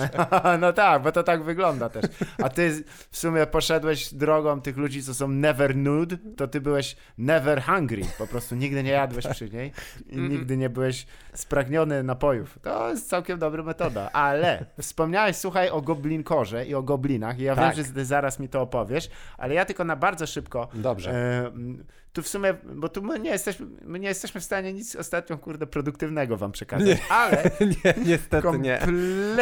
No 0.60 0.74
tak, 0.74 1.02
bo 1.02 1.12
to 1.12 1.24
tak 1.24 1.44
wygląda 1.44 1.90
też. 1.90 2.06
A 2.44 2.50
ty 2.50 2.84
w 3.12 3.18
sumie 3.18 3.46
poszedłeś 3.46 4.14
drogą 4.14 4.62
tych 4.62 4.78
ludzi, 4.78 5.04
co 5.04 5.14
są 5.14 5.28
never 5.28 5.76
nude, 5.76 6.18
to 6.38 6.48
ty 6.48 6.62
byłeś 6.62 6.96
never 7.18 7.64
hungry. 7.64 8.02
Po 8.18 8.28
prostu 8.28 8.56
nigdy 8.56 8.84
nie 8.84 8.92
jadłeś 8.92 9.28
przy 9.28 9.50
niej 9.50 9.72
i 10.10 10.18
nigdy 10.18 10.58
nie 10.58 10.70
byłeś 10.70 11.06
spragniony 11.34 12.04
napojów. 12.04 12.60
To 12.62 12.90
jest 12.90 13.10
całkiem 13.10 13.40
dobra 13.40 13.64
metoda. 13.64 14.10
Ale 14.12 14.66
wspomniałeś, 14.82 15.36
słuchaj, 15.36 15.70
o 15.70 15.82
goblinkorze 15.82 16.66
i 16.66 16.76
o 16.76 16.84
goblinach. 16.84 17.40
I 17.40 17.44
ja 17.44 17.56
tak. 17.56 17.76
wiem, 17.76 17.86
że 17.86 17.94
ty 17.94 18.06
zaraz 18.06 18.40
mi 18.40 18.50
to 18.50 18.62
opowiesz, 18.62 19.10
ale 19.38 19.54
ja 19.54 19.66
tylko 19.66 19.84
na 19.84 19.96
bardzo 19.96 20.28
szybko. 20.28 20.68
Dobrze. 20.74 21.12
E, 21.12 21.52
tu 22.16 22.22
w 22.22 22.28
sumie, 22.28 22.54
bo 22.76 22.90
tu 22.90 23.02
my 23.02 23.20
nie 23.20 23.30
jesteśmy, 23.30 23.66
my 23.82 24.00
nie 24.00 24.08
jesteśmy 24.08 24.42
w 24.42 24.44
stanie 24.44 24.74
nic 24.74 24.96
ostatnio, 24.96 25.38
kurde, 25.38 25.68
produktywnego 25.68 26.38
wam 26.38 26.52
przekazać, 26.52 26.88
nie, 26.88 27.00
ale... 27.22 27.52
nie, 27.60 27.94
niestety 28.06 28.60
nie. 28.60 28.80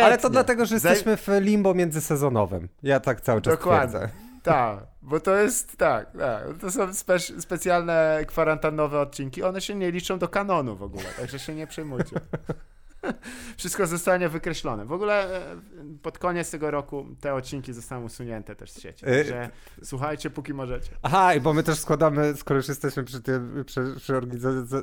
Ale 0.04 0.18
to 0.18 0.30
dlatego, 0.30 0.66
że 0.66 0.76
jesteśmy 0.76 1.18
w 1.18 1.28
limbo 1.40 1.74
międzysezonowym. 1.74 2.70
Ja 2.84 3.00
tak 3.00 3.22
cały 3.22 3.42
czas 3.42 3.54
Dokładnie. 3.54 4.00
Tak, 4.44 4.80
bo 5.02 5.20
to 5.20 5.36
jest, 5.36 5.78
tak, 5.78 6.12
tak 6.18 6.44
to 6.62 6.72
są 6.72 6.94
spe 6.94 7.20
specjalne 7.20 8.20
kwarantannowe 8.28 9.00
odcinki, 9.00 9.44
one 9.44 9.62
się 9.62 9.76
nie 9.76 9.92
liczą 9.92 10.20
do 10.20 10.28
kanonu 10.28 10.76
w 10.76 10.84
ogóle, 10.84 11.06
także 11.20 11.40
się 11.40 11.56
nie 11.56 11.68
przejmujcie. 11.68 12.16
Wszystko 13.58 13.88
zostanie 13.88 14.30
wykreślone. 14.30 14.86
W 14.86 14.91
ogóle 14.91 15.41
e, 15.51 15.56
pod 16.01 16.20
koniec 16.20 16.51
tego 16.51 16.72
roku 16.72 17.06
te 17.22 17.34
odcinki 17.34 17.74
zostaną 17.74 18.06
usunięte 18.06 18.56
też 18.56 18.72
z 18.72 18.82
sieci. 18.82 19.06
E, 19.08 19.18
Także 19.18 19.49
słuchajcie, 19.84 20.30
póki 20.30 20.54
możecie. 20.54 20.89
Aha, 21.01 21.32
bo 21.41 21.54
my 21.54 21.64
też 21.64 21.80
składamy, 21.80 22.34
skoro 22.36 22.58
już 22.58 22.68
jesteśmy 22.68 23.04
przy, 23.04 23.22
tym, 23.22 23.64
przy, 23.66 23.95
przy 23.97 24.18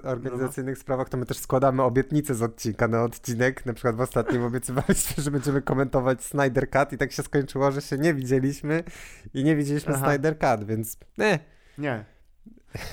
organizacyjnych 0.02 0.76
no. 0.76 0.80
sprawach, 0.80 1.08
to 1.08 1.16
my 1.16 1.26
też 1.26 1.38
składamy 1.38 1.82
obietnice 1.82 2.34
z 2.34 2.42
odcinka 2.42 2.88
na 2.88 3.02
odcinek. 3.02 3.66
Na 3.66 3.72
przykład 3.72 3.96
w 3.96 4.00
ostatnim 4.00 4.44
obiecywaliśmy, 4.44 5.22
że 5.22 5.30
będziemy 5.30 5.62
komentować 5.62 6.24
Snyder 6.24 6.70
Cut 6.70 6.92
i 6.92 6.98
tak 6.98 7.12
się 7.12 7.22
skończyło, 7.22 7.70
że 7.70 7.80
się 7.80 7.98
nie 7.98 8.14
widzieliśmy 8.14 8.84
i 9.34 9.44
nie 9.44 9.56
widzieliśmy 9.56 9.94
Aha. 9.94 10.06
Snyder 10.06 10.38
Cut, 10.38 10.64
więc 10.64 10.96
nie. 11.18 11.38
Nie. 11.78 12.19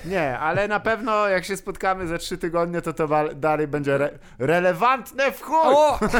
Nie, 0.06 0.40
ale 0.40 0.68
na 0.68 0.80
pewno 0.80 1.28
jak 1.28 1.46
się 1.46 1.58
spotkamy 1.58 2.08
za 2.08 2.18
trzy 2.18 2.38
tygodnie, 2.38 2.82
to 2.82 2.94
to 2.94 3.08
dalej 3.36 3.68
będzie 3.68 3.96
re 3.96 4.20
relevantne 4.40 5.32
w 5.32 5.42
chuj! 5.42 6.08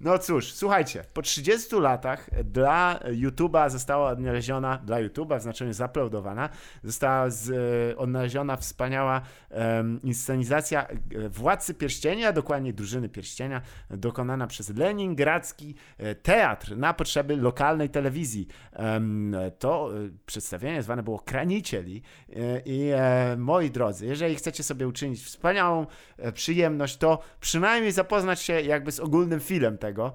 no 0.00 0.18
cóż, 0.18 0.52
słuchajcie, 0.52 1.04
po 1.12 1.22
30 1.22 1.76
latach 1.76 2.30
dla 2.44 3.00
YouTube'a 3.04 3.70
została 3.70 4.10
odnaleziona, 4.10 4.78
dla 4.84 4.96
YouTube'a 4.96 5.38
w 5.38 5.42
znaczeniu 5.42 5.72
zaploadowana, 5.72 6.48
została 6.84 7.30
z, 7.30 7.50
e, 7.50 7.96
odnaleziona 7.96 8.56
wspaniała 8.56 9.20
um, 9.50 10.02
inscenizacja 10.02 10.86
e, 10.86 11.28
Władcy 11.28 11.74
Pierścienia, 11.74 12.32
dokładnie 12.32 12.72
Drużyny 12.72 13.08
Pierścienia, 13.08 13.62
dokonana 13.90 14.46
przez 14.46 14.76
Leningradzki 14.76 15.74
e, 15.98 16.14
Teatr 16.14 16.76
na 16.76 16.94
potrzeby 16.94 17.36
lokalnej 17.36 17.90
telewizji. 17.90 18.46
Um, 18.78 19.36
to 19.58 19.90
przedstawienie 20.26 20.82
zwane 20.82 21.02
było 21.02 21.18
Krani 21.18 21.59
E, 21.68 22.60
I 22.64 22.90
e, 22.94 23.36
moi 23.38 23.70
drodzy, 23.70 24.06
jeżeli 24.06 24.34
chcecie 24.34 24.62
sobie 24.62 24.88
uczynić 24.88 25.22
wspaniałą 25.22 25.86
e, 26.16 26.32
przyjemność, 26.32 26.96
to 26.96 27.18
przynajmniej 27.40 27.92
zapoznać 27.92 28.40
się 28.40 28.60
jakby 28.60 28.92
z 28.92 29.00
ogólnym 29.00 29.40
filmem 29.40 29.78
tego, 29.78 30.12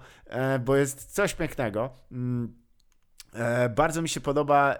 bo 0.66 0.76
jest 0.76 1.14
coś 1.14 1.34
pięknego. 1.34 1.90
Mm, 2.12 2.56
bardzo 3.76 4.02
mi 4.02 4.10
się 4.10 4.22
podoba 4.22 4.78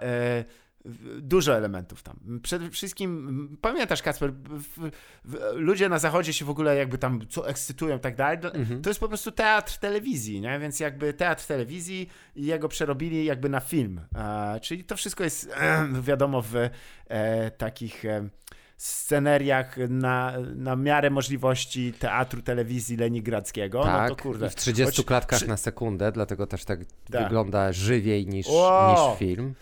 dużo 1.18 1.56
elementów 1.56 2.02
tam. 2.02 2.40
Przede 2.42 2.70
wszystkim, 2.70 3.56
pamiętasz 3.60 4.02
Kacper, 4.02 4.32
w, 4.32 4.90
w, 5.24 5.40
ludzie 5.54 5.88
na 5.88 5.98
zachodzie 5.98 6.32
się 6.32 6.44
w 6.44 6.50
ogóle 6.50 6.76
jakby 6.76 6.98
tam 6.98 7.20
co 7.28 7.48
ekscytują 7.48 7.96
i 7.96 8.00
tak 8.00 8.16
dalej, 8.16 8.38
mhm. 8.54 8.82
to 8.82 8.90
jest 8.90 9.00
po 9.00 9.08
prostu 9.08 9.32
teatr 9.32 9.78
telewizji, 9.78 10.40
nie? 10.40 10.58
więc 10.58 10.80
jakby 10.80 11.12
teatr 11.12 11.46
telewizji 11.46 12.10
i 12.36 12.46
jego 12.46 12.68
przerobili 12.68 13.24
jakby 13.24 13.48
na 13.48 13.60
film, 13.60 14.00
e, 14.14 14.60
czyli 14.60 14.84
to 14.84 14.96
wszystko 14.96 15.24
jest 15.24 15.50
e, 15.56 15.88
wiadomo 16.08 16.42
w 16.42 16.54
e, 17.08 17.50
takich 17.50 18.04
sceneriach 18.76 19.76
na, 19.88 20.32
na 20.56 20.76
miarę 20.76 21.10
możliwości 21.10 21.92
teatru, 21.92 22.42
telewizji 22.42 22.96
Leningradzkiego. 22.96 23.82
Tak, 23.82 24.10
no 24.10 24.16
to 24.16 24.22
kurde. 24.22 24.50
w 24.50 24.54
30 24.54 24.96
Choć, 24.96 25.06
klatkach 25.06 25.38
przy... 25.38 25.48
na 25.48 25.56
sekundę, 25.56 26.12
dlatego 26.12 26.46
też 26.46 26.64
tak, 26.64 26.80
tak. 27.12 27.22
wygląda 27.22 27.72
żywiej 27.72 28.26
niż, 28.26 28.46
niż 28.46 29.18
film. 29.18 29.54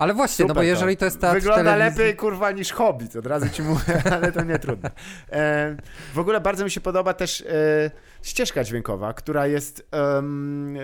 Ale 0.00 0.14
właśnie, 0.14 0.42
Super 0.42 0.48
no 0.48 0.54
bo 0.54 0.62
jeżeli 0.62 0.96
to, 0.96 1.00
to 1.00 1.04
jest 1.04 1.20
teatr 1.20 1.34
Wygląda 1.34 1.72
telewizji... 1.72 2.02
lepiej, 2.02 2.16
kurwa, 2.16 2.50
niż 2.50 2.72
Hobbit, 2.72 3.16
od 3.16 3.26
razu 3.26 3.48
ci 3.48 3.62
mówię, 3.62 4.02
ale 4.14 4.32
to 4.32 4.44
nie 4.44 4.58
trudno. 4.58 4.90
E, 5.32 5.76
w 6.14 6.18
ogóle 6.18 6.40
bardzo 6.40 6.64
mi 6.64 6.70
się 6.70 6.80
podoba 6.80 7.14
też 7.14 7.40
e, 7.40 7.90
ścieżka 8.22 8.64
dźwiękowa, 8.64 9.12
która 9.12 9.46
jest 9.46 9.88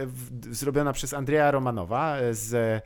w, 0.06 0.54
zrobiona 0.54 0.92
przez 0.92 1.14
Andrzeja 1.14 1.50
Romanowa 1.50 2.16
z 2.30 2.54
E, 2.54 2.82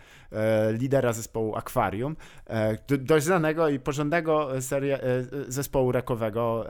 lidera 0.72 1.12
zespołu 1.12 1.56
Aquarium, 1.56 2.16
e, 2.46 2.76
dość 2.98 3.24
znanego 3.24 3.68
i 3.68 3.78
porządnego 3.78 4.62
seria, 4.62 4.98
e, 4.98 5.00
zespołu 5.48 5.92
rekowego, 5.92 6.66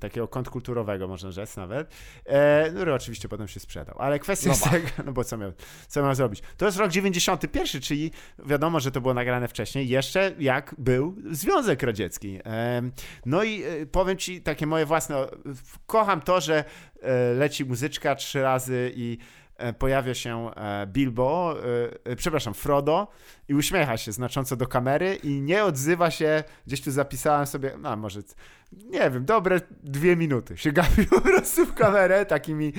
takiego 0.00 0.28
kontrkulturowego 0.28 1.08
można 1.08 1.30
rzec 1.30 1.56
nawet, 1.56 1.94
który 2.74 2.94
oczywiście 2.94 3.28
potem 3.28 3.48
się 3.48 3.60
sprzedał. 3.60 3.94
Ale 3.98 4.18
kwestia 4.18 4.48
no 4.48 4.52
jest 4.52 4.64
taka, 4.64 5.02
no 5.02 5.12
bo 5.12 5.24
co 5.24 5.36
miał, 5.36 5.52
co 5.88 6.02
miał 6.02 6.14
zrobić? 6.14 6.42
To 6.56 6.66
jest 6.66 6.78
rok 6.78 6.90
91, 6.90 7.80
czyli 7.80 8.10
wiadomo, 8.46 8.80
że 8.80 8.90
to 8.90 9.00
było 9.00 9.14
nagrane 9.14 9.48
wcześniej, 9.48 9.88
jeszcze 9.88 10.32
jak 10.38 10.74
był 10.78 11.16
Związek 11.30 11.82
Radziecki. 11.82 12.38
No 13.26 13.44
i 13.44 13.62
powiem 13.92 14.16
ci 14.16 14.42
takie 14.42 14.66
moje 14.66 14.86
własne, 14.86 15.26
kocham 15.86 16.20
to, 16.20 16.40
że 16.40 16.64
leci 17.38 17.64
muzyczka 17.64 18.14
trzy 18.14 18.42
razy 18.42 18.92
i 18.94 19.18
E, 19.18 19.37
pojawia 19.78 20.14
się 20.14 20.50
e, 20.56 20.86
Bilbo, 20.86 21.56
e, 22.04 22.16
przepraszam, 22.16 22.54
Frodo 22.54 23.08
i 23.48 23.54
uśmiecha 23.54 23.96
się 23.96 24.12
znacząco 24.12 24.56
do 24.56 24.66
kamery 24.66 25.14
i 25.14 25.40
nie 25.40 25.64
odzywa 25.64 26.10
się, 26.10 26.44
gdzieś 26.66 26.80
tu 26.80 26.90
zapisałem 26.90 27.46
sobie, 27.46 27.72
no 27.78 27.96
może, 27.96 28.20
nie 28.72 29.10
wiem, 29.10 29.24
dobre 29.24 29.60
dwie 29.82 30.16
minuty 30.16 30.56
się 30.56 30.72
gapi 30.78 31.06
po 31.06 31.20
prostu 31.20 31.66
w 31.66 31.74
kamerę 31.74 32.26
takimi 32.26 32.72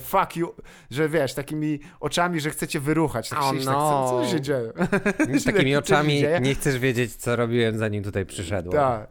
fuck 0.00 0.36
you, 0.36 0.54
że 0.90 1.08
wiesz, 1.08 1.34
takimi 1.34 1.80
oczami, 2.00 2.40
że 2.40 2.50
chcecie 2.50 2.80
wyruchać. 2.80 3.28
Tak 3.28 3.38
oh 3.38 3.50
się, 3.50 3.64
no. 3.64 3.64
tak, 3.64 4.10
co, 4.10 4.22
co 4.22 4.30
się 4.30 4.40
dzieje? 4.40 4.72
Z 5.40 5.44
takimi 5.52 5.76
oczami 5.76 6.22
nie 6.40 6.54
chcesz 6.54 6.78
wiedzieć, 6.78 7.16
co 7.16 7.36
robiłem, 7.36 7.78
zanim 7.78 8.04
tutaj 8.04 8.26
przyszedłem. 8.26 8.76
Tak, 8.76 9.10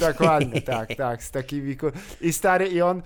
dokładnie, 0.00 0.62
tak, 0.62 0.94
tak, 0.94 1.22
z 1.22 1.30
takimi... 1.30 1.76
I 2.20 2.32
stary, 2.32 2.68
i 2.68 2.82
on 2.82 3.02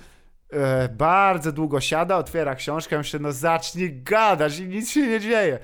e, 0.53 0.89
bardzo 0.89 1.53
długo 1.53 1.81
siada, 1.81 2.17
otwiera 2.17 2.55
książkę, 2.55 2.99
myślę, 2.99 3.21
no 3.21 3.33
zacznij 3.33 4.03
gadać 4.03 4.59
i 4.59 4.69
nic 4.69 4.91
się 4.91 5.07
nie 5.07 5.21
dzieje. 5.21 5.59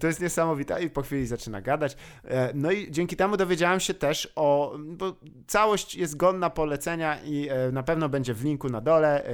To 0.00 0.06
jest 0.06 0.20
niesamowite 0.20 0.82
i 0.82 0.90
po 0.90 1.02
chwili 1.02 1.26
zaczyna 1.26 1.60
gadać. 1.60 1.96
E, 2.24 2.50
no 2.54 2.70
i 2.70 2.90
dzięki 2.90 3.16
temu 3.16 3.36
dowiedziałem 3.36 3.80
się 3.80 3.94
też 3.94 4.32
o, 4.36 4.78
bo 4.78 5.16
całość 5.46 5.94
jest 5.94 6.16
godna 6.16 6.50
polecenia 6.50 7.22
i 7.24 7.48
e, 7.48 7.72
na 7.72 7.82
pewno 7.82 8.08
będzie 8.08 8.34
w 8.34 8.44
linku 8.44 8.68
na 8.68 8.80
dole. 8.80 9.24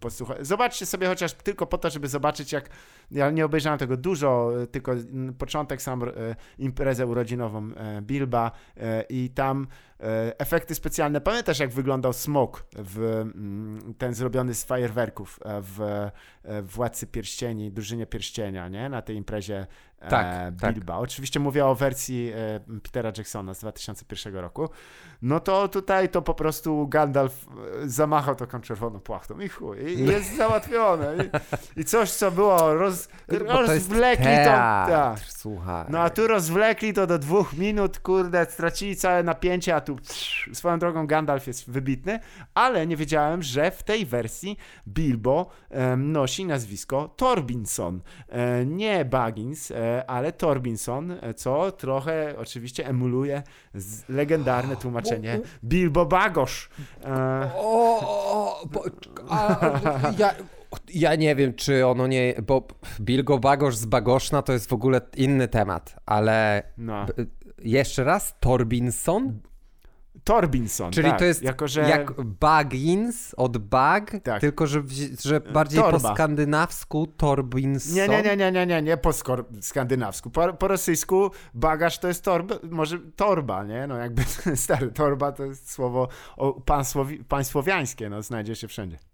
Posłuchaj. 0.00 0.36
Zobaczcie 0.40 0.86
sobie 0.86 1.06
chociaż 1.06 1.32
tylko 1.32 1.66
po 1.66 1.78
to, 1.78 1.90
żeby 1.90 2.08
zobaczyć 2.08 2.52
jak, 2.52 2.70
ja 3.10 3.30
nie 3.30 3.44
obejrzałem 3.44 3.78
tego 3.78 3.96
dużo, 3.96 4.50
tylko 4.70 4.92
początek 5.38 5.82
sam 5.82 6.02
imprezę 6.58 7.06
urodzinową 7.06 7.70
Bilba 8.02 8.52
i 9.08 9.30
tam 9.34 9.66
efekty 10.38 10.74
specjalne. 10.74 11.20
Pamiętasz, 11.20 11.58
jak 11.58 11.70
wyglądał 11.70 12.12
smok 12.12 12.66
w, 12.76 12.98
mm, 12.98 13.94
ten 13.98 14.14
zrobiony 14.14 14.54
z 14.54 14.64
fajerwerków 14.64 15.40
w 15.44 16.10
Władcy 16.62 17.06
Pierścieni, 17.06 17.72
Drużynie 17.72 18.06
Pierścienia, 18.06 18.68
nie? 18.68 18.88
Na 18.88 19.02
tej 19.02 19.16
imprezie 19.16 19.66
tak, 20.08 20.26
e, 20.26 20.52
tak. 20.60 20.74
Bilba. 20.74 20.92
Tak. 20.92 21.02
Oczywiście 21.02 21.40
mówię 21.40 21.66
o 21.66 21.74
wersji 21.74 22.32
e, 22.34 22.80
Petera 22.82 23.12
Jacksona 23.18 23.54
z 23.54 23.60
2001 23.60 24.36
roku. 24.36 24.68
No 25.22 25.40
to 25.40 25.68
tutaj 25.68 26.08
to 26.08 26.22
po 26.22 26.34
prostu 26.34 26.88
Gandalf 26.88 27.46
e, 27.82 27.88
zamachał 27.88 28.34
taką 28.34 28.60
czerwoną 28.60 29.00
płachtą 29.00 29.40
i 29.40 29.48
chuj, 29.48 29.78
i 29.78 30.06
jest 30.12 30.36
załatwione. 30.36 31.14
I, 31.76 31.80
I, 31.80 31.84
coś, 31.84 32.10
co 32.10 32.30
było 32.30 32.74
roz, 32.74 33.08
rozwlekli 33.28 34.24
to... 34.24 34.50
Tak. 34.50 35.20
Słuchaj. 35.28 35.86
No 35.88 35.98
a 35.98 36.10
tu 36.10 36.26
rozwlekli 36.26 36.92
to 36.92 37.06
do 37.06 37.18
dwóch 37.18 37.52
minut, 37.52 37.98
kurde, 37.98 38.46
stracili 38.50 38.96
całe 38.96 39.22
napięcie, 39.22 39.76
a 39.76 39.80
tu 39.80 39.96
psz, 39.96 40.50
swoją 40.52 40.78
drogą 40.78 41.06
Gandalf 41.06 41.46
jest 41.46 41.70
wybitny, 41.70 42.20
ale 42.54 42.86
nie 42.86 42.96
wiedziałem, 42.96 43.42
że 43.42 43.70
w 43.70 43.82
tej 43.82 44.06
wersji 44.06 44.56
Bilbo 44.88 45.50
e, 45.70 45.96
nosi 45.96 46.44
nazwisko 46.44 47.14
Torbinson, 47.16 48.00
e, 48.28 48.66
nie 48.66 49.04
Baggins, 49.04 49.72
ale 50.06 50.32
Torbinson, 50.32 51.16
co 51.36 51.72
trochę 51.72 52.34
oczywiście 52.38 52.86
emuluje 52.86 53.42
legendarne 54.08 54.76
tłumaczenie 54.76 55.40
Bilbo 55.64 56.06
Bagosz. 56.06 56.68
E, 57.04 57.50
o, 57.54 58.00
o, 58.00 58.66
bo, 58.66 58.84
a, 59.28 59.60
ja, 60.18 60.34
ja 60.94 61.14
nie 61.14 61.36
wiem, 61.36 61.54
czy 61.54 61.86
ono 61.86 62.06
nie. 62.06 62.34
Bo 62.46 62.68
Bilbo 63.00 63.38
Bagosz 63.38 63.76
z 63.76 63.86
Bagoszna 63.86 64.42
to 64.42 64.52
jest 64.52 64.68
w 64.68 64.72
ogóle 64.72 65.00
inny 65.16 65.48
temat, 65.48 65.96
ale. 66.06 66.62
No. 66.78 67.06
Jeszcze 67.62 68.04
raz, 68.04 68.34
Torbinson? 68.40 69.40
Torbinson. 70.30 70.92
Czyli 70.92 71.10
tak, 71.10 71.18
to 71.18 71.24
jest 71.24 71.42
jako, 71.42 71.68
że... 71.68 71.80
jak 71.80 72.22
Baggins 72.22 73.34
od 73.36 73.58
bag, 73.58 74.16
tak. 74.22 74.40
tylko 74.40 74.66
że, 74.66 74.82
że 75.20 75.40
bardziej 75.40 75.80
Torba. 75.80 76.08
po 76.08 76.14
skandynawsku 76.14 77.06
Torbinson. 77.06 77.94
Nie, 77.94 78.08
nie, 78.08 78.22
nie, 78.22 78.36
nie, 78.36 78.52
nie, 78.52 78.66
nie, 78.66 78.82
nie 78.82 78.96
po 78.96 79.10
skandynawsku. 79.60 80.30
Po, 80.30 80.52
po 80.52 80.68
rosyjsku 80.68 81.30
bagaż 81.54 81.98
to 81.98 82.08
jest 82.08 82.24
torba, 82.24 82.54
może 82.70 82.98
torba, 82.98 83.64
nie? 83.64 83.86
No 83.86 83.96
jakby 83.96 84.22
stary, 84.56 84.92
torba 84.92 85.32
to 85.32 85.44
jest 85.44 85.70
słowo 85.70 86.08
pansłowiańskie, 87.28 88.10
no 88.10 88.22
znajdzie 88.22 88.56
się 88.56 88.68
wszędzie 88.68 89.09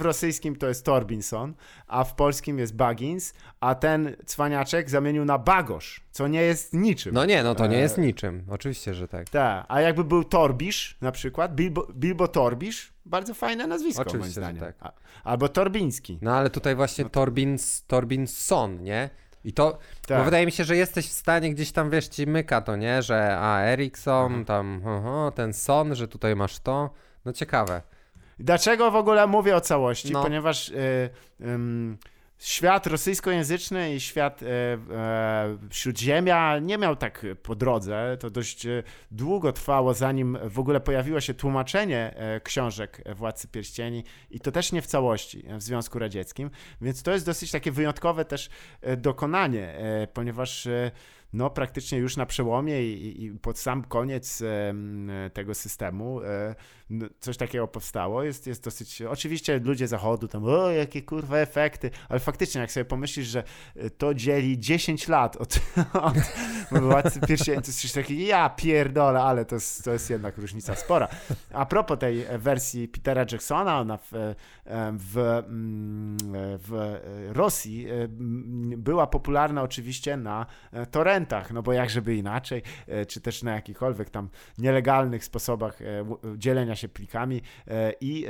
w 0.00 0.02
rosyjskim 0.02 0.56
to 0.56 0.68
jest 0.68 0.84
Torbinson, 0.84 1.54
a 1.86 2.04
w 2.04 2.14
polskim 2.14 2.58
jest 2.58 2.76
Baggins, 2.76 3.34
a 3.60 3.74
ten 3.74 4.16
cwaniaczek 4.26 4.90
zamienił 4.90 5.24
na 5.24 5.38
Bagosz, 5.38 6.00
co 6.10 6.28
nie 6.28 6.42
jest 6.42 6.74
niczym. 6.74 7.14
No 7.14 7.24
nie, 7.24 7.42
no 7.42 7.54
to 7.54 7.66
nie 7.66 7.78
jest 7.78 7.98
e, 7.98 8.00
niczym. 8.00 8.44
Oczywiście, 8.50 8.94
że 8.94 9.08
tak. 9.08 9.28
Tak, 9.28 9.66
a 9.68 9.80
jakby 9.80 10.04
był 10.04 10.24
Torbisz 10.24 10.96
na 11.00 11.12
przykład, 11.12 11.54
Bilbo, 11.54 11.86
Bilbo 11.94 12.28
Torbisz, 12.28 12.92
bardzo 13.06 13.34
fajne 13.34 13.66
nazwisko 13.66 14.02
Oczywiście, 14.02 14.40
moim 14.40 14.56
zdaniem. 14.56 14.74
Tak. 14.80 15.00
albo 15.24 15.48
Torbiński. 15.48 16.18
No 16.22 16.36
ale 16.36 16.50
tutaj 16.50 16.76
właśnie 16.76 17.04
no 17.04 17.10
to... 17.10 17.14
Torbins, 17.14 17.84
Torbinson, 17.86 18.82
nie? 18.82 19.10
I 19.44 19.52
to, 19.52 19.78
tak. 20.06 20.18
bo 20.18 20.24
wydaje 20.24 20.46
mi 20.46 20.52
się, 20.52 20.64
że 20.64 20.76
jesteś 20.76 21.08
w 21.08 21.12
stanie 21.12 21.54
gdzieś 21.54 21.72
tam, 21.72 21.90
wiesz, 21.90 22.08
ci 22.08 22.26
myka 22.26 22.60
to, 22.60 22.76
nie? 22.76 23.02
Że 23.02 23.38
a, 23.38 23.60
Ericsson, 23.60 24.44
tam, 24.44 24.82
oho, 24.86 25.32
ten 25.34 25.52
Son, 25.52 25.94
że 25.94 26.08
tutaj 26.08 26.36
masz 26.36 26.58
to. 26.58 26.90
No 27.24 27.32
ciekawe. 27.32 27.82
Dlaczego 28.40 28.90
w 28.90 28.96
ogóle 28.96 29.26
mówię 29.26 29.56
o 29.56 29.60
całości? 29.60 30.12
No. 30.12 30.22
Ponieważ 30.22 30.68
y, 30.68 30.74
y, 31.40 31.44
świat 32.40 32.86
rosyjskojęzyczny 32.86 33.94
i 33.94 34.00
świat 34.00 34.42
e, 34.42 34.46
e, 34.46 35.58
śródziemia 35.70 36.58
nie 36.58 36.78
miał 36.78 36.96
tak 36.96 37.26
po 37.42 37.54
drodze. 37.54 38.16
To 38.20 38.30
dość 38.30 38.66
e, 38.66 38.82
długo 39.10 39.52
trwało, 39.52 39.94
zanim 39.94 40.38
w 40.44 40.58
ogóle 40.58 40.80
pojawiło 40.80 41.20
się 41.20 41.34
tłumaczenie 41.34 42.14
e, 42.16 42.40
książek 42.40 43.02
Władcy 43.16 43.48
Pierścieni 43.48 44.04
i 44.30 44.40
to 44.40 44.52
też 44.52 44.72
nie 44.72 44.82
w 44.82 44.86
całości 44.86 45.44
w 45.56 45.62
Związku 45.62 45.98
Radzieckim. 45.98 46.50
Więc 46.80 47.02
to 47.02 47.12
jest 47.12 47.26
dosyć 47.26 47.50
takie 47.50 47.72
wyjątkowe 47.72 48.24
też 48.24 48.50
dokonanie, 48.96 49.74
ponieważ 50.12 50.68
no, 51.32 51.50
praktycznie 51.50 51.98
już 51.98 52.16
na 52.16 52.26
przełomie 52.26 52.82
i, 52.82 53.24
i 53.24 53.30
pod 53.30 53.58
sam 53.58 53.84
koniec 53.84 54.42
tego 55.32 55.54
systemu 55.54 56.20
coś 57.20 57.36
takiego 57.36 57.68
powstało. 57.68 58.22
Jest, 58.22 58.46
jest 58.46 58.64
dosyć. 58.64 59.02
Oczywiście 59.02 59.58
ludzie 59.58 59.88
zachodu 59.88 60.28
tam, 60.28 60.44
o, 60.44 60.70
jakie 60.70 61.02
kurwa 61.02 61.38
efekty, 61.38 61.90
ale 62.08 62.20
faktycznie, 62.20 62.60
jak 62.60 62.72
sobie 62.72 62.84
pomyślisz, 62.84 63.26
że 63.26 63.44
to 63.98 64.14
dzieli 64.14 64.58
10 64.58 65.08
lat 65.08 65.36
od, 65.36 65.60
od 66.72 66.82
władcy 66.82 67.20
pierścieni, 67.20 67.62
to 67.62 67.66
jest 67.66 68.10
ja 68.10 68.50
pierdolę, 68.50 69.22
ale 69.22 69.44
to 69.44 69.54
jest, 69.54 69.84
to 69.84 69.92
jest 69.92 70.10
jednak 70.10 70.38
różnica 70.38 70.74
spora. 70.76 71.08
A 71.52 71.66
propos 71.66 71.98
tej 71.98 72.26
wersji 72.38 72.88
Petera 72.88 73.26
Jacksona, 73.32 73.80
ona 73.80 73.96
w, 73.96 74.34
w, 74.92 75.18
mm, 75.18 76.18
w 76.58 77.00
Rosji 77.28 77.86
była 78.76 79.06
popularna 79.06 79.62
oczywiście 79.62 80.16
na 80.16 80.46
no 81.52 81.62
bo 81.62 81.72
jak 81.72 81.90
żeby 81.90 82.16
inaczej, 82.16 82.62
e, 82.86 83.06
czy 83.06 83.20
też 83.20 83.42
na 83.42 83.54
jakichkolwiek 83.54 84.10
tam 84.10 84.28
nielegalnych 84.58 85.24
sposobach 85.24 85.82
e, 85.82 85.86
dzielenia 86.36 86.76
się 86.76 86.88
plikami 86.88 87.42
e, 87.66 87.92
i 88.00 88.26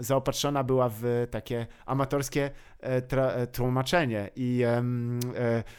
zaopatrzona 0.00 0.64
była 0.64 0.88
w 0.88 1.26
takie 1.30 1.66
amatorskie 1.86 2.50
tłumaczenie. 3.52 4.30
I 4.36 4.62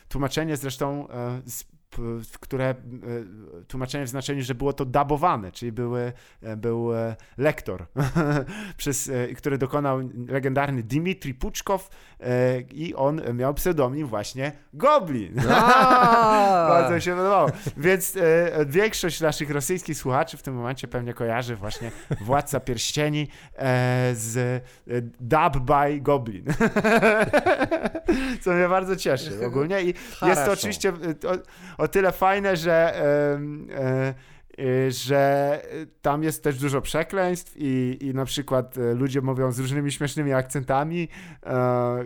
tłumaczenie 0.10 0.58
zresztą 0.58 1.08
z 1.46 1.64
które 2.40 2.66
e, 2.70 2.76
tłumaczenie 3.68 4.06
w 4.06 4.10
znaczeniu, 4.10 4.44
że 4.44 4.56
było 4.56 4.74
to 4.74 4.86
dabowane, 4.86 5.52
czyli 5.52 5.72
były, 5.72 6.14
e, 6.42 6.58
był 6.58 6.94
e, 6.94 7.16
lektor, 7.38 7.86
przez, 8.78 9.12
który 9.38 9.58
dokonał 9.58 10.00
legendarny 10.28 10.84
Dimitri 10.84 11.34
Puczkow 11.34 11.90
i 12.72 12.96
on 12.96 13.22
miał 13.34 13.54
pseudonim 13.54 14.08
właśnie 14.08 14.52
Goblin. 14.74 15.36
Bardzo 16.70 17.00
się 17.00 17.16
podobało. 17.16 17.50
Więc 17.78 18.18
większość 18.66 19.22
naszych 19.22 19.50
rosyjskich 19.50 19.98
słuchaczy 19.98 20.38
w 20.38 20.42
tym 20.42 20.56
momencie 20.56 20.88
pewnie 20.88 21.14
kojarzy 21.14 21.56
właśnie 21.56 21.92
Władca 22.22 22.60
Pierścieni 22.60 23.28
z 24.14 24.64
Dub 25.20 25.60
by 25.60 26.02
Goblin. 26.02 26.46
Co 28.42 28.52
mnie 28.52 28.70
bardzo 28.70 28.96
cieszy 28.96 29.46
ogólnie 29.46 29.82
i 29.82 29.94
jest 30.28 30.46
to 30.46 30.52
oczywiście 30.52 30.94
o 31.80 31.88
tyle 31.88 32.12
fajne, 32.12 32.58
że 32.58 32.96
e, 32.96 34.14
e, 34.64 34.92
że 34.92 35.62
tam 36.02 36.24
jest 36.24 36.44
też 36.44 36.60
dużo 36.60 36.82
przekleństw 36.82 37.54
i, 37.58 37.98
i 38.02 38.14
na 38.14 38.26
przykład 38.26 38.78
e, 38.78 38.94
ludzie 38.94 39.22
mówią 39.22 39.52
z 39.52 39.60
różnymi 39.60 39.92
śmiesznymi 39.92 40.34
akcentami. 40.34 41.08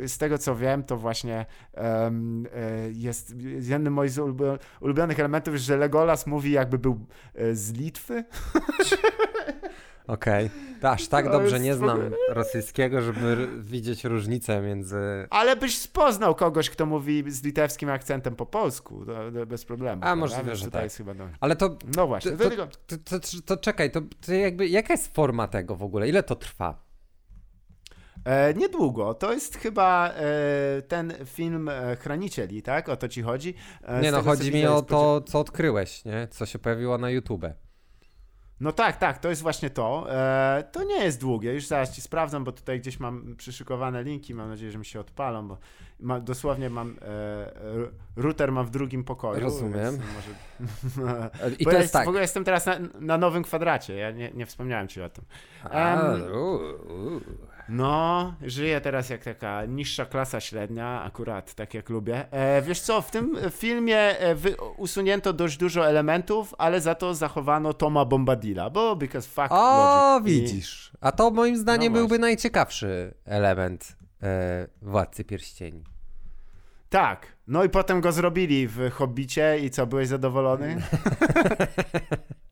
Z 0.08 0.18
tego 0.18 0.38
co 0.38 0.56
wiem, 0.56 0.84
to 0.84 0.98
właśnie 0.98 1.46
jest 2.92 3.36
jednym 3.60 3.94
moich 3.94 4.12
ulubionych 4.82 5.20
elementów, 5.20 5.56
że 5.56 5.78
Legolas 5.78 6.28
mówi 6.28 6.52
jakby 6.52 6.78
był 6.78 7.06
z 7.54 7.74
Litwy. 7.74 8.24
Okej. 10.08 10.50
Okay. 10.78 10.92
Aż 10.92 11.08
tak 11.08 11.32
dobrze 11.32 11.60
nie 11.60 11.76
znam 11.76 12.00
rosyjskiego, 12.30 13.02
żeby 13.02 13.48
widzieć 13.60 14.04
różnicę 14.04 14.62
między. 14.62 15.28
Ale 15.30 15.56
byś 15.56 15.88
poznał 15.88 16.36
kogoś, 16.36 16.70
kto 16.70 16.86
mówi 16.86 17.24
z 17.28 17.44
litewskim 17.44 17.90
akcentem 17.90 18.36
po 18.36 18.46
polsku, 18.46 19.06
to, 19.06 19.32
to 19.32 19.46
bez 19.46 19.66
problemu. 19.66 20.02
A 20.06 20.16
możliwe, 20.16 20.56
że 20.56 20.72
tak. 20.72 20.92
Chyba, 20.92 21.14
no... 21.14 21.28
Ale 21.40 21.56
to. 21.56 21.78
No 21.96 22.08
właśnie. 22.08 22.32
To, 22.32 22.50
to, 22.88 23.20
to, 23.20 23.42
to 23.46 23.58
czekaj, 23.58 23.92
to, 23.92 24.02
jakby 24.34 24.68
jaka 24.68 24.94
jest 24.94 25.16
forma 25.16 25.48
tego 25.48 25.76
w 25.76 25.84
ogóle? 25.84 26.10
Ile 26.10 26.24
to 26.24 26.36
trwa? 26.36 26.84
E, 28.26 28.54
niedługo. 28.54 29.14
To 29.14 29.34
jest 29.34 29.58
chyba 29.58 30.10
e, 30.10 30.82
ten 30.82 31.14
film 31.26 31.70
e, 31.70 31.96
Chranicieli, 31.96 32.62
tak? 32.62 32.90
O 32.90 32.98
to 32.98 33.08
ci 33.08 33.22
chodzi? 33.22 33.56
E, 33.84 34.02
nie 34.02 34.12
no, 34.12 34.22
chodzi 34.22 34.52
mi 34.52 34.66
o 34.66 34.82
to, 34.82 35.22
co 35.22 35.40
odkryłeś, 35.40 36.06
nie? 36.06 36.28
Co 36.32 36.46
się 36.46 36.60
pojawiło 36.60 36.98
na 36.98 37.10
YouTube. 37.10 37.46
No 38.64 38.72
tak, 38.72 38.98
tak, 38.98 39.18
to 39.18 39.30
jest 39.30 39.42
właśnie 39.42 39.70
to. 39.70 40.06
E, 40.10 40.64
to 40.72 40.84
nie 40.84 41.04
jest 41.04 41.20
długie, 41.20 41.54
już 41.54 41.66
zaraz 41.66 41.92
ci 41.96 42.02
sprawdzam, 42.02 42.44
bo 42.44 42.52
tutaj 42.52 42.80
gdzieś 42.80 43.00
mam 43.00 43.36
przyszykowane 43.36 44.04
linki, 44.04 44.34
mam 44.34 44.50
nadzieję, 44.50 44.72
że 44.72 44.78
mi 44.78 44.86
się 44.86 45.00
odpalą, 45.00 45.48
bo 45.48 45.58
ma, 46.00 46.20
dosłownie 46.20 46.70
mam, 46.70 46.98
e, 47.02 48.22
router 48.22 48.52
mam 48.52 48.66
w 48.66 48.70
drugim 48.70 49.04
pokoju. 49.04 49.40
Rozumiem. 49.40 50.00
Może... 50.16 51.30
I 51.60 51.66
to 51.66 51.72
jest, 51.72 51.82
jest 51.82 51.94
tak. 51.94 52.06
W 52.06 52.08
ogóle 52.08 52.22
jestem 52.22 52.44
teraz 52.44 52.66
na, 52.66 52.80
na 53.00 53.18
nowym 53.18 53.44
kwadracie, 53.44 53.96
ja 53.96 54.12
nie, 54.12 54.32
nie 54.32 54.46
wspomniałem 54.46 54.88
ci 54.88 55.02
o 55.02 55.10
tym. 55.10 55.26
Um, 55.64 56.24
no, 57.70 58.34
żyję 58.42 58.82
teraz 58.82 59.10
jak 59.10 59.24
taka 59.24 59.66
niższa 59.66 60.06
klasa 60.06 60.40
średnia, 60.40 61.04
akurat 61.04 61.54
tak 61.54 61.74
jak 61.74 61.90
lubię. 61.90 62.32
E, 62.32 62.62
wiesz 62.62 62.82
co, 62.82 63.02
w 63.02 63.12
tym 63.12 63.38
filmie 63.52 63.98
e, 63.98 64.36
wy, 64.36 64.56
usunięto 64.78 65.34
dość 65.34 65.58
dużo 65.58 65.88
elementów, 65.88 66.56
ale 66.58 66.82
za 66.82 66.96
to 66.96 67.16
zachowano 67.16 67.74
Toma 67.74 68.06
Bombadilla, 68.06 68.70
bo 68.70 68.96
because 68.96 69.30
fuck 69.30 69.48
O, 69.50 70.14
logic. 70.16 70.34
widzisz. 70.34 70.92
I... 70.94 70.98
A 71.02 71.12
to 71.12 71.32
moim 71.32 71.58
zdaniem 71.58 71.94
no 71.94 72.00
byłby 72.00 72.20
najciekawszy 72.20 73.14
element 73.26 73.98
e, 74.24 74.68
Władcy 74.82 75.24
Pierścieni. 75.24 75.84
Tak. 76.90 77.34
No 77.48 77.64
i 77.64 77.70
potem 77.70 78.02
go 78.02 78.12
zrobili 78.12 78.68
w 78.68 78.92
Hobbicie 78.92 79.60
i 79.60 79.70
co, 79.70 79.88
byłeś 79.88 80.08
zadowolony? 80.08 80.76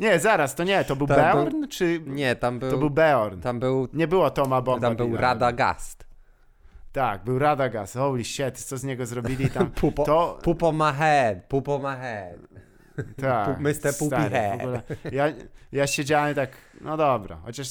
Nie, 0.00 0.18
zaraz, 0.18 0.54
to 0.54 0.64
nie, 0.64 0.84
to 0.84 0.96
był 0.96 1.06
tam 1.06 1.16
Beorn, 1.16 1.50
był... 1.50 1.68
czy... 1.68 2.00
Nie, 2.06 2.36
tam 2.36 2.58
był... 2.58 2.70
To 2.70 2.78
był 2.78 2.90
Beorn. 2.90 3.40
Tam 3.40 3.60
był... 3.60 3.88
Nie 3.92 4.08
było 4.08 4.30
Toma 4.30 4.62
Bomba. 4.62 4.88
Tam 4.88 4.96
był 4.96 5.16
Radagast. 5.16 6.06
Tak, 6.92 7.24
był 7.24 7.38
Radagast. 7.38 7.94
Holy 7.94 8.24
shit, 8.24 8.58
co 8.58 8.76
z 8.76 8.84
niego 8.84 9.06
zrobili 9.06 9.50
tam? 9.50 9.70
pupo, 9.80 10.04
to... 10.04 10.38
pupo 10.42 10.72
my 10.72 10.92
head, 10.92 11.44
pupo 11.48 11.78
my 11.78 11.96
head. 11.96 12.38
Tak. 13.16 13.60
Mr. 13.60 14.10
Head. 14.10 14.60
Ja, 15.12 15.32
ja 15.72 15.86
siedziałem 15.86 16.34
tak, 16.34 16.50
no 16.80 16.96
dobra, 16.96 17.36
chociaż 17.44 17.68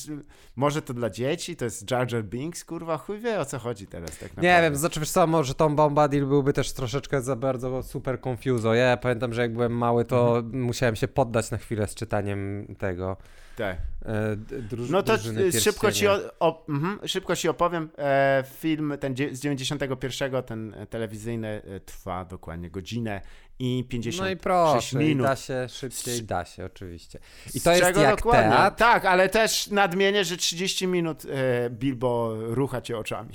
może 0.56 0.82
to 0.82 0.94
dla 0.94 1.10
dzieci, 1.10 1.56
to 1.56 1.66
jest 1.66 1.91
Jar 1.91 2.14
Jar 2.14 2.24
Binks, 2.24 2.66
kurwa, 2.66 2.98
chuj 2.98 3.20
wie 3.20 3.40
o 3.40 3.45
co 3.45 3.60
chodzi 3.60 3.88
teraz 3.88 4.12
tak 4.12 4.22
naprawdę. 4.22 4.41
Nie 4.41 4.62
wiem, 4.62 4.76
znaczy 4.76 4.99
wiesz 4.99 5.12
co, 5.12 5.28
może 5.28 5.56
Tom 5.56 5.76
Bombadil 5.76 6.26
byłby 6.26 6.54
też 6.54 6.74
troszeczkę 6.74 7.22
za 7.22 7.36
bardzo 7.36 7.84
super 7.84 8.22
confuso. 8.22 8.74
Ja 8.74 8.98
pamiętam, 8.98 9.34
że 9.34 9.41
jak 9.41 9.54
byłem 9.54 9.78
mały, 9.78 10.06
to 10.06 10.38
mhm. 10.38 10.64
musiałem 10.64 10.95
się 10.95 11.08
poddać 11.08 11.52
na 11.52 11.58
chwilę 11.58 11.88
z 11.88 11.95
czytaniem 11.95 12.68
tego. 12.80 13.18
Tak. 13.58 13.78
E, 14.06 14.36
druż, 14.62 14.90
no 14.90 15.04
to 15.04 15.18
szybko 15.60 15.92
ci, 15.92 16.08
o, 16.08 16.20
o, 16.40 16.66
mm, 16.70 17.00
szybko 17.06 17.36
ci 17.36 17.50
opowiem. 17.50 17.90
E, 17.98 18.44
film 18.58 18.94
ten 19.00 19.16
z 19.32 19.40
91, 19.40 20.44
ten 20.44 20.76
telewizyjny 20.90 21.48
e, 21.48 21.80
trwa 21.80 22.26
dokładnie 22.26 22.70
godzinę 22.70 23.22
i 23.60 23.86
56 23.90 24.20
no 24.20 24.30
i 24.30 24.38
proszę, 24.38 24.98
minut. 24.98 25.26
I 25.26 25.30
da 25.30 25.36
się 25.36 25.70
szybciej, 25.70 26.24
da 26.24 26.46
się 26.46 26.66
oczywiście. 26.66 27.20
I 27.54 27.62
to 27.62 27.72
jest 27.72 27.84
jak 27.98 28.16
dokładnie? 28.16 28.50
teatr. 28.52 28.78
Tak, 28.78 29.06
ale 29.06 29.30
też 29.30 29.68
nadmienię, 29.68 30.26
że 30.26 30.38
30 30.38 30.88
minut 30.88 31.26
e, 31.26 31.70
Bilbo 31.70 32.36
rucha 32.40 32.82
cię 32.82 32.98
oczami. 32.98 33.30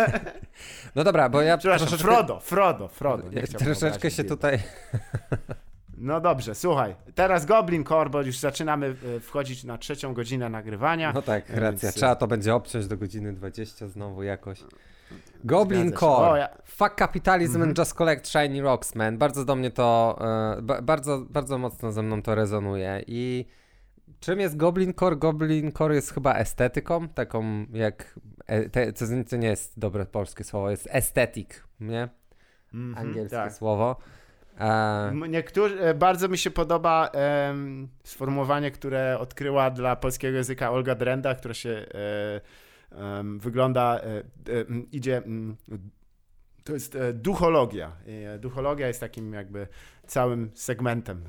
no 0.94 1.04
dobra, 1.04 1.28
bo 1.28 1.42
ja 1.42 1.58
troszeczkę... 1.58 1.98
Frodo, 1.98 2.40
Frodo, 2.40 2.88
Frodo. 2.88 3.30
Nie 3.30 3.42
troszeczkę 3.42 4.10
się 4.10 4.22
Bilbo. 4.22 4.36
tutaj... 4.36 4.58
No 6.00 6.20
dobrze, 6.20 6.54
słuchaj, 6.54 6.96
teraz 7.14 7.46
Goblin 7.46 7.84
Core, 7.84 8.10
bo 8.10 8.22
już 8.22 8.38
zaczynamy 8.38 8.94
e, 9.16 9.20
wchodzić 9.20 9.64
na 9.64 9.78
trzecią 9.78 10.14
godzinę 10.14 10.48
nagrywania. 10.48 11.12
No 11.12 11.22
tak, 11.22 11.48
racja. 11.48 11.86
Więc... 11.88 11.94
Trzeba 11.94 12.16
to 12.16 12.26
będzie 12.26 12.54
obciąć 12.54 12.86
do 12.86 12.96
godziny 12.96 13.32
20 13.32 13.88
znowu 13.88 14.22
jakoś. 14.22 14.64
Goblin 15.44 15.92
Core. 15.92 16.28
O, 16.28 16.36
ja... 16.36 16.48
Fuck 16.64 16.94
capitalism 16.98 17.56
mm 17.56 17.66
-hmm. 17.66 17.70
and 17.70 17.78
just 17.78 17.94
collect 17.94 18.28
shiny 18.28 18.62
rocks, 18.62 18.94
man. 18.94 19.18
Bardzo 19.18 19.44
do 19.44 19.56
mnie 19.56 19.70
to, 19.70 20.18
e, 20.58 20.82
bardzo, 20.82 21.18
bardzo 21.30 21.58
mocno 21.58 21.92
ze 21.92 22.02
mną 22.02 22.22
to 22.22 22.34
rezonuje 22.34 23.04
i 23.06 23.46
czym 24.20 24.40
jest 24.40 24.56
Goblin 24.56 24.94
Core? 24.94 25.16
Goblin 25.16 25.72
Core 25.72 25.94
jest 25.94 26.14
chyba 26.14 26.34
estetyką, 26.34 27.08
taką 27.08 27.66
jak, 27.72 28.20
e, 28.46 28.68
te, 28.68 28.92
to 29.30 29.36
nie 29.36 29.48
jest 29.48 29.78
dobre 29.78 30.06
polskie 30.06 30.44
słowo, 30.44 30.70
jest 30.70 30.88
estetyk, 30.90 31.64
nie? 31.80 32.08
Mm 32.74 32.94
-hmm, 32.94 32.98
Angielskie 32.98 33.36
tak. 33.36 33.52
słowo. 33.52 33.96
Niektórzy, 35.28 35.80
e, 35.80 35.94
bardzo 35.94 36.28
mi 36.28 36.38
się 36.38 36.50
podoba 36.50 37.10
sformułowanie, 38.04 38.70
które 38.70 39.18
odkryła 39.18 39.70
dla 39.70 39.96
polskiego 39.96 40.36
języka 40.36 40.70
Olga 40.70 40.94
Drenda, 40.94 41.34
która 41.34 41.54
się 41.54 41.70
e, 41.70 43.24
wygląda, 43.38 44.00
e, 44.00 44.22
idzie 44.92 45.22
To 46.64 46.72
jest 46.72 46.98
duchologia. 47.14 47.92
Duchologia 48.38 48.88
jest 48.88 49.00
takim 49.00 49.32
jakby 49.32 49.66
całym 50.06 50.50
segmentem. 50.54 51.24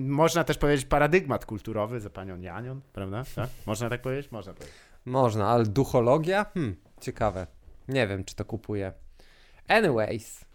Można 0.00 0.44
też 0.44 0.58
powiedzieć 0.58 0.86
paradygmat 0.86 1.46
kulturowy 1.46 2.00
za 2.00 2.10
panią 2.10 2.40
Janion, 2.40 2.80
prawda? 2.92 3.24
Tak? 3.36 3.48
Można 3.66 3.90
tak 3.90 4.02
powiedzieć? 4.02 4.32
Można 4.32 4.52
powiedzieć. 4.52 4.74
Można, 5.04 5.48
ale 5.48 5.64
duchologia? 5.64 6.44
Hmm, 6.54 6.76
ciekawe. 7.00 7.46
Nie 7.88 8.06
wiem, 8.06 8.24
czy 8.24 8.34
to 8.34 8.44
kupuję. 8.44 8.92
Anyways. 9.68 10.49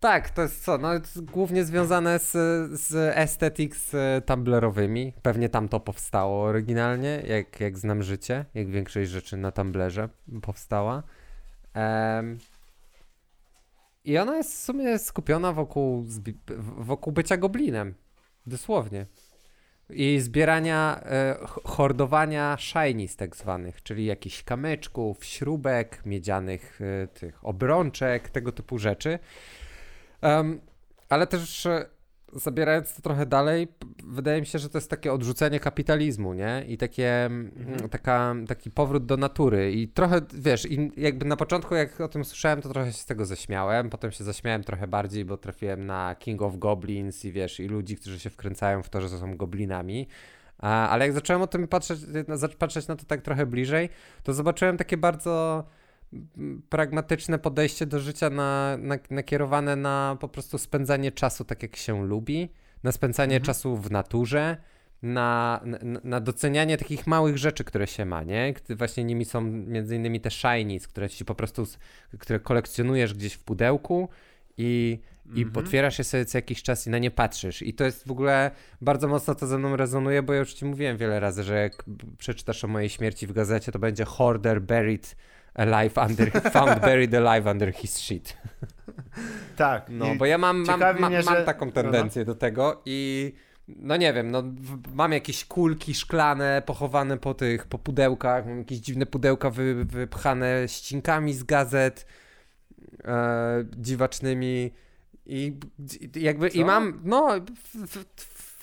Tak, 0.00 0.30
to 0.30 0.42
jest 0.42 0.64
co? 0.64 0.78
No, 0.78 0.92
jest 0.92 1.20
głównie 1.20 1.64
związane 1.64 2.18
z, 2.18 2.32
z 2.80 3.16
aesthetics 3.16 3.94
e, 3.94 4.22
tumblerowymi. 4.26 5.12
Pewnie 5.22 5.48
tam 5.48 5.68
to 5.68 5.80
powstało 5.80 6.44
oryginalnie, 6.44 7.22
jak, 7.26 7.60
jak 7.60 7.78
znam 7.78 8.02
życie, 8.02 8.44
jak 8.54 8.70
większość 8.70 9.10
rzeczy 9.10 9.36
na 9.36 9.52
Tumblerze 9.52 10.08
powstała. 10.42 11.02
Um, 11.74 12.38
I 14.04 14.18
ona 14.18 14.36
jest 14.36 14.52
w 14.52 14.58
sumie 14.58 14.98
skupiona 14.98 15.52
wokół, 15.52 16.06
wokół 16.78 17.12
bycia 17.12 17.36
goblinem. 17.36 17.94
Dosłownie. 18.46 19.06
I 19.90 20.20
zbierania, 20.20 21.00
e, 21.04 21.36
hordowania 21.64 22.56
shinies 22.58 23.16
tak 23.16 23.36
zwanych, 23.36 23.82
czyli 23.82 24.04
jakichś 24.04 24.42
kamyczków, 24.42 25.24
śrubek, 25.24 26.06
miedzianych 26.06 26.80
e, 26.80 27.06
tych 27.06 27.44
obrączek, 27.44 28.30
tego 28.30 28.52
typu 28.52 28.78
rzeczy. 28.78 29.18
Um, 30.22 30.60
ale 31.08 31.26
też 31.26 31.68
zabierając 32.32 32.94
to 32.94 33.02
trochę 33.02 33.26
dalej, 33.26 33.68
wydaje 34.04 34.40
mi 34.40 34.46
się, 34.46 34.58
że 34.58 34.68
to 34.68 34.78
jest 34.78 34.90
takie 34.90 35.12
odrzucenie 35.12 35.60
kapitalizmu, 35.60 36.34
nie? 36.34 36.64
I 36.68 36.78
takie, 36.78 37.24
mhm. 37.24 37.88
taka, 37.88 38.34
taki 38.48 38.70
powrót 38.70 39.06
do 39.06 39.16
natury. 39.16 39.72
I 39.72 39.88
trochę, 39.88 40.20
wiesz, 40.34 40.70
i 40.70 40.92
jakby 40.96 41.24
na 41.24 41.36
początku, 41.36 41.74
jak 41.74 42.00
o 42.00 42.08
tym 42.08 42.24
słyszałem, 42.24 42.62
to 42.62 42.68
trochę 42.68 42.92
się 42.92 42.98
z 42.98 43.06
tego 43.06 43.26
zaśmiałem. 43.26 43.90
Potem 43.90 44.10
się 44.10 44.24
zaśmiałem 44.24 44.64
trochę 44.64 44.86
bardziej, 44.86 45.24
bo 45.24 45.36
trafiłem 45.36 45.86
na 45.86 46.14
King 46.14 46.42
of 46.42 46.56
Goblins 46.56 47.24
i 47.24 47.32
wiesz, 47.32 47.60
i 47.60 47.68
ludzi, 47.68 47.96
którzy 47.96 48.18
się 48.18 48.30
wkręcają 48.30 48.82
w 48.82 48.88
to, 48.88 49.00
że 49.00 49.08
są 49.08 49.36
goblinami. 49.36 50.08
Ale 50.58 51.04
jak 51.04 51.14
zacząłem 51.14 51.42
o 51.42 51.46
tym 51.46 51.68
patrzeć, 51.68 52.00
patrzeć 52.58 52.88
na 52.88 52.96
to 52.96 53.04
tak 53.04 53.22
trochę 53.22 53.46
bliżej, 53.46 53.88
to 54.22 54.32
zobaczyłem 54.34 54.76
takie 54.76 54.96
bardzo 54.96 55.64
pragmatyczne 56.68 57.38
podejście 57.38 57.86
do 57.86 58.00
życia 58.00 58.30
na, 58.30 58.76
na, 58.78 58.98
nakierowane 59.10 59.76
na 59.76 60.16
po 60.20 60.28
prostu 60.28 60.58
spędzanie 60.58 61.12
czasu 61.12 61.44
tak, 61.44 61.62
jak 61.62 61.76
się 61.76 62.06
lubi, 62.06 62.48
na 62.82 62.92
spędzanie 62.92 63.36
mhm. 63.36 63.46
czasu 63.46 63.76
w 63.76 63.90
naturze, 63.90 64.56
na, 65.02 65.60
na, 65.64 66.00
na, 66.04 66.20
docenianie 66.20 66.78
takich 66.78 67.06
małych 67.06 67.38
rzeczy, 67.38 67.64
które 67.64 67.86
się 67.86 68.04
ma, 68.04 68.22
nie? 68.22 68.54
Właśnie 68.70 69.04
nimi 69.04 69.24
są 69.24 69.40
między 69.40 69.96
innymi 69.96 70.20
te 70.20 70.30
shinies, 70.30 70.88
które 70.88 71.10
ci 71.10 71.24
po 71.24 71.34
prostu, 71.34 71.66
które 72.18 72.40
kolekcjonujesz 72.40 73.14
gdzieś 73.14 73.32
w 73.32 73.44
pudełku 73.44 74.08
i, 74.58 75.00
i 75.34 75.42
mm 75.42 75.52
potwierasz 75.52 75.98
je 75.98 76.04
sobie 76.04 76.24
co 76.24 76.38
jakiś 76.38 76.62
czas 76.62 76.86
i 76.86 76.90
na 76.90 76.98
nie 76.98 77.10
patrzysz. 77.10 77.62
I 77.62 77.74
to 77.74 77.84
jest 77.84 78.08
w 78.08 78.10
ogóle, 78.10 78.50
bardzo 78.80 79.08
mocno 79.08 79.34
to 79.34 79.46
ze 79.46 79.58
mną 79.58 79.76
rezonuje, 79.76 80.22
bo 80.22 80.32
ja 80.32 80.38
już 80.38 80.54
ci 80.54 80.64
mówiłem 80.64 80.96
wiele 80.96 81.20
razy, 81.20 81.42
że 81.42 81.62
jak 81.62 81.84
przeczytasz 82.18 82.64
o 82.64 82.68
mojej 82.68 82.88
śmierci 82.88 83.26
w 83.26 83.32
gazecie, 83.32 83.72
to 83.72 83.78
będzie 83.78 84.04
Hoarder 84.04 84.62
Buried 84.62 85.16
alive 85.54 86.06
under, 86.06 86.30
found 86.52 86.80
buried 86.80 87.14
alive 87.14 87.50
under 87.50 87.74
his 87.74 87.98
shit. 87.98 88.36
Tak. 89.56 89.88
No, 89.88 90.14
bo 90.14 90.26
ja 90.26 90.38
mam, 90.38 90.64
mam, 90.64 90.80
ma, 90.80 90.92
mnie, 90.92 91.22
mam 91.22 91.36
że... 91.36 91.44
taką 91.44 91.72
tendencję 91.72 92.24
do 92.24 92.34
tego 92.34 92.82
i 92.86 93.32
no 93.68 93.96
nie 93.96 94.12
wiem, 94.12 94.30
no 94.30 94.42
mam 94.94 95.12
jakieś 95.12 95.44
kulki 95.44 95.94
szklane 95.94 96.62
pochowane 96.66 97.16
po 97.16 97.34
tych, 97.34 97.66
po 97.66 97.78
pudełkach, 97.78 98.46
mam 98.46 98.58
jakieś 98.58 98.78
dziwne 98.78 99.06
pudełka 99.06 99.50
wy, 99.50 99.84
wypchane 99.84 100.68
ścinkami 100.68 101.34
z 101.34 101.42
gazet 101.42 102.06
e, 103.04 103.64
dziwacznymi 103.76 104.72
i 105.26 105.56
jakby 106.16 106.50
Co? 106.50 106.58
i 106.58 106.64
mam, 106.64 107.00
no 107.04 107.28
w, 107.74 107.86
w, 107.86 108.04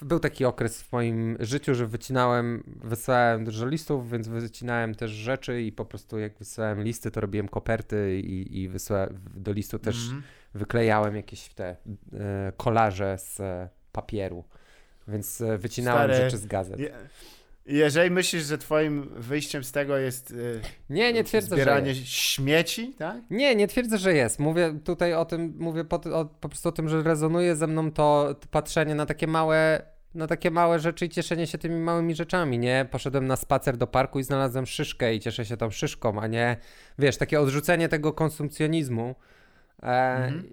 był 0.01 0.19
taki 0.19 0.45
okres 0.45 0.81
w 0.81 0.91
moim 0.91 1.37
życiu, 1.39 1.75
że 1.75 1.87
wycinałem, 1.87 2.63
wysyłałem 2.83 3.45
dużo 3.45 3.67
listów, 3.67 4.11
więc 4.11 4.27
wycinałem 4.27 4.95
też 4.95 5.11
rzeczy 5.11 5.61
i 5.61 5.71
po 5.71 5.85
prostu 5.85 6.19
jak 6.19 6.37
wysyłałem 6.37 6.83
listy, 6.83 7.11
to 7.11 7.21
robiłem 7.21 7.47
koperty 7.47 8.19
i, 8.19 8.61
i 8.61 8.69
wysyłałem, 8.69 9.19
do 9.35 9.53
listu 9.53 9.79
też 9.79 10.07
mm 10.07 10.21
-hmm. 10.21 10.23
wyklejałem 10.59 11.15
jakieś 11.15 11.49
te 11.49 11.75
e, 12.13 12.51
kolaże 12.57 13.17
z 13.17 13.39
e, 13.39 13.69
papieru. 13.91 14.43
Więc 15.07 15.41
e, 15.41 15.57
wycinałem 15.57 16.09
Stary, 16.09 16.23
rzeczy 16.23 16.37
z 16.37 16.45
gazet. 16.45 16.79
Je, 16.79 16.93
jeżeli 17.67 18.11
myślisz, 18.11 18.43
że 18.43 18.57
twoim 18.57 19.09
wyjściem 19.15 19.63
z 19.63 19.71
tego 19.71 19.97
jest 19.97 20.31
yy, 20.31 20.61
nie, 20.89 21.13
nie 21.13 21.23
twierdzę, 21.23 21.55
zbieranie 21.55 21.93
że 21.93 22.05
śmieci, 22.05 22.95
tak? 22.97 23.17
Nie, 23.29 23.55
nie 23.55 23.67
twierdzę, 23.67 23.97
że 23.97 24.13
jest. 24.13 24.39
Mówię 24.39 24.79
tutaj 24.83 25.13
o 25.13 25.25
tym, 25.25 25.53
mówię 25.57 25.85
po, 25.85 25.95
o, 25.95 26.25
po 26.25 26.49
prostu 26.49 26.69
o 26.69 26.71
tym, 26.71 26.89
że 26.89 27.03
rezonuje 27.03 27.55
ze 27.55 27.67
mną 27.67 27.91
to, 27.91 28.35
to 28.39 28.47
patrzenie 28.51 28.95
na 28.95 29.05
takie 29.05 29.27
małe 29.27 29.81
na 30.15 30.27
takie 30.27 30.51
małe 30.51 30.79
rzeczy 30.79 31.05
i 31.05 31.09
cieszenie 31.09 31.47
się 31.47 31.57
tymi 31.57 31.75
małymi 31.75 32.15
rzeczami, 32.15 32.59
nie? 32.59 32.87
Poszedłem 32.91 33.27
na 33.27 33.35
spacer 33.35 33.77
do 33.77 33.87
parku 33.87 34.19
i 34.19 34.23
znalazłem 34.23 34.65
szyszkę 34.65 35.15
i 35.15 35.19
cieszę 35.19 35.45
się 35.45 35.57
tą 35.57 35.71
szyszką, 35.71 36.21
a 36.21 36.27
nie, 36.27 36.57
wiesz, 36.99 37.17
takie 37.17 37.41
odrzucenie 37.41 37.89
tego 37.89 38.13
konsumpcjonizmu 38.13 39.15
e, 39.83 39.87
mhm. 39.87 40.43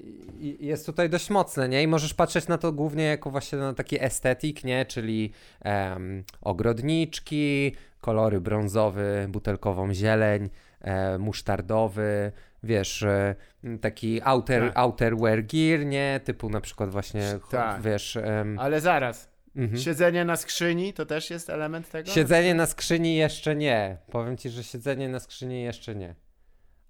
jest 0.60 0.86
tutaj 0.86 1.10
dość 1.10 1.30
mocne, 1.30 1.68
nie? 1.68 1.82
I 1.82 1.86
możesz 1.86 2.14
patrzeć 2.14 2.48
na 2.48 2.58
to 2.58 2.72
głównie 2.72 3.04
jako 3.04 3.30
właśnie 3.30 3.58
na 3.58 3.74
taki 3.74 4.04
estetyk, 4.04 4.64
nie? 4.64 4.86
Czyli 4.86 5.32
um, 5.64 6.24
ogrodniczki, 6.40 7.74
kolory 8.00 8.40
brązowy, 8.40 9.26
butelkową 9.28 9.94
zieleń, 9.94 10.50
e, 10.80 11.18
musztardowy, 11.18 12.32
wiesz, 12.62 13.02
e, 13.02 13.34
taki 13.80 14.20
outer, 14.22 14.62
tak. 14.62 14.78
outerwear 14.78 15.46
gear, 15.46 15.86
nie? 15.86 16.20
Typu 16.24 16.50
na 16.50 16.60
przykład 16.60 16.90
właśnie, 16.90 17.38
tak. 17.50 17.82
wiesz... 17.82 18.18
Um, 18.26 18.58
Ale 18.58 18.80
zaraz, 18.80 19.34
Mhm. 19.56 19.82
Siedzenie 19.82 20.24
na 20.24 20.36
skrzyni 20.36 20.92
to 20.92 21.06
też 21.06 21.30
jest 21.30 21.50
element 21.50 21.90
tego? 21.90 22.10
Siedzenie 22.10 22.54
na 22.54 22.66
skrzyni 22.66 23.16
jeszcze 23.16 23.56
nie. 23.56 23.96
Powiem 24.10 24.36
ci, 24.36 24.50
że 24.50 24.64
siedzenie 24.64 25.08
na 25.08 25.20
skrzyni 25.20 25.62
jeszcze 25.62 25.94
nie. 25.94 26.14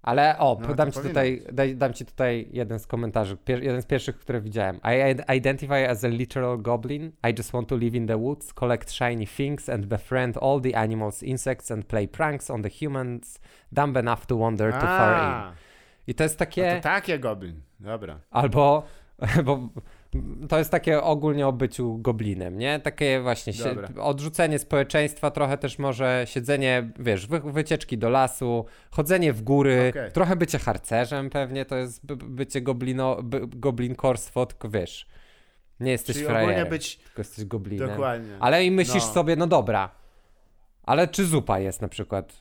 Ale 0.05 0.37
o, 0.37 0.57
no, 0.61 0.75
dam, 0.75 0.91
ci 0.91 0.99
tutaj, 0.99 1.41
daj, 1.51 1.75
dam 1.75 1.93
ci 1.93 2.05
tutaj 2.05 2.47
jeden 2.51 2.79
z 2.79 2.87
komentarzy, 2.87 3.37
Pier 3.37 3.63
jeden 3.63 3.81
z 3.81 3.85
pierwszych, 3.85 4.19
które 4.19 4.41
widziałem. 4.41 4.79
I 4.83 5.35
identify 5.37 5.89
as 5.89 6.03
a 6.03 6.07
literal 6.07 6.57
goblin. 6.57 7.11
I 7.29 7.33
just 7.37 7.51
want 7.51 7.67
to 7.67 7.75
live 7.75 7.95
in 7.95 8.07
the 8.07 8.17
woods, 8.17 8.53
collect 8.53 8.91
shiny 8.91 9.27
things 9.27 9.69
and 9.69 9.85
befriend 9.85 10.37
all 10.37 10.61
the 10.61 10.77
animals, 10.77 11.23
insects 11.23 11.71
and 11.71 11.85
play 11.85 12.07
pranks 12.07 12.51
on 12.51 12.61
the 12.61 12.69
humans, 12.69 13.39
dumb 13.71 13.97
enough 13.97 14.25
to 14.27 14.37
wander 14.37 14.71
too 14.71 14.79
far 14.79 15.13
in. 15.23 15.55
I 16.07 16.13
to 16.13 16.23
jest 16.23 16.37
takie... 16.39 16.75
No 16.75 16.75
to 16.75 16.81
takie 16.81 17.19
goblin, 17.19 17.61
dobra. 17.79 18.19
Albo, 18.31 18.83
bo 19.45 19.69
to 20.49 20.57
jest 20.57 20.71
takie 20.71 21.01
ogólnie 21.01 21.47
o 21.47 21.53
byciu 21.53 21.97
goblinem, 21.97 22.57
nie? 22.57 22.79
Takie 22.79 23.21
właśnie 23.21 23.53
się, 23.53 23.75
odrzucenie 23.99 24.59
społeczeństwa, 24.59 25.31
trochę 25.31 25.57
też 25.57 25.79
może 25.79 26.23
siedzenie, 26.25 26.91
wiesz, 26.99 27.27
wy, 27.27 27.39
wycieczki 27.39 27.97
do 27.97 28.09
lasu, 28.09 28.65
chodzenie 28.91 29.33
w 29.33 29.41
góry, 29.41 29.87
okay. 29.89 30.11
trochę 30.11 30.35
bycie 30.35 30.59
harcerzem 30.59 31.29
pewnie, 31.29 31.65
to 31.65 31.75
jest 31.75 32.05
by, 32.05 32.15
bycie 32.15 32.61
goblino, 32.61 33.23
by, 33.23 33.41
goblinkorstwo, 33.47 34.45
tylko 34.45 34.69
wiesz, 34.69 35.07
nie 35.79 35.91
jesteś 35.91 36.15
Czyli 36.15 36.27
frajerem, 36.27 36.69
być... 36.69 36.97
tylko 36.97 37.21
jesteś 37.21 37.45
goblinem. 37.45 37.89
Dokładnie. 37.89 38.37
Ale 38.39 38.65
i 38.65 38.71
myślisz 38.71 39.05
no. 39.05 39.13
sobie, 39.13 39.35
no 39.35 39.47
dobra, 39.47 39.89
ale 40.83 41.07
czy 41.07 41.25
zupa 41.25 41.59
jest 41.59 41.81
na 41.81 41.87
przykład 41.87 42.33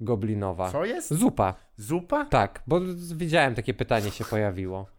goblinowa? 0.00 0.72
Co 0.72 0.84
jest? 0.84 1.14
Zupa. 1.14 1.54
Zupa? 1.76 2.24
Tak, 2.24 2.62
bo 2.66 2.80
widziałem 3.14 3.54
takie 3.54 3.74
pytanie 3.74 4.10
się 4.10 4.24
pojawiło. 4.24 4.97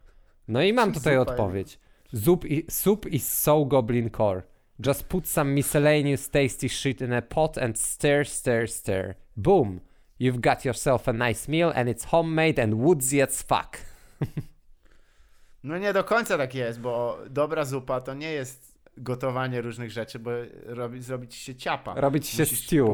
No 0.50 0.62
i 0.64 0.74
mam 0.74 0.94
tutaj 0.94 1.18
odpowiedź. 1.18 1.80
Soup, 2.24 2.46
soup 2.70 3.06
is 3.06 3.28
so 3.28 3.66
goblin 3.66 4.10
core. 4.10 4.42
Just 4.86 5.04
put 5.04 5.28
some 5.28 5.52
miscellaneous 5.52 6.30
tasty 6.30 6.70
shit 6.70 7.02
in 7.02 7.14
a 7.14 7.22
pot 7.22 7.58
and 7.58 7.80
stir, 7.80 8.28
stir, 8.28 8.68
stir. 8.68 9.16
Boom! 9.38 9.80
You've 10.20 10.40
got 10.40 10.66
yourself 10.66 11.08
a 11.08 11.14
nice 11.14 11.52
meal 11.52 11.72
and 11.76 11.90
it's 11.90 12.06
homemade 12.06 12.64
and 12.64 12.74
woodsy 12.74 13.22
as 13.22 13.42
fuck. 13.42 13.78
No 15.64 15.78
nie 15.78 15.94
do 15.94 16.04
końca 16.04 16.38
tak 16.38 16.56
jest, 16.56 16.80
bo 16.80 17.18
dobra 17.30 17.66
zupa 17.66 18.02
to 18.02 18.14
nie 18.14 18.32
jest 18.32 18.80
gotowanie 18.98 19.62
różnych 19.62 19.92
rzeczy, 19.92 20.20
bo 20.20 20.32
robi, 20.66 21.02
zrobić 21.02 21.36
się 21.36 21.56
ciapa. 21.56 21.94
Robić 21.96 22.28
się 22.28 22.46
stew. 22.46 22.88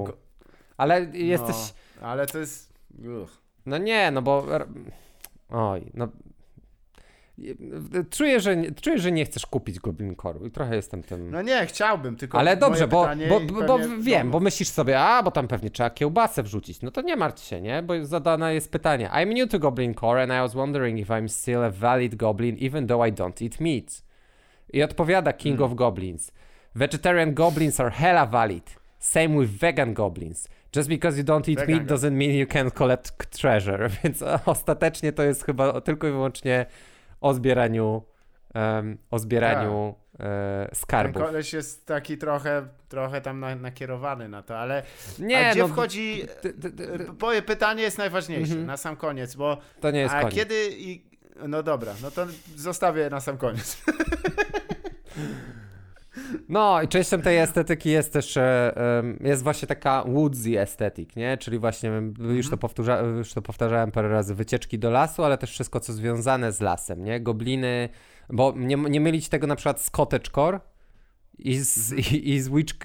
Ale 0.77 1.05
jesteś... 1.13 1.55
No, 2.01 2.07
ale 2.07 2.27
to 2.27 2.39
jest... 2.39 2.73
Uch. 3.23 3.37
No 3.65 3.77
nie, 3.77 4.11
no 4.11 4.21
bo... 4.21 4.45
Oj, 5.49 5.91
no 5.93 6.07
Czuję, 8.09 8.39
że, 8.39 8.55
czuję, 8.81 8.99
że 8.99 9.11
nie 9.11 9.25
chcesz 9.25 9.45
kupić 9.45 9.79
Goblin 9.79 10.13
Core'u 10.13 10.47
i 10.47 10.51
trochę 10.51 10.75
jestem 10.75 11.03
tym... 11.03 11.31
No 11.31 11.41
nie, 11.41 11.65
chciałbym, 11.65 12.15
tylko 12.15 12.39
Ale 12.39 12.57
dobrze, 12.57 12.87
bo, 12.87 13.07
bo, 13.29 13.39
bo, 13.39 13.63
bo 13.63 13.79
wiem, 13.99 14.31
bo 14.31 14.39
myślisz 14.39 14.69
sobie, 14.69 14.99
a, 14.99 15.23
bo 15.23 15.31
tam 15.31 15.47
pewnie 15.47 15.69
trzeba 15.69 15.89
kiełbasę 15.89 16.43
wrzucić. 16.43 16.81
No 16.81 16.91
to 16.91 17.01
nie 17.01 17.15
martw 17.15 17.43
się, 17.43 17.61
nie? 17.61 17.83
Bo 17.83 18.05
zadane 18.05 18.53
jest 18.53 18.71
pytanie. 18.71 19.09
I'm 19.13 19.33
new 19.33 19.49
to 19.49 19.59
Goblin 19.59 19.93
Core 19.93 20.23
and 20.23 20.31
I 20.31 20.35
was 20.35 20.53
wondering 20.53 20.99
if 20.99 21.13
I'm 21.13 21.27
still 21.27 21.63
a 21.63 21.71
valid 21.71 22.15
goblin 22.15 22.57
even 22.59 22.87
though 22.87 23.07
I 23.07 23.11
don't 23.11 23.43
eat 23.45 23.59
meat. 23.59 24.03
I 24.73 24.83
odpowiada 24.83 25.33
King 25.33 25.57
hmm. 25.57 25.71
of 25.71 25.75
Goblins. 25.75 26.31
Vegetarian 26.75 27.33
goblins 27.33 27.79
are 27.79 27.91
hella 27.91 28.25
valid. 28.25 28.75
Same 28.99 29.39
with 29.39 29.49
vegan 29.59 29.93
goblins. 29.93 30.47
Just 30.75 30.89
because 30.89 31.17
you 31.17 31.23
don't 31.23 31.49
eat 31.49 31.67
meat 31.67 31.85
doesn't 31.85 32.17
mean 32.17 32.31
you 32.31 32.45
can't 32.45 32.73
collect 32.73 33.31
treasure, 33.31 33.89
więc 34.03 34.23
ostatecznie 34.45 35.11
to 35.11 35.23
jest 35.23 35.45
chyba 35.45 35.81
tylko 35.81 36.07
i 36.07 36.11
wyłącznie 36.11 36.65
o 37.25 37.33
zbieraniu 37.33 38.03
um, 38.55 38.97
o 39.11 39.19
zbieraniu 39.19 39.95
e, 40.19 40.69
skarbów. 40.73 41.21
Ten 41.21 41.25
koleś 41.25 41.53
jest 41.53 41.85
taki 41.85 42.17
trochę, 42.17 42.67
trochę 42.89 43.21
tam 43.21 43.39
na, 43.39 43.55
nakierowany 43.55 44.29
na 44.29 44.43
to, 44.43 44.57
ale 44.57 44.83
nie, 45.19 45.49
a 45.49 45.51
gdzie 45.51 45.61
no, 45.61 45.67
wchodzi... 45.67 46.25
Moje 47.21 47.41
pytanie 47.41 47.83
jest 47.83 47.97
najważniejsze 47.97 48.53
-hmm. 48.53 48.65
na 48.65 48.77
sam 48.77 48.95
koniec, 48.95 49.35
bo... 49.35 49.57
To 49.81 49.91
nie 49.91 49.99
jest 49.99 50.13
a 50.13 50.19
koniec. 50.21 50.35
kiedy... 50.35 50.69
I, 50.71 51.05
no 51.47 51.63
dobra, 51.63 51.93
no 52.01 52.11
to 52.11 52.25
zostawię 52.55 53.09
na 53.09 53.19
sam 53.19 53.37
koniec. 53.37 53.77
No 56.49 56.81
i 56.81 56.87
częścią 56.87 57.21
tej 57.21 57.37
estetyki 57.37 57.89
jest 57.89 58.13
też, 58.13 58.37
jest 59.21 59.43
właśnie 59.43 59.67
taka 59.67 60.03
woodsy 60.03 60.59
estetyk, 60.59 61.15
nie? 61.15 61.37
Czyli 61.37 61.59
właśnie, 61.59 61.89
już, 62.19 62.45
to 62.45 62.53
mhm. 62.53 62.59
powtarza, 62.59 62.99
już 62.99 63.33
to 63.33 63.41
powtarzałem 63.41 63.91
parę 63.91 64.09
razy, 64.09 64.35
wycieczki 64.35 64.79
do 64.79 64.89
lasu, 64.89 65.23
ale 65.23 65.37
też 65.37 65.51
wszystko, 65.51 65.79
co 65.79 65.93
związane 65.93 66.51
z 66.51 66.61
lasem, 66.61 67.03
nie? 67.03 67.19
Gobliny, 67.19 67.89
bo 68.29 68.53
nie, 68.57 68.75
nie 68.75 69.01
mylić 69.01 69.29
tego 69.29 69.47
na 69.47 69.55
przykład 69.55 69.81
z 69.81 69.89
cottagecore, 69.89 70.59
i 71.39 71.57
z, 71.57 71.91
mhm. 71.91 72.15
i, 72.15 72.29
i, 72.29 72.41
z 72.41 72.49
witch, 72.49 72.75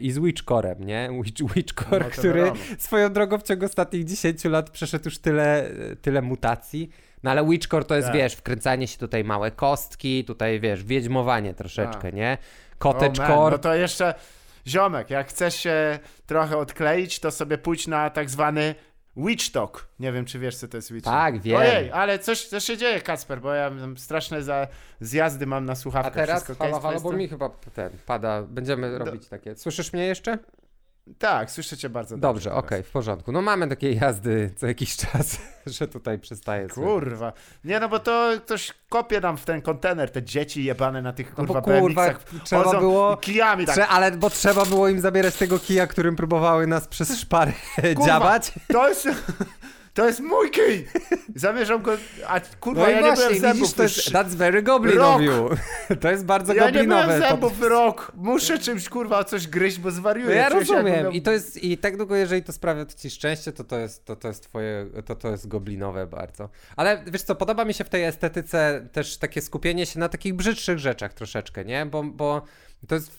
i 0.00 0.10
z 0.10 0.18
Witchcorem, 0.18 0.84
nie? 0.84 1.10
Witch, 1.24 1.54
Witchcore, 1.54 2.04
no, 2.04 2.10
który 2.10 2.52
swoją 2.78 3.12
drogą 3.12 3.38
w 3.38 3.42
ciągu 3.42 3.64
ostatnich 3.64 4.04
10 4.04 4.44
lat 4.44 4.70
przeszedł 4.70 5.04
już 5.04 5.18
tyle, 5.18 5.70
tyle 6.02 6.22
mutacji. 6.22 6.90
No 7.22 7.30
ale 7.30 7.48
Witchcore 7.48 7.84
to 7.84 7.94
jest, 7.96 8.08
tak. 8.08 8.16
wiesz, 8.16 8.34
wkręcanie 8.34 8.86
się 8.86 8.98
tutaj 8.98 9.24
małe 9.24 9.50
kostki, 9.50 10.24
tutaj, 10.24 10.60
wiesz, 10.60 10.84
wiedźmowanie 10.84 11.54
troszeczkę, 11.54 12.02
tak. 12.02 12.14
nie? 12.14 12.38
Cottagecore. 12.92 13.50
No 13.50 13.58
to 13.58 13.74
jeszcze, 13.74 14.14
ziomek, 14.66 15.10
jak 15.10 15.28
chcesz 15.28 15.54
się 15.56 15.98
trochę 16.26 16.56
odkleić, 16.56 17.20
to 17.20 17.30
sobie 17.30 17.58
pójdź 17.58 17.86
na 17.86 18.10
tak 18.10 18.30
zwany 18.30 18.74
Witch 19.16 19.50
Talk. 19.50 19.88
Nie 20.00 20.12
wiem, 20.12 20.24
czy 20.24 20.38
wiesz, 20.38 20.56
co 20.56 20.68
to 20.68 20.76
jest 20.76 20.92
Witch 20.92 21.04
Tak, 21.04 21.40
wiem. 21.40 21.56
Ojej, 21.56 21.92
ale 21.92 22.18
coś, 22.18 22.46
coś 22.46 22.64
się 22.64 22.76
dzieje, 22.76 23.00
Kasper, 23.00 23.40
bo 23.40 23.54
ja 23.54 23.70
straszne 23.96 24.42
za, 24.42 24.66
zjazdy 25.00 25.46
mam 25.46 25.64
na 25.64 25.74
słuchawkach. 25.74 26.12
A 26.12 26.16
teraz, 26.16 26.44
Wszystko 26.44 26.64
halo, 26.64 26.80
halo, 26.80 27.00
bo 27.00 27.12
mi 27.12 27.28
chyba 27.28 27.48
ten 27.74 27.90
pada. 28.06 28.42
Będziemy 28.42 28.98
Do... 28.98 29.04
robić 29.04 29.28
takie. 29.28 29.56
Słyszysz 29.56 29.92
mnie 29.92 30.06
jeszcze? 30.06 30.38
Tak, 31.18 31.50
słyszę 31.50 31.76
cię 31.76 31.88
bardzo 31.88 32.16
dobrze. 32.16 32.28
Dobrze, 32.28 32.52
okej, 32.52 32.78
okay, 32.78 32.82
w 32.82 32.90
porządku. 32.90 33.32
No 33.32 33.42
mamy 33.42 33.68
takie 33.68 33.92
jazdy 33.92 34.50
co 34.56 34.66
jakiś 34.66 34.96
czas, 34.96 35.38
że 35.66 35.88
tutaj 35.88 36.18
przestaje 36.18 36.68
Kurwa. 36.68 37.32
Nie 37.64 37.80
no, 37.80 37.88
bo 37.88 37.98
to 37.98 38.30
ktoś 38.44 38.72
kopie 38.88 39.20
nam 39.20 39.36
w 39.36 39.44
ten 39.44 39.62
kontener, 39.62 40.10
te 40.10 40.22
dzieci 40.22 40.64
jebane 40.64 41.02
na 41.02 41.12
tych 41.12 41.34
kurwa, 41.34 41.54
no 41.54 41.60
bo, 41.60 41.80
kurwa 41.80 42.14
trzeba 42.44 42.80
było 42.80 43.16
kijami 43.16 43.66
tak. 43.66 43.74
Trze 43.74 43.88
ale 43.88 44.12
bo 44.12 44.30
trzeba 44.30 44.64
było 44.64 44.88
im 44.88 45.00
zabierać 45.00 45.36
tego 45.36 45.58
kija, 45.58 45.86
którym 45.86 46.16
próbowały 46.16 46.66
nas 46.66 46.88
przez 46.88 47.18
szpary 47.18 47.52
dziabać. 48.06 48.52
To 48.68 48.88
jest 48.88 49.08
to 49.94 50.06
jest 50.06 50.20
mój 50.20 50.50
kij! 50.50 50.86
Zamierzam 51.34 51.82
go, 51.82 51.96
a 52.26 52.40
kurwa, 52.40 52.82
no 52.82 52.90
ja 52.90 53.00
właśnie, 53.00 53.24
nie 53.24 53.28
byłem 53.28 53.40
zębów 53.40 53.60
widzisz, 53.60 53.74
to 53.74 53.82
jest, 53.82 54.12
That's 54.12 54.34
very 54.34 54.62
goblin 54.62 55.00
of 55.00 55.20
you. 55.20 55.50
To 56.00 56.10
jest 56.10 56.24
bardzo 56.24 56.54
ja 56.54 56.64
goblinowe. 56.64 57.00
Ja 57.00 57.06
nie 57.06 57.12
byłem 57.16 57.30
zębów 57.30 57.60
to... 57.60 57.68
rok. 57.68 58.12
Muszę 58.14 58.58
czymś, 58.58 58.88
kurwa, 58.88 59.24
coś 59.24 59.48
gryźć, 59.48 59.78
bo 59.78 59.90
zwariuję. 59.90 60.28
No 60.28 60.34
ja 60.34 60.48
rozumiem. 60.48 61.12
I 61.12 61.22
to 61.22 61.32
jest, 61.32 61.64
i 61.64 61.78
tak 61.78 61.96
długo, 61.96 62.16
jeżeli 62.16 62.42
to 62.42 62.52
sprawia 62.52 62.86
ci 62.86 63.10
szczęście, 63.10 63.52
to 63.52 63.64
to 63.64 63.78
jest, 63.78 64.04
to, 64.04 64.16
to 64.16 64.28
jest 64.28 64.44
twoje, 64.44 64.86
to 65.06 65.14
to 65.14 65.30
jest 65.30 65.48
goblinowe 65.48 66.06
bardzo. 66.06 66.48
Ale 66.76 67.04
wiesz 67.06 67.22
co, 67.22 67.34
podoba 67.34 67.64
mi 67.64 67.74
się 67.74 67.84
w 67.84 67.88
tej 67.88 68.04
estetyce 68.04 68.88
też 68.92 69.18
takie 69.18 69.40
skupienie 69.40 69.86
się 69.86 70.00
na 70.00 70.08
takich 70.08 70.34
brzydszych 70.34 70.78
rzeczach 70.78 71.14
troszeczkę, 71.14 71.64
nie? 71.64 71.86
Bo, 71.86 72.02
bo 72.02 72.42
to 72.88 72.94
jest, 72.94 73.12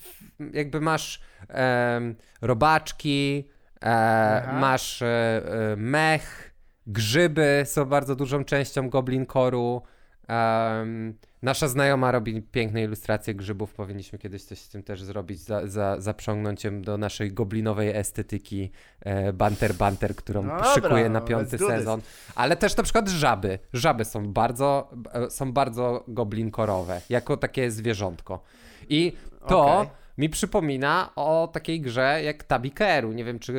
jakby 0.53 0.81
masz 0.81 1.19
um, 1.49 2.15
robaczki, 2.41 3.49
e, 3.81 4.53
masz 4.59 5.01
e, 5.01 5.05
e, 5.07 5.75
mech, 5.75 6.54
Grzyby 6.87 7.63
są 7.65 7.85
bardzo 7.85 8.15
dużą 8.15 8.43
częścią 8.43 8.89
Goblin 8.89 9.25
Core'u. 9.25 9.81
Um, 10.29 11.13
nasza 11.41 11.67
znajoma 11.67 12.11
robi 12.11 12.41
piękne 12.41 12.83
ilustracje 12.83 13.35
grzybów. 13.35 13.73
Powinniśmy 13.73 14.19
kiedyś 14.19 14.43
coś 14.43 14.59
z 14.59 14.69
tym 14.69 14.83
też 14.83 15.03
zrobić, 15.03 15.39
za, 15.39 15.67
za, 15.67 16.01
zaprzągnąć 16.01 16.63
ją 16.63 16.81
do 16.81 16.97
naszej 16.97 17.31
goblinowej 17.33 17.89
estetyki 17.89 18.71
e, 19.01 19.33
Banter 19.33 19.73
Banter, 19.73 20.15
którą 20.15 20.43
no 20.43 20.63
szykuje 20.63 21.09
na 21.09 21.21
piąty 21.21 21.57
sezon. 21.57 22.01
Ale 22.35 22.55
też 22.55 22.77
na 22.77 22.83
przykład 22.83 23.09
żaby. 23.09 23.59
Żaby 23.73 24.05
są 24.05 24.33
bardzo, 24.33 24.89
e, 25.13 25.29
są 25.29 25.53
bardzo 25.53 26.03
goblinkorowe, 26.07 27.01
jako 27.09 27.37
takie 27.37 27.71
zwierzątko. 27.71 28.43
I 28.89 29.13
to 29.47 29.65
okay. 29.65 29.87
mi 30.17 30.29
przypomina 30.29 31.09
o 31.15 31.49
takiej 31.53 31.81
grze 31.81 32.23
jak 32.23 32.43
Tabikeru. 32.43 33.13
Nie 33.13 33.23
wiem, 33.23 33.39
czy 33.39 33.53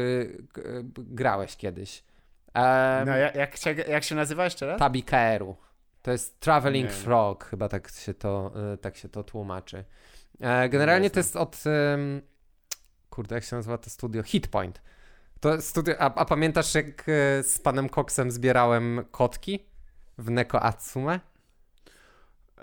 grałeś 0.97 1.57
kiedyś. 1.57 2.06
Um, 2.57 3.07
no, 3.07 3.17
jak, 3.17 3.35
jak, 3.35 3.57
się, 3.57 3.75
jak 3.75 4.05
się 4.05 4.15
nazywa 4.15 4.45
jeszcze 4.45 4.67
raz? 4.67 4.79
Tabikeru. 4.79 5.57
To 6.03 6.13
jest 6.13 6.41
Traveling 6.41 6.89
nie, 6.89 6.95
Frog, 6.97 7.45
chyba 7.45 7.69
tak 7.69 7.89
się 7.89 8.15
to, 8.15 8.53
e, 8.73 8.77
tak 8.77 8.97
się 8.97 9.09
to 9.09 9.25
tłumaczy. 9.25 9.85
E, 10.41 10.69
generalnie 10.69 11.11
to 11.11 11.21
jest 11.21 11.37
od. 11.37 11.65
Um, 11.67 12.23
kurde, 13.11 13.35
jak 13.35 13.45
się 13.45 13.57
nazywa 13.57 13.79
to 13.79 13.91
studio? 13.91 14.23
Hitpoint. 14.23 14.83
To 15.41 15.63
studio, 15.63 15.95
a, 15.99 16.15
a 16.15 16.25
pamiętasz, 16.25 16.75
jak 16.75 17.09
e, 17.09 17.43
z 17.43 17.59
panem 17.59 17.89
Coxem 17.89 18.31
zbierałem 18.31 19.05
kotki 19.11 19.67
w 20.19 20.31
Neko 20.31 20.63
Atsume? 20.63 21.21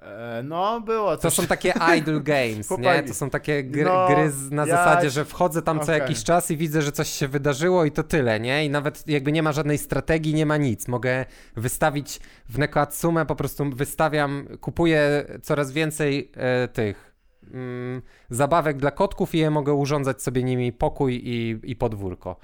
E, 0.03 0.43
no, 0.43 0.81
było 0.81 1.17
coś. 1.17 1.35
To 1.35 1.41
są 1.41 1.47
takie 1.47 1.73
idle 1.97 2.19
games, 2.19 2.69
nie? 2.77 3.03
To 3.03 3.13
są 3.13 3.29
takie 3.29 3.63
gry, 3.63 3.83
no, 3.83 4.07
gry 4.07 4.31
na 4.51 4.65
ja... 4.65 4.77
zasadzie, 4.77 5.09
że 5.09 5.25
wchodzę 5.25 5.61
tam 5.61 5.77
okay. 5.77 5.85
co 5.85 5.91
jakiś 5.91 6.23
czas 6.23 6.51
i 6.51 6.57
widzę, 6.57 6.81
że 6.81 6.91
coś 6.91 7.09
się 7.09 7.27
wydarzyło 7.27 7.85
i 7.85 7.91
to 7.91 8.03
tyle, 8.03 8.39
nie? 8.39 8.65
I 8.65 8.69
nawet 8.69 9.07
jakby 9.07 9.31
nie 9.31 9.43
ma 9.43 9.51
żadnej 9.51 9.77
strategii, 9.77 10.33
nie 10.33 10.45
ma 10.45 10.57
nic. 10.57 10.87
Mogę 10.87 11.25
wystawić 11.55 12.19
w 12.49 12.57
Nekoatsume, 12.57 13.25
po 13.25 13.35
prostu 13.35 13.69
wystawiam, 13.69 14.47
kupuję 14.61 15.25
coraz 15.41 15.71
więcej 15.71 16.31
e, 16.35 16.67
tych 16.67 17.15
mm, 17.53 18.01
zabawek 18.29 18.77
dla 18.77 18.91
kotków 18.91 19.35
i 19.35 19.37
je 19.37 19.49
mogę 19.49 19.73
urządzać 19.73 20.21
sobie 20.21 20.43
nimi 20.43 20.73
pokój 20.73 21.21
i, 21.23 21.59
i 21.63 21.75
podwórko. 21.75 22.35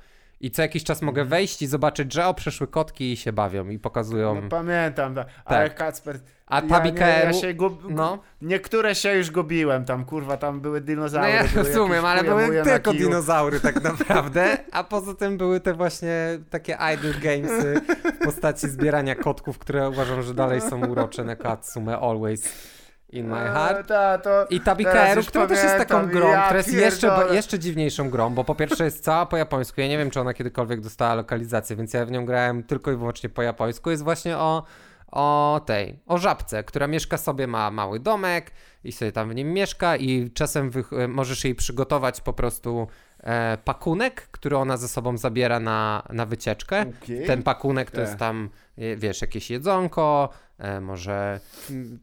I 0.41 0.51
co 0.51 0.61
jakiś 0.61 0.83
czas 0.83 1.01
mogę 1.01 1.21
mhm. 1.21 1.29
wejść 1.29 1.61
i 1.61 1.67
zobaczyć, 1.67 2.13
że 2.13 2.27
o, 2.27 2.33
przeszły 2.33 2.67
kotki 2.67 3.11
i 3.11 3.17
się 3.17 3.33
bawią 3.33 3.69
i 3.69 3.79
pokazują. 3.79 4.41
No, 4.41 4.49
pamiętam, 4.49 5.15
tak. 5.15 5.27
ale 5.45 5.69
Kacper. 5.69 6.19
A 6.45 6.61
Tabika 6.61 7.07
ja, 7.07 7.23
ja 7.23 7.33
się 7.33 7.53
gub... 7.53 7.89
no. 7.89 8.19
Niektóre 8.41 8.95
się 8.95 9.13
już 9.13 9.31
gubiłem, 9.31 9.85
tam 9.85 10.05
kurwa, 10.05 10.37
tam 10.37 10.61
były 10.61 10.81
dinozaury. 10.81 11.27
No 11.27 11.33
ja 11.33 11.43
rozumiem, 11.55 12.05
ale 12.05 12.23
były 12.23 12.63
tylko 12.63 12.93
dinozaury 12.93 13.59
tak 13.59 13.83
naprawdę, 13.91 14.57
a 14.71 14.83
poza 14.83 15.13
tym 15.13 15.37
były 15.37 15.59
te 15.59 15.73
właśnie 15.73 16.39
takie 16.49 16.77
idle 16.93 17.13
gamesy 17.13 17.81
w 18.21 18.25
postaci 18.25 18.69
zbierania 18.69 19.15
kotków, 19.15 19.59
które 19.59 19.89
uważam, 19.89 20.21
że 20.21 20.33
dalej 20.33 20.61
są 20.61 20.85
urocze 20.87 21.23
na 21.23 21.35
Katsume 21.35 21.99
Always. 21.99 22.78
In 23.11 23.27
My 23.27 23.35
Heart. 23.35 23.87
Ta, 23.87 24.17
to 24.17 24.45
I 24.49 24.61
Tabikeru, 24.61 25.23
która 25.23 25.47
też 25.47 25.63
jest 25.63 25.77
taką 25.77 26.07
grą, 26.07 26.31
ja 26.31 26.41
która 26.43 26.57
jest 26.57 26.73
jeszcze, 26.73 27.25
jeszcze 27.31 27.59
dziwniejszą 27.59 28.09
grą, 28.09 28.29
bo 28.29 28.43
po 28.43 28.55
pierwsze 28.55 28.85
jest 28.85 29.03
cała 29.03 29.25
po 29.25 29.37
japońsku. 29.37 29.81
Ja 29.81 29.87
nie 29.87 29.97
wiem, 29.97 30.11
czy 30.11 30.19
ona 30.19 30.33
kiedykolwiek 30.33 30.81
dostała 30.81 31.15
lokalizację, 31.15 31.75
więc 31.75 31.93
ja 31.93 32.05
w 32.05 32.11
nią 32.11 32.25
grałem 32.25 32.63
tylko 32.63 32.91
i 32.91 32.95
wyłącznie 32.95 33.29
po 33.29 33.41
japońsku. 33.41 33.89
Jest 33.91 34.03
właśnie 34.03 34.37
o, 34.37 34.63
o 35.11 35.61
tej, 35.65 35.99
o 36.07 36.17
żabce, 36.17 36.63
która 36.63 36.87
mieszka 36.87 37.17
sobie, 37.17 37.47
ma 37.47 37.71
mały 37.71 37.99
domek 37.99 38.51
i 38.83 38.91
sobie 38.91 39.11
tam 39.11 39.29
w 39.29 39.35
nim 39.35 39.53
mieszka 39.53 39.95
i 39.95 40.31
czasem 40.31 40.71
możesz 41.07 41.43
jej 41.43 41.55
przygotować 41.55 42.21
po 42.21 42.33
prostu 42.33 42.87
e, 43.19 43.57
pakunek, 43.57 44.27
który 44.31 44.57
ona 44.57 44.77
ze 44.77 44.87
sobą 44.87 45.17
zabiera 45.17 45.59
na, 45.59 46.03
na 46.09 46.25
wycieczkę. 46.25 46.85
Okay. 47.03 47.25
Ten 47.27 47.43
pakunek 47.43 47.91
to 47.91 48.01
jest 48.01 48.17
tam, 48.17 48.49
wiesz, 48.97 49.21
jakieś 49.21 49.49
jedzonko, 49.49 50.29
e, 50.33 50.48
może 50.81 51.39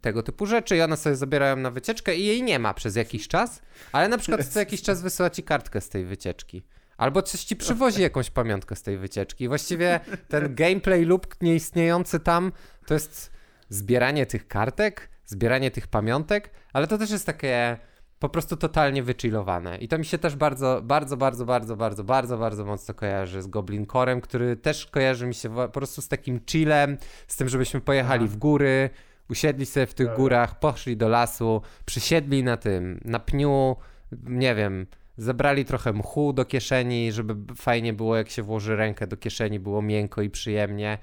tego 0.00 0.22
typu 0.22 0.46
rzeczy 0.46 0.76
i 0.76 0.80
one 0.80 0.96
sobie 0.96 1.16
zabierają 1.16 1.56
na 1.56 1.70
wycieczkę 1.70 2.16
i 2.16 2.24
jej 2.24 2.42
nie 2.42 2.58
ma 2.58 2.74
przez 2.74 2.96
jakiś 2.96 3.28
czas, 3.28 3.62
ale 3.92 4.08
na 4.08 4.18
przykład 4.18 4.46
co 4.46 4.58
jakiś 4.58 4.82
czas 4.82 5.02
wysyła 5.02 5.30
ci 5.30 5.42
kartkę 5.42 5.80
z 5.80 5.88
tej 5.88 6.04
wycieczki. 6.04 6.62
Albo 6.96 7.22
coś 7.22 7.44
ci 7.44 7.56
przywozi 7.56 8.02
jakąś 8.02 8.30
pamiątkę 8.30 8.76
z 8.76 8.82
tej 8.82 8.98
wycieczki. 8.98 9.48
Właściwie 9.48 10.00
ten 10.28 10.54
gameplay 10.54 11.04
lub 11.04 11.42
nieistniejący 11.42 12.20
tam 12.20 12.52
to 12.86 12.94
jest 12.94 13.32
zbieranie 13.68 14.26
tych 14.26 14.48
kartek, 14.48 15.08
zbieranie 15.26 15.70
tych 15.70 15.86
pamiątek, 15.86 16.50
ale 16.72 16.86
to 16.86 16.98
też 16.98 17.10
jest 17.10 17.26
takie 17.26 17.76
po 18.18 18.28
prostu 18.28 18.56
totalnie 18.56 19.02
wychillowane. 19.02 19.78
I 19.78 19.88
to 19.88 19.98
mi 19.98 20.04
się 20.04 20.18
też 20.18 20.36
bardzo, 20.36 20.80
bardzo, 20.84 21.16
bardzo, 21.16 21.44
bardzo, 21.44 21.76
bardzo, 21.76 22.04
bardzo, 22.04 22.38
bardzo 22.38 22.64
mocno 22.64 22.94
kojarzy 22.94 23.42
z 23.42 23.46
Goblin 23.46 23.86
Corem, 23.86 24.20
który 24.20 24.56
też 24.56 24.86
kojarzy 24.86 25.26
mi 25.26 25.34
się 25.34 25.54
po 25.54 25.68
prostu 25.68 26.02
z 26.02 26.08
takim 26.08 26.40
chillem, 26.50 26.98
z 27.26 27.36
tym, 27.36 27.48
żebyśmy 27.48 27.80
pojechali 27.80 28.28
w 28.28 28.36
góry, 28.36 28.90
usiedli 29.30 29.66
sobie 29.66 29.86
w 29.86 29.94
tych 29.94 30.06
Dobra. 30.06 30.16
górach, 30.16 30.58
poszli 30.58 30.96
do 30.96 31.08
lasu, 31.08 31.62
przysiedli 31.86 32.44
na 32.44 32.56
tym, 32.56 33.00
na 33.04 33.20
pniu, 33.20 33.76
nie 34.24 34.54
wiem, 34.54 34.86
zebrali 35.16 35.64
trochę 35.64 35.92
mchu 35.92 36.32
do 36.32 36.44
kieszeni, 36.44 37.12
żeby 37.12 37.54
fajnie 37.54 37.92
było, 37.92 38.16
jak 38.16 38.30
się 38.30 38.42
włoży 38.42 38.76
rękę 38.76 39.06
do 39.06 39.16
kieszeni, 39.16 39.60
było 39.60 39.82
miękko 39.82 40.22
i 40.22 40.30
przyjemnie. 40.30 40.98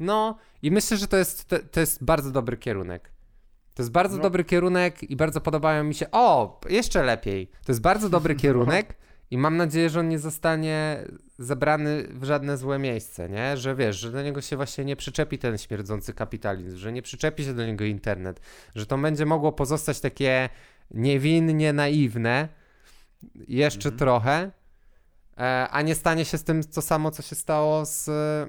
No 0.00 0.38
i 0.62 0.70
myślę, 0.70 0.96
że 0.96 1.08
to 1.08 1.16
jest, 1.16 1.48
to, 1.48 1.56
to 1.70 1.80
jest 1.80 2.04
bardzo 2.04 2.30
dobry 2.30 2.56
kierunek. 2.56 3.15
To 3.76 3.82
jest 3.82 3.92
bardzo 3.92 4.16
no. 4.16 4.22
dobry 4.22 4.44
kierunek 4.44 5.02
i 5.02 5.16
bardzo 5.16 5.40
podobają 5.40 5.84
mi 5.84 5.94
się. 5.94 6.06
O, 6.12 6.60
jeszcze 6.68 7.02
lepiej. 7.02 7.46
To 7.46 7.72
jest 7.72 7.80
bardzo 7.80 8.08
dobry 8.08 8.34
kierunek 8.44 8.96
I 9.30 9.38
mam 9.38 9.56
nadzieję, 9.56 9.90
że 9.90 10.00
on 10.00 10.08
nie 10.08 10.18
zostanie 10.18 11.04
zebrany 11.38 12.08
w 12.10 12.24
żadne 12.24 12.56
złe 12.56 12.78
miejsce, 12.78 13.28
nie? 13.28 13.56
Że 13.56 13.74
wiesz, 13.74 13.96
że 13.96 14.10
do 14.10 14.22
niego 14.22 14.40
się 14.40 14.56
właśnie 14.56 14.84
nie 14.84 14.96
przyczepi 14.96 15.38
ten 15.38 15.58
śmierdzący 15.58 16.14
kapitalizm, 16.14 16.76
że 16.76 16.92
nie 16.92 17.02
przyczepi 17.02 17.44
się 17.44 17.54
do 17.54 17.66
niego 17.66 17.84
internet, 17.84 18.40
że 18.74 18.86
to 18.86 18.98
będzie 18.98 19.26
mogło 19.26 19.52
pozostać 19.52 20.00
takie 20.00 20.48
niewinnie 20.90 21.72
naiwne 21.72 22.48
jeszcze 23.48 23.88
mhm. 23.88 23.98
trochę, 23.98 24.50
e, 25.38 25.68
a 25.70 25.82
nie 25.82 25.94
stanie 25.94 26.24
się 26.24 26.38
z 26.38 26.44
tym 26.44 26.64
to 26.64 26.82
samo, 26.82 27.10
co 27.10 27.22
się 27.22 27.36
stało 27.36 27.86
z 27.86 28.08
e, 28.08 28.46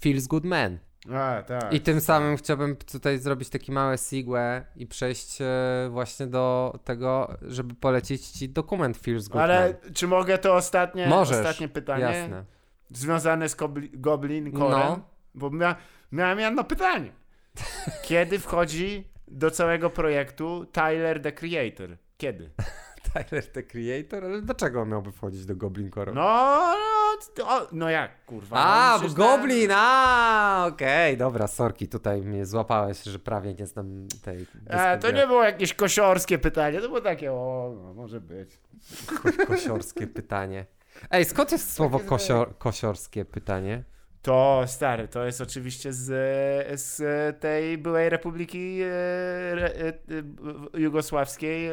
Feels 0.00 0.26
Good 0.26 0.44
Man. 0.44 0.78
A, 1.10 1.42
tak. 1.42 1.72
I 1.72 1.80
tym 1.80 2.00
samym 2.00 2.36
chciałbym 2.36 2.76
tutaj 2.76 3.18
zrobić 3.18 3.48
taki 3.48 3.72
małe 3.72 3.98
segue 3.98 4.64
i 4.76 4.86
przejść 4.86 5.40
e, 5.40 5.88
właśnie 5.90 6.26
do 6.26 6.78
tego, 6.84 7.36
żeby 7.42 7.74
polecić 7.74 8.26
ci 8.26 8.48
dokument 8.48 8.98
Feels 8.98 9.28
Good 9.28 9.42
Ale 9.42 9.74
czy 9.94 10.06
mogę 10.06 10.38
to 10.38 10.54
ostatnie, 10.54 11.06
Możesz, 11.06 11.38
ostatnie 11.38 11.68
pytanie? 11.68 12.02
Jasne. 12.02 12.44
Związane 12.90 13.48
z 13.48 13.56
Goblin 13.92 14.52
Core? 14.52 14.70
No. 14.70 15.00
Bo 15.34 15.50
mia 15.50 15.76
miałem 16.12 16.38
jedno 16.40 16.64
pytanie. 16.64 17.12
Kiedy 18.08 18.38
wchodzi 18.38 19.08
do 19.28 19.50
całego 19.50 19.90
projektu 19.90 20.66
Tyler 20.72 21.22
the 21.22 21.32
Creator? 21.32 21.96
Kiedy? 22.16 22.50
Tyler 23.02 23.46
the 23.52 23.62
Creator? 23.62 24.24
Ale 24.24 24.42
dlaczego 24.42 24.80
on 24.80 24.88
miałby 24.88 25.12
wchodzić 25.12 25.46
do 25.46 25.56
Goblin? 25.56 25.90
No, 26.14 26.74
no, 27.38 27.66
no 27.72 27.90
jak, 27.90 28.24
kurwa. 28.24 28.56
A, 28.56 28.98
no, 29.02 29.08
Goblin, 29.08 29.70
a, 29.74 30.64
okej, 30.68 31.14
okay, 31.14 31.16
dobra, 31.16 31.46
sorki, 31.46 31.88
tutaj 31.88 32.22
mnie 32.22 32.46
złapałeś, 32.46 33.02
że 33.02 33.18
prawie 33.18 33.54
nie 33.54 33.66
znam 33.66 34.08
tej... 34.22 34.46
A, 34.70 34.96
to 34.96 35.10
nie 35.10 35.26
było 35.26 35.44
jakieś 35.44 35.74
kosiorskie 35.74 36.38
pytanie, 36.38 36.80
to 36.80 36.88
było 36.88 37.00
takie, 37.00 37.32
o, 37.32 37.74
no, 37.82 37.94
może 37.94 38.20
być. 38.20 38.58
Ko 39.06 39.46
kosiorskie 39.46 40.06
pytanie. 40.06 40.66
Ej, 41.10 41.24
skąd 41.24 41.52
jest 41.52 41.72
słowo 41.72 41.98
kosior 41.98 42.58
kosiorskie 42.58 43.24
pytanie? 43.24 43.84
To 44.22 44.62
stary, 44.66 45.08
to 45.08 45.24
jest 45.24 45.40
oczywiście 45.40 45.92
z, 45.92 46.80
z 46.80 47.00
tej 47.40 47.78
byłej 47.78 48.10
Republiki 48.10 48.80
e, 48.82 48.86
e, 49.56 49.92
Jugosławskiej 50.74 51.68
e, 51.68 51.72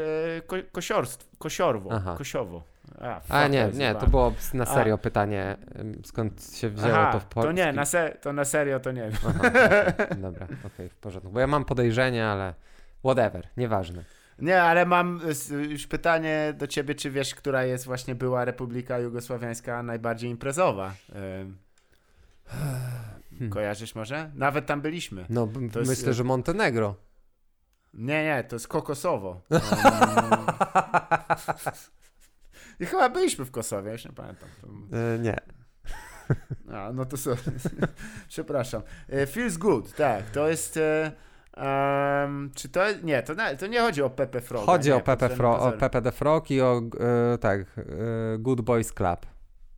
Kosiorstw, 0.72 1.30
Kosiorwo, 1.38 1.90
Aha. 1.94 2.16
Kosiowo. 2.18 2.64
A, 3.02 3.22
A 3.30 3.48
nie, 3.48 3.70
nie, 3.74 3.96
to 3.96 4.08
było 4.08 4.34
na 4.54 4.66
serio 4.66 4.96
A. 4.96 4.98
pytanie, 4.98 5.58
skąd 6.04 6.54
się 6.54 6.70
wzięło 6.70 6.98
Aha, 6.98 7.12
to 7.12 7.20
w 7.20 7.26
Polsce. 7.26 7.48
To 7.48 7.52
nie, 7.52 7.74
na 7.74 7.86
se, 7.86 8.18
to 8.22 8.34
na 8.34 8.46
serio 8.46 8.80
to 8.80 8.92
nie 8.92 9.02
wiem. 9.02 9.12
Aha, 9.28 9.40
okay. 9.40 10.16
Dobra, 10.16 10.46
okej, 10.46 10.58
okay, 10.66 10.90
w 10.90 10.96
porządku. 10.96 11.32
Bo 11.32 11.40
ja 11.40 11.48
mam 11.48 11.66
podejrzenie, 11.66 12.28
ale 12.28 12.54
whatever, 13.04 13.48
nieważne. 13.58 14.04
Nie, 14.40 14.62
ale 14.62 14.86
mam 14.86 15.22
już 15.70 15.88
pytanie 15.88 16.54
do 16.58 16.68
ciebie, 16.68 16.96
czy 16.96 17.12
wiesz, 17.12 17.36
która 17.36 17.64
jest 17.64 17.86
właśnie 17.86 18.16
była 18.16 18.46
Republika 18.46 19.00
Jugosławiańska 19.00 19.84
najbardziej 19.84 20.30
imprezowa? 20.30 20.94
Hmm. 22.50 23.50
Kojarzysz 23.50 23.96
może? 23.96 24.32
Nawet 24.36 24.66
tam 24.66 24.82
byliśmy. 24.82 25.26
No, 25.30 25.48
to 25.48 25.60
myślę, 25.60 25.92
jest... 25.92 26.06
że 26.06 26.24
Montenegro. 26.24 26.96
Nie, 27.94 28.24
nie, 28.24 28.44
to 28.44 28.56
jest 28.56 28.68
kokosowo. 28.68 29.42
I 32.80 32.86
chyba 32.86 33.10
byliśmy 33.10 33.46
w 33.46 33.52
Kosowie, 33.52 33.92
już 33.92 34.06
nie 34.06 34.12
pamiętam. 34.12 34.50
E, 35.16 35.20
nie. 35.20 35.38
A, 36.74 36.94
no 36.94 37.06
to 37.06 37.18
sorry. 37.18 37.42
Przepraszam. 38.28 38.82
E, 39.10 39.26
feels 39.26 39.58
good, 39.58 39.96
tak. 39.96 40.30
To 40.30 40.50
jest... 40.50 40.80
Um, 41.58 42.52
czy 42.56 42.70
to... 42.70 42.82
Nie, 43.04 43.24
to, 43.24 43.36
to 43.60 43.68
nie 43.68 43.80
chodzi 43.80 44.02
o 44.02 44.10
Pepe 44.10 44.42
Frog. 44.42 44.66
Chodzi 44.66 44.90
nie, 44.90 44.96
o 44.96 45.02
Pepe, 45.02 45.30
Fro, 45.30 45.60
o 45.60 45.72
Pepe 45.72 46.02
the 46.02 46.12
Frog 46.12 46.52
i 46.52 46.62
o, 46.62 46.82
e, 47.34 47.38
tak, 47.38 47.60
e, 47.60 47.64
Good 48.40 48.62
Boys 48.62 48.94
Club. 48.94 49.26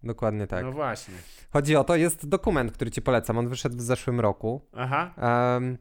Dokładnie 0.03 0.47
tak. 0.47 0.63
No 0.63 0.71
właśnie. 0.71 1.15
Chodzi 1.53 1.75
o 1.75 1.83
to, 1.83 1.95
jest 1.95 2.29
dokument, 2.29 2.71
który 2.71 2.91
ci 2.91 3.01
polecam. 3.01 3.37
On 3.37 3.47
wyszedł 3.47 3.77
w 3.77 3.81
zeszłym 3.81 4.19
roku. 4.19 4.61
Aha. 4.73 5.13
Um, 5.53 5.77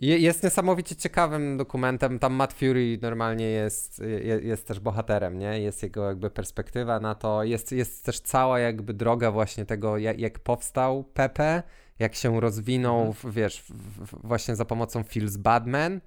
jest 0.00 0.42
niesamowicie 0.42 0.96
ciekawym 0.96 1.56
dokumentem. 1.56 2.18
Tam 2.18 2.32
Matt 2.32 2.52
Fury 2.52 2.98
normalnie 3.02 3.46
jest, 3.46 4.02
jest 4.42 4.66
też 4.66 4.80
bohaterem, 4.80 5.38
nie? 5.38 5.60
Jest 5.60 5.82
jego 5.82 6.08
jakby 6.08 6.30
perspektywa 6.30 7.00
na 7.00 7.14
to. 7.14 7.44
Jest, 7.44 7.72
jest 7.72 8.04
też 8.04 8.20
cała 8.20 8.58
jakby 8.58 8.94
droga 8.94 9.30
właśnie 9.30 9.66
tego, 9.66 9.98
jak, 9.98 10.18
jak 10.18 10.38
powstał 10.38 11.04
Pepe, 11.04 11.62
jak 11.98 12.14
się 12.14 12.40
rozwinął, 12.40 12.98
mhm. 12.98 13.14
w, 13.14 13.34
wiesz, 13.34 13.62
w, 13.62 14.06
w, 14.06 14.26
właśnie 14.26 14.56
za 14.56 14.64
pomocą 14.64 15.02
Feels 15.02 15.36
Badman 15.36 16.00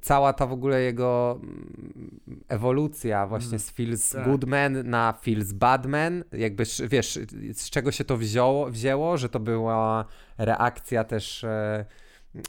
cała 0.00 0.32
ta 0.32 0.46
w 0.46 0.52
ogóle 0.52 0.82
jego 0.82 1.40
mm, 1.42 2.20
ewolucja 2.48 3.26
właśnie 3.26 3.48
mm, 3.48 3.58
z 3.58 3.70
Feels 3.70 4.10
tak. 4.10 4.24
Goodman 4.24 4.90
na 4.90 5.12
Feels 5.22 5.52
Badman, 5.52 6.24
jakby 6.32 6.64
wiesz, 6.88 7.18
z 7.52 7.70
czego 7.70 7.92
się 7.92 8.04
to 8.04 8.16
wzięło, 8.16 8.70
wzięło 8.70 9.16
że 9.16 9.28
to 9.28 9.40
była 9.40 10.04
reakcja 10.38 11.04
też, 11.04 11.44
e, 11.44 11.84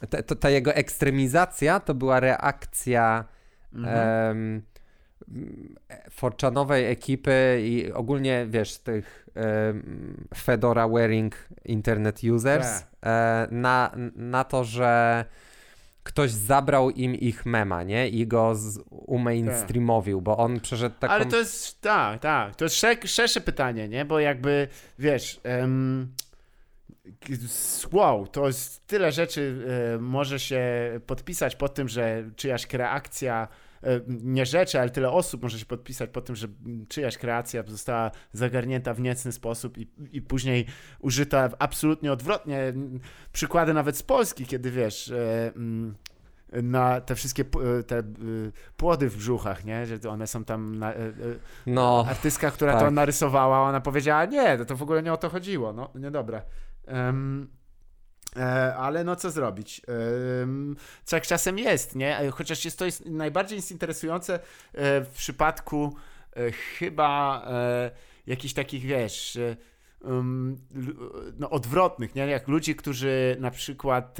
ta, 0.09 0.35
ta 0.35 0.49
jego 0.49 0.73
ekstremizacja 0.73 1.79
to 1.79 1.93
była 1.93 2.19
reakcja 2.19 3.25
mm 3.73 4.61
forczanowej 6.11 6.85
ekipy 6.85 7.59
i 7.63 7.91
ogólnie, 7.91 8.45
wiesz, 8.49 8.77
tych 8.77 9.29
um, 9.35 10.27
Fedora 10.35 10.87
wearing 10.87 11.35
internet 11.65 12.23
users 12.23 12.67
tak. 12.79 12.87
e, 13.03 13.47
na, 13.51 13.91
na 14.15 14.43
to, 14.43 14.63
że 14.63 15.25
ktoś 16.03 16.31
zabrał 16.31 16.89
im 16.89 17.15
ich 17.15 17.45
mema, 17.45 17.83
nie? 17.83 18.09
I 18.09 18.27
go 18.27 18.55
umainstreamowił, 18.89 20.21
bo 20.21 20.37
on 20.37 20.59
przeszedł 20.59 20.95
taką... 20.99 21.13
Ale 21.13 21.25
to 21.25 21.37
jest, 21.37 21.81
tak, 21.81 22.19
tak, 22.19 22.55
to 22.55 22.65
jest 22.65 22.75
szer 22.75 22.97
szersze 23.09 23.41
pytanie, 23.41 23.87
nie? 23.87 24.05
Bo 24.05 24.19
jakby, 24.19 24.67
wiesz, 24.99 25.41
um, 25.45 26.13
wow, 27.91 28.27
to 28.27 28.47
jest 28.47 28.87
tyle 28.87 29.11
rzeczy 29.11 29.65
e, 29.95 29.99
może 29.99 30.39
się 30.39 30.63
podpisać 31.07 31.55
pod 31.55 31.73
tym, 31.73 31.89
że 31.89 32.23
czyjaś 32.35 32.67
kreacja 32.67 33.47
nie 34.07 34.45
rzeczy, 34.45 34.79
ale 34.79 34.89
tyle 34.89 35.11
osób 35.11 35.43
może 35.43 35.59
się 35.59 35.65
podpisać 35.65 36.09
po 36.09 36.21
tym, 36.21 36.35
że 36.35 36.47
czyjaś 36.89 37.17
kreacja 37.17 37.63
została 37.67 38.11
zagarnięta 38.31 38.93
w 38.93 38.99
niecny 38.99 39.31
sposób 39.31 39.77
i, 39.77 39.87
i 40.11 40.21
później 40.21 40.65
użyta 40.99 41.49
absolutnie 41.59 42.11
odwrotnie. 42.11 42.73
Przykłady 43.33 43.73
nawet 43.73 43.97
z 43.97 44.03
Polski, 44.03 44.45
kiedy 44.45 44.71
wiesz 44.71 45.11
e, 45.11 45.51
mm, 45.55 45.95
na 46.63 47.01
te 47.01 47.15
wszystkie 47.15 47.43
e, 47.79 47.83
te 47.83 48.03
płody 48.77 49.09
w 49.09 49.17
brzuchach, 49.17 49.65
nie? 49.65 49.85
Że 49.85 50.09
one 50.09 50.27
są 50.27 50.45
tam 50.45 50.79
na, 50.79 50.93
no, 51.65 52.05
artystka, 52.09 52.51
która 52.51 52.73
tak. 52.73 52.81
to 52.81 52.91
narysowała, 52.91 53.69
ona 53.69 53.81
powiedziała, 53.81 54.25
nie, 54.25 54.65
to, 54.65 54.75
w 54.75 54.83
ogóle 54.83 55.03
nie 55.03 55.13
o 55.13 55.17
to 55.17 55.29
chodziło, 55.29 55.73
no, 55.73 55.89
niedobra. 55.95 56.41
Um, 56.87 57.47
E, 57.47 57.62
ale 58.77 59.03
no 59.03 59.15
co 59.15 59.31
zrobić? 59.31 59.81
Co 61.03 61.15
jak 61.15 61.27
czasem 61.27 61.59
jest, 61.59 61.95
nie? 61.95 62.19
E, 62.19 62.31
chociaż 62.31 62.65
jest 62.65 62.79
to 62.79 62.85
jest 62.85 63.05
najbardziej 63.05 63.55
jest 63.55 63.71
interesujące 63.71 64.33
e, 64.73 65.01
w 65.01 65.09
przypadku 65.09 65.95
chyba 66.79 67.47
jakichś 68.27 68.53
takich, 68.53 68.83
wiesz, 68.83 69.37
no, 71.39 71.49
odwrotnych, 71.49 72.15
nie? 72.15 72.27
Jak 72.27 72.47
ludzie, 72.47 72.75
którzy 72.75 73.37
na 73.39 73.51
przykład 73.51 74.17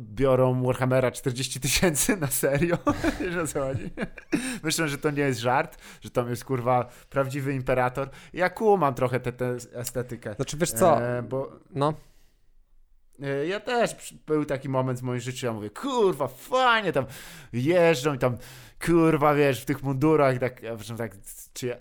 biorą 0.00 0.62
Warhammera 0.62 1.10
40 1.10 1.60
tysięcy 1.60 2.16
na 2.16 2.26
serio, 2.26 2.78
o 3.42 3.46
co 3.46 3.60
chodzi? 3.60 3.90
Myślę, 4.62 4.88
że 4.88 4.98
to 4.98 5.10
nie 5.10 5.22
jest 5.22 5.40
żart, 5.40 5.78
że 6.00 6.10
tam 6.10 6.30
jest 6.30 6.44
kurwa 6.44 6.88
prawdziwy 7.10 7.54
imperator. 7.54 8.10
Ja 8.32 8.50
kumam 8.50 8.94
trochę 8.94 9.20
tę 9.20 9.56
estetykę. 9.72 10.34
Znaczy 10.34 10.56
wiesz 10.56 10.72
co, 10.72 11.02
e, 11.02 11.22
bo... 11.22 11.52
no 11.70 11.94
E, 12.09 12.09
ja 13.48 13.60
też 13.60 14.14
był 14.26 14.44
taki 14.44 14.68
moment 14.68 15.00
w 15.00 15.02
moim 15.02 15.20
życiu, 15.20 15.46
ja 15.46 15.52
mówię, 15.52 15.70
kurwa, 15.70 16.28
fajnie, 16.28 16.92
tam 16.92 17.04
jeżdżą 17.52 18.14
i 18.14 18.18
tam, 18.18 18.36
kurwa, 18.86 19.34
wiesz, 19.34 19.62
w 19.62 19.64
tych 19.64 19.82
mundurach, 19.82 20.38
tak, 20.38 20.62
ja 20.62 20.76
tak, 20.98 21.12
czy, 21.52 21.76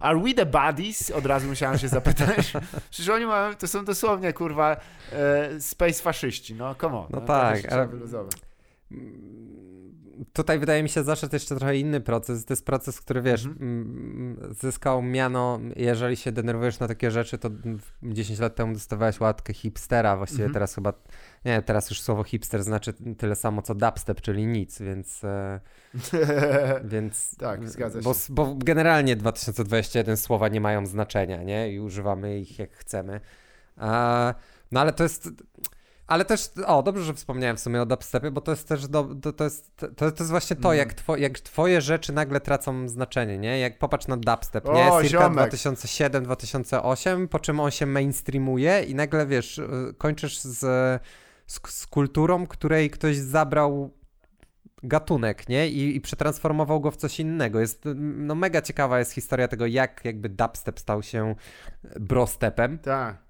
are 0.00 0.20
we 0.20 0.34
the 0.34 0.46
buddies? 0.46 1.10
Od 1.10 1.26
razu 1.26 1.48
musiałem 1.48 1.78
się 1.78 1.88
zapytać. 1.88 2.52
Przecież 2.90 3.08
oni 3.08 3.26
mają, 3.26 3.54
to 3.54 3.68
są 3.68 3.84
dosłownie, 3.84 4.32
kurwa, 4.32 4.76
e, 5.12 5.60
space 5.60 6.02
faszyści, 6.02 6.54
no, 6.54 6.74
come 6.74 6.98
on. 6.98 7.06
No, 7.10 7.20
no 7.20 7.26
tak, 7.26 7.72
ale 7.72 7.88
tutaj 10.32 10.58
wydaje 10.58 10.82
mi 10.82 10.88
się 10.88 11.04
zaszedł 11.04 11.34
jeszcze 11.34 11.56
trochę 11.56 11.76
inny 11.76 12.00
proces. 12.00 12.44
To 12.44 12.52
jest 12.52 12.66
proces, 12.66 13.00
który 13.00 13.22
wiesz, 13.22 13.46
-hmm. 13.46 14.54
zyskał 14.54 15.02
miano, 15.02 15.60
jeżeli 15.76 16.16
się 16.16 16.32
denerwujesz 16.32 16.78
na 16.78 16.88
takie 16.88 17.10
rzeczy, 17.10 17.38
to 17.38 17.50
10 18.02 18.38
lat 18.38 18.54
temu 18.54 18.72
dostawałeś 18.72 19.20
łatkę 19.20 19.54
hipstera, 19.54 20.16
właściwie 20.16 20.48
-hmm. 20.48 20.52
teraz 20.52 20.74
chyba, 20.74 20.92
nie, 21.44 21.62
teraz 21.62 21.90
już 21.90 22.00
słowo 22.00 22.24
hipster 22.24 22.62
znaczy 22.62 22.94
tyle 23.18 23.36
samo 23.36 23.62
co 23.62 23.74
dubstep, 23.74 24.20
czyli 24.20 24.46
nic, 24.46 24.82
więc... 24.82 25.24
E, 25.24 25.60
więc 26.84 27.36
tak, 27.36 27.68
zgadza 27.68 27.98
się. 27.98 28.04
Bo, 28.04 28.14
bo 28.30 28.54
generalnie 28.58 29.16
2021 29.16 30.16
słowa 30.16 30.48
nie 30.48 30.60
mają 30.60 30.86
znaczenia, 30.86 31.42
nie? 31.42 31.72
I 31.72 31.80
używamy 31.80 32.38
ich 32.38 32.58
jak 32.58 32.72
chcemy. 32.72 33.20
no 34.72 34.80
ale 34.80 34.92
to 34.92 35.02
jest 35.02 35.28
Ale 36.06 36.24
też, 36.24 36.50
o, 36.66 36.82
dobrze, 36.82 37.04
że 37.04 37.14
wspomniałem 37.14 37.56
w 37.56 37.60
sumie 37.60 37.82
o 37.82 37.86
dubstepie, 37.86 38.30
bo 38.30 38.40
to 38.40 38.50
jest 38.50 38.68
też, 38.68 38.88
do, 38.88 39.04
to, 39.22 39.32
to, 39.32 39.44
jest, 39.44 39.76
to, 39.76 39.88
to 39.96 40.04
jest 40.04 40.30
właśnie 40.30 40.56
to, 40.56 40.68
mm. 40.68 40.78
jak, 40.78 40.94
two, 40.94 41.16
jak 41.16 41.40
twoje 41.40 41.80
rzeczy 41.80 42.12
nagle 42.12 42.40
tracą 42.40 42.88
znaczenie, 42.88 43.38
nie? 43.38 43.58
Jak 43.58 43.78
popatrz 43.78 44.06
na 44.06 44.16
dubstep, 44.16 44.68
o, 44.68 44.74
nie? 44.74 44.90
Circa 45.08 45.28
2007-2008, 45.28 47.28
po 47.28 47.38
czym 47.38 47.60
on 47.60 47.70
się 47.70 47.86
mainstreamuje 47.86 48.82
i 48.82 48.94
nagle, 48.94 49.26
wiesz, 49.26 49.58
y, 49.58 49.94
kończysz 49.98 50.40
z, 50.40 50.58
z, 51.46 51.60
z 51.68 51.86
kulturą, 51.86 52.46
której 52.46 52.90
ktoś 52.90 53.16
zabrał 53.16 53.90
gatunek, 54.82 55.48
nie? 55.48 55.68
I, 55.68 55.96
I, 55.96 56.00
przetransformował 56.00 56.80
go 56.80 56.90
w 56.90 56.96
coś 56.96 57.20
innego. 57.20 57.60
Jest, 57.60 57.84
no 57.96 58.34
mega 58.34 58.62
ciekawa 58.62 58.98
jest 58.98 59.12
historia 59.12 59.48
tego, 59.48 59.66
jak 59.66 60.00
jakby 60.04 60.28
dubstep 60.28 60.80
stał 60.80 61.02
się 61.02 61.34
brostepem. 62.00 62.78
Tak. 62.78 63.21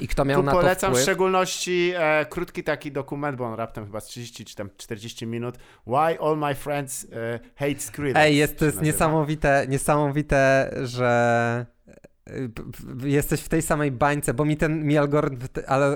I 0.00 0.08
kto 0.08 0.24
miał 0.24 0.40
tu 0.40 0.46
na 0.46 0.52
to 0.52 0.58
polecam 0.58 0.90
wpływ? 0.90 1.00
w 1.00 1.02
szczególności 1.02 1.92
e, 1.96 2.26
krótki 2.26 2.64
taki 2.64 2.92
dokument, 2.92 3.36
bo 3.36 3.44
on 3.44 3.54
raptem 3.54 3.84
chyba 3.84 4.00
z 4.00 4.04
30 4.04 4.44
czy 4.44 4.56
tam 4.56 4.70
40 4.76 5.26
minut. 5.26 5.58
Why 5.86 6.20
all 6.20 6.36
my 6.36 6.54
friends 6.54 7.06
e, 7.12 7.40
hate 7.56 7.80
Skrillex. 7.80 8.16
Ej, 8.20 8.36
jest 8.36 8.58
to 8.58 8.64
jest 8.64 8.82
niesamowite, 8.82 9.66
niesamowite, 9.68 10.70
że 10.82 11.66
e, 11.86 13.08
jesteś 13.08 13.40
w 13.40 13.48
tej 13.48 13.62
samej 13.62 13.90
bańce, 13.90 14.34
bo 14.34 14.44
mi 14.44 14.56
ten 14.56 14.84
mi 14.84 14.98
algorytm, 14.98 15.46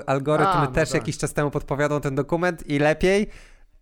algorytm 0.05 0.49
A, 0.49 0.65
no 0.65 0.67
też 0.67 0.89
tak. 0.89 1.01
jakiś 1.01 1.17
czas 1.17 1.33
temu 1.33 1.51
podpowiadał 1.51 1.99
ten 1.99 2.15
dokument 2.15 2.69
i 2.69 2.79
lepiej 2.79 3.29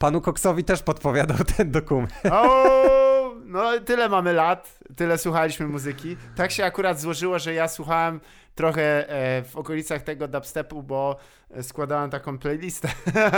panu 0.04 0.22
Coxowi 0.22 0.64
też 0.64 0.84
podpowiadał 0.84 1.38
ten 1.58 1.72
dokument. 1.72 2.14
O, 2.32 3.36
no 3.46 3.80
tyle 3.86 4.10
mamy 4.10 4.34
lat, 4.34 4.80
tyle 4.96 5.18
słuchaliśmy 5.18 5.68
muzyki. 5.68 6.18
Tak 6.36 6.52
się 6.52 6.66
akurat 6.66 7.00
złożyło, 7.00 7.40
że 7.40 7.54
ja 7.54 7.68
słuchałem 7.68 8.20
trochę 8.56 9.10
e, 9.10 9.44
w 9.44 9.56
okolicach 9.56 10.02
tego 10.02 10.28
dubstepu, 10.28 10.84
bo 10.84 11.16
składałem 11.62 12.10
taką 12.10 12.38
playlistę 12.38 12.90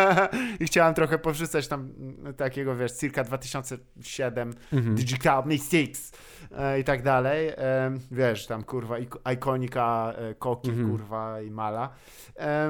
i 0.59 0.65
chciałem 0.65 0.93
trochę 0.93 1.17
powrzucać 1.17 1.67
tam 1.67 1.93
mm, 1.99 2.33
takiego, 2.33 2.75
wiesz, 2.75 2.91
circa 2.91 3.23
2007 3.23 4.53
mhm. 4.73 4.95
Digital 4.95 5.43
Mistakes 5.45 6.11
e, 6.51 6.79
i 6.79 6.83
tak 6.83 7.03
dalej. 7.03 7.47
E, 7.47 7.97
wiesz, 8.11 8.47
tam 8.47 8.63
kurwa 8.63 8.95
ikonika 9.33 10.13
Koki, 10.39 10.69
mhm. 10.69 10.89
kurwa 10.89 11.41
i 11.41 11.51
Mala. 11.51 11.89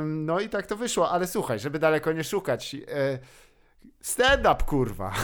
No 0.05 0.39
i 0.39 0.49
tak 0.49 0.67
to 0.67 0.76
wyszło, 0.76 1.11
ale 1.11 1.27
słuchaj, 1.27 1.59
żeby 1.59 1.80
daleko 1.80 2.11
nie 2.11 2.23
szukać. 2.23 2.76
Stand-up, 4.01 4.63
kurwa. 4.65 5.13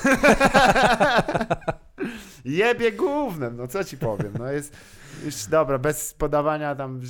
Jebie 2.46 2.92
głównym, 2.92 3.58
no 3.58 3.68
co 3.68 3.84
ci 3.84 3.98
powiem. 3.98 4.34
No 4.40 4.52
jest 4.52 4.78
już 5.26 5.46
dobra, 5.46 5.80
bez 5.80 6.14
podawania 6.14 6.76
tam 6.76 7.02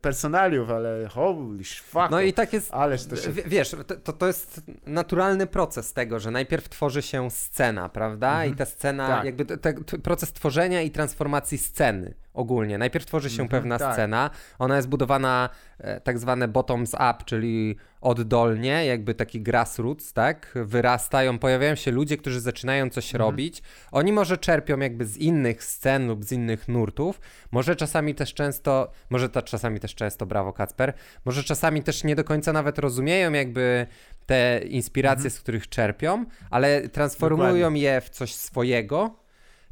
personaliów, 0.00 0.70
ale 0.70 1.08
holy 1.08 1.64
fuck. 1.64 2.10
No 2.10 2.20
i 2.20 2.32
tak 2.32 2.52
jest. 2.52 2.74
Ależ 2.74 3.06
to 3.06 3.16
się... 3.16 3.32
Wiesz, 3.32 3.76
to, 4.04 4.12
to 4.12 4.26
jest 4.26 4.62
naturalny 4.86 5.46
proces 5.46 5.92
tego, 5.92 6.20
że 6.20 6.30
najpierw 6.30 6.68
tworzy 6.68 7.02
się 7.02 7.30
scena, 7.30 7.88
prawda? 7.88 8.28
Mhm. 8.28 8.52
I 8.52 8.56
ta 8.56 8.64
scena, 8.64 9.08
tak. 9.08 9.24
jakby 9.24 9.44
te, 9.44 9.74
proces 10.02 10.32
tworzenia 10.32 10.82
i 10.82 10.90
transformacji 10.90 11.58
sceny 11.58 12.14
ogólnie. 12.34 12.78
Najpierw 12.78 13.06
tworzy 13.06 13.30
się 13.30 13.42
mhm, 13.42 13.48
pewna 13.62 13.78
tak. 13.78 13.92
scena, 13.92 14.30
ona 14.58 14.76
jest 14.76 14.88
budowana 14.88 15.48
e, 15.78 16.00
tak 16.00 16.18
zwane 16.18 16.48
bottoms 16.48 16.94
up, 16.94 17.16
czyli 17.24 17.76
oddolnie, 18.00 18.86
jakby 18.86 19.14
taki 19.14 19.40
grassroots, 19.40 20.12
tak? 20.12 20.54
Wyrastają, 20.54 21.38
pojawiają 21.38 21.74
się 21.74 21.90
ludzie, 21.90 22.16
którzy 22.16 22.40
zaczynają 22.40 22.90
coś 22.90 23.14
mhm. 23.14 23.30
robić. 23.30 23.62
Oni 23.92 24.12
może 24.12 24.38
czerpią 24.38 24.78
jakby 24.78 25.06
z 25.06 25.16
innych 25.16 25.64
scen 25.64 26.06
lub 26.06 26.24
z 26.24 26.32
innych 26.32 26.68
nurtów, 26.68 27.20
może 27.54 27.76
czasami 27.76 28.14
też 28.14 28.34
często, 28.34 28.90
może 29.10 29.28
to 29.28 29.42
czasami 29.42 29.80
też 29.80 29.94
często, 29.94 30.26
brawo 30.26 30.52
Kacper, 30.52 30.92
może 31.24 31.44
czasami 31.44 31.82
też 31.82 32.04
nie 32.04 32.16
do 32.16 32.24
końca 32.24 32.52
nawet 32.52 32.78
rozumieją 32.78 33.32
jakby 33.32 33.86
te 34.26 34.60
inspiracje, 34.68 35.26
mhm. 35.26 35.30
z 35.30 35.40
których 35.40 35.68
czerpią, 35.68 36.24
ale 36.50 36.88
transformują 36.88 37.52
Dokładnie. 37.52 37.82
je 37.82 38.00
w 38.00 38.10
coś 38.10 38.34
swojego, 38.34 39.16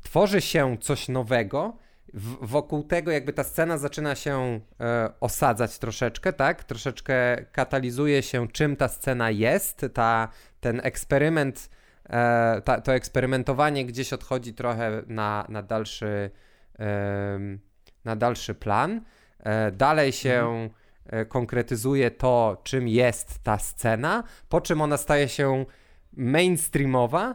tworzy 0.03 0.41
się 0.41 0.77
coś 0.81 1.09
nowego, 1.09 1.77
w, 2.15 2.47
wokół 2.47 2.83
tego 2.83 3.11
jakby 3.11 3.33
ta 3.33 3.45
scena 3.45 3.79
zaczyna 3.79 4.15
się 4.15 4.61
e, 4.81 5.11
osadzać 5.21 5.79
troszeczkę, 5.79 6.33
tak? 6.33 6.65
Troszeczkę 6.65 7.45
katalizuje 7.53 8.23
się, 8.23 8.49
czym 8.49 8.77
ta 8.77 8.89
scena 8.89 9.31
jest, 9.31 9.87
ta, 9.95 10.29
ten 10.61 10.81
eksperyment, 10.85 11.71
e, 12.05 12.63
ta, 12.65 12.81
to 12.81 12.95
eksperymentowanie 12.95 13.87
gdzieś 13.87 14.13
odchodzi 14.13 14.55
trochę 14.55 15.03
na, 15.07 15.47
na 15.49 15.63
dalszy 15.63 16.31
e, 16.79 17.72
na 18.05 18.17
dalszy 18.17 18.55
plan. 18.55 19.01
E, 19.39 19.73
dalej 19.73 20.13
się 20.13 20.35
mhm. 20.35 20.71
E, 21.07 21.25
konkretyzuje 21.25 22.11
to, 22.11 22.61
czym 22.63 22.89
jest 22.89 23.39
ta 23.43 23.59
scena, 23.59 24.25
po 24.49 24.61
czym 24.61 24.81
ona 24.81 24.97
staje 24.97 25.29
się 25.29 25.65
mainstreamowa. 26.13 27.35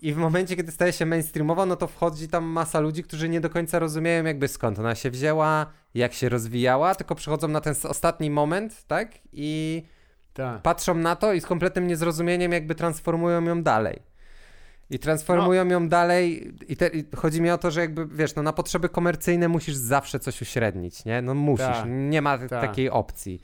I 0.00 0.12
w 0.12 0.16
momencie, 0.16 0.56
kiedy 0.56 0.72
staje 0.72 0.92
się 0.92 1.06
mainstreamowa, 1.06 1.66
no 1.66 1.76
to 1.76 1.86
wchodzi 1.86 2.28
tam 2.28 2.44
masa 2.44 2.80
ludzi, 2.80 3.02
którzy 3.02 3.28
nie 3.28 3.40
do 3.40 3.50
końca 3.50 3.78
rozumieją, 3.78 4.24
jakby 4.24 4.48
skąd 4.48 4.78
ona 4.78 4.94
się 4.94 5.10
wzięła, 5.10 5.66
jak 5.94 6.12
się 6.12 6.28
rozwijała, 6.28 6.94
tylko 6.94 7.14
przychodzą 7.14 7.48
na 7.48 7.60
ten 7.60 7.74
ostatni 7.88 8.30
moment, 8.30 8.86
tak? 8.86 9.18
I 9.32 9.82
tak. 10.32 10.62
patrzą 10.62 10.94
na 10.94 11.16
to 11.16 11.32
i 11.32 11.40
z 11.40 11.46
kompletnym 11.46 11.86
niezrozumieniem, 11.86 12.52
jakby 12.52 12.74
transformują 12.74 13.44
ją 13.44 13.62
dalej. 13.62 14.02
I 14.90 14.98
transformują 14.98 15.64
no. 15.64 15.72
ją 15.72 15.88
dalej 15.88 16.54
i, 16.68 16.76
te, 16.76 16.88
i, 16.88 17.04
chodzi 17.16 17.42
mi 17.42 17.50
o 17.50 17.58
to, 17.58 17.70
że 17.70 17.80
jakby, 17.80 18.06
wiesz, 18.06 18.34
no 18.34 18.42
na 18.42 18.52
potrzeby 18.52 18.88
komercyjne 18.88 19.48
musisz 19.48 19.74
zawsze 19.74 20.20
coś 20.20 20.42
uśrednić, 20.42 21.04
nie? 21.04 21.22
No 21.22 21.34
musisz, 21.34 21.66
ta, 21.66 21.84
nie 21.86 22.22
ma 22.22 22.38
ta. 22.38 22.60
takiej 22.60 22.90
opcji. 22.90 23.40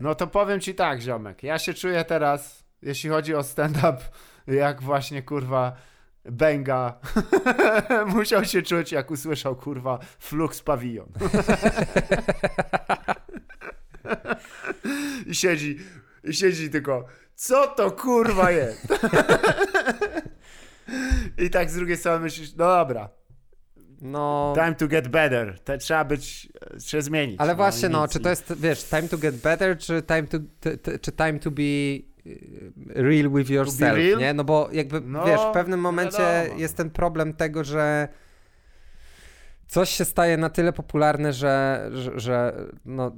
No 0.00 0.14
to 0.14 0.26
powiem 0.26 0.60
ci 0.60 0.74
tak, 0.74 1.00
ziomek, 1.00 1.42
ja 1.42 1.58
się 1.58 1.74
czuję 1.74 2.04
teraz, 2.04 2.64
jeśli 2.82 3.10
chodzi 3.10 3.34
o 3.34 3.42
stand-up, 3.42 3.98
jak 4.46 4.82
właśnie, 4.82 5.22
kurwa, 5.22 5.76
Benga 6.24 6.98
musiał 8.16 8.44
się 8.44 8.62
czuć, 8.62 8.92
jak 8.92 9.10
usłyszał, 9.10 9.56
kurwa, 9.56 9.98
Flux 10.18 10.62
Pavillon. 10.62 11.08
I 15.26 15.34
siedzi, 15.34 15.78
i 16.24 16.34
siedzi 16.34 16.70
tylko, 16.70 17.04
co 17.34 17.66
to 17.66 17.90
kurwa 17.90 18.50
jest? 18.50 18.86
I 21.38 21.50
tak 21.50 21.70
z 21.70 21.74
drugiej 21.74 21.96
strony 21.96 22.20
myślisz, 22.20 22.54
no 22.56 22.64
dobra. 22.64 23.08
No. 24.00 24.52
Time 24.56 24.74
to 24.74 24.88
get 24.88 25.08
better. 25.08 25.58
Te, 25.60 25.78
trzeba 25.78 26.04
być, 26.04 26.52
trzeba 26.78 27.02
zmienić. 27.02 27.40
Ale 27.40 27.52
no, 27.52 27.56
właśnie, 27.56 27.88
no, 27.88 28.08
czy 28.08 28.20
to 28.20 28.30
jest, 28.30 28.60
wiesz, 28.60 28.84
time 28.84 29.08
to 29.08 29.18
get 29.18 29.36
better, 29.36 29.78
czy 29.78 30.02
time 30.02 30.22
to, 30.22 30.38
czy 31.00 31.12
time 31.12 31.38
to 31.38 31.50
be 31.50 31.62
y, 31.62 32.72
real 32.94 33.30
with 33.30 33.50
yourself, 33.50 33.96
real? 33.96 34.18
nie? 34.18 34.34
No 34.34 34.44
bo 34.44 34.68
jakby, 34.72 35.00
no, 35.00 35.26
wiesz, 35.26 35.40
w 35.40 35.52
pewnym 35.52 35.80
momencie 35.80 36.18
wiadomo. 36.18 36.60
jest 36.60 36.76
ten 36.76 36.90
problem 36.90 37.34
tego, 37.34 37.64
że 37.64 38.08
coś 39.68 39.90
się 39.90 40.04
staje 40.04 40.36
na 40.36 40.50
tyle 40.50 40.72
popularne, 40.72 41.32
że, 41.32 41.88
że, 41.92 42.20
że, 42.20 42.52
no, 42.84 43.12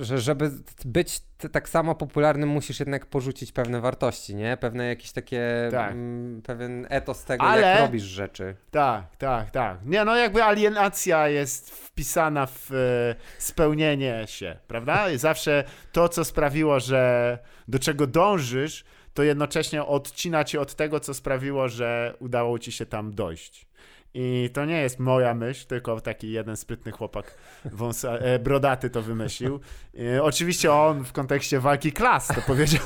że 0.00 0.18
żeby 0.18 0.50
być 0.84 1.20
tak 1.52 1.68
samo 1.68 1.94
popularnym, 1.94 2.48
musisz 2.48 2.80
jednak 2.80 3.06
porzucić 3.06 3.52
pewne 3.52 3.80
wartości, 3.80 4.34
nie? 4.34 4.56
Pewne 4.56 4.86
jakieś 4.86 5.12
takie, 5.12 5.68
tak. 5.72 5.90
m, 5.90 5.98
mm, 5.98 6.42
pewien 6.42 6.86
etos 6.90 7.24
tego, 7.24 7.44
Ale... 7.44 7.62
jak 7.62 7.80
robisz 7.80 8.02
rzeczy. 8.02 8.56
Tak, 8.70 9.16
tak, 9.16 9.50
tak. 9.50 9.78
Nie, 9.84 10.04
no 10.04 10.16
jakby 10.16 10.42
alienacja 10.42 11.28
jest 11.28 11.70
wpisana 11.70 12.46
w 12.46 12.72
e, 12.72 13.14
spełnienie 13.38 14.24
się, 14.26 14.56
prawda? 14.68 15.06
Zawsze 15.16 15.64
to, 15.92 16.08
co 16.08 16.24
sprawiło, 16.24 16.80
że 16.80 17.38
do 17.68 17.78
czego 17.78 18.06
dążysz, 18.06 18.84
to 19.14 19.22
jednocześnie 19.22 19.84
odcina 19.84 20.44
cię 20.44 20.60
od 20.60 20.74
tego, 20.74 21.00
co 21.00 21.14
sprawiło, 21.14 21.68
że 21.68 22.14
udało 22.18 22.58
ci 22.58 22.72
się 22.72 22.86
tam 22.86 23.14
dojść. 23.14 23.71
I 24.14 24.50
to 24.52 24.64
nie 24.64 24.80
jest 24.80 24.98
moja 24.98 25.34
myśl, 25.34 25.66
tylko 25.66 26.00
taki 26.00 26.32
jeden 26.32 26.56
sprytny 26.56 26.92
chłopak 26.92 27.34
wąsa, 27.64 28.12
e, 28.12 28.38
brodaty 28.38 28.90
to 28.90 29.02
wymyślił. 29.02 29.60
E, 30.14 30.22
oczywiście 30.22 30.72
on 30.72 31.04
w 31.04 31.12
kontekście 31.12 31.60
walki 31.60 31.92
klas 31.92 32.26
to 32.28 32.40
powiedział, 32.46 32.82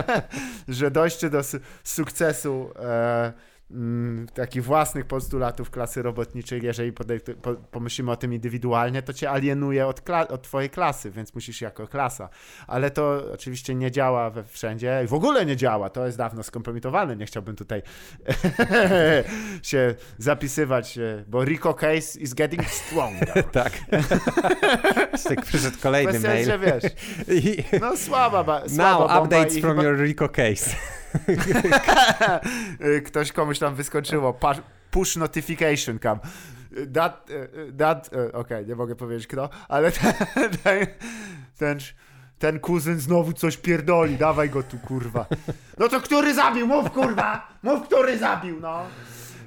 że 0.68 0.90
dojście 0.90 1.30
do 1.30 1.42
su 1.42 1.58
sukcesu 1.84 2.70
e, 2.76 3.32
Mm, 3.72 4.26
takich 4.34 4.64
własnych 4.64 5.04
postulatów 5.06 5.70
klasy 5.70 6.02
robotniczej, 6.02 6.60
jeżeli 6.62 6.92
po, 6.92 7.04
pomyślimy 7.54 8.10
o 8.10 8.16
tym 8.16 8.34
indywidualnie, 8.34 9.02
to 9.02 9.12
cię 9.12 9.30
alienuje 9.30 9.86
od, 9.86 10.02
od 10.28 10.42
twojej 10.42 10.70
klasy, 10.70 11.10
więc 11.10 11.34
musisz 11.34 11.60
jako 11.60 11.86
klasa. 11.86 12.28
Ale 12.66 12.90
to 12.90 13.22
oczywiście 13.34 13.74
nie 13.74 13.90
działa 13.90 14.30
we 14.30 14.44
wszędzie 14.44 15.00
i 15.04 15.06
w 15.06 15.14
ogóle 15.14 15.46
nie 15.46 15.56
działa. 15.56 15.90
To 15.90 16.06
jest 16.06 16.18
dawno 16.18 16.42
skompromitowane. 16.42 17.16
Nie 17.16 17.26
chciałbym 17.26 17.56
tutaj 17.56 17.82
się 19.62 19.94
zapisywać, 20.18 20.98
e, 20.98 21.24
bo 21.28 21.44
Rico 21.44 21.74
Case 21.74 22.20
is 22.20 22.34
getting 22.34 22.64
stronger. 22.64 23.44
tak. 23.52 23.72
tak 25.28 25.42
przyszedł 25.44 25.76
kolejny 25.82 26.12
Bez 26.12 26.22
mail. 26.22 26.46
Sensie, 26.46 26.58
wiesz. 26.58 26.92
No 27.80 27.96
słaba, 27.96 28.44
ba, 28.44 28.68
słaba 28.68 29.14
Now 29.14 29.24
updates 29.24 29.58
from 29.58 29.76
chyba... 29.76 29.88
your 29.88 29.98
Rico 29.98 30.28
case. 30.28 30.76
Ktoś 33.06 33.32
komuś 33.32 33.58
tam 33.58 33.74
wyskoczyło. 33.74 34.38
Push 34.90 35.16
notification 35.16 35.98
cam. 35.98 36.18
That, 36.94 37.28
that 37.78 38.08
okej, 38.08 38.32
okay, 38.32 38.66
nie 38.66 38.74
mogę 38.74 38.96
powiedzieć 38.96 39.26
kto, 39.26 39.48
ale 39.68 39.92
ten, 39.98 40.12
ten, 40.64 40.86
ten, 41.58 41.78
ten 42.38 42.60
kuzyn 42.60 42.98
znowu 42.98 43.32
coś 43.32 43.56
pierdoli, 43.56 44.16
dawaj 44.16 44.50
go 44.50 44.62
tu, 44.62 44.78
kurwa. 44.78 45.26
No 45.78 45.88
to 45.88 46.00
który 46.00 46.34
zabił? 46.34 46.66
Mów, 46.66 46.90
kurwa! 46.90 47.48
Mów, 47.62 47.82
który 47.82 48.18
zabił, 48.18 48.60
no. 48.60 48.84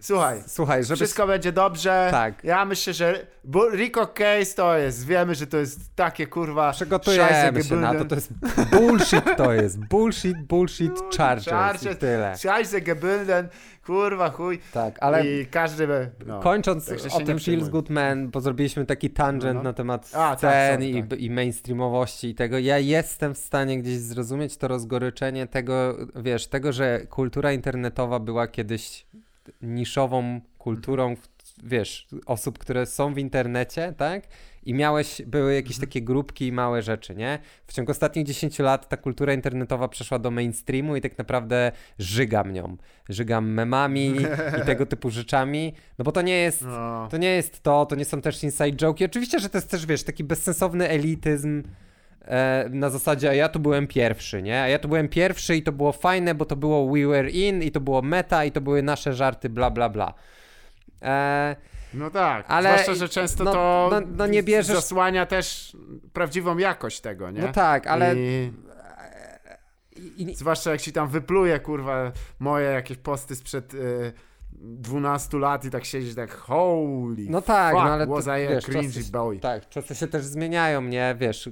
Słuchaj, 0.05 0.43
Słuchaj 0.47 0.83
żeby... 0.83 0.95
wszystko 0.95 1.27
będzie 1.27 1.51
dobrze. 1.51 2.07
Tak. 2.11 2.43
Ja 2.43 2.65
myślę, 2.65 2.93
że 2.93 3.27
Rico 3.73 4.07
Case 4.07 4.55
to 4.55 4.77
jest, 4.77 5.07
wiemy, 5.07 5.35
że 5.35 5.47
to 5.47 5.57
jest 5.57 5.95
takie 5.95 6.27
kurwa 6.27 6.71
Przygotujemy 6.71 7.63
się 7.63 7.75
na 7.75 7.93
to, 7.93 8.05
to 8.05 8.15
jest 8.15 8.33
bullshit 8.71 9.25
to 9.37 9.53
jest. 9.53 9.79
Bullshit, 9.79 10.37
bullshit, 10.41 10.91
Chargers, 11.17 11.49
Chargers 11.49 11.99
tyle. 11.99 12.33
Scheiße 12.33 12.81
gebilden, 12.81 13.47
kurwa 13.85 14.29
chuj. 14.29 14.59
Tak, 14.73 14.97
ale 14.99 15.27
I 15.27 15.45
każdy 15.45 15.87
by, 15.87 16.11
no, 16.25 16.39
Kończąc 16.39 16.87
tak 16.87 16.97
o 17.13 17.19
tym 17.19 17.39
Feels 17.39 17.69
Good 17.69 17.89
Man, 17.89 18.29
bo 18.29 18.41
zrobiliśmy 18.41 18.85
taki 18.85 19.09
tangent 19.09 19.55
no, 19.55 19.63
no. 19.63 19.63
na 19.63 19.73
temat 19.73 20.11
A, 20.13 20.37
scen 20.37 20.79
tak, 20.79 20.87
i, 20.87 21.03
tak. 21.03 21.19
i 21.19 21.29
mainstreamowości 21.29 22.29
i 22.29 22.35
tego, 22.35 22.59
ja 22.59 22.79
jestem 22.79 23.35
w 23.35 23.37
stanie 23.37 23.81
gdzieś 23.81 23.97
zrozumieć 23.97 24.57
to 24.57 24.67
rozgoryczenie 24.67 25.47
tego, 25.47 25.97
wiesz, 26.15 26.47
tego, 26.47 26.73
że 26.73 26.99
kultura 27.09 27.51
internetowa 27.51 28.19
była 28.19 28.47
kiedyś 28.47 29.05
niszową 29.61 30.41
kulturą, 30.57 31.15
wiesz, 31.63 32.07
osób, 32.25 32.59
które 32.59 32.85
są 32.85 33.13
w 33.13 33.17
internecie, 33.17 33.93
tak? 33.97 34.23
I 34.63 34.73
miałeś, 34.73 35.21
były 35.27 35.53
jakieś 35.55 35.75
mhm. 35.75 35.87
takie 35.87 36.01
grupki 36.01 36.47
i 36.47 36.51
małe 36.51 36.81
rzeczy, 36.81 37.15
nie? 37.15 37.39
W 37.67 37.73
ciągu 37.73 37.91
ostatnich 37.91 38.25
10 38.25 38.59
lat 38.59 38.89
ta 38.89 38.97
kultura 38.97 39.33
internetowa 39.33 39.87
przeszła 39.87 40.19
do 40.19 40.31
mainstreamu 40.31 40.95
i 40.95 41.01
tak 41.01 41.17
naprawdę 41.17 41.71
żygam 41.99 42.53
nią. 42.53 42.77
Żygam 43.09 43.49
memami 43.49 44.07
i 44.07 44.25
tego 44.65 44.85
typu 44.85 45.09
rzeczami, 45.09 45.73
no 45.97 46.05
bo 46.05 46.11
to 46.11 46.21
nie 46.21 46.37
jest, 46.37 46.61
no. 46.61 47.07
to 47.11 47.17
nie 47.17 47.35
jest 47.35 47.63
to, 47.63 47.85
to 47.85 47.95
nie 47.95 48.05
są 48.05 48.21
też 48.21 48.43
inside 48.43 48.71
joke. 48.71 49.05
Oczywiście, 49.05 49.39
że 49.39 49.49
to 49.49 49.57
jest 49.57 49.69
też, 49.69 49.85
wiesz, 49.85 50.03
taki 50.03 50.23
bezsensowny 50.23 50.89
elityzm, 50.89 51.63
e, 52.27 52.69
na 52.69 52.89
zasadzie, 52.89 53.29
a 53.29 53.33
ja 53.33 53.49
tu 53.49 53.59
byłem 53.59 53.87
pierwszy, 53.87 54.41
nie? 54.41 54.61
A 54.61 54.67
ja 54.67 54.79
tu 54.79 54.87
byłem 54.87 55.09
pierwszy 55.09 55.55
i 55.55 55.63
to 55.63 55.71
było 55.71 55.91
fajne, 55.91 56.35
bo 56.35 56.45
to 56.45 56.55
było 56.55 56.93
We 56.93 57.07
Were 57.07 57.29
In 57.29 57.63
i 57.63 57.71
to 57.71 57.79
było 57.79 58.01
meta 58.01 58.45
i 58.45 58.51
to 58.51 58.61
były 58.61 58.83
nasze 58.83 59.13
żarty, 59.13 59.49
bla, 59.49 59.71
bla, 59.71 59.89
bla. 59.89 60.13
E, 61.01 61.55
no 61.93 62.09
tak, 62.09 62.45
ale 62.47 62.69
zwłaszcza, 62.69 62.95
że 62.95 63.09
często 63.09 63.43
no, 63.43 63.51
to 63.51 63.89
no, 63.91 64.01
no 64.17 64.27
nie 64.27 64.43
bierzesz... 64.43 64.75
zasłania 64.75 65.25
też 65.25 65.77
prawdziwą 66.13 66.57
jakość 66.57 67.01
tego, 67.01 67.31
nie? 67.31 67.41
No 67.41 67.51
tak, 67.51 67.87
ale... 67.87 68.15
I... 68.15 68.51
I... 70.17 70.35
Zwłaszcza 70.35 70.71
jak 70.71 70.81
ci 70.81 70.91
tam 70.91 71.07
wypluje, 71.07 71.59
kurwa, 71.59 72.11
moje 72.39 72.69
jakieś 72.69 72.97
posty 72.97 73.35
sprzed... 73.35 73.73
Y 73.73 74.13
12 74.61 75.37
lat 75.37 75.65
i 75.65 75.69
tak 75.69 75.85
siedzisz 75.85 76.15
tak 76.15 76.31
holy 76.31 77.25
No 77.29 77.41
tak, 77.41 77.73
fuck, 77.73 77.85
no 77.85 77.91
ale 77.91 78.07
to, 78.07 78.21
wiesz, 78.49 78.65
czasy, 78.65 79.11
boy. 79.11 79.39
Tak, 79.39 79.69
czasy 79.69 79.95
się 79.95 80.07
też 80.07 80.25
zmieniają, 80.25 80.81
nie? 80.81 81.15
Wiesz, 81.19 81.49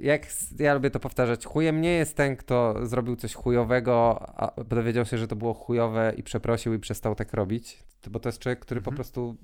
jak 0.00 0.26
ja 0.58 0.74
lubię 0.74 0.90
to 0.90 1.00
powtarzać, 1.00 1.46
chujem 1.46 1.80
nie 1.80 1.92
jest 1.92 2.16
ten, 2.16 2.36
kto 2.36 2.86
zrobił 2.86 3.16
coś 3.16 3.34
chujowego, 3.34 4.26
a 4.36 4.64
dowiedział 4.64 5.04
się, 5.04 5.18
że 5.18 5.28
to 5.28 5.36
było 5.36 5.54
chujowe 5.54 6.12
i 6.16 6.22
przeprosił 6.22 6.74
i 6.74 6.78
przestał 6.78 7.14
tak 7.14 7.32
robić, 7.32 7.84
bo 8.10 8.20
to 8.20 8.28
jest 8.28 8.38
człowiek, 8.38 8.58
który 8.58 8.78
mhm. 8.78 8.84
po 8.84 8.96
prostu 8.96 9.36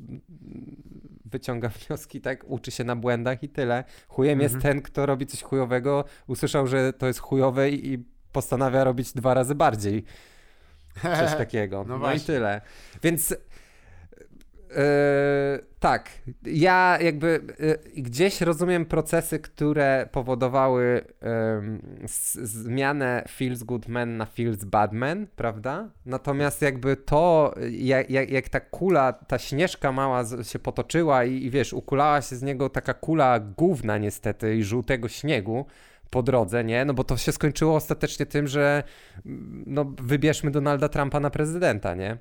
wyciąga 1.25 1.69
wnioski, 1.87 2.21
tak, 2.21 2.45
uczy 2.47 2.71
się 2.71 2.85
na 2.85 2.97
błędach 2.97 3.43
i 3.43 3.49
tyle. 3.49 3.85
Chujem 4.09 4.33
mhm. 4.33 4.53
jest 4.53 4.63
ten, 4.63 4.83
kto 4.83 5.07
robi 5.07 5.27
coś 5.27 5.43
chujowego, 5.43 6.05
usłyszał, 6.27 6.67
że 6.67 6.93
to 6.93 7.07
jest 7.07 7.19
chujowe 7.19 7.71
i 7.71 8.05
postanawia 8.33 8.85
robić 8.85 9.13
dwa 9.13 9.35
razy 9.35 9.55
bardziej. 9.55 10.05
Coś 11.03 11.35
takiego. 11.45 11.85
No, 11.89 11.99
no 11.99 12.13
i 12.13 12.21
tyle. 12.21 12.61
Więc 13.03 13.35
Yy, 14.69 15.65
tak, 15.81 16.11
ja 16.45 16.99
jakby 17.01 17.41
yy, 17.59 18.03
gdzieś 18.03 18.41
rozumiem 18.41 18.87
procesy, 18.87 19.39
które 19.39 20.09
powodowały 20.13 21.05
yy, 21.23 22.09
zmianę 22.47 23.25
Feels 23.29 23.63
Good 23.63 23.89
Man 23.89 24.17
na 24.17 24.27
Feels 24.27 24.65
Bad 24.65 24.93
Man, 24.93 25.27
prawda? 25.37 25.91
Natomiast 26.07 26.63
jakby 26.63 26.97
to, 26.97 27.55
jak, 27.71 28.11
jak, 28.11 28.31
jak, 28.31 28.49
ta 28.49 28.61
kula, 28.61 29.13
ta 29.13 29.39
śnieżka 29.39 29.93
mała 29.93 30.25
się 30.43 30.59
potoczyła 30.59 31.25
i, 31.25 31.45
i 31.45 31.51
wiesz, 31.51 31.73
ukulała 31.73 32.23
się 32.23 32.37
z 32.37 32.43
niego 32.43 32.69
taka 32.69 32.95
kula 32.95 33.41
gówna 33.41 33.99
niestety 33.99 34.57
i 34.57 34.65
żółtego 34.65 35.09
śniegu, 35.09 35.67
po 36.11 36.23
drodze, 36.23 36.65
nie? 36.65 36.85
No 36.85 36.95
bo 36.95 37.05
to 37.05 37.17
się 37.17 37.33
skończyło 37.33 37.77
ostatecznie 37.77 38.27
tym, 38.27 38.47
że 38.47 38.83
mm, 39.27 39.65
no 39.67 39.93
wybierzmy 40.03 40.51
Donalda 40.51 40.89
Trumpa 40.89 41.21
na 41.21 41.31
prezydenta, 41.31 41.95
nie? 41.95 42.19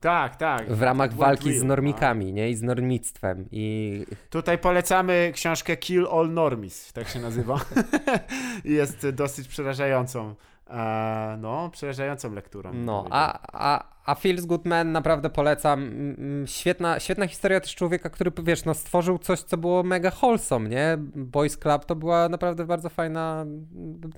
Tak, 0.00 0.36
tak. 0.36 0.72
W 0.72 0.82
ramach 0.82 1.14
walki 1.14 1.58
z 1.58 1.62
normikami, 1.62 2.26
no. 2.26 2.32
nie? 2.32 2.50
I 2.50 2.54
z 2.54 2.62
normictwem. 2.62 3.48
I... 3.52 4.06
Tutaj 4.30 4.58
polecamy 4.58 5.32
książkę 5.34 5.76
Kill 5.76 6.06
All 6.12 6.32
Normies, 6.32 6.92
tak 6.92 7.08
się 7.08 7.20
nazywa. 7.20 7.60
Jest 8.64 9.08
dosyć 9.08 9.48
przerażającą 9.48 10.34
E, 10.70 11.36
no, 11.40 11.70
przerażającą 11.70 12.32
lekturą. 12.32 12.72
No, 12.74 13.06
a, 13.10 13.38
a, 13.52 13.84
a 14.04 14.14
Feels 14.14 14.44
Good 14.44 14.66
Man 14.66 14.92
naprawdę 14.92 15.30
polecam. 15.30 15.90
Świetna, 16.46 17.00
świetna 17.00 17.26
historia 17.26 17.60
też 17.60 17.74
człowieka, 17.74 18.10
który, 18.10 18.32
wiesz, 18.42 18.64
no, 18.64 18.74
stworzył 18.74 19.18
coś, 19.18 19.40
co 19.40 19.56
było 19.56 19.82
mega 19.82 20.10
wholesome, 20.10 20.68
nie? 20.68 20.96
Boys 21.14 21.56
Club 21.56 21.84
to 21.84 21.96
była 21.96 22.28
naprawdę 22.28 22.64
bardzo 22.64 22.88
fajna, 22.88 23.44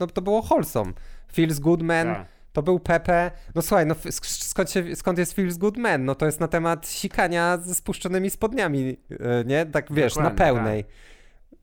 no, 0.01 0.07
to 0.07 0.23
było 0.23 0.43
wholesome. 0.43 0.93
Feels 1.33 1.59
Good 1.59 1.83
Man 1.83 2.07
tak. 2.07 2.27
to 2.53 2.63
był 2.63 2.81
Pepe. 2.81 3.31
No 3.55 3.63
słuchaj, 3.63 3.87
no 3.87 3.95
skąd, 4.11 4.71
się, 4.71 4.97
skąd 4.97 5.19
jest 5.19 5.33
Feels 5.33 5.57
Good 5.57 5.77
Man? 5.77 6.05
No 6.05 6.15
to 6.15 6.27
jest 6.27 6.41
na 6.41 6.49
temat 6.49 6.87
sikania 6.87 7.59
ze 7.59 7.75
spuszczonymi 7.75 8.31
spodniami, 8.31 8.97
e, 9.11 9.45
nie? 9.45 9.67
Tak, 9.67 9.93
wiesz, 9.93 10.15
Dokładnie, 10.15 10.31
na 10.31 10.45
pełnej. 10.45 10.85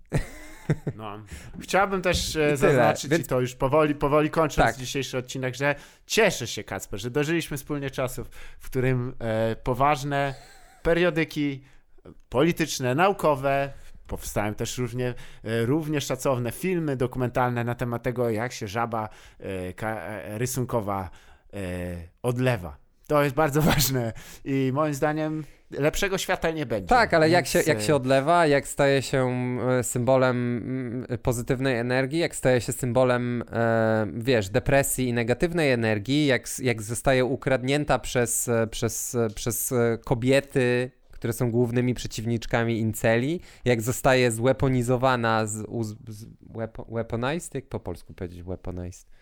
Tak. 0.09 0.21
No. 0.95 1.19
Chciałbym 1.59 2.01
też 2.01 2.35
e, 2.35 2.57
zaznaczyć, 2.57 3.11
Więc... 3.11 3.25
i 3.25 3.27
to 3.27 3.41
już 3.41 3.55
powoli, 3.55 3.95
powoli 3.95 4.29
kończąc 4.29 4.67
tak. 4.67 4.77
dzisiejszy 4.77 5.17
odcinek, 5.17 5.55
że 5.55 5.75
cieszę 6.05 6.47
się, 6.47 6.63
Kacper, 6.63 6.99
że 6.99 7.11
dożyliśmy 7.11 7.57
wspólnie 7.57 7.91
czasów, 7.91 8.29
w 8.59 8.65
którym 8.65 9.15
e, 9.19 9.55
poważne 9.55 10.35
periodyki 10.83 11.63
polityczne, 12.29 12.95
naukowe, 12.95 13.73
powstają 14.07 14.55
też 14.55 14.77
równie, 14.77 15.13
e, 15.43 15.65
równie 15.65 16.01
szacowne 16.01 16.51
filmy 16.51 16.95
dokumentalne 16.95 17.63
na 17.63 17.75
temat 17.75 18.03
tego, 18.03 18.29
jak 18.29 18.53
się 18.53 18.67
żaba 18.67 19.09
e, 19.39 19.83
e 19.83 20.37
rysunkowa 20.37 21.09
e, 21.53 21.57
odlewa. 22.23 22.77
To 23.07 23.23
jest 23.23 23.35
bardzo 23.35 23.61
ważne 23.71 24.13
i 24.45 24.71
moim 24.73 24.93
zdaniem 24.93 25.43
lepszego 25.71 26.17
świata 26.17 26.51
nie 26.51 26.65
będzie. 26.65 26.87
Tak, 26.87 27.13
ale 27.13 27.29
Więc... 27.29 27.33
jak, 27.33 27.47
się, 27.47 27.71
jak 27.71 27.81
się 27.81 27.95
odlewa, 27.95 28.47
jak 28.47 28.67
staje 28.67 29.01
się 29.01 29.29
e, 29.79 29.83
symbolem 29.83 30.57
mm, 30.57 31.17
pozytywnej 31.17 31.77
energii, 31.77 32.19
jak 32.19 32.35
staje 32.35 32.61
się 32.61 32.73
symbolem, 32.73 33.43
e, 33.51 34.07
wiesz, 34.13 34.49
depresji 34.49 35.07
i 35.07 35.13
negatywnej 35.13 35.71
energii, 35.71 36.25
jak, 36.25 36.47
jak 36.59 36.81
zostaje 36.81 37.25
ukradnięta 37.25 37.99
przez, 37.99 38.47
e, 38.47 38.67
przez, 38.67 39.17
przez 39.35 39.73
kobiety, 40.05 40.91
które 41.11 41.33
są 41.33 41.51
głównymi 41.51 41.93
przeciwniczkami 41.93 42.79
inceli, 42.79 43.41
jak 43.65 43.81
zostaje 43.81 44.31
zweaponizowana, 44.31 45.45
z, 45.45 45.51
z, 45.81 45.95
z 46.07 46.25
weaponized, 46.89 47.55
jak 47.55 47.65
po 47.65 47.79
polsku 47.79 48.13
powiedzieć 48.13 48.43
weaponized? 48.43 49.18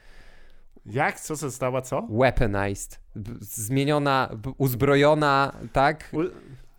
Jak? 0.88 1.20
Co 1.20 1.36
została 1.36 1.82
co? 1.82 2.08
Weaponized. 2.10 3.00
Zmieniona, 3.40 4.30
uzbrojona, 4.58 5.54
tak? 5.74 6.10
U... 6.14 6.20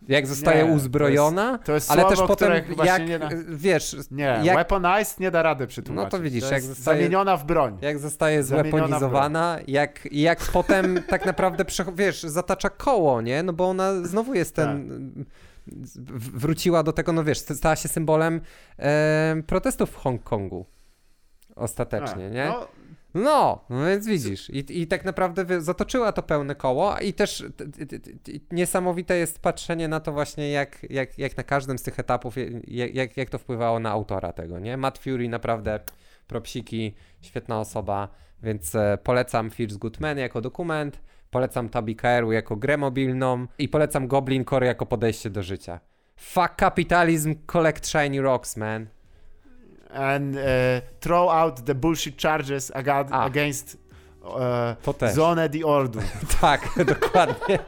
Jak 0.07 0.27
zostaje 0.27 0.65
nie, 0.65 0.71
uzbrojona, 0.71 1.43
to 1.45 1.51
jest, 1.51 1.65
to 1.65 1.73
jest 1.73 1.91
ale 1.91 2.05
też 2.05 2.19
potem 2.27 2.51
jak, 2.85 3.07
nie 3.07 3.19
da... 3.19 3.29
wiesz... 3.49 3.95
Nie, 4.11 4.23
jak... 4.23 4.55
weaponized 4.55 5.19
nie 5.19 5.31
da 5.31 5.43
rady 5.43 5.67
przytłumaczyć. 5.67 6.11
No 6.13 6.17
to 6.17 6.23
widzisz, 6.23 6.43
to 6.43 6.53
jak 6.53 6.63
zostaje... 6.63 6.97
Zamieniona 6.97 7.37
w 7.37 7.45
broń. 7.45 7.77
Jak 7.81 7.99
zostaje 7.99 8.43
zweaponizowana, 8.43 9.59
jak, 9.67 10.07
jak 10.11 10.39
potem 10.39 10.99
tak 11.09 11.25
naprawdę, 11.25 11.65
wiesz, 11.95 12.23
zatacza 12.23 12.69
koło, 12.69 13.21
nie? 13.21 13.43
No 13.43 13.53
bo 13.53 13.69
ona 13.69 14.03
znowu 14.03 14.33
jest 14.33 14.55
ten... 14.55 14.89
Tak. 15.15 15.25
Wróciła 16.33 16.83
do 16.83 16.93
tego, 16.93 17.13
no 17.13 17.23
wiesz, 17.23 17.39
stała 17.39 17.75
się 17.75 17.89
symbolem 17.89 18.41
e, 18.79 19.35
protestów 19.47 19.89
w 19.89 19.95
Hongkongu. 19.95 20.65
Ostatecznie, 21.55 22.25
A, 22.25 22.29
nie? 22.29 22.45
No 22.45 22.67
no, 23.13 23.65
no 23.69 23.85
więc 23.85 24.07
widzisz. 24.07 24.49
I, 24.49 24.81
I 24.81 24.87
tak 24.87 25.05
naprawdę 25.05 25.61
zatoczyła 25.61 26.11
to 26.11 26.23
pełne 26.23 26.55
koło 26.55 26.99
i 26.99 27.13
też 27.13 27.43
niesamowite 28.51 29.17
jest 29.17 29.41
patrzenie 29.41 29.87
na 29.87 29.99
to 29.99 30.11
właśnie, 30.11 30.51
jak, 30.51 30.85
jak, 30.89 31.19
jak 31.19 31.37
na 31.37 31.43
każdym 31.43 31.77
z 31.77 31.83
tych 31.83 31.99
etapów, 31.99 32.35
jak, 32.67 33.17
jak 33.17 33.29
to 33.29 33.37
wpływało 33.37 33.79
na 33.79 33.91
autora 33.91 34.33
tego, 34.33 34.59
nie? 34.59 34.77
Matt 34.77 34.97
Fury 34.97 35.29
naprawdę 35.29 35.79
propsiki, 36.27 36.95
świetna 37.21 37.59
osoba, 37.59 38.07
więc 38.43 38.75
e, 38.75 38.97
polecam 39.03 39.49
Feels 39.49 39.77
Good 39.77 39.99
Man 39.99 40.17
jako 40.17 40.41
dokument, 40.41 41.01
polecam 41.31 41.69
Tabi 41.69 41.95
Kaeru 41.95 42.31
jako 42.31 42.55
grę 42.55 42.77
mobilną 42.77 43.47
i 43.57 43.69
polecam 43.69 44.07
Goblin 44.07 44.45
Core 44.45 44.67
jako 44.67 44.85
podejście 44.85 45.29
do 45.29 45.43
życia. 45.43 45.79
Fuck 46.15 46.55
capitalism, 46.59 47.35
collect 47.45 47.87
shiny 47.87 48.21
rocks, 48.21 48.57
man 48.57 48.98
and 49.93 50.35
uh, 50.35 50.41
throw 50.99 51.29
out 51.29 51.65
the 51.65 51.75
bullshit 51.75 52.17
charges 52.17 52.71
against 53.11 53.77
uh, 54.23 55.13
Zone 55.13 55.49
the 55.49 55.65
Ordu. 55.65 55.99
tak, 56.41 56.69
dokładnie. 56.85 57.59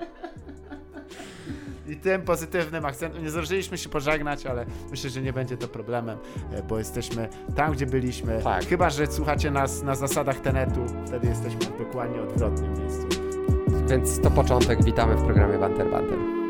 I 1.87 1.95
tym 1.95 2.21
pozytywnym 2.21 2.85
akcentem. 2.85 3.23
Nie 3.23 3.29
zdążyliśmy 3.29 3.77
się 3.77 3.89
pożegnać, 3.89 4.45
ale 4.45 4.65
myślę, 4.91 5.09
że 5.09 5.21
nie 5.21 5.33
będzie 5.33 5.57
to 5.57 5.67
problemem, 5.67 6.17
e, 6.53 6.63
bo 6.63 6.77
jesteśmy 6.77 7.29
tam, 7.55 7.71
gdzie 7.71 7.85
byliśmy. 7.85 8.41
Tak. 8.43 8.65
Chyba, 8.65 8.89
że 8.89 9.07
słuchacie 9.07 9.51
nas 9.51 9.83
na 9.83 9.95
zasadach 9.95 10.39
Tenetu, 10.39 10.85
wtedy 11.07 11.27
jesteśmy 11.27 11.59
w 11.59 11.77
dokładnie 11.77 12.21
odwrotnym 12.21 12.79
miejscu. 12.79 13.07
Więc 13.89 14.21
to 14.21 14.31
początek. 14.31 14.83
Witamy 14.83 15.15
w 15.15 15.23
programie 15.23 15.57
Banter 15.57 15.91
Banter. 15.91 16.40